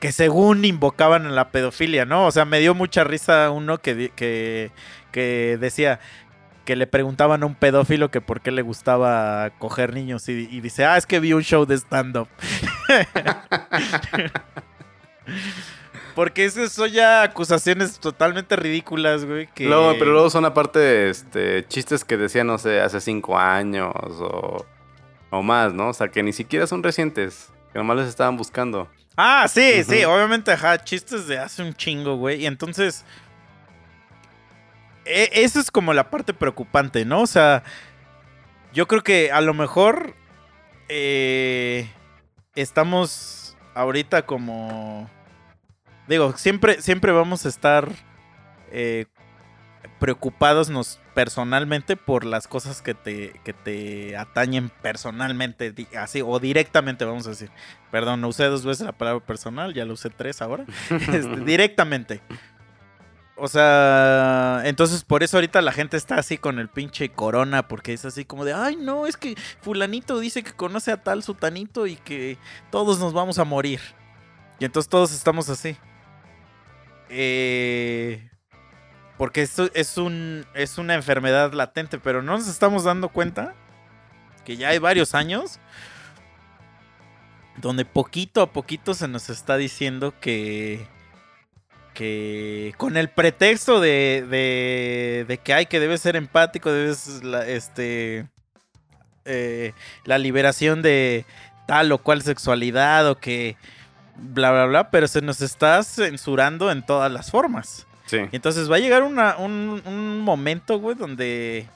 Que 0.01 0.11
según 0.11 0.65
invocaban 0.65 1.27
a 1.27 1.31
la 1.31 1.51
pedofilia, 1.53 2.05
¿no? 2.05 2.27
O 2.27 2.33
sea, 2.33 2.45
me 2.45 2.59
dio 2.59 2.75
mucha 2.75 3.05
risa 3.05 3.51
uno 3.53 3.79
que, 3.79 4.11
que, 4.17 4.73
que 5.13 5.57
decía 5.61 6.01
que 6.65 6.77
le 6.77 6.87
preguntaban 6.87 7.43
a 7.43 7.47
un 7.47 7.55
pedófilo 7.55 8.11
que 8.11 8.21
por 8.21 8.41
qué 8.41 8.51
le 8.51 8.63
gustaba 8.63 9.51
coger 9.59 9.95
niños 9.95 10.29
y, 10.29 10.49
y 10.51 10.61
dice, 10.61 10.85
ah, 10.85 10.97
es 10.97 11.07
que 11.07 11.21
vi 11.21 11.33
un 11.33 11.43
show 11.43 11.67
de 11.67 11.77
stand-up. 11.77 12.29
Porque 16.15 16.45
eso 16.45 16.69
son 16.69 16.91
ya 16.91 17.23
acusaciones 17.23 17.99
totalmente 17.99 18.55
ridículas, 18.57 19.25
güey. 19.25 19.49
Que... 19.55 19.65
Luego, 19.67 19.95
pero 19.99 20.13
luego 20.13 20.29
son 20.31 20.45
aparte 20.45 21.09
este, 21.09 21.67
chistes 21.69 22.05
que 22.05 22.17
decían, 22.17 22.47
no 22.47 22.59
sé, 22.59 22.81
hace 22.81 23.01
cinco 23.01 23.39
años 23.39 23.95
o, 23.95 24.67
o 25.31 25.43
más, 25.43 25.73
¿no? 25.73 25.89
O 25.89 25.93
sea, 25.95 26.09
que 26.09 26.23
ni 26.23 26.33
siquiera 26.33 26.67
son 26.67 26.83
recientes. 26.83 27.51
Que 27.73 27.79
nomás 27.79 27.97
les 27.97 28.09
estaban 28.09 28.37
buscando. 28.37 28.89
Ah, 29.17 29.47
sí, 29.49 29.85
sí, 29.85 30.05
obviamente, 30.05 30.53
ajá, 30.53 30.83
chistes 30.83 31.27
de 31.27 31.39
hace 31.39 31.63
un 31.63 31.75
chingo, 31.75 32.17
güey. 32.17 32.43
Y 32.43 32.47
entonces, 32.47 33.05
e- 35.05 35.31
eso 35.33 35.61
es 35.61 35.71
como 35.71 35.93
la 35.93 36.11
parte 36.11 36.35
preocupante, 36.35 37.05
¿no? 37.05 37.23
O 37.23 37.27
sea, 37.27 37.63
yo 38.73 38.87
creo 38.87 39.03
que 39.03 39.31
a 39.33 39.41
lo 39.41 39.55
mejor 39.55 40.15
eh, 40.89 41.91
estamos 42.55 43.57
ahorita 43.75 44.27
como... 44.27 45.09
Digo, 46.09 46.37
siempre, 46.37 46.83
siempre 46.83 47.13
vamos 47.13 47.47
a 47.47 47.49
estar 47.49 47.89
eh, 48.71 49.07
preocupados 49.99 50.69
nos, 50.69 51.01
personalmente 51.15 51.97
por 51.97 52.25
las 52.25 52.49
cosas 52.49 52.83
que 52.83 52.95
te, 52.95 53.41
que 53.45 53.53
te 53.53 54.17
atañen 54.17 54.71
personalmente, 54.83 55.73
así, 55.97 56.23
o 56.25 56.39
directamente, 56.41 57.05
vamos 57.05 57.27
a 57.27 57.31
decir. 57.31 57.51
Perdón, 57.91 58.25
usé 58.25 58.45
dos 58.47 58.65
veces 58.65 58.87
la 58.87 58.93
palabra 58.93 59.25
personal, 59.25 59.75
ya 59.75 59.85
lo 59.85 59.95
usé 59.95 60.11
tres 60.11 60.43
ahora. 60.43 60.65
Este, 60.91 61.41
directamente. 61.45 62.21
O 63.37 63.49
sea, 63.49 64.61
entonces 64.65 65.05
por 65.05 65.23
eso 65.23 65.39
ahorita 65.39 65.63
la 65.63 65.73
gente 65.73 65.97
está 65.97 66.17
así 66.17 66.37
con 66.37 66.59
el 66.59 66.69
pinche 66.69 67.09
corona, 67.09 67.67
porque 67.67 67.93
es 67.93 68.05
así 68.05 68.25
como 68.25 68.45
de, 68.45 68.53
ay 68.53 68.77
no, 68.77 69.07
es 69.07 69.17
que 69.17 69.37
fulanito 69.63 70.21
dice 70.21 70.43
que 70.43 70.53
conoce 70.53 70.93
a 70.93 71.03
tal 71.03 71.23
sutanito 71.23 71.87
y 71.87 71.97
que 71.97 72.37
todos 72.71 72.99
nos 72.99 73.13
vamos 73.13 73.39
a 73.39 73.45
morir. 73.45 73.81
Y 74.59 74.65
entonces 74.65 74.89
todos 74.89 75.13
estamos 75.13 75.49
así. 75.49 75.77
Eh, 77.09 78.31
porque 79.17 79.43
esto 79.43 79.71
es, 79.75 79.99
un, 79.99 80.47
es 80.55 80.79
una 80.79 80.95
enfermedad 80.95 81.53
latente, 81.53 81.99
pero 81.99 82.23
no 82.23 82.37
nos 82.37 82.49
estamos 82.49 82.85
dando 82.85 83.09
cuenta 83.09 83.55
que 84.45 84.57
ya 84.57 84.69
hay 84.69 84.79
varios 84.79 85.15
años 85.15 85.59
donde 87.57 87.85
poquito 87.85 88.43
a 88.43 88.53
poquito 88.53 88.95
se 88.95 89.09
nos 89.09 89.31
está 89.31 89.57
diciendo 89.57 90.15
que 90.21 90.87
que 91.95 92.75
con 92.77 92.97
el 92.97 93.09
pretexto 93.09 93.81
de, 93.81 94.27
de, 94.31 95.25
de 95.29 95.39
que 95.39 95.55
hay 95.55 95.67
que 95.67 95.81
debe 95.81 95.99
ser 95.99 96.17
empático, 96.17 96.71
debes 96.73 97.23
la, 97.23 97.47
este 97.47 98.27
eh, 99.25 99.73
la 100.05 100.19
liberación 100.19 100.83
de 100.83 101.25
tal 101.67 101.93
o 101.93 101.99
cual 101.99 102.23
sexualidad 102.23 103.09
o 103.09 103.19
que 103.19 103.57
bla 104.17 104.51
bla 104.51 104.67
bla, 104.67 104.91
pero 104.91 105.07
se 105.09 105.21
nos 105.23 105.41
está 105.41 105.83
censurando 105.83 106.71
en 106.71 106.85
todas 106.85 107.11
las 107.13 107.31
formas. 107.31 107.87
Sí. 108.07 108.19
Entonces 108.33 108.71
va 108.71 108.77
a 108.77 108.81
llegar 108.81 109.03
una- 109.05 109.37
un, 109.37 109.81
un 109.87 110.21
momento, 110.21 110.79
güey, 110.79 110.97
donde. 110.97 111.67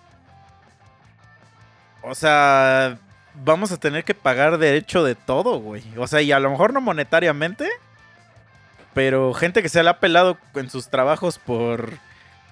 O 2.02 2.14
sea, 2.14 2.98
vamos 3.44 3.72
a 3.72 3.76
tener 3.78 4.04
que 4.04 4.14
pagar 4.14 4.58
derecho 4.58 5.02
de 5.02 5.14
todo, 5.14 5.58
güey. 5.60 5.82
O 5.96 6.06
sea, 6.06 6.20
y 6.22 6.32
a 6.32 6.38
lo 6.38 6.50
mejor 6.50 6.72
no 6.72 6.80
monetariamente, 6.80 7.68
pero 8.96 9.34
gente 9.34 9.60
que 9.62 9.68
se 9.68 9.82
le 9.82 9.90
ha 9.90 10.00
pelado 10.00 10.38
en 10.54 10.70
sus 10.70 10.88
trabajos 10.88 11.38
por. 11.38 11.90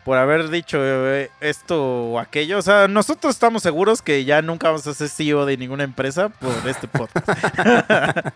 Por 0.04 0.18
haber 0.18 0.50
dicho 0.50 0.76
eh, 0.82 1.30
esto 1.40 1.82
o 1.82 2.18
aquello. 2.18 2.58
O 2.58 2.62
sea, 2.62 2.86
nosotros 2.88 3.34
estamos 3.34 3.62
seguros 3.62 4.02
que 4.02 4.26
ya 4.26 4.42
nunca 4.42 4.66
vamos 4.66 4.86
a 4.86 4.92
ser 4.92 5.08
CEO 5.08 5.46
de 5.46 5.56
ninguna 5.56 5.84
empresa 5.84 6.28
por 6.28 6.52
este 6.68 6.86
podcast. 6.86 7.26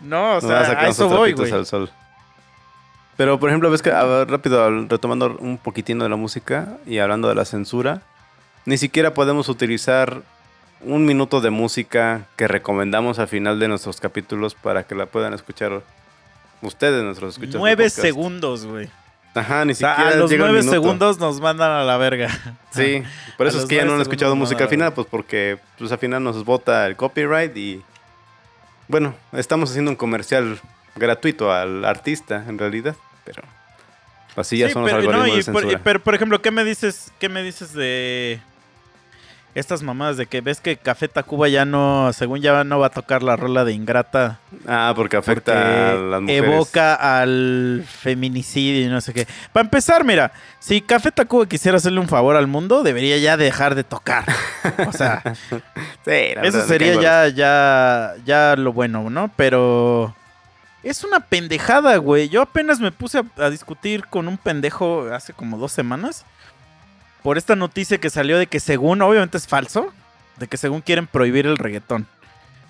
no, 0.00 0.36
o 0.36 0.40
sea, 0.40 0.48
va 0.48 0.60
a 0.60 0.80
a 0.80 0.88
eso 0.88 1.06
voy, 1.10 1.34
güey. 1.34 1.52
al 1.52 1.66
sol. 1.66 1.90
Pero, 3.18 3.38
por 3.38 3.50
ejemplo, 3.50 3.70
ves 3.70 3.82
que, 3.82 3.90
a 3.90 4.04
ver, 4.04 4.30
rápido, 4.30 4.86
retomando 4.86 5.36
un 5.38 5.58
poquitino 5.58 6.04
de 6.04 6.08
la 6.08 6.16
música 6.16 6.78
y 6.86 6.96
hablando 6.96 7.28
de 7.28 7.34
la 7.34 7.44
censura, 7.44 8.00
ni 8.64 8.78
siquiera 8.78 9.12
podemos 9.12 9.50
utilizar 9.50 10.22
un 10.84 11.04
minuto 11.04 11.40
de 11.40 11.50
música 11.50 12.26
que 12.36 12.48
recomendamos 12.48 13.18
al 13.18 13.28
final 13.28 13.58
de 13.58 13.68
nuestros 13.68 14.00
capítulos 14.00 14.54
para 14.54 14.84
que 14.84 14.94
la 14.94 15.06
puedan 15.06 15.32
escuchar 15.34 15.82
ustedes, 16.60 17.02
nuestros 17.04 17.34
escuchas. 17.34 17.54
Nueve 17.56 17.88
segundos, 17.90 18.66
güey. 18.66 18.88
Ajá, 19.34 19.64
ni 19.64 19.72
O 19.72 19.74
sea, 19.74 19.94
siquiera 19.96 20.10
a 20.10 20.16
los 20.18 20.30
llega 20.30 20.44
nueve 20.44 20.62
segundos 20.62 21.18
nos 21.18 21.40
mandan 21.40 21.70
a 21.70 21.84
la 21.84 21.96
verga. 21.96 22.28
Sí, 22.70 23.02
por 23.36 23.46
A 23.46 23.50
eso 23.50 23.58
es 23.58 23.64
que 23.66 23.76
ya 23.76 23.84
no 23.84 23.94
han 23.94 24.00
escuchado 24.00 24.34
música 24.36 24.64
al 24.64 24.70
final, 24.70 24.92
pues 24.94 25.06
porque 25.10 25.58
pues 25.78 25.90
al 25.92 25.98
final 25.98 26.22
nos 26.24 26.44
vota 26.44 26.86
el 26.86 26.96
copyright 26.96 27.54
y 27.56 27.82
bueno, 28.88 29.14
estamos 29.32 29.70
haciendo 29.70 29.90
un 29.90 29.96
comercial 29.96 30.58
gratuito 30.96 31.52
al 31.52 31.84
artista 31.84 32.44
en 32.48 32.58
realidad, 32.58 32.94
pero 33.24 33.42
así 34.36 34.58
ya 34.58 34.66
Sí, 34.68 34.72
son 34.74 34.82
los 34.82 34.92
no, 34.92 34.98
algoritmos 34.98 35.28
y 35.28 35.30
de 35.30 35.52
por, 35.52 35.62
censura. 35.62 35.72
y- 35.78 35.82
pero, 35.82 36.00
por 36.00 36.14
ejemplo, 36.14 36.42
¿qué 36.42 36.50
me 36.50 36.64
dices, 36.64 37.10
qué 37.18 37.28
me 37.28 37.42
dices 37.42 37.72
de 37.74 38.40
estas 39.54 39.82
mamadas 39.82 40.16
de 40.16 40.26
que 40.26 40.40
ves 40.40 40.60
que 40.60 40.76
Café 40.76 41.08
Tacuba 41.08 41.48
ya 41.48 41.64
no, 41.64 42.10
según 42.12 42.40
ya 42.40 42.64
no 42.64 42.78
va 42.78 42.86
a 42.86 42.90
tocar 42.90 43.22
la 43.22 43.36
rola 43.36 43.64
de 43.64 43.72
Ingrata? 43.72 44.38
ah, 44.66 44.92
porque 44.96 45.16
afecta 45.16 45.52
porque 45.52 45.68
a 45.68 45.94
las 45.94 46.20
mujeres. 46.22 46.44
evoca 46.44 47.20
al 47.20 47.84
feminicidio 47.86 48.86
y 48.86 48.88
no 48.88 49.00
sé 49.00 49.12
qué. 49.12 49.26
Para 49.52 49.64
empezar, 49.64 50.04
mira, 50.04 50.32
si 50.58 50.80
Café 50.80 51.12
Tacuba 51.12 51.46
quisiera 51.46 51.76
hacerle 51.76 52.00
un 52.00 52.08
favor 52.08 52.36
al 52.36 52.46
mundo, 52.46 52.82
debería 52.82 53.18
ya 53.18 53.36
dejar 53.36 53.74
de 53.74 53.84
tocar. 53.84 54.24
O 54.86 54.92
sea, 54.92 55.22
Sí, 56.04 56.34
Eso 56.42 56.66
sería 56.66 57.00
ya, 57.00 57.28
ya, 57.28 58.14
ya 58.24 58.56
lo 58.56 58.72
bueno, 58.72 59.08
¿no? 59.10 59.30
Pero 59.36 60.14
es 60.82 61.04
una 61.04 61.20
pendejada, 61.20 61.96
güey. 61.98 62.28
Yo 62.28 62.42
apenas 62.42 62.80
me 62.80 62.90
puse 62.90 63.18
a, 63.18 63.24
a 63.44 63.50
discutir 63.50 64.06
con 64.06 64.26
un 64.28 64.36
pendejo 64.38 65.08
hace 65.12 65.32
como 65.32 65.58
dos 65.58 65.72
semanas 65.72 66.24
por 67.22 67.38
esta 67.38 67.56
noticia 67.56 67.98
que 67.98 68.10
salió 68.10 68.38
de 68.38 68.46
que 68.46 68.60
según, 68.60 69.00
obviamente 69.02 69.36
es 69.38 69.46
falso, 69.46 69.92
de 70.38 70.46
que 70.48 70.56
según 70.56 70.80
quieren 70.80 71.06
prohibir 71.06 71.46
el 71.46 71.58
reggaetón. 71.58 72.06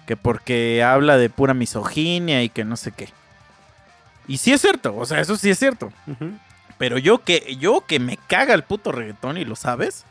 Que 0.07 0.17
porque 0.17 0.83
habla 0.83 1.17
de 1.17 1.31
pura 1.31 1.55
misoginia 1.55 2.43
y 2.43 2.49
que 2.49 2.65
no 2.65 2.77
sé 2.77 2.93
qué. 2.93 3.09
Y 4.29 4.39
sí 4.39 4.53
es 4.53 4.61
cierto, 4.61 4.97
o 4.97 5.07
sea, 5.07 5.21
eso 5.21 5.37
sí 5.37 5.51
es 5.51 5.59
cierto. 5.59 5.93
Pero 6.79 6.99
yo 6.99 7.19
que, 7.19 7.57
yo 7.61 7.85
que 7.87 7.99
me 8.01 8.17
caga 8.17 8.55
el 8.55 8.63
puto 8.65 8.93
reggaetón 8.93 9.37
y 9.39 9.45
lo 9.45 9.55
sabes, 9.57 10.05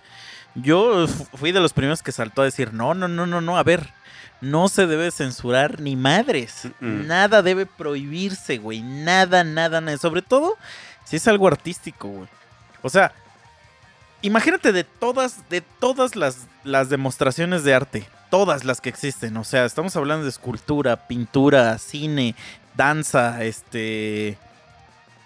yo 0.56 1.08
fu- 1.08 1.26
fui 1.38 1.52
de 1.52 1.60
los 1.60 1.74
primeros 1.74 2.02
que 2.02 2.12
saltó 2.12 2.42
a 2.42 2.46
decir, 2.46 2.74
no, 2.74 2.94
no, 2.94 3.08
no, 3.08 3.26
no, 3.26 3.42
no, 3.42 3.58
a 3.58 3.64
ver, 3.64 3.90
no 4.40 4.70
se 4.70 4.88
debe 4.88 5.12
censurar 5.12 5.80
ni 5.82 5.96
madres. 5.96 6.68
Nada 6.80 7.42
debe 7.42 7.66
prohibirse, 7.66 8.58
güey. 8.58 8.82
Nada, 8.82 9.44
nada, 9.44 9.82
nada. 9.82 9.98
Sobre 9.98 10.22
todo 10.22 10.58
si 11.06 11.18
es 11.18 11.28
algo 11.28 11.48
artístico, 11.48 12.08
güey. 12.08 12.28
O 12.82 12.90
sea, 12.90 13.12
imagínate 14.22 14.72
de 14.72 14.84
todas, 14.84 15.50
de 15.50 15.62
todas 15.62 16.16
las, 16.16 16.48
las 16.64 16.90
demostraciones 16.90 17.64
de 17.64 17.74
arte. 17.74 18.08
Todas 18.30 18.64
las 18.64 18.80
que 18.80 18.90
existen. 18.90 19.36
O 19.38 19.44
sea, 19.44 19.66
estamos 19.66 19.96
hablando 19.96 20.24
de 20.24 20.30
escultura, 20.30 21.08
pintura, 21.08 21.78
cine, 21.78 22.36
danza, 22.76 23.44
este 23.44 24.38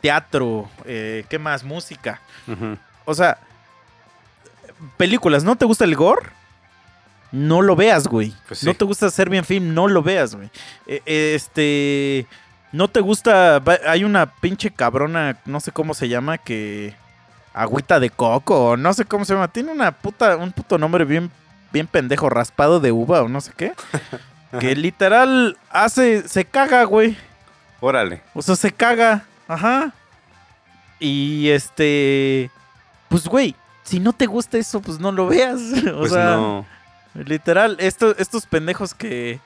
teatro, 0.01 0.69
eh, 0.85 1.25
¿qué 1.29 1.39
más? 1.39 1.63
Música. 1.63 2.21
O 3.05 3.13
sea, 3.13 3.39
películas, 4.97 5.43
¿no 5.43 5.55
te 5.55 5.65
gusta 5.65 5.83
el 5.83 5.95
gore? 5.95 6.29
No 7.31 7.61
lo 7.61 7.75
veas, 7.75 8.07
güey. 8.07 8.33
Pues 8.47 8.59
sí. 8.59 8.65
No 8.65 8.73
te 8.75 8.85
gusta 8.85 9.07
hacer 9.07 9.29
bien 9.29 9.43
film, 9.43 9.73
no 9.73 9.87
lo 9.87 10.03
veas, 10.03 10.35
güey. 10.35 10.49
Eh, 10.87 11.01
eh, 11.05 11.33
este. 11.35 12.27
No 12.71 12.87
te 12.87 13.01
gusta. 13.01 13.61
Hay 13.87 14.03
una 14.03 14.27
pinche 14.27 14.71
cabrona, 14.71 15.39
no 15.45 15.59
sé 15.59 15.71
cómo 15.71 15.93
se 15.93 16.07
llama, 16.07 16.37
que. 16.37 16.95
Agüita 17.57 17.99
de 18.01 18.09
coco, 18.09 18.71
o 18.71 18.77
no 18.77 18.93
sé 18.93 19.05
cómo 19.05 19.23
se 19.25 19.33
llama. 19.33 19.47
Tiene 19.47 19.71
una 19.71 19.91
puta, 19.93 20.35
un 20.35 20.51
puto 20.51 20.77
nombre 20.77 21.05
bien, 21.05 21.31
bien 21.71 21.87
pendejo, 21.87 22.29
raspado 22.29 22.79
de 22.81 22.91
uva 22.91 23.21
o 23.23 23.29
no 23.29 23.39
sé 23.39 23.51
qué. 23.55 23.73
que 24.59 24.75
literal 24.75 25.57
hace. 25.69 26.27
Se 26.27 26.43
caga, 26.45 26.83
güey. 26.83 27.17
Órale. 27.79 28.21
O 28.33 28.41
sea, 28.41 28.55
se 28.55 28.71
caga. 28.71 29.23
Ajá. 29.47 29.93
Y 30.99 31.49
este. 31.49 32.49
Pues, 33.09 33.25
güey, 33.27 33.55
si 33.83 33.99
no 33.99 34.13
te 34.13 34.25
gusta 34.25 34.57
eso, 34.57 34.81
pues 34.81 34.99
no 34.99 35.11
lo 35.11 35.27
veas. 35.27 35.61
O 35.93 35.99
Pues 35.99 36.11
sea, 36.11 36.35
no. 36.35 36.65
literal, 37.13 37.77
esto- 37.79 38.15
estos 38.17 38.45
pendejos 38.45 38.93
que. 38.93 39.39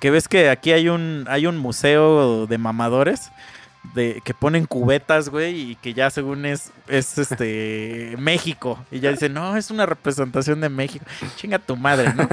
Que 0.00 0.10
ves 0.10 0.28
que 0.28 0.48
aquí 0.48 0.72
hay 0.72 0.88
un, 0.88 1.26
hay 1.28 1.46
un 1.46 1.58
museo 1.58 2.46
de 2.46 2.56
mamadores. 2.56 3.30
De, 3.94 4.20
que 4.22 4.34
ponen 4.34 4.66
cubetas, 4.66 5.30
güey, 5.30 5.72
y 5.72 5.74
que 5.76 5.94
ya 5.94 6.10
según 6.10 6.44
es, 6.44 6.70
es 6.86 7.16
este 7.18 8.14
México. 8.18 8.78
Y 8.90 9.00
ya 9.00 9.10
dicen, 9.10 9.32
no, 9.32 9.56
es 9.56 9.70
una 9.70 9.86
representación 9.86 10.60
de 10.60 10.68
México. 10.68 11.04
Chinga 11.36 11.58
tu 11.58 11.76
madre, 11.76 12.12
¿no? 12.14 12.28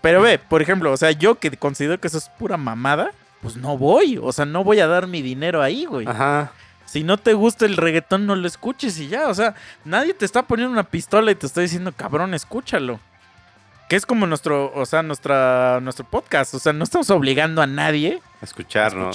Pero 0.00 0.22
ve, 0.22 0.38
por 0.38 0.62
ejemplo, 0.62 0.92
o 0.92 0.96
sea, 0.96 1.10
yo 1.10 1.38
que 1.38 1.50
considero 1.56 2.00
que 2.00 2.08
eso 2.08 2.18
es 2.18 2.28
pura 2.38 2.56
mamada, 2.56 3.10
pues 3.42 3.56
no 3.56 3.76
voy. 3.76 4.18
O 4.22 4.32
sea, 4.32 4.44
no 4.44 4.64
voy 4.64 4.80
a 4.80 4.86
dar 4.86 5.06
mi 5.06 5.22
dinero 5.22 5.62
ahí, 5.62 5.84
güey. 5.84 6.06
Ajá. 6.06 6.52
Si 6.86 7.04
no 7.04 7.18
te 7.18 7.34
gusta 7.34 7.66
el 7.66 7.76
reggaetón, 7.76 8.26
no 8.26 8.34
lo 8.34 8.48
escuches 8.48 8.98
y 8.98 9.08
ya. 9.08 9.28
O 9.28 9.34
sea, 9.34 9.54
nadie 9.84 10.14
te 10.14 10.24
está 10.24 10.42
poniendo 10.42 10.72
una 10.72 10.84
pistola 10.84 11.30
y 11.30 11.34
te 11.34 11.46
está 11.46 11.60
diciendo, 11.60 11.92
cabrón, 11.96 12.34
escúchalo. 12.34 12.98
Que 13.88 13.96
es 13.96 14.06
como 14.06 14.26
nuestro, 14.26 14.72
o 14.74 14.86
sea, 14.86 15.02
nuestra, 15.02 15.80
nuestro 15.82 16.04
podcast. 16.04 16.54
O 16.54 16.58
sea, 16.58 16.72
no 16.72 16.84
estamos 16.84 17.10
obligando 17.10 17.62
a 17.62 17.66
nadie 17.66 18.20
a 18.40 18.44
Escucharnos. 18.44 19.14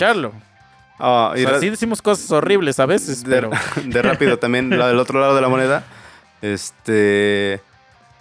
Escucharlo. 0.96 1.00
Ah, 1.00 1.32
O 1.34 1.38
y 1.38 1.42
sea, 1.42 1.52
ra- 1.52 1.60
sí 1.60 1.70
decimos 1.70 2.02
cosas 2.02 2.32
horribles 2.32 2.80
a 2.80 2.86
veces, 2.86 3.24
de, 3.24 3.30
pero... 3.36 3.50
de 3.84 4.02
rápido 4.02 4.38
también, 4.40 4.70
lo 4.70 4.88
del 4.88 5.00
otro 5.00 5.20
lado 5.20 5.36
de 5.36 5.42
la 5.42 5.50
moneda. 5.50 5.84
Este. 6.42 7.62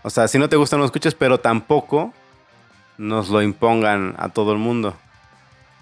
O 0.03 0.11
sea, 0.11 0.29
si 0.29 0.39
no 0.39 0.49
te 0.49 0.57
gusta, 0.57 0.77
no 0.77 0.81
lo 0.81 0.87
escuches, 0.87 1.15
pero 1.15 1.39
tampoco 1.41 2.13
nos 2.99 3.29
lo 3.31 3.41
impongan 3.43 4.15
a 4.19 4.29
todo 4.29 4.53
el 4.53 4.59
mundo. 4.59 4.95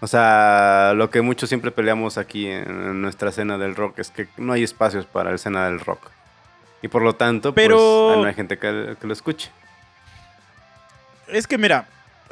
O 0.01 0.07
sea, 0.07 0.93
lo 0.97 1.11
que 1.11 1.23
muchos 1.23 1.49
siempre 1.49 1.71
peleamos 1.71 2.19
aquí 2.19 2.47
en, 2.49 2.69
en 2.69 3.03
nuestra 3.03 3.29
escena 3.31 3.57
del 3.59 3.77
rock 3.77 3.99
es 4.01 4.11
que 4.11 4.29
no 4.37 4.53
hay 4.53 4.63
espacios 4.65 5.07
para 5.07 5.31
la 5.31 5.37
escena 5.37 5.67
del 5.67 5.79
rock. 5.81 6.01
Y 6.83 6.89
por 6.89 7.03
lo 7.03 7.15
tanto, 7.15 7.55
Pero- 7.55 8.09
pues 8.09 8.19
no 8.19 8.25
hay 8.25 8.35
gente 8.35 8.59
que, 8.59 8.97
que 9.01 9.07
lo 9.07 9.13
escuche. 9.13 9.51
Es 11.29 11.47
que 11.47 11.57
mira, 11.59 11.87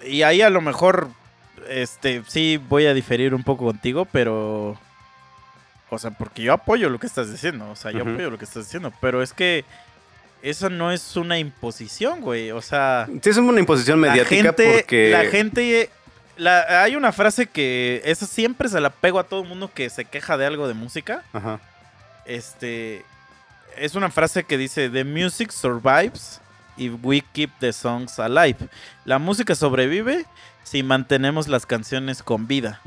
y 0.04 0.22
ahí 0.22 0.42
a 0.42 0.50
lo 0.50 0.60
mejor, 0.60 1.08
este, 1.68 2.22
sí 2.26 2.60
voy 2.68 2.86
a 2.86 2.94
diferir 2.94 3.34
un 3.34 3.42
poco 3.44 3.64
contigo, 3.66 4.04
pero... 4.04 4.78
O 5.92 5.98
sea, 5.98 6.12
porque 6.12 6.42
yo 6.42 6.52
apoyo 6.52 6.88
lo 6.88 7.00
que 7.00 7.06
estás 7.08 7.30
diciendo, 7.32 7.68
o 7.70 7.74
sea, 7.76 7.90
yo 7.90 8.02
apoyo 8.02 8.30
lo 8.30 8.38
que 8.38 8.44
estás 8.44 8.64
diciendo, 8.64 8.92
pero 9.00 9.22
es 9.22 9.32
que 9.32 9.64
eso 10.40 10.70
no 10.70 10.92
es 10.92 11.16
una 11.16 11.38
imposición, 11.38 12.20
güey, 12.20 12.52
o 12.52 12.62
sea... 12.62 13.08
Sí, 13.22 13.30
es 13.30 13.36
una 13.36 13.58
imposición 13.60 13.98
mediática 13.98 14.36
la 14.36 14.42
gente, 14.42 14.72
porque. 14.76 15.10
La 15.10 15.24
gente... 15.24 15.90
la- 16.36 16.82
hay 16.84 16.94
una 16.94 17.10
frase 17.10 17.46
que 17.46 18.02
esa 18.04 18.26
siempre 18.26 18.68
se 18.68 18.80
la 18.80 18.90
pego 18.90 19.18
a 19.18 19.24
todo 19.24 19.42
el 19.42 19.48
mundo 19.48 19.70
que 19.74 19.90
se 19.90 20.04
queja 20.04 20.36
de 20.36 20.46
algo 20.46 20.68
de 20.68 20.74
música. 20.74 21.24
Ajá. 21.32 21.58
este, 22.24 23.04
es 23.76 23.94
una 23.96 24.10
frase 24.10 24.44
que 24.44 24.56
dice, 24.56 24.88
The 24.90 25.04
music 25.04 25.50
survives 25.50 26.40
if 26.76 26.92
we 27.02 27.20
keep 27.32 27.50
the 27.58 27.72
songs 27.72 28.18
alive. 28.20 28.56
La 29.04 29.18
música 29.18 29.54
sobrevive 29.56 30.24
si 30.70 30.82
mantenemos 30.82 31.48
las 31.48 31.66
canciones 31.66 32.22
con 32.22 32.46
vida. 32.46 32.80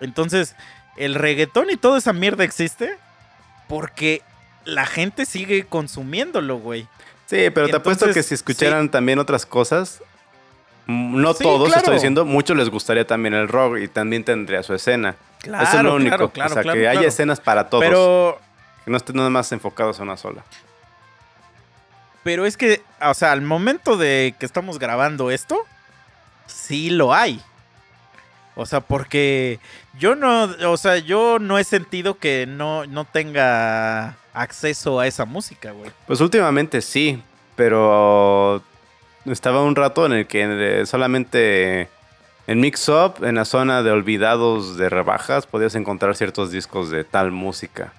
Entonces, 0.00 0.54
el 0.96 1.14
reggaetón 1.14 1.70
y 1.70 1.76
toda 1.76 1.98
esa 1.98 2.12
mierda 2.12 2.44
existe 2.44 2.96
porque 3.68 4.22
la 4.64 4.86
gente 4.86 5.26
sigue 5.26 5.66
consumiéndolo, 5.66 6.56
güey. 6.58 6.86
Sí, 7.26 7.50
pero 7.50 7.68
te 7.68 7.76
apuesto 7.76 8.06
Entonces, 8.06 8.24
que 8.24 8.28
si 8.28 8.34
escucharan 8.34 8.90
también 8.90 9.18
otras 9.18 9.44
cosas, 9.44 10.02
mm, 10.86 11.20
no 11.20 11.34
Sí, 11.34 11.42
todos, 11.44 11.66
claro. 11.68 11.80
estoy 11.80 11.94
diciendo, 11.94 12.24
muchos 12.24 12.56
les 12.56 12.70
gustaría 12.70 13.06
también 13.06 13.34
el 13.34 13.48
rock 13.48 13.76
y 13.78 13.88
también 13.88 14.24
tendría 14.24 14.62
su 14.62 14.72
escena. 14.74 15.14
Claro, 15.40 15.64
Eso 15.64 15.76
es 15.76 15.82
lo 15.82 15.94
único. 15.96 16.16
claro, 16.16 16.30
claro, 16.30 16.50
o 16.60 16.62
sea, 16.62 16.72
que 16.72 16.88
haya 16.88 17.06
escenas 17.06 17.40
para 17.40 17.68
todos. 17.68 17.84
Pero, 17.84 18.40
Que 18.86 18.90
no 18.90 18.96
estén 18.96 19.16
nada 19.16 19.28
más 19.28 19.52
enfocados 19.52 20.00
a 20.00 20.02
una 20.04 20.16
sola. 20.16 20.42
pero 22.22 22.46
es 22.46 22.56
que, 22.56 22.80
o 23.02 23.12
sea, 23.14 23.32
al 23.32 23.42
momento 23.42 23.96
de 23.98 24.34
que 24.38 24.46
estamos 24.46 24.78
grabando 24.78 25.30
esto, 25.30 25.64
sí 26.48 26.90
lo 26.90 27.14
hay. 27.14 27.40
O 28.56 28.66
sea, 28.66 28.80
porque 28.80 29.60
yo 29.98 30.16
no, 30.16 30.44
o 30.68 30.76
sea, 30.76 30.98
yo 30.98 31.38
no 31.38 31.58
he 31.58 31.64
sentido 31.64 32.18
que 32.18 32.44
no, 32.48 32.86
no 32.86 33.04
tenga 33.04 34.16
acceso 34.34 34.98
a 34.98 35.06
esa 35.06 35.24
música, 35.24 35.70
güey. 35.70 35.92
Pues 36.08 36.20
últimamente 36.20 36.80
sí, 36.82 37.22
pero 37.54 38.60
estaba 39.26 39.62
un 39.62 39.76
rato 39.76 40.06
en 40.06 40.12
el 40.12 40.26
que 40.26 40.80
eh, 40.80 40.86
solamente 40.86 41.88
en 42.48 42.60
Mix 42.60 42.88
Up, 42.88 43.22
en 43.24 43.36
la 43.36 43.44
zona 43.44 43.82
de 43.84 43.90
olvidados 43.92 44.76
de 44.76 44.88
rebajas, 44.88 45.46
podías 45.46 45.74
encontrar 45.76 46.16
ciertos 46.16 46.50
discos 46.50 46.90
de 46.90 47.04
tal 47.04 47.30
música. 47.30 47.92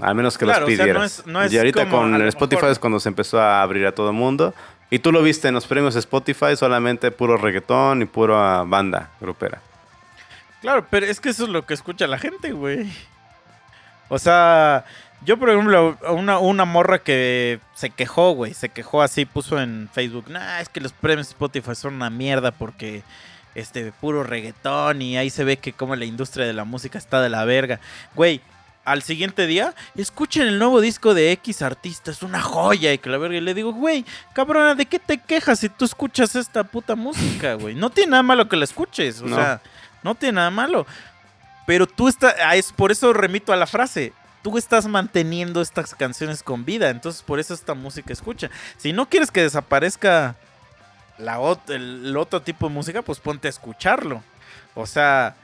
Al 0.00 0.14
menos 0.14 0.38
que 0.38 0.44
Claro, 0.44 0.66
o 0.66 0.68
los 0.68 0.76
sea, 0.76 0.86
no 0.86 0.92
pidieras. 0.92 1.18
es- 1.18 1.26
no 1.26 1.42
es 1.42 1.52
y 1.52 1.58
ahorita 1.58 1.84
como 1.86 2.02
con 2.02 2.14
el 2.14 2.28
Spotify 2.28 2.56
mejor- 2.56 2.70
es 2.72 2.78
cuando 2.78 3.00
se 3.00 3.08
empezó 3.08 3.40
a 3.40 3.60
abrir 3.62 3.84
a 3.86 3.92
todo 3.92 4.08
el 4.10 4.14
mundo. 4.16 4.54
Y 4.90 5.00
tú 5.00 5.12
lo 5.12 5.22
viste 5.22 5.48
en 5.48 5.54
los 5.54 5.66
premios 5.66 5.96
Spotify, 5.96 6.56
solamente 6.56 7.10
puro 7.10 7.36
reggaetón 7.36 8.02
y 8.02 8.04
pura 8.06 8.62
banda 8.64 9.10
grupera. 9.20 9.60
Claro, 10.60 10.86
pero 10.90 11.06
es 11.06 11.20
que 11.20 11.28
eso 11.28 11.44
es 11.44 11.50
lo 11.50 11.66
que 11.66 11.74
escucha 11.74 12.06
la 12.06 12.18
gente, 12.18 12.52
güey. 12.52 12.90
O 14.08 14.18
sea, 14.18 14.84
yo 15.24 15.36
por 15.36 15.50
ejemplo, 15.50 15.96
una, 16.08 16.38
una 16.38 16.64
morra 16.64 17.00
que 17.00 17.60
se 17.74 17.90
quejó, 17.90 18.32
güey, 18.32 18.54
se 18.54 18.70
quejó 18.70 19.02
así, 19.02 19.26
puso 19.26 19.60
en 19.60 19.88
Facebook, 19.92 20.30
nah, 20.30 20.60
es 20.60 20.68
que 20.68 20.80
los 20.80 20.92
premios 20.92 21.28
Spotify 21.28 21.74
son 21.74 21.94
una 21.94 22.08
mierda 22.10 22.50
porque 22.50 23.02
este 23.54 23.92
puro 23.92 24.22
reggaetón 24.22 25.02
y 25.02 25.16
ahí 25.18 25.30
se 25.30 25.44
ve 25.44 25.56
que 25.58 25.72
como 25.72 25.96
la 25.96 26.04
industria 26.04 26.46
de 26.46 26.52
la 26.52 26.64
música 26.64 26.98
está 26.98 27.20
de 27.20 27.28
la 27.28 27.44
verga. 27.44 27.80
Güey, 28.14 28.40
al 28.90 29.02
siguiente 29.02 29.46
día, 29.46 29.74
escuchen 29.96 30.46
el 30.46 30.58
nuevo 30.58 30.80
disco 30.80 31.14
de 31.14 31.32
X 31.32 31.62
artista, 31.62 32.10
es 32.10 32.22
una 32.22 32.40
joya 32.40 32.92
y 32.92 32.98
que 32.98 33.10
la 33.10 33.18
verga. 33.18 33.36
Y 33.36 33.40
le 33.40 33.54
digo, 33.54 33.72
güey, 33.72 34.04
cabrona, 34.32 34.74
¿de 34.74 34.86
qué 34.86 34.98
te 34.98 35.18
quejas 35.18 35.58
si 35.60 35.68
tú 35.68 35.84
escuchas 35.84 36.34
esta 36.36 36.64
puta 36.64 36.94
música, 36.96 37.54
güey? 37.54 37.74
No 37.74 37.90
tiene 37.90 38.12
nada 38.12 38.22
malo 38.22 38.48
que 38.48 38.56
la 38.56 38.64
escuches, 38.64 39.20
o 39.22 39.26
No. 39.26 39.36
sea, 39.36 39.60
no 40.02 40.14
tiene 40.14 40.36
nada 40.36 40.50
malo. 40.50 40.86
Pero 41.66 41.86
tú 41.86 42.08
estás, 42.08 42.34
ah, 42.44 42.56
es 42.56 42.72
por 42.72 42.90
eso 42.90 43.12
remito 43.12 43.52
a 43.52 43.56
la 43.56 43.66
frase. 43.66 44.12
Tú 44.42 44.56
estás 44.56 44.86
manteniendo 44.86 45.60
estas 45.60 45.94
canciones 45.94 46.42
con 46.42 46.64
vida, 46.64 46.88
entonces 46.90 47.22
por 47.22 47.40
eso 47.40 47.52
esta 47.52 47.74
música 47.74 48.12
escucha. 48.12 48.50
Si 48.78 48.92
no 48.92 49.08
quieres 49.08 49.30
que 49.30 49.42
desaparezca 49.42 50.36
la 51.18 51.38
ot- 51.40 51.68
el, 51.70 52.06
el 52.06 52.16
otro 52.16 52.40
tipo 52.40 52.68
de 52.68 52.72
música, 52.74 53.02
pues 53.02 53.18
ponte 53.18 53.48
a 53.48 53.50
escucharlo. 53.50 54.22
O 54.74 54.86
sea, 54.86 55.34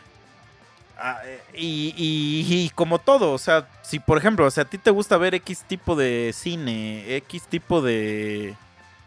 ah, 0.99 1.21
eh, 1.25 1.41
y, 1.55 1.95
y- 1.97 2.65
y 2.65 2.71
como 2.71 2.99
todo, 2.99 3.33
o 3.33 3.39
sea, 3.39 3.67
si 3.83 3.99
por 3.99 4.19
ejemplo, 4.19 4.47
o 4.47 4.51
sea, 4.51 4.63
a 4.65 4.69
ti 4.69 4.79
te 4.79 4.91
gusta 4.91 5.17
ver 5.17 5.35
X 5.35 5.65
tipo 5.67 5.97
de 5.97 6.33
cine, 6.35 7.17
X 7.17 7.45
tipo 7.49 7.81
de... 7.83 8.55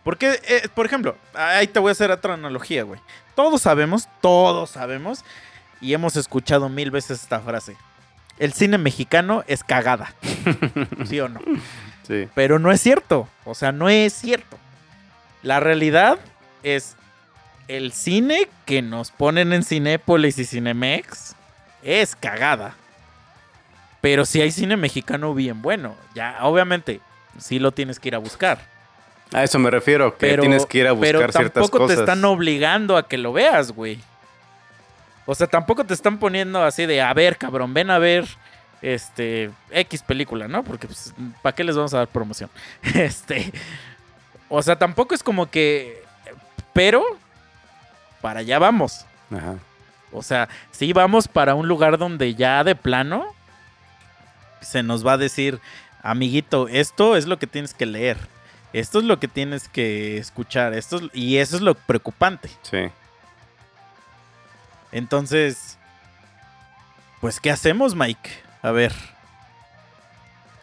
Porque, 0.04 0.40
eh, 0.48 0.68
por 0.74 0.86
ejemplo, 0.86 1.18
ahí 1.34 1.68
te 1.68 1.80
voy 1.80 1.90
a 1.90 1.92
hacer 1.92 2.12
otra 2.12 2.34
analogía, 2.36 2.84
güey. 2.84 3.00
Todos 3.36 3.62
sabemos, 3.62 4.08
todos 4.22 4.70
sabemos, 4.70 5.26
y 5.82 5.94
hemos 5.94 6.16
escuchado 6.16 6.70
mil 6.70 6.92
veces 6.92 7.22
esta 7.22 7.40
frase. 7.42 7.76
El 8.40 8.54
cine 8.54 8.78
mexicano 8.78 9.44
es 9.48 9.64
cagada. 9.64 10.14
¿Sí 11.06 11.20
o 11.20 11.28
no? 11.28 11.42
Sí. 12.08 12.30
Pero 12.36 12.58
no 12.60 12.72
es 12.72 12.80
cierto. 12.80 13.28
O 13.44 13.54
sea, 13.54 13.72
no 13.74 13.90
es 13.90 14.14
cierto. 14.14 14.58
La 15.44 15.60
realidad 15.60 16.20
es 16.64 16.96
el 17.68 17.92
cine 17.92 18.48
que 18.66 18.82
nos 18.82 19.12
ponen 19.12 19.52
en 19.54 19.64
Cinépolis 19.64 20.38
y 20.40 20.46
Cinemex 20.46 21.36
es 21.88 22.16
cagada. 22.16 22.76
Pero 24.02 24.26
si 24.26 24.42
hay 24.42 24.52
cine 24.52 24.78
mexicano 24.78 25.34
bien 25.34 25.62
bueno, 25.62 25.96
ya 26.14 26.38
obviamente 26.42 27.00
sí 27.40 27.60
lo 27.60 27.72
tienes 27.72 28.00
que 28.00 28.10
ir 28.10 28.16
a 28.16 28.20
buscar. 28.20 28.60
A 29.34 29.44
eso 29.44 29.58
me 29.58 29.72
refiero, 29.72 30.12
que 30.18 30.28
Pero, 30.28 30.42
tienes 30.42 30.66
que 30.66 30.80
ir 30.80 30.88
a 30.88 30.92
buscar 30.92 31.08
pero 31.08 31.20
ciertas 31.32 31.54
tampoco 31.54 31.78
cosas. 31.80 31.96
te 31.98 32.02
están 32.04 32.24
obligando 32.26 32.98
a 32.98 33.08
que 33.08 33.18
lo 33.18 33.34
veas, 33.34 33.72
güey. 33.72 34.00
O 35.26 35.34
sea, 35.34 35.48
tampoco 35.48 35.86
te 35.86 35.94
están 35.94 36.20
poniendo 36.20 36.64
así 36.64 36.86
de, 36.86 37.02
a 37.02 37.14
ver, 37.14 37.38
cabrón, 37.38 37.74
ven 37.74 37.90
a 37.90 38.00
ver 38.00 38.26
este 38.82 39.50
X 39.72 40.04
película, 40.04 40.48
¿no? 40.48 40.64
Porque 40.64 40.88
pues, 40.88 41.14
¿para 41.42 41.56
qué 41.56 41.64
les 41.64 41.76
vamos 41.76 41.94
a 41.94 42.00
dar 42.00 42.08
promoción? 42.08 42.50
Este, 42.94 43.52
o 44.50 44.62
sea, 44.62 44.78
tampoco 44.78 45.16
es 45.16 45.24
como 45.24 45.50
que 45.50 46.04
pero 46.74 47.04
para 48.22 48.42
allá 48.42 48.60
vamos. 48.60 49.06
Ajá. 49.32 49.56
O 50.12 50.24
sea, 50.24 50.48
sí 50.72 50.94
vamos 50.94 51.28
para 51.28 51.56
un 51.56 51.68
lugar 51.68 51.98
donde 51.98 52.34
ya 52.36 52.64
de 52.64 52.76
plano 52.76 53.26
se 54.62 54.82
nos 54.84 55.06
va 55.06 55.14
a 55.14 55.18
decir, 55.18 55.60
amiguito, 56.02 56.68
esto 56.68 57.16
es 57.16 57.28
lo 57.28 57.38
que 57.40 57.48
tienes 57.48 57.74
que 57.74 57.86
leer. 57.86 58.18
Esto 58.74 59.00
es 59.00 59.06
lo 59.06 59.20
que 59.20 59.28
tienes 59.28 59.70
que 59.70 60.18
escuchar. 60.18 60.74
Esto 60.74 60.98
es- 60.98 61.04
y 61.14 61.38
eso 61.38 61.56
es 61.56 61.62
lo 61.62 61.74
preocupante. 61.76 62.50
Sí. 62.64 62.90
Entonces, 64.92 65.78
pues, 67.22 67.40
¿qué 67.40 67.52
hacemos, 67.52 67.96
Mike? 67.96 68.30
A 68.62 68.72
ver. 68.72 68.94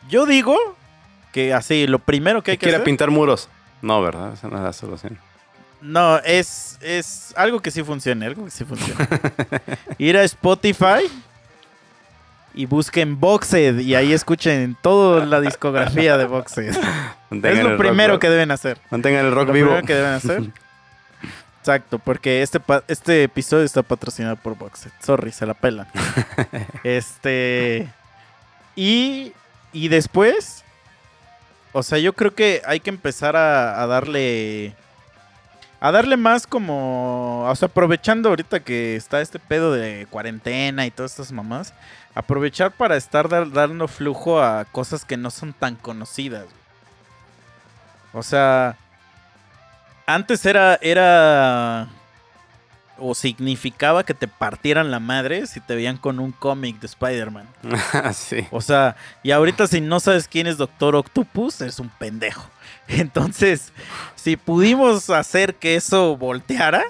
Yo 0.09 0.27
digo 0.27 0.57
que 1.33 1.53
así, 1.55 1.87
lo 1.87 1.99
primero 1.99 2.43
que 2.43 2.53
hay 2.53 2.57
que 2.57 2.63
¿Quiere 2.67 2.77
hacer... 2.77 2.85
pintar 2.85 3.11
muros? 3.11 3.49
No, 3.83 4.01
¿verdad? 4.03 4.33
Esa 4.35 4.49
no 4.49 4.57
es 4.57 4.63
la 4.63 4.73
solución. 4.73 5.19
No, 5.85 6.17
es, 6.21 6.79
es 6.81 7.35
algo 7.37 7.61
que 7.61 7.71
sí 7.71 7.83
funciona, 7.85 8.25
algo 8.25 8.47
que 8.47 8.51
sí 8.51 8.65
funciona. 8.65 9.07
Ir 9.99 10.17
a 10.17 10.23
Spotify 10.25 11.05
y 12.55 12.65
busquen 12.65 13.21
Boxed 13.21 13.81
y 13.81 13.95
ahí 13.95 14.15
escuchen 14.15 14.77
toda 14.81 15.27
la 15.27 15.43
discografía 15.43 16.17
de 16.17 16.25
Boxed. 16.25 16.75
Mantengan 17.29 17.59
Es 17.59 17.65
lo 17.65 17.77
primero 17.77 18.15
rock, 18.15 18.23
que 18.23 18.31
deben 18.31 18.51
hacer. 18.51 18.79
Mantengan 18.91 19.27
el 19.27 19.33
rock 19.35 19.49
Lo 19.49 19.53
vivo. 19.53 19.67
primero 19.69 19.87
que 19.87 19.95
deben 19.95 20.13
hacer. 20.13 20.43
Exacto, 21.61 21.99
porque 21.99 22.43
este, 22.43 22.61
este 22.89 23.25
episodio 23.25 23.65
está 23.65 23.83
patrocinado 23.83 24.37
por 24.37 24.57
Boxed. 24.57 24.91
Sorry, 25.03 25.33
se 25.33 25.45
la 25.45 25.55
pelan. 25.55 25.87
este. 26.85 27.89
Y, 28.75 29.33
y 29.73 29.89
después. 29.89 30.65
O 31.73 31.83
sea, 31.83 31.99
yo 31.99 32.13
creo 32.15 32.35
que 32.35 32.63
hay 32.67 32.81
que 32.81 32.91
empezar 32.91 33.37
a, 33.37 33.83
a 33.83 33.87
darle. 33.87 34.75
A 35.85 35.93
darle 35.93 36.17
más 36.17 36.47
como. 36.47 37.45
O 37.47 37.55
sea, 37.57 37.67
aprovechando 37.67 38.31
ahorita 38.31 38.61
que 38.61 38.97
está 38.97 39.21
este 39.21 39.39
pedo 39.39 39.71
de 39.71 40.07
cuarentena 40.09 40.87
y 40.87 40.91
todas 40.91 41.11
estas 41.11 41.31
mamás. 41.31 41.75
Aprovechar 42.15 42.73
para 42.73 42.97
estar 42.97 43.29
dar- 43.29 43.53
dando 43.53 43.87
flujo 43.87 44.41
a 44.41 44.65
cosas 44.65 45.05
que 45.05 45.19
no 45.19 45.31
son 45.31 45.53
tan 45.53 45.75
conocidas. 45.77 46.47
O 48.15 48.23
sea. 48.23 48.79
Antes 50.07 50.47
era. 50.47 50.79
era. 50.81 51.89
O 52.97 53.15
significaba 53.15 54.05
que 54.05 54.15
te 54.15 54.27
partieran 54.27 54.91
la 54.91 55.01
madre 55.01 55.47
si 55.47 55.61
te 55.61 55.75
veían 55.75 55.99
con 55.99 56.19
un 56.19 56.33
cómic 56.33 56.81
de 56.81 56.87
Spider-Man. 56.87 57.47
sí. 58.15 58.47
O 58.53 58.63
sea, 58.63 58.97
y 59.23 59.33
ahorita 59.33 59.67
si 59.67 59.83
no 59.83 60.01
sabes 60.01 60.29
quién 60.29 60.47
es 60.47 60.57
Doctor 60.57 60.97
Octopus, 60.97 61.61
eres 61.61 61.79
un 61.79 61.91
pendejo. 61.91 62.49
Entonces, 62.89 63.73
si 64.15 64.37
pudimos 64.37 65.11
hacer 65.11 65.55
que 65.57 65.77
eso 65.77 66.17
volteara, 66.17 66.85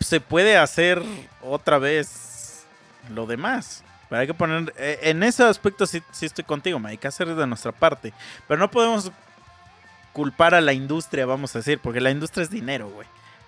se 0.00 0.20
puede 0.20 0.56
hacer 0.56 1.02
otra 1.42 1.78
vez 1.78 2.64
lo 3.10 3.26
demás. 3.26 3.82
Pero 4.08 4.20
hay 4.20 4.26
que 4.26 4.34
poner. 4.34 4.72
eh, 4.78 5.00
En 5.02 5.22
ese 5.22 5.44
aspecto 5.44 5.86
sí, 5.86 6.02
estoy 6.20 6.44
contigo, 6.44 6.80
hay 6.84 6.96
que 6.98 7.08
hacer 7.08 7.34
de 7.34 7.46
nuestra 7.46 7.72
parte. 7.72 8.12
Pero 8.46 8.58
no 8.58 8.70
podemos 8.70 9.10
culpar 10.12 10.54
a 10.54 10.60
la 10.60 10.72
industria, 10.72 11.26
vamos 11.26 11.54
a 11.54 11.58
decir, 11.58 11.78
porque 11.78 12.00
la 12.00 12.10
industria 12.10 12.42
es 12.42 12.50
dinero, 12.50 12.88
güey. 12.88 13.06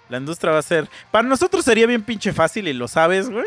La 0.09 0.19
industria 0.19 0.53
va 0.53 0.59
a 0.59 0.62
ser. 0.62 0.89
Para 1.11 1.27
nosotros 1.27 1.65
sería 1.65 1.87
bien 1.87 2.03
pinche 2.03 2.32
fácil 2.32 2.69
y 2.69 2.73
lo 2.73 2.89
sabes, 2.89 3.31
güey. 3.31 3.47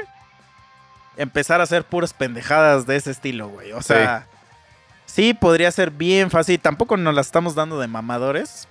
Empezar 1.18 1.60
a 1.60 1.65
hacer 1.65 1.84
puras 1.84 2.14
pendejadas 2.14 2.88
de 2.88 2.95
ese 2.95 3.11
estilo, 3.11 3.49
güey. 3.49 3.73
O 3.73 3.81
sea. 3.81 4.27
Podría 5.35 5.72
ser 5.72 5.91
bien 5.91 6.31
fácil. 6.31 6.60
Tampoco 6.60 6.98
nos 6.98 7.14
la 7.14 7.22
estamos 7.22 7.53
dando 7.53 7.80
de 7.80 7.88
mamadores. 7.88 8.68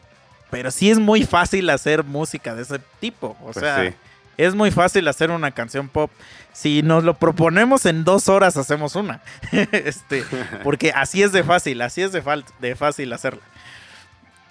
Pero 0.50 0.70
sí 0.70 0.90
es 0.90 0.98
muy 0.98 1.24
fácil 1.24 1.70
hacer 1.70 2.02
música 2.04 2.54
de 2.54 2.62
ese 2.62 2.80
tipo. 3.00 3.36
O 3.42 3.52
Pues 3.52 3.58
sea, 3.58 3.88
sí. 3.90 3.94
Es 4.36 4.54
muy 4.54 4.70
fácil 4.70 5.06
hacer 5.08 5.30
una 5.30 5.50
canción 5.52 5.88
pop. 5.88 6.10
Si 6.52 6.82
nos 6.82 7.04
lo 7.04 7.14
proponemos 7.14 7.86
en 7.86 8.04
dos 8.04 8.28
horas, 8.28 8.56
hacemos 8.56 8.96
una. 8.96 9.20
este, 9.72 10.24
porque 10.64 10.90
así 10.90 11.22
es 11.22 11.32
de 11.32 11.44
fácil, 11.44 11.80
así 11.80 12.02
es 12.02 12.12
de, 12.12 12.22
de 12.60 12.74
fácil 12.74 13.12
hacerla. 13.12 13.40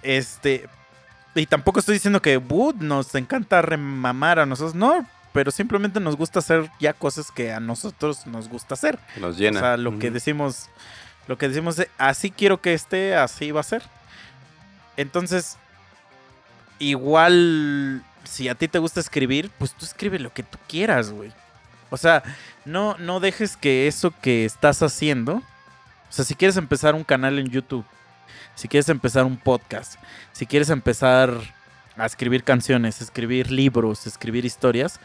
Este, 0.01 0.67
y 1.35 1.45
tampoco 1.45 1.79
estoy 1.79 1.95
diciendo 1.95 2.21
que 2.21 2.37
"Bud, 2.37 2.75
nos 2.75 3.13
encanta 3.15 3.61
remamar 3.61 4.39
a 4.39 4.45
nosotros, 4.45 4.73
no, 4.75 5.05
pero 5.33 5.51
simplemente 5.51 5.99
nos 5.99 6.15
gusta 6.15 6.39
hacer 6.39 6.69
ya 6.79 6.93
cosas 6.93 7.31
que 7.31 7.51
a 7.51 7.59
nosotros 7.59 8.25
nos 8.25 8.49
gusta 8.49 8.73
hacer. 8.73 8.97
Nos 9.17 9.37
llena. 9.37 9.59
O 9.59 9.61
sea, 9.61 9.77
lo 9.77 9.99
que 9.99 10.09
decimos, 10.11 10.69
lo 11.27 11.37
que 11.37 11.47
decimos, 11.47 11.75
de, 11.75 11.89
así 11.97 12.31
quiero 12.31 12.61
que 12.61 12.73
esté, 12.73 13.15
así 13.15 13.51
va 13.51 13.61
a 13.61 13.63
ser. 13.63 13.83
Entonces, 14.97 15.57
igual, 16.79 18.03
si 18.23 18.49
a 18.49 18.55
ti 18.55 18.67
te 18.67 18.79
gusta 18.79 18.99
escribir, 18.99 19.49
pues 19.57 19.73
tú 19.73 19.85
escribe 19.85 20.19
lo 20.19 20.33
que 20.33 20.43
tú 20.43 20.57
quieras, 20.67 21.11
güey. 21.11 21.31
O 21.89 21.97
sea, 21.97 22.23
no, 22.65 22.95
no 22.97 23.19
dejes 23.19 23.57
que 23.57 23.87
eso 23.87 24.13
que 24.21 24.45
estás 24.45 24.81
haciendo, 24.81 25.35
o 25.35 26.13
sea, 26.13 26.25
si 26.25 26.35
quieres 26.35 26.57
empezar 26.57 26.95
un 26.95 27.03
canal 27.03 27.39
en 27.39 27.47
YouTube, 27.47 27.85
si 28.55 28.67
quieres 28.67 28.89
empezar 28.89 29.25
un 29.25 29.37
podcast, 29.37 29.95
si 30.33 30.45
quieres 30.45 30.69
empezar 30.69 31.31
a 31.97 32.05
escribir 32.05 32.43
canciones, 32.43 33.01
escribir 33.01 33.51
libros, 33.51 34.07
escribir 34.07 34.45
historias, 34.45 34.99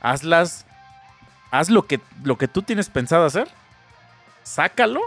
hazlas, 0.00 0.66
haz 1.50 1.70
lo 1.70 1.86
que, 1.86 2.00
lo 2.22 2.38
que 2.38 2.48
tú 2.48 2.62
tienes 2.62 2.88
pensado 2.88 3.24
hacer, 3.24 3.48
sácalo 4.42 5.00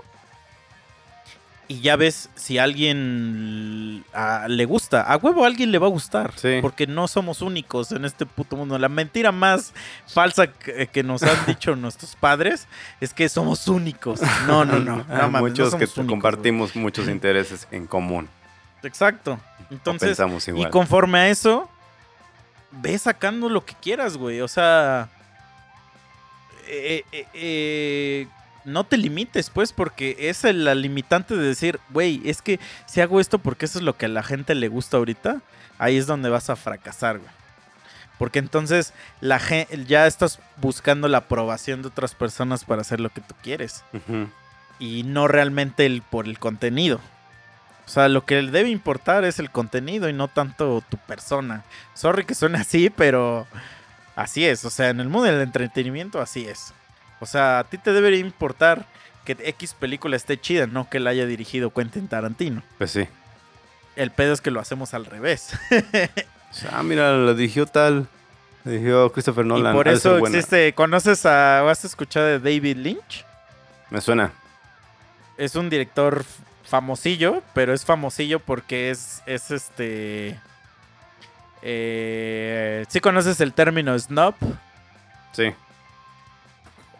y 1.70 1.82
ya 1.82 1.96
ves 1.96 2.30
si 2.34 2.58
a 2.58 2.64
alguien 2.64 4.04
le 4.48 4.66
gusta. 4.66 5.04
A 5.04 5.18
huevo 5.18 5.44
a 5.44 5.48
alguien 5.48 5.72
le 5.72 5.78
va 5.78 5.86
a 5.86 5.92
gustar. 5.92 6.34
Sí. 6.36 6.58
Porque 6.64 6.88
no 6.88 7.08
somos 7.08 7.44
únicos 7.44 7.92
en 7.92 8.06
este 8.06 8.26
puto 8.26 8.58
mundo. 8.58 8.80
La 8.80 8.90
mentira 8.90 9.32
más 9.32 9.72
falsa 10.08 10.48
que, 10.48 10.88
que 10.88 11.04
nos 11.04 11.22
han 11.22 11.46
dicho 11.46 11.76
nuestros 11.76 12.16
padres 12.16 12.68
es 13.00 13.14
que 13.14 13.30
somos 13.30 13.68
únicos. 13.68 14.20
No, 14.48 14.66
no, 14.66 14.80
no. 14.80 14.98
no 15.08 15.30
mames, 15.30 15.32
no 15.32 15.40
muchos 15.42 15.76
que 15.76 15.86
únicos, 15.86 16.06
compartimos 16.08 16.76
muchos 16.76 17.08
intereses 17.08 17.68
en 17.70 17.86
común. 17.86 18.28
Exacto. 18.82 19.40
Entonces, 19.70 20.10
pensamos 20.10 20.48
y 20.48 20.52
igual. 20.52 20.72
conforme 20.72 21.20
a 21.20 21.30
eso, 21.30 21.70
ve 22.72 22.98
sacando 22.98 23.48
lo 23.48 23.64
que 23.64 23.76
quieras, 23.76 24.18
güey. 24.18 24.42
O 24.42 24.48
sea, 24.48 25.08
eh, 26.68 27.04
eh, 27.12 27.28
eh, 27.36 28.28
no 28.70 28.84
te 28.86 28.98
limites, 28.98 29.50
pues, 29.50 29.74
porque 29.74 30.16
es 30.20 30.44
la 30.44 30.76
limitante 30.76 31.36
de 31.36 31.44
decir, 31.48 31.80
güey, 31.90 32.22
es 32.26 32.42
que 32.42 32.60
si 32.86 33.02
hago 33.02 33.20
esto 33.20 33.40
porque 33.40 33.66
eso 33.66 33.80
es 33.80 33.84
lo 33.86 33.98
que 33.98 34.06
a 34.06 34.10
la 34.10 34.24
gente 34.24 34.56
le 34.56 34.68
gusta 34.70 34.98
ahorita, 34.98 35.42
ahí 35.78 35.98
es 35.98 36.08
donde 36.08 36.30
vas 36.30 36.50
a 36.50 36.56
fracasar, 36.56 37.18
güey. 37.20 37.32
Porque 38.18 38.40
entonces 38.40 38.94
la 39.22 39.40
gen- 39.40 39.68
ya 39.88 40.06
estás 40.06 40.40
buscando 40.58 41.08
la 41.08 41.20
aprobación 41.20 41.82
de 41.82 41.88
otras 41.88 42.16
personas 42.16 42.66
para 42.66 42.82
hacer 42.82 43.00
lo 43.00 43.10
que 43.10 43.22
tú 43.22 43.34
quieres 43.42 43.84
y 44.78 45.04
no 45.04 45.28
realmente 45.30 45.86
el, 45.86 46.02
por 46.02 46.26
el 46.26 46.38
contenido. 46.40 47.00
O 47.86 47.90
sea, 47.92 48.08
lo 48.10 48.26
que 48.26 48.36
debe 48.42 48.70
importar 48.70 49.24
es 49.24 49.40
el 49.40 49.50
contenido 49.50 50.10
y 50.10 50.14
no 50.14 50.28
tanto 50.28 50.84
tu 50.90 50.98
persona. 50.98 51.64
Sorry 51.96 52.26
que 52.26 52.36
suene 52.36 52.58
así, 52.60 52.90
pero 52.90 53.48
así 54.16 54.46
es. 54.46 54.64
O 54.66 54.70
sea, 54.70 54.90
en 54.90 55.00
el 55.00 55.08
mundo 55.10 55.28
del 55.32 55.42
entretenimiento 55.42 56.20
así 56.22 56.46
es. 56.46 56.74
O 57.20 57.26
sea, 57.26 57.60
a 57.60 57.64
ti 57.66 57.78
te 57.78 57.94
debería 57.94 58.20
importar 58.20 58.86
que 59.26 59.38
X 59.40 59.74
película 59.74 60.16
esté 60.16 60.40
chida, 60.40 60.68
no 60.68 60.90
que 60.90 61.00
la 61.00 61.12
haya 61.12 61.26
dirigido 61.26 61.72
Quentin 61.72 62.08
Tarantino. 62.08 62.64
Pues 62.78 62.92
sí. 62.92 63.08
El 63.96 64.12
pedo 64.12 64.34
es 64.34 64.42
que 64.42 64.52
lo 64.52 64.60
hacemos 64.60 64.94
al 64.94 65.06
revés. 65.06 65.52
Ah, 66.72 66.82
mira, 66.82 67.12
lo 67.12 67.36
dirigió 67.36 67.68
tal. 67.68 68.08
Lo 68.64 68.72
dirigió 68.72 69.12
Christopher 69.12 69.46
Nolan. 69.46 69.72
y 69.72 69.78
por 69.78 69.88
eso 69.88 70.18
existe. 70.18 70.74
¿Conoces 70.74 71.24
a, 71.28 71.62
o 71.64 71.70
has 71.70 71.86
escuchado 71.86 72.26
de 72.26 72.40
David 72.40 72.78
Lynch? 72.78 73.24
Me 73.92 74.02
suena. 74.02 74.32
es 75.38 75.56
un 75.56 75.70
director 75.70 76.26
famosillo, 76.64 77.44
pero 77.54 77.72
es 77.72 77.86
famosillo 77.86 78.40
porque 78.40 78.90
es, 78.90 79.22
es 79.28 79.52
este... 79.52 80.40
Eh, 81.62 82.84
¿Sí 82.90 83.00
conoces 83.00 83.40
el 83.42 83.54
término 83.54 83.98
snob? 84.00 84.34
Sí. 85.34 85.54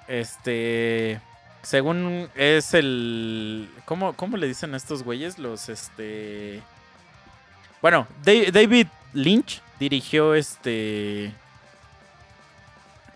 Este... 0.10 1.22
Según 1.62 2.30
es 2.36 2.74
el... 2.74 3.70
¿Cómo, 3.86 4.14
cómo 4.14 4.38
le 4.38 4.48
dicen 4.48 4.74
a 4.74 4.78
estos 4.78 5.04
güeyes? 5.04 5.40
Los 5.40 5.70
este... 5.70 6.62
Bueno, 7.82 8.08
Da- 8.24 8.52
David 8.52 8.88
Lynch 9.14 9.62
dirigió 9.80 10.36
este... 10.36 11.34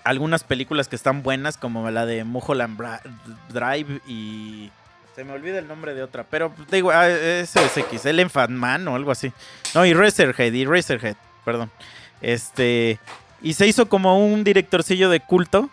Algunas 0.04 0.44
películas 0.44 0.90
que 0.90 0.98
están 0.98 1.24
buenas, 1.24 1.58
como 1.58 1.90
la 1.90 2.06
de 2.06 2.24
Mulholland 2.24 2.78
Drive 3.50 4.02
y... 4.08 4.70
Se 5.16 5.24
me 5.24 5.32
olvida 5.32 5.60
el 5.60 5.68
nombre 5.68 5.94
de 5.94 6.04
otra, 6.04 6.24
pero 6.24 6.52
digo, 6.72 6.92
ah, 6.92 7.08
es 7.08 7.56
X, 7.56 8.06
el 8.06 8.30
Man 8.50 8.88
o 8.88 8.96
algo 8.96 9.12
así. 9.12 9.32
No, 9.76 9.86
y 9.86 9.94
Razorhead, 9.94 10.52
y 10.52 10.66
Razorhead, 10.66 11.16
perdón. 11.46 11.70
Este, 12.20 13.00
y 13.42 13.54
se 13.54 13.68
hizo 13.68 13.88
como 13.88 14.26
un 14.26 14.44
directorcillo 14.44 15.10
de 15.10 15.20
culto. 15.20 15.70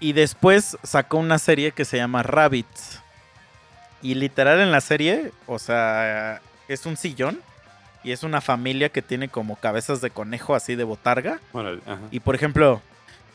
Y 0.00 0.12
después 0.12 0.76
sacó 0.82 1.18
una 1.18 1.38
serie 1.38 1.72
que 1.72 1.84
se 1.84 1.96
llama 1.96 2.22
Rabbits. 2.22 3.00
Y 4.02 4.14
literal 4.14 4.60
en 4.60 4.70
la 4.70 4.80
serie, 4.80 5.32
o 5.46 5.58
sea, 5.58 6.40
es 6.68 6.86
un 6.86 6.96
sillón. 6.96 7.40
Y 8.02 8.12
es 8.12 8.22
una 8.22 8.42
familia 8.42 8.90
que 8.90 9.00
tiene 9.00 9.28
como 9.28 9.56
cabezas 9.56 10.02
de 10.02 10.10
conejo 10.10 10.54
así 10.54 10.74
de 10.74 10.84
botarga. 10.84 11.40
Ajá. 11.54 12.00
Y 12.10 12.20
por 12.20 12.34
ejemplo, 12.34 12.82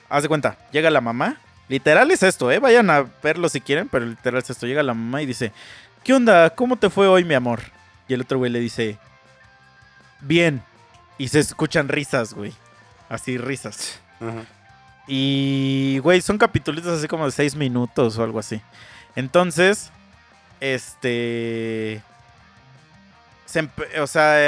haz 0.10 0.22
de 0.22 0.30
cuenta, 0.30 0.58
llega 0.72 0.92
la 0.92 1.02
mamá. 1.02 1.38
Literal 1.70 2.12
es 2.12 2.22
esto, 2.22 2.52
¿eh? 2.52 2.60
Vayan 2.60 2.90
a 2.92 3.06
verlo 3.24 3.50
si 3.50 3.62
quieren, 3.62 3.90
pero 3.90 4.06
literal 4.06 4.42
es 4.42 4.50
esto. 4.50 4.68
Llega 4.68 4.84
la 4.84 4.94
mamá 4.94 5.24
y 5.24 5.26
dice, 5.26 5.54
¿qué 6.04 6.14
onda? 6.14 6.52
¿Cómo 6.52 6.76
te 6.76 6.92
fue 6.92 7.08
hoy, 7.08 7.24
mi 7.24 7.34
amor? 7.34 7.62
Y 8.08 8.14
el 8.14 8.22
otro 8.22 8.38
güey 8.38 8.52
le 8.52 8.60
dice, 8.60 9.00
bien. 10.22 10.62
Y 11.18 11.30
se 11.30 11.40
escuchan 11.40 11.88
risas, 11.88 12.34
güey. 12.36 12.54
Así, 13.10 13.40
risas. 13.40 14.00
Ajá. 14.20 14.46
Y, 15.12 15.98
güey, 16.04 16.22
son 16.22 16.38
capítulos 16.38 16.86
así 16.86 17.08
como 17.08 17.26
de 17.26 17.32
seis 17.32 17.56
minutos 17.56 18.18
o 18.20 18.24
algo 18.24 18.38
así. 18.38 18.62
Entonces, 19.16 19.92
este... 20.60 22.04
o 24.00 24.06
sea, 24.06 24.40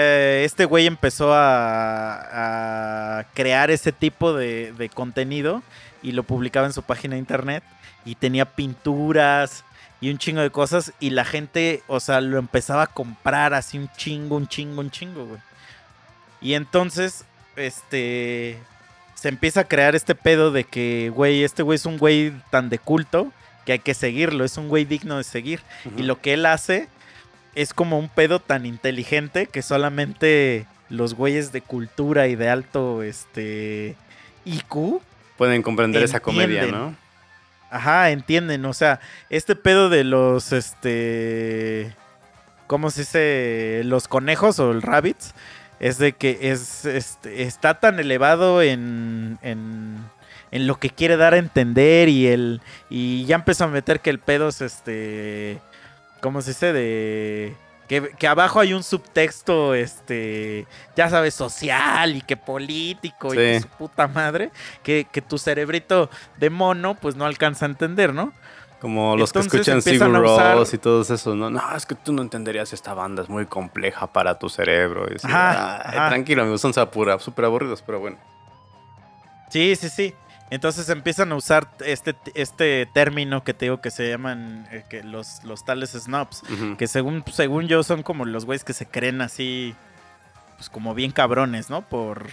este 0.43 0.65
güey 0.65 0.85
empezó 0.85 1.33
a, 1.33 3.17
a 3.19 3.23
crear 3.33 3.71
ese 3.71 3.91
tipo 3.91 4.33
de, 4.33 4.71
de 4.73 4.87
contenido 4.89 5.63
y 6.03 6.11
lo 6.11 6.21
publicaba 6.21 6.67
en 6.67 6.73
su 6.73 6.83
página 6.83 7.15
de 7.15 7.19
internet 7.19 7.63
y 8.05 8.13
tenía 8.13 8.45
pinturas 8.45 9.63
y 9.99 10.11
un 10.11 10.19
chingo 10.19 10.41
de 10.41 10.51
cosas 10.51 10.93
y 10.99 11.09
la 11.09 11.25
gente, 11.25 11.81
o 11.87 11.99
sea, 11.99 12.21
lo 12.21 12.37
empezaba 12.37 12.83
a 12.83 12.87
comprar 12.87 13.55
así 13.55 13.79
un 13.79 13.89
chingo, 13.97 14.35
un 14.35 14.47
chingo, 14.47 14.81
un 14.81 14.91
chingo, 14.91 15.25
güey. 15.25 15.41
Y 16.39 16.53
entonces, 16.53 17.25
este, 17.55 18.59
se 19.21 19.29
empieza 19.29 19.59
a 19.59 19.63
crear 19.65 19.93
este 19.95 20.15
pedo 20.15 20.49
de 20.49 20.63
que, 20.63 21.11
güey, 21.13 21.43
este 21.43 21.61
güey 21.61 21.75
es 21.75 21.85
un 21.85 21.99
güey 21.99 22.33
tan 22.49 22.69
de 22.69 22.79
culto 22.79 23.31
que 23.67 23.73
hay 23.73 23.77
que 23.77 23.93
seguirlo, 23.93 24.43
es 24.43 24.57
un 24.57 24.67
güey 24.67 24.83
digno 24.83 25.17
de 25.17 25.23
seguir. 25.23 25.61
Y 25.95 26.01
lo 26.01 26.19
que 26.19 26.33
él 26.33 26.43
hace 26.47 26.89
es 27.53 27.75
como 27.75 27.99
un 27.99 28.09
pedo 28.09 28.39
tan 28.39 28.65
inteligente 28.65 29.45
que 29.45 29.61
solamente 29.61 30.65
los 30.89 31.13
güeyes 31.13 31.51
de 31.51 31.61
cultura 31.61 32.29
y 32.29 32.35
de 32.35 32.49
alto, 32.49 33.03
este, 33.03 33.95
IQ, 34.43 35.01
Pueden 35.37 35.61
comprender 35.61 36.01
esa 36.01 36.19
comedia. 36.19 36.65
¿no? 36.65 36.95
Ajá, 37.69 38.09
entienden. 38.09 38.65
O 38.65 38.73
sea, 38.73 39.01
este 39.29 39.55
pedo 39.55 39.89
de 39.89 40.03
los, 40.03 40.51
este, 40.51 41.95
¿cómo 42.65 42.89
se 42.89 43.01
dice? 43.01 43.81
Los 43.85 44.07
conejos 44.07 44.57
o 44.57 44.71
el 44.71 44.81
rabbits. 44.81 45.35
Es 45.81 45.97
de 45.97 46.13
que 46.13 46.37
es, 46.51 46.85
este, 46.85 47.41
está 47.41 47.79
tan 47.79 47.99
elevado 47.99 48.61
en, 48.61 49.39
en, 49.41 49.97
en 50.51 50.67
lo 50.67 50.79
que 50.79 50.91
quiere 50.91 51.17
dar 51.17 51.33
a 51.33 51.37
entender 51.37 52.07
y 52.07 52.27
el, 52.27 52.61
y 52.87 53.25
ya 53.25 53.35
empezó 53.35 53.63
a 53.63 53.67
meter 53.67 53.99
que 53.99 54.11
el 54.11 54.19
pedo 54.19 54.49
es, 54.49 54.61
este, 54.61 55.59
¿cómo 56.21 56.41
se 56.43 56.51
dice? 56.51 56.71
De... 56.71 57.55
Que, 57.87 58.11
que 58.17 58.27
abajo 58.27 58.59
hay 58.59 58.73
un 58.73 58.83
subtexto, 58.83 59.73
este, 59.73 60.65
ya 60.95 61.09
sabes, 61.09 61.33
social 61.33 62.15
y 62.15 62.21
que 62.21 62.37
político 62.37 63.33
y 63.33 63.37
que 63.37 63.59
su 63.59 63.67
puta 63.67 64.07
madre, 64.07 64.51
que, 64.83 65.07
que 65.11 65.21
tu 65.21 65.37
cerebrito 65.37 66.09
de 66.37 66.51
mono, 66.51 66.95
pues 66.95 67.15
no 67.15 67.25
alcanza 67.25 67.65
a 67.65 67.69
entender, 67.69 68.13
¿no? 68.13 68.31
Como 68.81 69.15
los 69.15 69.31
que 69.31 69.39
escuchan 69.39 69.81
Sigur 69.83 70.09
usar- 70.09 70.55
Rós 70.57 70.73
y 70.73 70.77
todos 70.79 71.11
esos, 71.11 71.35
¿no? 71.35 71.49
No, 71.51 71.61
es 71.75 71.85
que 71.85 71.93
tú 71.93 72.11
no 72.13 72.23
entenderías 72.23 72.73
esta 72.73 72.93
banda, 72.95 73.21
es 73.21 73.29
muy 73.29 73.45
compleja 73.45 74.07
para 74.11 74.39
tu 74.39 74.49
cerebro. 74.49 75.05
Y 75.11 75.15
así, 75.17 75.27
Ajá, 75.27 75.81
"Ay, 75.87 75.97
ajá. 75.97 76.09
Tranquilo, 76.09 76.41
amigos, 76.41 76.61
son 76.61 76.73
súper 76.73 77.45
aburridos, 77.45 77.83
pero 77.83 77.99
bueno. 77.99 78.17
Sí, 79.49 79.75
sí, 79.75 79.89
sí. 79.89 80.15
Entonces 80.49 80.89
empiezan 80.89 81.31
a 81.31 81.35
usar 81.35 81.69
este, 81.85 82.15
este 82.33 82.85
término 82.93 83.43
que 83.43 83.53
te 83.53 83.65
digo 83.65 83.79
que 83.81 83.89
se 83.91 84.09
llaman 84.09 84.67
eh, 84.71 84.83
que 84.89 85.01
los, 85.03 85.43
los 85.45 85.63
tales 85.63 85.91
snobs. 85.91 86.41
Que 86.77 86.87
según, 86.87 87.23
según 87.31 87.67
yo 87.67 87.83
son 87.83 88.03
como 88.03 88.25
los 88.25 88.45
güeyes 88.45 88.63
que 88.65 88.73
se 88.73 88.85
creen 88.85 89.21
así, 89.21 89.75
pues 90.57 90.69
como 90.69 90.93
bien 90.93 91.11
cabrones, 91.11 91.69
¿no? 91.69 91.83
Por, 91.83 92.25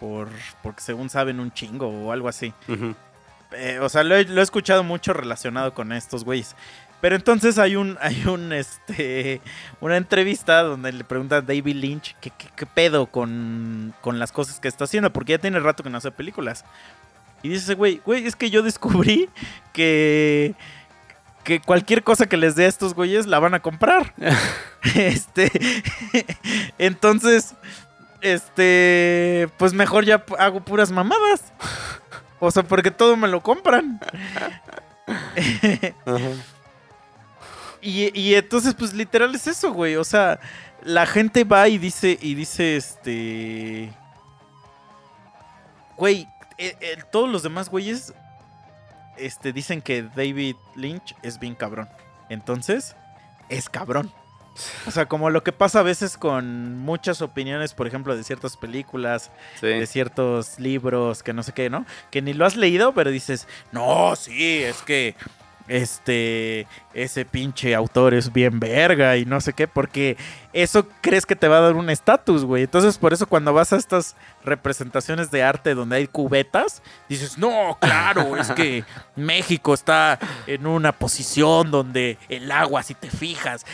por 0.00 0.28
porque 0.62 0.80
según 0.80 1.10
saben 1.10 1.38
un 1.40 1.52
chingo 1.52 1.88
o 1.88 2.12
algo 2.12 2.28
así. 2.28 2.54
Ujú. 2.68 2.94
Eh, 3.56 3.78
o 3.80 3.88
sea, 3.88 4.02
lo 4.04 4.16
he, 4.16 4.24
lo 4.24 4.40
he 4.40 4.44
escuchado 4.44 4.82
mucho 4.84 5.12
relacionado 5.12 5.74
con 5.74 5.92
estos 5.92 6.24
güeyes. 6.24 6.54
Pero 7.00 7.16
entonces 7.16 7.58
hay 7.58 7.76
un, 7.76 7.98
hay 8.00 8.24
un, 8.26 8.52
este, 8.52 9.42
una 9.80 9.96
entrevista 9.98 10.62
donde 10.62 10.90
le 10.92 11.04
pregunta 11.04 11.36
a 11.36 11.42
David 11.42 11.76
Lynch 11.76 12.16
qué, 12.20 12.30
qué- 12.30 12.48
qué 12.56 12.64
pedo 12.66 13.06
con, 13.06 13.94
con 14.00 14.18
las 14.18 14.32
cosas 14.32 14.58
que 14.58 14.68
está 14.68 14.84
haciendo, 14.84 15.12
porque 15.12 15.32
ya 15.32 15.38
tiene 15.38 15.60
rato 15.60 15.82
que 15.82 15.90
no 15.90 15.98
hace 15.98 16.10
películas. 16.10 16.64
Y 17.42 17.50
dice 17.50 17.74
güey, 17.74 18.00
güey, 18.06 18.26
es 18.26 18.36
que 18.36 18.48
yo 18.48 18.62
descubrí 18.62 19.28
que, 19.74 20.54
que 21.42 21.60
cualquier 21.60 22.02
cosa 22.04 22.26
que 22.26 22.38
les 22.38 22.56
dé 22.56 22.64
a 22.64 22.68
estos 22.68 22.94
güeyes 22.94 23.26
la 23.26 23.38
van 23.38 23.52
a 23.52 23.60
comprar. 23.60 24.14
este, 24.94 25.50
entonces, 26.78 27.54
este, 28.22 29.48
pues 29.58 29.74
mejor 29.74 30.04
ya 30.06 30.24
hago 30.38 30.60
puras 30.64 30.90
mamadas. 30.90 31.52
O 32.40 32.50
sea, 32.50 32.62
porque 32.62 32.90
todo 32.90 33.16
me 33.16 33.28
lo 33.28 33.42
compran. 33.42 34.00
Ajá. 36.06 36.30
Y, 37.84 38.18
y 38.18 38.34
entonces, 38.34 38.74
pues 38.74 38.94
literal 38.94 39.34
es 39.34 39.46
eso, 39.46 39.72
güey. 39.72 39.96
O 39.96 40.04
sea, 40.04 40.40
la 40.82 41.04
gente 41.04 41.44
va 41.44 41.68
y 41.68 41.76
dice, 41.76 42.18
y 42.20 42.34
dice, 42.34 42.76
este. 42.76 43.92
Güey, 45.96 46.26
eh, 46.56 46.76
eh, 46.80 46.96
todos 47.12 47.28
los 47.28 47.42
demás 47.42 47.68
güeyes 47.68 48.14
este, 49.18 49.52
dicen 49.52 49.82
que 49.82 50.02
David 50.02 50.56
Lynch 50.74 51.14
es 51.22 51.38
bien 51.38 51.54
cabrón. 51.54 51.88
Entonces, 52.30 52.96
es 53.50 53.68
cabrón. 53.68 54.10
O 54.86 54.90
sea, 54.90 55.06
como 55.06 55.30
lo 55.30 55.42
que 55.42 55.52
pasa 55.52 55.80
a 55.80 55.82
veces 55.82 56.16
con 56.16 56.78
muchas 56.78 57.22
opiniones, 57.22 57.74
por 57.74 57.86
ejemplo, 57.86 58.16
de 58.16 58.24
ciertas 58.24 58.56
películas, 58.56 59.30
de 59.60 59.86
ciertos 59.86 60.58
libros, 60.58 61.22
que 61.22 61.32
no 61.32 61.42
sé 61.42 61.52
qué, 61.52 61.70
¿no? 61.70 61.86
Que 62.10 62.22
ni 62.22 62.32
lo 62.32 62.46
has 62.46 62.56
leído, 62.56 62.92
pero 62.94 63.10
dices, 63.10 63.48
no, 63.72 64.14
sí, 64.16 64.62
es 64.62 64.82
que 64.82 65.16
este, 65.68 66.66
ese 66.92 67.24
pinche 67.24 67.74
autor 67.74 68.14
es 68.14 68.32
bien 68.32 68.60
verga 68.60 69.16
y 69.16 69.24
no 69.24 69.40
sé 69.40 69.52
qué, 69.52 69.66
porque 69.66 70.16
eso 70.52 70.86
crees 71.00 71.26
que 71.26 71.34
te 71.36 71.48
va 71.48 71.58
a 71.58 71.60
dar 71.62 71.74
un 71.74 71.90
estatus, 71.90 72.44
güey. 72.44 72.64
Entonces, 72.64 72.98
por 72.98 73.12
eso 73.12 73.26
cuando 73.26 73.52
vas 73.52 73.72
a 73.72 73.76
estas 73.76 74.14
representaciones 74.44 75.30
de 75.30 75.42
arte 75.42 75.74
donde 75.74 75.96
hay 75.96 76.06
cubetas, 76.06 76.82
dices, 77.08 77.38
no, 77.38 77.76
claro, 77.80 78.36
es 78.36 78.50
que 78.52 78.84
México 79.16 79.74
está 79.74 80.18
en 80.46 80.66
una 80.66 80.92
posición 80.92 81.70
donde 81.70 82.18
el 82.28 82.52
agua, 82.52 82.82
si 82.82 82.94
te 82.94 83.10
fijas, 83.10 83.64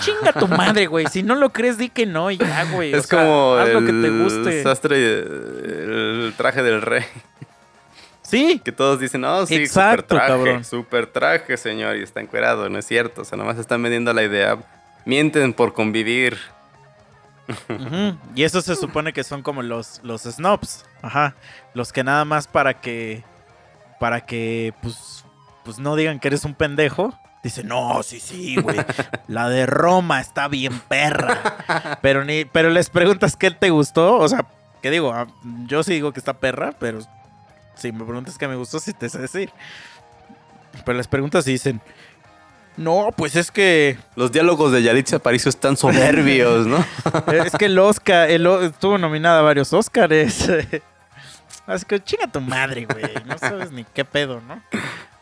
chinga 0.00 0.32
tu 0.32 0.46
madre, 0.48 0.86
güey. 0.86 1.06
Si 1.06 1.22
no 1.22 1.34
lo 1.34 1.50
crees, 1.52 1.78
di 1.78 1.88
que 1.88 2.06
no 2.06 2.30
y 2.30 2.36
ya, 2.38 2.64
güey. 2.64 2.94
O 2.94 2.98
Es 2.98 3.06
sea, 3.06 3.20
como 3.20 3.54
haz 3.54 3.68
lo 3.70 3.80
que 3.80 3.92
te 3.92 4.06
el 4.06 4.22
guste. 4.22 4.62
sastre, 4.62 4.96
el 5.20 6.34
traje 6.36 6.62
del 6.62 6.82
rey. 6.82 7.04
Sí, 8.28 8.60
Que 8.62 8.72
todos 8.72 9.00
dicen, 9.00 9.24
oh, 9.24 9.46
sí, 9.46 9.54
Exacto, 9.54 10.02
super 10.02 10.06
traje, 10.06 10.28
cabrón. 10.28 10.64
super 10.64 11.06
traje, 11.06 11.56
señor, 11.56 11.96
y 11.96 12.02
está 12.02 12.20
encuerado. 12.20 12.68
No 12.68 12.78
es 12.78 12.86
cierto, 12.86 13.22
o 13.22 13.24
sea, 13.24 13.38
nomás 13.38 13.56
están 13.58 13.82
vendiendo 13.82 14.12
la 14.12 14.22
idea. 14.22 14.58
Mienten 15.06 15.54
por 15.54 15.72
convivir. 15.72 16.36
Y 18.34 18.42
eso 18.42 18.60
se 18.60 18.76
supone 18.76 19.12
que 19.14 19.24
son 19.24 19.42
como 19.42 19.62
los, 19.62 20.00
los 20.02 20.22
snobs. 20.24 20.84
Ajá. 21.00 21.34
Los 21.72 21.92
que 21.92 22.04
nada 22.04 22.24
más 22.26 22.46
para 22.46 22.74
que. 22.74 23.24
Para 23.98 24.20
que, 24.26 24.74
pues. 24.82 25.24
Pues 25.64 25.78
no 25.78 25.96
digan 25.96 26.20
que 26.20 26.28
eres 26.28 26.44
un 26.44 26.54
pendejo. 26.54 27.18
Dicen, 27.42 27.68
no, 27.68 28.02
sí, 28.02 28.20
sí, 28.20 28.56
güey. 28.56 28.76
La 29.28 29.48
de 29.48 29.64
Roma 29.64 30.20
está 30.20 30.48
bien 30.48 30.78
perra. 30.80 31.98
Pero 32.02 32.24
ni. 32.24 32.44
Pero 32.44 32.68
les 32.68 32.90
preguntas 32.90 33.36
qué 33.36 33.50
te 33.50 33.70
gustó. 33.70 34.18
O 34.18 34.28
sea, 34.28 34.44
¿qué 34.82 34.90
digo? 34.90 35.12
Ah, 35.14 35.26
Yo 35.66 35.82
sí 35.82 35.94
digo 35.94 36.12
que 36.12 36.20
está 36.20 36.34
perra, 36.34 36.72
pero. 36.78 36.98
Si 37.78 37.92
me 37.92 38.04
preguntas 38.04 38.36
qué 38.36 38.48
me 38.48 38.56
gustó, 38.56 38.80
sí 38.80 38.92
te 38.92 39.08
sé 39.08 39.18
decir. 39.18 39.50
Pero 40.84 40.98
les 40.98 41.08
preguntas 41.08 41.44
dicen. 41.44 41.80
No, 42.76 43.08
pues 43.16 43.34
es 43.34 43.50
que. 43.50 43.98
Los 44.14 44.30
diálogos 44.30 44.72
de 44.72 44.82
Yalitza 44.82 45.16
Aparicio 45.16 45.48
están 45.48 45.76
soberbios, 45.76 46.66
¿no? 46.66 46.84
Es 47.44 47.52
que 47.56 47.66
el 47.66 47.78
Oscar, 47.78 48.30
el, 48.30 48.46
estuvo 48.46 48.98
nominada 48.98 49.40
a 49.40 49.42
varios 49.42 49.72
Oscars. 49.72 50.48
Así 51.66 51.84
que 51.84 52.02
chinga 52.02 52.28
tu 52.28 52.40
madre, 52.40 52.86
güey. 52.86 53.12
No 53.26 53.36
sabes 53.36 53.72
ni 53.72 53.84
qué 53.84 54.04
pedo, 54.04 54.40
¿no? 54.40 54.62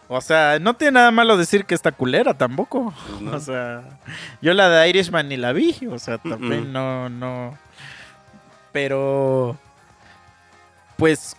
O 0.08 0.20
sea, 0.20 0.58
no 0.60 0.74
tiene 0.74 0.92
nada 0.92 1.10
malo 1.10 1.36
decir 1.36 1.64
que 1.64 1.74
está 1.74 1.92
culera 1.92 2.34
tampoco. 2.34 2.94
Pues 3.08 3.20
no. 3.20 3.36
O 3.36 3.40
sea, 3.40 3.82
yo 4.40 4.54
la 4.54 4.68
de 4.68 4.88
Irishman 4.88 5.28
ni 5.28 5.36
la 5.36 5.52
vi. 5.52 5.74
O 5.90 5.98
sea, 5.98 6.18
también 6.18 6.72
no, 6.72 7.08
no. 7.08 7.58
Pero. 8.72 9.56
Pues. 10.96 11.36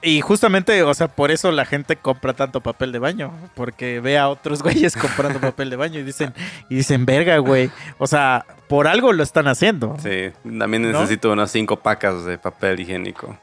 Y 0.00 0.20
justamente, 0.20 0.82
o 0.84 0.94
sea, 0.94 1.08
por 1.08 1.30
eso 1.32 1.50
la 1.50 1.64
gente 1.64 1.96
compra 1.96 2.32
tanto 2.32 2.60
papel 2.60 2.92
de 2.92 2.98
baño. 3.00 3.32
Porque 3.54 3.98
ve 4.00 4.16
a 4.18 4.28
otros 4.28 4.62
güeyes 4.62 4.96
comprando 4.96 5.40
papel 5.40 5.70
de 5.70 5.76
baño 5.76 5.98
y 5.98 6.04
dicen, 6.04 6.32
y 6.68 6.76
dicen, 6.76 7.04
verga, 7.04 7.38
güey. 7.38 7.70
O 7.98 8.06
sea, 8.06 8.46
por 8.68 8.86
algo 8.86 9.12
lo 9.12 9.22
están 9.22 9.48
haciendo. 9.48 9.96
Sí, 10.00 10.30
también 10.58 10.90
¿No? 10.90 11.00
necesito 11.00 11.32
unas 11.32 11.50
cinco 11.50 11.76
pacas 11.80 12.24
de 12.24 12.38
papel 12.38 12.78
higiénico. 12.80 13.36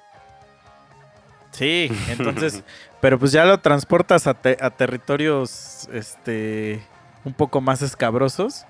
Sí, 1.52 1.90
entonces, 2.10 2.64
pero 3.02 3.18
pues 3.19 3.32
ya 3.32 3.45
lo 3.45 3.60
transportas 3.60 4.27
a, 4.27 4.34
te- 4.34 4.57
a 4.60 4.69
territorios, 4.72 5.88
este, 5.94 6.82
un 7.23 7.34
poco 7.34 7.61
más 7.61 7.82
escabrosos 7.82 8.65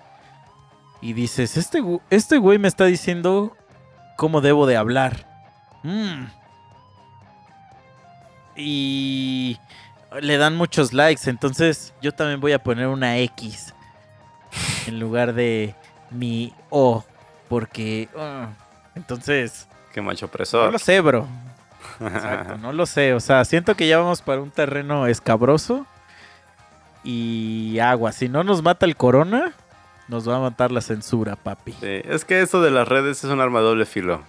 y 1.02 1.14
dices, 1.14 1.58
este, 1.58 1.82
este 2.10 2.38
güey 2.38 2.58
me 2.60 2.68
está 2.68 2.86
diciendo 2.86 3.56
cómo 4.18 4.42
debo 4.42 4.66
de 4.68 4.78
hablar. 4.78 5.28
Mm. 5.84 6.26
Y 8.56 9.58
le 10.22 10.38
dan 10.38 10.56
muchos 10.56 10.94
likes, 10.94 11.30
entonces 11.30 11.94
yo 12.02 12.12
también 12.14 12.40
voy 12.40 12.54
a 12.54 12.60
poner 12.64 12.88
una 12.88 13.18
X 13.20 13.74
en 14.88 15.00
lugar 15.00 15.34
de 15.34 15.76
mi 16.12 16.54
O, 16.70 17.04
porque, 17.50 18.08
ah, 18.18 18.50
entonces... 18.96 19.68
Qué 19.94 20.02
macho 20.02 20.26
No 20.26 20.30
opresor. 20.30 20.72
lo 20.72 20.80
sé, 20.80 21.00
bro. 21.02 21.28
Exacto, 22.00 22.58
no 22.58 22.74
lo 22.74 22.86
sé. 22.86 23.14
O 23.14 23.20
sea, 23.20 23.44
siento 23.46 23.76
que 23.76 23.88
ya 23.88 23.98
vamos 23.98 24.22
para 24.22 24.42
un 24.42 24.52
terreno 24.52 25.08
escabroso 25.08 25.86
y 27.04 27.80
agua. 27.80 28.12
Si 28.12 28.28
no 28.30 28.44
nos 28.44 28.62
mata 28.62 28.86
el 28.86 28.96
corona, 28.98 29.54
nos 30.08 30.28
va 30.28 30.38
a 30.38 30.40
matar 30.40 30.72
la 30.72 30.82
censura, 30.82 31.36
papi. 31.36 31.74
Sí, 31.74 32.02
es 32.06 32.26
que 32.26 32.42
eso 32.42 32.62
de 32.62 32.72
las 32.72 32.88
redes 32.88 33.24
es 33.24 33.30
un 33.30 33.40
arma 33.42 33.60
doble 33.62 33.86
filo. 33.86 34.22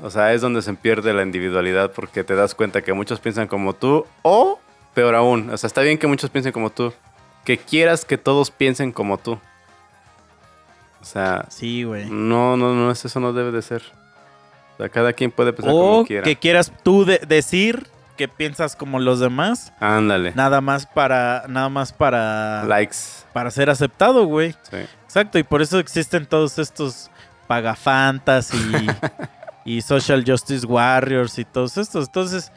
O 0.00 0.08
sea, 0.10 0.32
es 0.32 0.40
donde 0.40 0.62
se 0.62 0.72
pierde 0.74 1.12
la 1.12 1.22
individualidad 1.22 1.92
porque 1.92 2.24
te 2.24 2.34
das 2.34 2.54
cuenta 2.54 2.80
que 2.82 2.92
muchos 2.94 3.20
piensan 3.20 3.46
como 3.46 3.74
tú 3.74 4.06
o, 4.22 4.58
peor 4.94 5.14
aún, 5.14 5.50
o 5.50 5.56
sea, 5.58 5.66
está 5.66 5.82
bien 5.82 5.98
que 5.98 6.06
muchos 6.06 6.30
piensen 6.30 6.52
como 6.52 6.70
tú, 6.70 6.92
que 7.44 7.58
quieras 7.58 8.04
que 8.04 8.16
todos 8.16 8.50
piensen 8.50 8.90
como 8.92 9.18
tú. 9.18 9.38
O 11.00 11.04
sea, 11.04 11.46
Sí, 11.48 11.82
güey. 11.84 12.08
no, 12.08 12.56
no, 12.56 12.72
no, 12.74 12.90
eso 12.90 13.20
no 13.20 13.32
debe 13.32 13.50
de 13.50 13.60
ser. 13.62 13.82
O 14.74 14.76
sea, 14.78 14.88
cada 14.88 15.12
quien 15.12 15.30
puede 15.30 15.52
pensar 15.52 15.72
O 15.74 15.78
como 15.78 16.04
quiera. 16.06 16.22
que 16.24 16.36
quieras 16.36 16.72
tú 16.82 17.04
de- 17.04 17.18
decir 17.26 17.86
que 18.16 18.28
piensas 18.28 18.76
como 18.76 18.98
los 19.00 19.20
demás, 19.20 19.72
Ándale. 19.80 20.32
nada 20.34 20.60
más 20.60 20.86
para 20.86 21.44
nada 21.48 21.68
más 21.68 21.92
para 21.92 22.64
Likes. 22.64 22.96
para 23.32 23.50
ser 23.50 23.68
aceptado, 23.68 24.24
güey. 24.26 24.52
Sí. 24.70 24.76
Exacto, 25.04 25.38
y 25.38 25.42
por 25.42 25.60
eso 25.60 25.78
existen 25.78 26.24
todos 26.26 26.58
estos 26.58 27.10
pagafantas 27.46 28.52
y, 28.54 28.56
y 29.64 29.82
social 29.82 30.24
justice 30.26 30.66
warriors 30.66 31.38
y 31.38 31.44
todos 31.44 31.76
estos. 31.76 32.06
Entonces, 32.06 32.52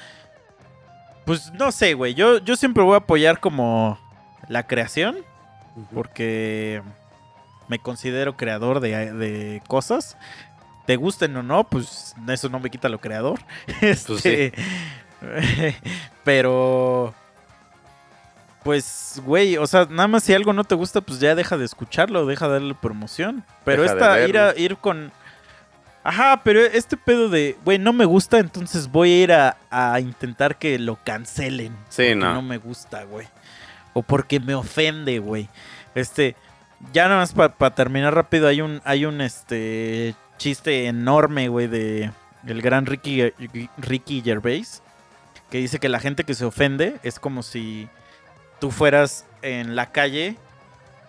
pues 1.25 1.51
no 1.53 1.71
sé, 1.71 1.93
güey. 1.93 2.13
Yo, 2.13 2.39
yo 2.39 2.55
siempre 2.55 2.83
voy 2.83 2.95
a 2.95 2.97
apoyar 2.97 3.39
como 3.39 3.99
la 4.47 4.67
creación, 4.67 5.17
porque 5.93 6.81
me 7.67 7.79
considero 7.79 8.37
creador 8.37 8.79
de, 8.79 9.13
de 9.13 9.61
cosas. 9.67 10.17
Te 10.85 10.97
gusten 10.97 11.35
o 11.35 11.43
no, 11.43 11.63
pues 11.63 12.15
eso 12.27 12.49
no 12.49 12.59
me 12.59 12.69
quita 12.69 12.89
lo 12.89 12.99
creador. 12.99 13.39
Este, 13.81 14.53
Pero 16.23 17.13
pues, 18.65 19.21
güey, 19.23 19.57
o 19.57 19.67
sea, 19.67 19.87
nada 19.87 20.07
más 20.07 20.23
si 20.23 20.33
algo 20.33 20.51
no 20.51 20.63
te 20.63 20.73
gusta, 20.73 20.99
pues 20.99 21.19
ya 21.19 21.35
deja 21.35 21.55
de 21.55 21.65
escucharlo, 21.65 22.25
deja 22.25 22.47
de 22.47 22.53
darle 22.53 22.73
promoción. 22.73 23.43
Pero 23.63 23.83
Deja 23.83 23.93
esta, 23.93 24.27
ir, 24.27 24.39
a, 24.39 24.57
ir 24.57 24.77
con... 24.77 25.11
Ajá, 26.07 26.41
pero 26.43 26.61
este 26.61 26.97
pedo 26.97 27.29
de, 27.29 27.57
güey, 27.65 27.79
no 27.79 27.91
me 27.91 28.05
gusta, 28.05 28.37
entonces 28.37 28.91
voy 28.91 29.11
a 29.11 29.23
ir 29.23 29.33
a, 29.33 29.57
a 29.71 29.99
intentar 29.99 30.57
que 30.57 30.77
lo 30.77 30.99
cancelen. 31.03 31.75
Sí, 31.89 32.03
porque 32.03 32.15
no. 32.15 32.33
no 32.35 32.41
me 32.43 32.59
gusta, 32.59 33.05
güey. 33.05 33.27
O 33.93 34.03
porque 34.03 34.39
me 34.39 34.53
ofende, 34.53 35.17
güey. 35.17 35.49
Este, 35.95 36.35
ya 36.93 37.07
nada 37.07 37.21
más 37.21 37.33
para 37.33 37.73
terminar 37.73 38.13
rápido, 38.13 38.47
hay 38.47 38.61
un, 38.61 38.81
hay 38.85 39.05
un, 39.05 39.19
este, 39.19 40.13
chiste 40.37 40.85
enorme, 40.85 41.47
güey, 41.47 41.65
de 41.65 42.11
el 42.45 42.61
gran 42.61 42.85
Ricky, 42.85 43.33
Ricky 43.77 44.21
Gervais, 44.21 44.83
que 45.49 45.57
dice 45.57 45.79
que 45.79 45.89
la 45.89 45.99
gente 45.99 46.23
que 46.23 46.35
se 46.35 46.45
ofende 46.45 46.97
es 47.01 47.19
como 47.19 47.41
si 47.41 47.89
tú 48.59 48.69
fueras 48.69 49.25
en 49.41 49.75
la 49.75 49.91
calle, 49.91 50.35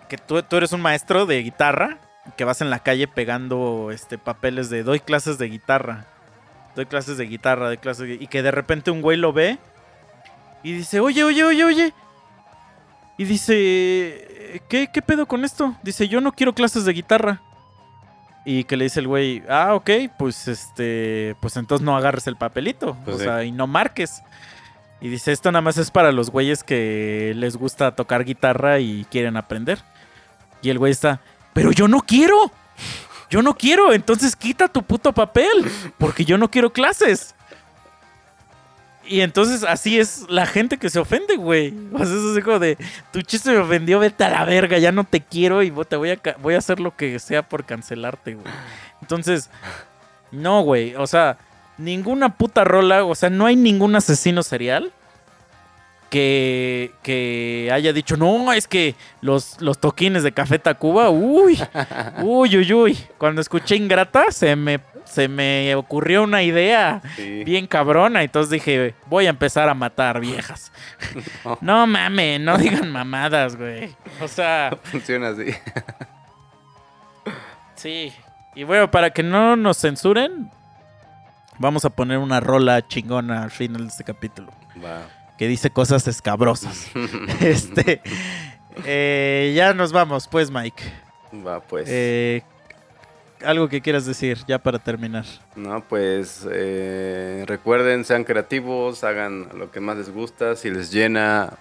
que 0.09 0.17
tú, 0.17 0.43
tú 0.43 0.57
eres 0.57 0.73
un 0.73 0.81
maestro 0.81 1.27
de 1.27 1.43
guitarra, 1.43 1.99
que 2.37 2.45
vas 2.45 2.61
en 2.61 2.71
la 2.71 2.81
calle 2.81 3.09
pegando 3.09 3.91
este 3.93 4.19
papeles 4.19 4.69
de 4.71 4.83
doy 4.83 5.01
clases 5.01 5.39
de 5.39 5.49
guitarra. 5.49 6.07
doy 6.75 6.85
clases 6.87 7.17
de 7.17 7.25
guitarra, 7.27 7.67
doy 7.69 7.79
clases 7.79 8.07
de- 8.07 8.15
y 8.21 8.27
que 8.27 8.43
de 8.43 8.51
repente 8.51 8.91
un 8.91 9.01
güey 9.01 9.17
lo 9.17 9.33
ve 9.33 9.59
y 10.63 10.73
dice, 10.73 11.01
oye, 11.01 11.25
oye, 11.25 11.43
oye, 11.45 11.65
oye. 11.65 11.95
Y 13.19 13.25
dice, 13.25 14.61
¿qué, 14.69 14.89
qué 14.93 15.01
pedo 15.03 15.27
con 15.27 15.45
esto? 15.45 15.75
Dice, 15.83 16.07
yo 16.09 16.21
no 16.21 16.33
quiero 16.33 16.55
clases 16.55 16.85
de 16.85 16.93
guitarra. 16.93 17.41
Y 18.45 18.65
que 18.65 18.77
le 18.77 18.85
dice 18.85 19.01
el 19.01 19.09
güey, 19.09 19.43
ah, 19.49 19.75
ok, 19.75 19.91
pues 20.19 20.47
este, 20.49 21.35
pues 21.41 21.57
entonces 21.57 21.85
no 21.85 21.97
agarres 21.97 22.27
el 22.27 22.37
papelito, 22.37 22.97
Pues 23.05 23.17
o 23.17 23.19
sí. 23.19 23.25
sea, 23.25 23.43
y 23.43 23.53
no 23.53 23.67
marques. 23.67 24.23
Y 25.01 25.09
dice, 25.09 25.33
esto 25.33 25.51
nada 25.51 25.63
más 25.63 25.79
es 25.79 25.91
para 25.91 26.13
los 26.13 26.31
güeyes 26.31 26.63
que 26.63 27.33
les 27.37 27.57
gusta 27.57 27.97
tocar 27.97 28.25
guitarra 28.25 28.79
y 28.79 29.05
quieren 29.11 29.37
aprender. 29.37 29.79
Y 30.63 30.71
el 30.71 30.79
güey 30.79 30.93
está, 30.93 31.21
pero 31.57 31.73
yo 31.73 31.89
no 31.89 32.03
quiero. 32.03 32.53
Yo 33.31 33.41
no 33.41 33.55
quiero, 33.55 33.95
entonces 33.95 34.37
quita 34.37 34.69
tu 34.69 34.83
puto 34.83 35.13
papel, 35.13 35.49
porque 35.97 36.25
yo 36.25 36.37
no 36.37 36.51
quiero 36.51 36.71
clases. 36.71 37.35
Y 39.07 39.23
entonces 39.23 39.65
así 39.65 39.99
es 39.99 40.27
la 40.29 40.45
gente 40.45 40.77
que 40.77 40.91
se 40.91 40.99
ofende, 40.99 41.37
güey. 41.37 41.75
O 41.95 41.99
sea, 41.99 42.15
es 42.15 42.33
así 42.33 42.43
como 42.43 42.59
de, 42.59 42.77
tu 43.11 43.23
chiste 43.23 43.51
me 43.51 43.59
ofendió, 43.59 43.99
vete 43.99 44.23
a 44.25 44.29
la 44.29 44.45
verga, 44.45 44.79
ya 44.79 44.93
no 44.93 45.05
te 45.05 45.23
quiero 45.23 45.63
y 45.63 45.73
te 45.89 45.97
voy 45.97 46.11
a, 46.11 46.21
voy 46.41 46.55
a 46.55 46.59
hacer 46.59 46.79
lo 46.79 46.95
que 46.95 47.19
sea 47.19 47.43
por 47.43 47.65
cancelarte, 47.65 48.35
güey. 48.35 48.53
Entonces, 49.01 49.49
no, 50.31 50.61
güey, 50.61 50.95
o 50.95 51.07
sea, 51.07 51.39
ninguna 51.79 52.37
puta 52.37 52.65
rola, 52.65 53.03
o 53.05 53.15
sea, 53.15 53.31
no 53.31 53.47
hay 53.47 53.57
ningún 53.57 53.97
asesino 53.97 54.43
serial 54.43 54.93
que, 56.17 56.93
que 57.03 57.69
haya 57.71 57.93
dicho, 57.93 58.17
no, 58.17 58.51
es 58.55 58.67
que 58.67 58.95
los, 59.21 59.61
los 59.61 59.79
toquines 59.79 60.23
de 60.23 60.33
Café 60.33 60.59
Tacuba, 60.59 61.11
uy, 61.11 61.61
uy, 62.23 62.57
uy, 62.57 62.73
uy. 62.73 62.99
Cuando 63.19 63.43
escuché 63.43 63.77
Ingrata, 63.77 64.33
se 64.33 64.57
me, 64.57 64.81
se 65.05 65.29
me 65.29 65.75
ocurrió 65.75 66.23
una 66.23 66.43
idea 66.43 67.03
Sí. 67.17 67.45
bien 67.45 67.67
cabrona. 67.67 68.23
Entonces 68.23 68.49
dije, 68.51 68.95
voy 69.07 69.27
a 69.27 69.31
empezar 69.31 69.69
a 69.69 69.75
matar 69.75 70.21
viejas. 70.21 70.73
No 71.61 71.87
mames, 71.97 72.41
no 72.41 72.57
digan 72.57 72.91
mamadas, 72.91 73.57
güey. 73.57 73.95
O 74.23 74.29
sea, 74.29 74.75
Funciona 74.85 75.29
así. 75.29 75.45
sí. 77.75 78.13
Y 78.55 78.65
bueno, 78.65 78.91
para 78.91 79.11
que 79.11 79.23
no 79.23 79.55
nos 79.57 79.77
censuren, 79.79 80.51
vamos 81.59 81.85
a 81.85 81.91
poner 81.91 82.17
una 82.17 82.41
rola 82.41 82.89
chingona 82.89 83.43
al 83.43 83.51
final 83.51 83.83
de 83.83 83.89
este 83.89 84.05
capítulo. 84.05 84.51
Va. 84.83 85.03
Que 85.39 85.49
dice 85.49 85.71
cosas 85.71 86.07
escabrosas. 86.09 86.91
este. 87.41 88.01
eh, 88.85 89.53
ya 89.57 89.75
nos 89.75 89.93
vamos, 89.93 90.29
pues, 90.29 90.51
Mike. 90.51 90.83
Va, 91.47 91.61
pues. 91.61 91.87
Eh, 91.89 92.43
algo 93.45 93.69
que 93.69 93.81
quieras 93.81 94.07
decir, 94.07 94.39
ya 94.47 94.59
para 94.59 94.79
terminar. 94.79 95.25
No, 95.55 95.83
pues 95.87 96.47
eh, 96.51 97.45
recuerden, 97.47 98.05
sean 98.05 98.25
creativos, 98.25 99.05
hagan 99.05 99.49
lo 99.55 99.71
que 99.71 99.81
más 99.81 99.97
les 99.97 100.13
gusta. 100.13 100.57
Si 100.57 100.71
les 100.71 100.91
llena, 100.91 101.53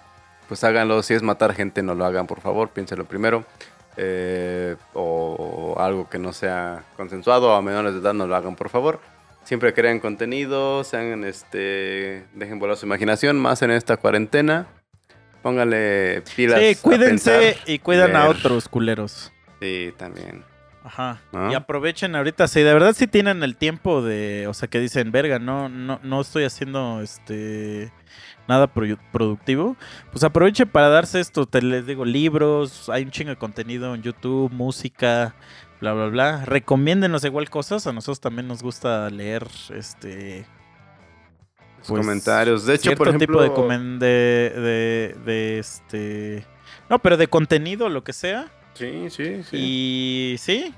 pues 0.48 0.64
háganlo. 0.64 1.02
Si 1.02 1.14
es 1.14 1.22
matar 1.22 1.54
gente, 1.54 1.82
no 1.82 1.94
lo 1.94 2.04
hagan, 2.04 2.26
por 2.26 2.40
favor. 2.40 2.70
Piénselo 2.70 3.04
primero. 3.04 3.44
Eh, 3.98 4.76
o, 4.92 5.74
algo 5.78 6.08
que 6.08 6.18
no 6.18 6.32
sea 6.32 6.84
consensuado 6.96 7.54
a 7.54 7.62
menores 7.62 7.94
de 7.94 8.00
edad, 8.00 8.14
no 8.14 8.26
lo 8.26 8.36
hagan, 8.36 8.56
por 8.56 8.68
favor. 8.68 9.00
Siempre 9.46 9.72
creen 9.72 10.00
contenido, 10.00 10.82
sean, 10.82 11.22
este, 11.22 12.26
dejen 12.34 12.58
volar 12.58 12.76
su 12.76 12.84
imaginación, 12.84 13.38
más 13.38 13.62
en 13.62 13.70
esta 13.70 13.96
cuarentena. 13.96 14.66
Pónganle 15.40 16.24
pilas. 16.34 16.58
Sí, 16.58 16.66
a 16.70 16.82
cuídense 16.82 17.30
pensar, 17.30 17.68
y 17.68 17.78
cuidan 17.78 18.16
a 18.16 18.28
otros 18.28 18.68
culeros. 18.68 19.32
Sí, 19.60 19.94
también. 19.96 20.42
Ajá. 20.82 21.20
¿No? 21.30 21.52
Y 21.52 21.54
aprovechen 21.54 22.16
ahorita, 22.16 22.48
si 22.48 22.62
de 22.62 22.72
verdad 22.72 22.92
si 22.92 23.06
tienen 23.06 23.44
el 23.44 23.56
tiempo 23.56 24.02
de, 24.02 24.48
o 24.48 24.54
sea, 24.54 24.66
que 24.66 24.80
dicen, 24.80 25.12
verga, 25.12 25.38
no, 25.38 25.68
no, 25.68 26.00
no 26.02 26.20
estoy 26.20 26.42
haciendo 26.42 27.00
este 27.00 27.92
nada 28.48 28.72
produ- 28.72 28.98
productivo, 29.12 29.76
pues 30.12 30.22
aprovechen 30.24 30.68
para 30.68 30.88
darse 30.88 31.20
esto, 31.20 31.46
te 31.46 31.62
les 31.62 31.86
digo, 31.86 32.04
libros, 32.04 32.88
hay 32.88 33.02
un 33.02 33.10
chingo 33.10 33.30
de 33.30 33.36
contenido 33.36 33.94
en 33.94 34.02
YouTube, 34.02 34.52
música, 34.52 35.34
bla, 35.80 35.92
bla, 35.92 36.06
bla. 36.06 36.44
Recomiéndenos 36.44 37.24
igual 37.24 37.48
cosas, 37.50 37.86
a 37.86 37.92
nosotros 37.92 38.20
también 38.20 38.48
nos 38.48 38.62
gusta 38.62 39.08
leer, 39.10 39.46
este... 39.74 40.46
Pues, 41.86 42.00
comentarios. 42.00 42.66
De 42.66 42.74
hecho, 42.74 42.94
por 42.96 43.08
ejemplo. 43.08 43.26
tipo 43.26 43.42
de, 43.42 43.50
comen- 43.50 43.98
de, 43.98 44.52
de, 44.56 45.16
de, 45.24 45.58
este... 45.58 46.44
No, 46.90 46.98
pero 46.98 47.16
de 47.16 47.28
contenido, 47.28 47.88
lo 47.88 48.02
que 48.02 48.12
sea. 48.12 48.48
Sí, 48.74 49.08
sí, 49.10 49.42
sí. 49.44 49.56
Y 49.56 50.36
sí. 50.38 50.74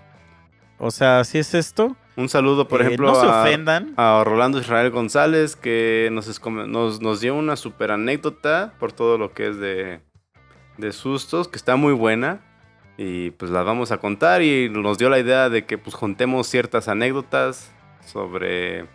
O 0.79 0.91
sea, 0.91 1.25
si 1.25 1.39
es 1.39 1.55
esto. 1.55 1.97
Un 2.17 2.29
saludo, 2.29 2.69
por 2.69 2.83
eh, 2.83 2.85
ejemplo, 2.87 3.09
no 3.09 3.15
se 3.15 3.27
a, 3.27 3.41
ofendan. 3.43 3.95
a 3.97 4.23
Rolando 4.25 4.59
Israel 4.61 4.91
González, 4.91 5.57
que 5.57 6.11
nos, 6.13 6.41
nos, 6.45 7.01
nos 7.01 7.21
dio 7.21 7.35
una 7.35 7.57
super 7.57 7.91
anécdota 7.91 8.75
por 8.79 8.93
todo 8.93 9.17
lo 9.17 9.33
que 9.33 9.49
es 9.49 9.59
de, 9.59 10.01
de 10.77 10.93
sustos, 10.93 11.49
que 11.49 11.57
está 11.57 11.77
muy 11.77 11.95
buena. 11.95 12.41
Y 12.99 13.31
pues 13.31 13.51
la 13.51 13.63
vamos 13.63 13.93
a 13.93 13.99
contar 13.99 14.43
y 14.43 14.69
nos 14.69 14.99
dio 14.99 15.09
la 15.09 15.21
idea 15.21 15.49
de 15.49 15.65
que 15.65 15.79
pues 15.79 15.95
juntemos 15.95 16.49
ciertas 16.49 16.89
anécdotas 16.89 17.73
sobre 18.05 18.87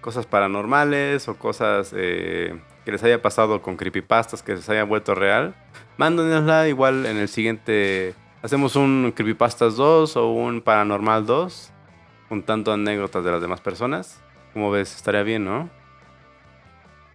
cosas 0.00 0.26
paranormales 0.26 1.28
o 1.28 1.38
cosas 1.38 1.94
eh, 1.96 2.60
que 2.84 2.92
les 2.92 3.02
haya 3.04 3.22
pasado 3.22 3.62
con 3.62 3.76
creepypastas 3.76 4.42
que 4.42 4.56
les 4.56 4.68
haya 4.68 4.82
vuelto 4.82 5.14
real. 5.14 5.54
Mándanosla 5.96 6.68
igual 6.68 7.06
en 7.06 7.16
el 7.16 7.28
siguiente... 7.28 8.14
Hacemos 8.42 8.74
un 8.74 9.12
Creepypastas 9.14 9.76
2 9.76 10.16
o 10.16 10.32
un 10.32 10.62
Paranormal 10.62 11.24
2 11.26 11.70
juntando 12.28 12.72
anécdotas 12.72 13.24
de 13.24 13.30
las 13.30 13.40
demás 13.40 13.60
personas. 13.60 14.20
Como 14.52 14.72
ves, 14.72 14.96
estaría 14.96 15.22
bien, 15.22 15.44
¿no? 15.44 15.70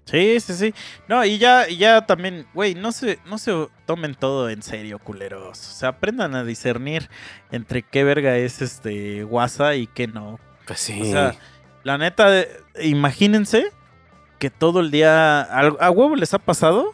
Sí, 0.10 0.40
sí, 0.40 0.54
sí. 0.54 0.74
No, 1.10 1.24
y 1.26 1.38
ya, 1.38 1.68
y 1.70 1.76
ya 1.78 2.06
también, 2.06 2.48
güey, 2.54 2.76
no 2.76 2.92
se, 2.94 3.20
no 3.26 3.38
se 3.38 3.68
tomen 3.86 4.16
todo 4.16 4.50
en 4.50 4.62
serio, 4.64 5.00
culeros. 5.00 5.60
O 5.60 5.72
sea, 5.74 5.90
aprendan 5.90 6.34
a 6.34 6.44
discernir 6.46 7.10
entre 7.52 7.84
qué 7.84 8.04
verga 8.06 8.38
es 8.38 8.62
este 8.62 9.26
WhatsApp 9.26 9.74
y 9.76 9.88
qué 9.88 10.08
no. 10.08 10.40
Pues 10.66 10.80
sí. 10.80 11.02
O 11.02 11.06
sea, 11.06 11.36
la 11.84 11.98
neta, 11.98 12.30
imagínense 12.82 13.72
que 14.40 14.50
todo 14.50 14.80
el 14.80 14.92
día. 14.92 15.42
al- 15.42 15.78
¿A 15.80 15.92
huevo 15.92 16.16
les 16.16 16.34
ha 16.34 16.40
pasado? 16.40 16.94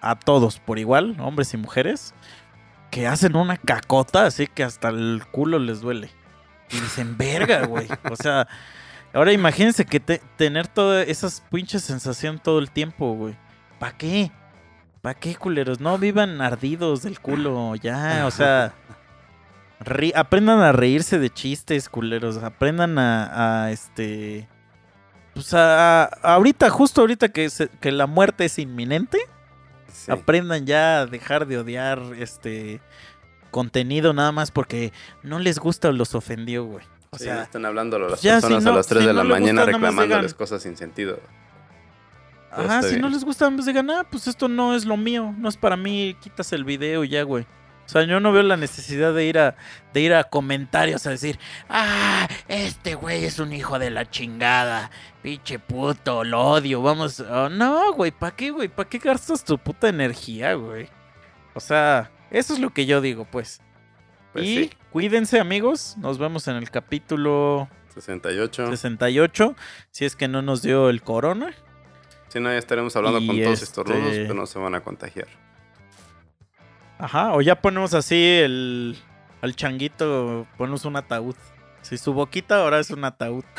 A 0.00 0.14
todos 0.18 0.58
por 0.60 0.78
igual, 0.78 1.16
hombres 1.20 1.52
y 1.54 1.56
mujeres, 1.56 2.14
que 2.90 3.06
hacen 3.06 3.36
una 3.36 3.56
cacota 3.56 4.26
así 4.26 4.46
que 4.46 4.62
hasta 4.64 4.88
el 4.90 5.22
culo 5.30 5.58
les 5.58 5.80
duele. 5.80 6.10
Y 6.70 6.78
dicen, 6.80 7.16
verga, 7.16 7.64
güey. 7.66 7.88
O 8.10 8.16
sea, 8.16 8.46
ahora 9.12 9.32
imagínense 9.32 9.84
que 9.84 10.00
te- 10.00 10.20
tener 10.36 10.66
toda 10.68 11.02
esas 11.02 11.40
pinches 11.50 11.82
sensación 11.82 12.38
todo 12.38 12.58
el 12.58 12.70
tiempo, 12.70 13.12
güey. 13.14 13.36
¿Para 13.78 13.96
qué? 13.96 14.30
¿Para 15.02 15.14
qué, 15.18 15.34
culeros? 15.36 15.80
No 15.80 15.96
vivan 15.98 16.40
ardidos 16.40 17.02
del 17.02 17.20
culo, 17.20 17.74
ya, 17.76 18.24
o 18.26 18.30
sea. 18.30 18.72
ri- 19.80 20.12
aprendan 20.14 20.60
a 20.60 20.72
reírse 20.72 21.18
de 21.18 21.30
chistes, 21.30 21.88
culeros. 21.88 22.36
Aprendan 22.38 22.98
a, 22.98 23.64
a, 23.64 23.70
este. 23.70 24.48
Pues 25.34 25.54
a, 25.54 26.02
a- 26.04 26.06
ahorita, 26.34 26.68
justo 26.70 27.00
ahorita 27.00 27.28
que, 27.28 27.48
se- 27.50 27.68
que 27.68 27.92
la 27.92 28.06
muerte 28.06 28.44
es 28.46 28.58
inminente, 28.58 29.18
sí. 29.92 30.10
aprendan 30.10 30.66
ya 30.66 31.00
a 31.00 31.06
dejar 31.06 31.46
de 31.46 31.58
odiar 31.58 32.00
este 32.18 32.80
contenido 33.52 34.12
nada 34.12 34.32
más 34.32 34.50
porque 34.50 34.92
no 35.22 35.38
les 35.38 35.58
gusta 35.58 35.88
o 35.88 35.92
los 35.92 36.14
ofendió, 36.16 36.64
güey. 36.64 36.84
O 37.10 37.18
Sí, 37.18 37.24
sea, 37.24 37.42
están 37.42 37.64
hablando 37.64 37.96
a 37.96 38.00
las 38.10 38.22
ya, 38.22 38.36
si 38.36 38.42
personas 38.42 38.64
no- 38.64 38.70
a 38.72 38.74
las 38.76 38.86
3 38.86 39.00
si 39.02 39.06
de 39.06 39.12
no 39.14 39.22
la 39.22 39.28
mañana 39.28 39.62
gusta, 39.62 39.72
reclamándoles 39.78 40.34
cosas 40.34 40.62
sin 40.62 40.76
sentido. 40.76 41.18
Todo 42.54 42.64
Ajá, 42.64 42.82
si 42.82 42.96
no 42.98 43.08
les 43.08 43.24
gusta, 43.24 43.50
pues 43.50 43.66
digan, 43.66 43.90
ah, 43.90 44.06
pues 44.10 44.26
esto 44.26 44.48
no 44.48 44.74
es 44.74 44.84
lo 44.84 44.96
mío, 44.96 45.34
no 45.38 45.48
es 45.48 45.56
para 45.56 45.76
mí, 45.76 46.16
quitas 46.20 46.52
el 46.52 46.64
video 46.64 47.04
y 47.04 47.10
ya, 47.10 47.22
güey. 47.22 47.44
O 47.86 47.90
sea, 47.90 48.02
yo 48.04 48.20
no 48.20 48.32
veo 48.32 48.42
la 48.42 48.56
necesidad 48.58 49.14
de 49.14 49.24
ir 49.24 49.38
a, 49.38 49.56
de 49.94 50.00
ir 50.02 50.12
a 50.14 50.24
comentarios 50.24 51.06
a 51.06 51.10
decir, 51.10 51.38
ah, 51.70 52.28
este 52.48 52.94
güey 52.94 53.24
es 53.24 53.38
un 53.38 53.52
hijo 53.54 53.78
de 53.78 53.88
la 53.90 54.10
chingada, 54.10 54.90
pinche 55.22 55.58
puto, 55.58 56.24
lo 56.24 56.42
odio, 56.42 56.82
vamos. 56.82 57.20
oh, 57.20 57.48
no, 57.48 57.92
güey, 57.94 58.10
¿para 58.10 58.36
qué, 58.36 58.50
güey? 58.50 58.68
¿Para 58.68 58.88
qué 58.88 58.98
gastas 58.98 59.42
tu 59.44 59.56
puta 59.58 59.88
energía, 59.88 60.52
güey? 60.54 60.88
O 61.54 61.60
sea, 61.60 62.10
eso 62.30 62.52
es 62.52 62.60
lo 62.60 62.70
que 62.70 62.84
yo 62.86 63.00
digo, 63.00 63.24
pues. 63.30 63.60
Pues 64.38 64.48
y 64.48 64.56
sí, 64.64 64.70
cuídense, 64.92 65.40
amigos. 65.40 65.96
Nos 65.98 66.18
vemos 66.18 66.46
en 66.48 66.56
el 66.56 66.70
capítulo 66.70 67.68
68. 67.94 68.66
68, 68.68 69.56
si 69.90 70.04
es 70.04 70.16
que 70.16 70.28
no 70.28 70.42
nos 70.42 70.62
dio 70.62 70.88
el 70.90 71.02
corona. 71.02 71.52
Si 72.28 72.40
no, 72.40 72.50
ya 72.50 72.58
estaremos 72.58 72.94
hablando 72.96 73.18
Y 73.20 73.26
con 73.26 73.36
todos 73.42 73.52
este- 73.54 73.64
estos 73.64 73.86
rudos, 73.86 74.10
pero 74.12 74.34
no 74.34 74.46
se 74.46 74.58
van 74.58 74.74
a 74.74 74.80
contagiar. 74.80 75.28
Ajá, 76.98 77.32
o 77.34 77.40
ya 77.40 77.60
ponemos 77.60 77.94
así 77.94 78.16
el 78.16 78.98
al 79.40 79.54
changuito, 79.54 80.46
ponemos 80.56 80.84
un 80.84 80.96
ataúd. 80.96 81.36
Si 81.82 81.96
su 81.96 82.12
boquita 82.12 82.56
ahora 82.60 82.80
es 82.80 82.90
un 82.90 83.04
ataúd. 83.04 83.44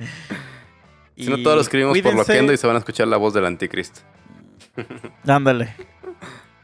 Si 1.16 1.28
no, 1.28 1.36
todos 1.42 1.56
lo 1.56 1.60
escribimos 1.60 1.92
por 1.98 2.12
cuídense. 2.12 2.32
loquendo 2.32 2.52
y 2.54 2.56
se 2.56 2.66
van 2.66 2.76
a 2.76 2.78
escuchar 2.78 3.06
la 3.06 3.18
voz 3.18 3.34
del 3.34 3.44
anticristo. 3.44 4.00
Ándale. 5.26 5.74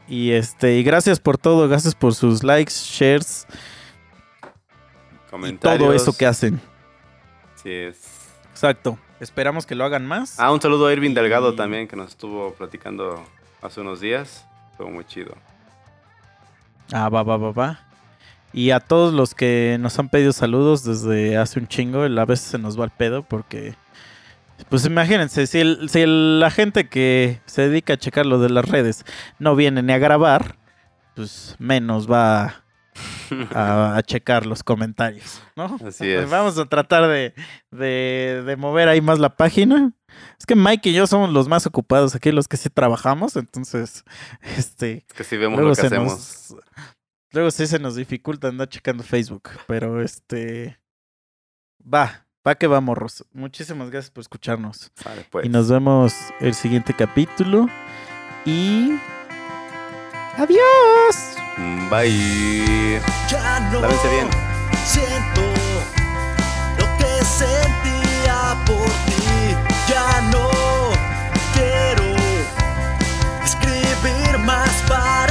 Y 0.08 0.30
este, 0.32 0.76
y 0.78 0.82
gracias 0.82 1.18
por 1.20 1.36
todo, 1.38 1.68
gracias 1.68 1.94
por 1.94 2.14
sus 2.14 2.42
likes, 2.44 2.72
shares 2.72 3.46
y 3.50 5.30
Comentarios. 5.30 5.82
todo 5.82 5.92
eso 5.94 6.16
que 6.16 6.26
hacen. 6.26 6.60
Así 7.56 7.70
es. 7.72 7.98
Exacto. 8.52 8.98
Esperamos 9.18 9.66
que 9.66 9.74
lo 9.74 9.84
hagan 9.84 10.06
más. 10.06 10.38
Ah, 10.38 10.52
un 10.52 10.60
saludo 10.60 10.86
a 10.86 10.92
Irving 10.92 11.10
Y- 11.10 11.14
Delgado 11.14 11.54
también, 11.54 11.88
que 11.88 11.96
nos 11.96 12.10
estuvo 12.10 12.52
platicando 12.54 13.24
hace 13.62 13.80
unos 13.80 14.00
días. 14.00 14.44
Estuvo 14.72 14.90
muy 14.90 15.04
chido. 15.04 15.34
Ah, 16.92 17.08
va, 17.08 17.22
va, 17.22 17.36
va, 17.36 17.50
va. 17.50 17.80
Y 18.52 18.70
a 18.70 18.80
todos 18.80 19.12
los 19.12 19.34
que 19.34 19.76
nos 19.80 19.98
han 19.98 20.08
pedido 20.08 20.32
saludos 20.32 20.84
desde 20.84 21.36
hace 21.36 21.58
un 21.58 21.66
chingo, 21.66 22.02
a 22.02 22.24
veces 22.24 22.46
se 22.46 22.58
nos 22.58 22.78
va 22.78 22.84
el 22.84 22.90
pedo 22.90 23.22
porque... 23.22 23.74
Pues 24.68 24.84
imagínense, 24.86 25.46
si, 25.46 25.58
el- 25.60 25.88
si 25.88 26.00
el- 26.00 26.40
la 26.40 26.50
gente 26.50 26.88
que 26.88 27.40
se 27.46 27.68
dedica 27.68 27.94
a 27.94 27.98
checar 27.98 28.26
lo 28.26 28.38
de 28.40 28.48
las 28.50 28.64
redes 28.68 29.04
no 29.38 29.54
viene 29.56 29.82
ni 29.82 29.92
a 29.92 29.98
grabar, 29.98 30.56
pues 31.14 31.56
menos 31.58 32.10
va 32.10 32.62
a, 33.54 33.96
a 33.96 34.02
checar 34.02 34.46
los 34.46 34.62
comentarios, 34.62 35.42
¿no? 35.56 35.76
Así 35.86 36.08
es. 36.10 36.28
Vamos 36.30 36.58
a 36.58 36.64
tratar 36.66 37.06
de, 37.08 37.34
de- 37.70 38.42
de 38.46 38.56
mover 38.56 38.88
ahí 38.88 39.00
más 39.00 39.18
la 39.18 39.36
página. 39.36 39.92
Es 40.38 40.46
que 40.46 40.56
Mike 40.56 40.90
y 40.90 40.94
yo 40.94 41.06
somos 41.06 41.30
los 41.30 41.46
más 41.48 41.66
ocupados 41.66 42.14
aquí, 42.14 42.32
los 42.32 42.48
que 42.48 42.56
sí 42.56 42.70
trabajamos, 42.70 43.36
entonces, 43.36 44.04
este... 44.56 45.04
Es 45.08 45.12
que 45.14 45.24
si 45.24 45.36
vemos 45.36 45.60
lo 45.60 45.74
que 45.74 45.80
hacemos. 45.82 46.12
nos. 46.12 46.56
Luego 47.32 47.50
sí 47.50 47.66
se 47.66 47.78
nos 47.78 47.96
dificulta 47.96 48.48
andar 48.48 48.68
checando 48.68 49.02
Facebook. 49.02 49.50
Pero 49.66 50.00
este. 50.00 50.78
Va, 51.82 52.25
Pa' 52.46 52.54
que 52.54 52.68
vamos, 52.68 53.24
Muchísimas 53.32 53.90
gracias 53.90 54.12
por 54.12 54.20
escucharnos. 54.20 54.92
Vale, 55.04 55.26
pues. 55.32 55.46
Y 55.46 55.48
nos 55.48 55.68
vemos 55.68 56.14
el 56.38 56.54
siguiente 56.54 56.94
capítulo. 56.94 57.66
Y. 58.44 59.00
¡Adiós! 60.36 61.34
Bye. 61.90 63.00
Ya 63.28 63.68
no 63.72 63.80
Lávense 63.80 64.08
bien. 64.10 64.28
Siento 64.84 65.40
lo 66.78 66.86
que 66.98 67.24
sentía 67.24 68.56
por 68.64 68.86
ti. 69.06 69.56
Ya 69.88 70.20
no 70.30 70.48
quiero 71.52 72.14
escribir 73.42 74.38
más 74.38 74.70
para. 74.88 75.25